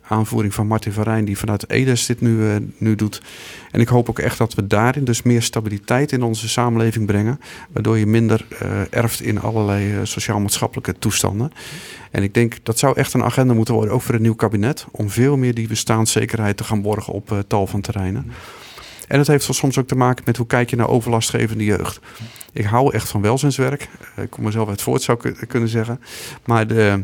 aanvoering 0.07 0.53
van 0.53 0.67
Martin 0.67 0.91
van 0.91 1.03
Rijn, 1.03 1.25
die 1.25 1.37
vanuit 1.37 1.69
Edes 1.69 2.05
dit 2.05 2.21
nu, 2.21 2.37
uh, 2.37 2.55
nu 2.77 2.95
doet. 2.95 3.21
En 3.71 3.79
ik 3.79 3.87
hoop 3.87 4.09
ook 4.09 4.19
echt 4.19 4.37
dat 4.37 4.53
we 4.53 4.67
daarin 4.67 5.03
dus 5.03 5.21
meer 5.21 5.41
stabiliteit 5.41 6.11
in 6.11 6.23
onze 6.23 6.49
samenleving 6.49 7.05
brengen. 7.05 7.39
Waardoor 7.71 7.97
je 7.97 8.05
minder 8.05 8.45
uh, 8.51 8.79
erft 8.89 9.21
in 9.21 9.41
allerlei 9.41 9.93
uh, 9.93 9.99
sociaal-maatschappelijke 10.03 10.95
toestanden. 10.99 11.51
En 12.11 12.23
ik 12.23 12.33
denk 12.33 12.57
dat 12.63 12.79
zou 12.79 12.97
echt 12.97 13.13
een 13.13 13.23
agenda 13.23 13.53
moeten 13.53 13.73
worden, 13.73 13.93
ook 13.93 14.01
voor 14.01 14.13
het 14.13 14.23
nieuw 14.23 14.35
kabinet. 14.35 14.85
Om 14.91 15.09
veel 15.09 15.37
meer 15.37 15.53
die 15.53 15.67
bestaanszekerheid 15.67 16.57
te 16.57 16.63
gaan 16.63 16.81
borgen 16.81 17.13
op 17.13 17.43
tal 17.47 17.67
van 17.67 17.81
terreinen. 17.81 18.31
En 19.07 19.17
het 19.17 19.27
heeft 19.27 19.53
soms 19.53 19.77
ook 19.77 19.87
te 19.87 19.95
maken 19.95 20.23
met 20.25 20.37
hoe 20.37 20.47
kijk 20.47 20.69
je 20.69 20.75
naar 20.75 20.89
overlastgevende 20.89 21.63
jeugd. 21.63 21.99
Ik 22.53 22.65
hou 22.65 22.93
echt 22.93 23.09
van 23.09 23.21
welzijnswerk. 23.21 23.89
Ik 24.17 24.29
kom 24.29 24.43
mezelf 24.43 24.69
uit 24.69 24.81
voort, 24.81 25.01
zou 25.01 25.29
ik 25.29 25.47
kunnen 25.47 25.69
zeggen. 25.69 26.01
Maar 26.45 26.67
de, 26.67 27.03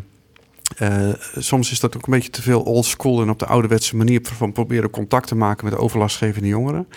uh, 0.80 1.10
soms 1.38 1.72
is 1.72 1.80
dat 1.80 1.96
ook 1.96 2.06
een 2.06 2.14
beetje 2.14 2.30
te 2.30 2.42
veel 2.42 2.62
old 2.62 2.86
school 2.86 3.22
en 3.22 3.30
op 3.30 3.40
de 3.40 3.46
ouderwetse 3.46 3.96
manier 3.96 4.20
van 4.24 4.52
proberen 4.52 4.90
contact 4.90 5.28
te 5.28 5.36
maken 5.36 5.66
met 5.66 5.78
overlastgevende 5.78 6.48
jongeren. 6.48 6.88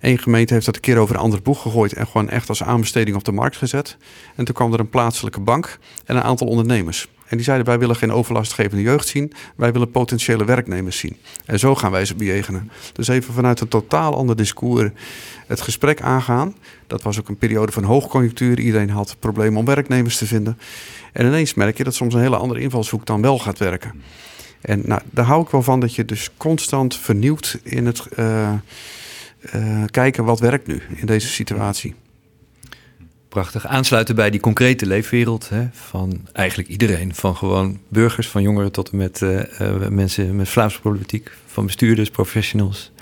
Eén 0.00 0.18
gemeente 0.18 0.52
heeft 0.52 0.66
dat 0.66 0.74
een 0.74 0.80
keer 0.80 0.98
over 0.98 1.14
een 1.14 1.20
ander 1.20 1.42
boeg 1.42 1.62
gegooid 1.62 1.92
en 1.92 2.06
gewoon 2.06 2.28
echt 2.28 2.48
als 2.48 2.62
aanbesteding 2.62 3.16
op 3.16 3.24
de 3.24 3.32
markt 3.32 3.56
gezet. 3.56 3.96
En 4.36 4.44
toen 4.44 4.54
kwam 4.54 4.72
er 4.72 4.80
een 4.80 4.88
plaatselijke 4.88 5.40
bank 5.40 5.78
en 6.04 6.16
een 6.16 6.22
aantal 6.22 6.46
ondernemers. 6.46 7.08
En 7.26 7.36
die 7.36 7.44
zeiden: 7.44 7.66
Wij 7.66 7.78
willen 7.78 7.96
geen 7.96 8.12
overlastgevende 8.12 8.82
jeugd 8.82 9.08
zien, 9.08 9.32
wij 9.56 9.72
willen 9.72 9.90
potentiële 9.90 10.44
werknemers 10.44 10.98
zien. 10.98 11.16
En 11.44 11.58
zo 11.58 11.74
gaan 11.74 11.90
wij 11.90 12.04
ze 12.04 12.14
bejegenen. 12.14 12.70
Dus 12.92 13.08
even 13.08 13.34
vanuit 13.34 13.60
een 13.60 13.68
totaal 13.68 14.14
ander 14.14 14.36
discours 14.36 14.90
het 15.48 15.60
gesprek 15.60 16.00
aangaan. 16.00 16.54
Dat 16.86 17.02
was 17.02 17.18
ook 17.18 17.28
een 17.28 17.38
periode 17.38 17.72
van 17.72 17.84
hoogconjunctuur. 17.84 18.60
Iedereen 18.60 18.90
had 18.90 19.16
problemen 19.18 19.58
om 19.58 19.64
werknemers 19.64 20.16
te 20.16 20.26
vinden. 20.26 20.58
En 21.12 21.26
ineens 21.26 21.54
merk 21.54 21.76
je 21.76 21.84
dat 21.84 21.94
soms 21.94 22.14
een 22.14 22.20
hele 22.20 22.36
andere 22.36 22.60
invalshoek 22.60 23.06
dan 23.06 23.22
wel 23.22 23.38
gaat 23.38 23.58
werken. 23.58 24.02
En 24.60 24.82
nou, 24.84 25.00
daar 25.10 25.24
hou 25.24 25.42
ik 25.42 25.48
wel 25.48 25.62
van 25.62 25.80
dat 25.80 25.94
je 25.94 26.04
dus 26.04 26.30
constant 26.36 26.96
vernieuwt 26.96 27.58
in 27.62 27.86
het 27.86 28.06
uh, 28.18 28.52
uh, 29.54 29.84
kijken 29.90 30.24
wat 30.24 30.40
werkt 30.40 30.66
nu 30.66 30.82
in 30.96 31.06
deze 31.06 31.28
situatie. 31.28 31.94
Prachtig. 33.28 33.66
Aansluiten 33.66 34.14
bij 34.14 34.30
die 34.30 34.40
concrete 34.40 34.86
leefwereld 34.86 35.48
hè, 35.48 35.66
van 35.72 36.28
eigenlijk 36.32 36.68
iedereen. 36.68 37.14
Van 37.14 37.36
gewoon 37.36 37.78
burgers, 37.88 38.28
van 38.28 38.42
jongeren 38.42 38.72
tot 38.72 38.90
en 38.90 38.96
met 38.96 39.20
uh, 39.20 39.86
mensen 39.88 40.36
met 40.36 40.48
Vlaamse 40.48 40.80
problematiek. 40.80 41.30
Van 41.46 41.66
bestuurders, 41.66 42.10
professionals 42.10 42.92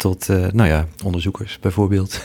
tot, 0.00 0.28
uh, 0.28 0.46
nou 0.52 0.68
ja, 0.68 0.86
onderzoekers 1.04 1.58
bijvoorbeeld. 1.58 2.24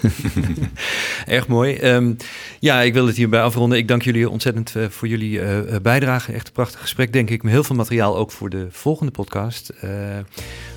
Erg 1.26 1.48
mooi. 1.48 1.94
Um, 1.94 2.18
ja, 2.60 2.82
ik 2.82 2.94
wil 2.94 3.08
het 3.08 3.16
hierbij 3.16 3.42
afronden. 3.42 3.78
Ik 3.78 3.88
dank 3.88 4.02
jullie 4.02 4.30
ontzettend 4.30 4.74
uh, 4.78 4.86
voor 4.90 5.08
jullie 5.08 5.40
uh, 5.40 5.60
bijdrage. 5.82 6.32
Echt 6.32 6.48
een 6.48 6.54
prachtig 6.54 6.80
gesprek, 6.80 7.14
denk 7.14 7.30
ik. 7.30 7.44
Met 7.44 7.52
heel 7.52 7.64
veel 7.64 7.76
materiaal 7.76 8.18
ook 8.18 8.32
voor 8.32 8.50
de 8.50 8.68
volgende 8.70 9.12
podcast. 9.12 9.74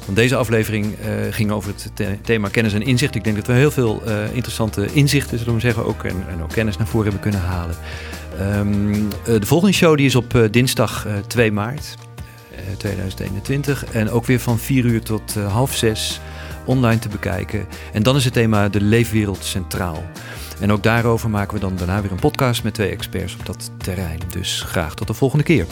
want 0.05 0.17
deze 0.17 0.37
aflevering 0.37 0.97
ging 1.31 1.51
over 1.51 1.73
het 1.73 1.91
the 1.95 2.17
thema 2.23 2.49
kennis 2.49 2.73
en 2.73 2.83
inzicht. 2.83 3.15
Ik 3.15 3.25
denk 3.25 3.37
dat 3.37 3.47
we 3.47 3.53
heel 3.53 3.71
veel 3.71 4.03
interessante 4.33 4.89
inzichten, 4.93 5.39
zullen 5.39 5.55
we 5.55 5.61
zeggen, 5.61 5.85
ook 5.85 6.05
en, 6.05 6.25
en, 6.29 6.43
ook 6.43 6.53
kennis 6.53 6.77
naar 6.77 6.87
voren 6.87 7.13
hebben 7.13 7.31
kunnen 7.31 7.49
halen. 7.49 7.77
Um, 8.41 9.09
de 9.25 9.47
volgende 9.47 9.75
show 9.75 9.97
die 9.97 10.07
is 10.07 10.15
op 10.15 10.49
dinsdag 10.51 11.07
2 11.27 11.53
maart 11.53 11.97
2021. 12.77 13.85
En 13.85 14.11
ook 14.11 14.27
weer 14.27 14.41
van 14.41 14.59
4 14.59 14.85
uur 14.85 15.03
tot 15.03 15.35
half 15.35 15.75
6 15.75 16.21
online 16.69 16.99
te 16.99 17.09
bekijken. 17.09 17.67
En 17.93 18.03
dan 18.03 18.17
is 18.17 18.25
het 18.25 18.33
thema 18.33 18.69
de 18.69 18.81
leefwereld 18.81 19.45
centraal. 19.45 20.05
En 20.61 20.73
ook 20.73 20.83
daarover 20.83 21.31
maken 21.31 21.55
we 21.55 21.61
dan 21.61 21.77
daarna 21.77 22.03
weer 22.03 22.13
een 22.13 22.19
podcast 22.19 22.63
met 22.63 22.75
twee 22.75 22.91
experts 22.91 23.37
op 23.37 23.47
dat 23.47 23.71
terrein. 23.77 24.21
Dus 24.31 24.63
graag 24.63 24.95
tot 24.95 25.07
de 25.07 25.15
volgende 25.15 25.45
keer. 25.45 25.67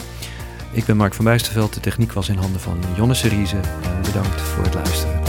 Ik 0.71 0.85
ben 0.85 0.97
Mark 0.97 1.13
van 1.13 1.25
Bijsterveld. 1.25 1.73
De 1.73 1.79
techniek 1.79 2.11
was 2.11 2.29
in 2.29 2.37
handen 2.37 2.61
van 2.61 2.77
Jonne 2.95 3.13
Seriese. 3.13 3.59
Bedankt 4.01 4.41
voor 4.41 4.63
het 4.63 4.73
luisteren. 4.73 5.26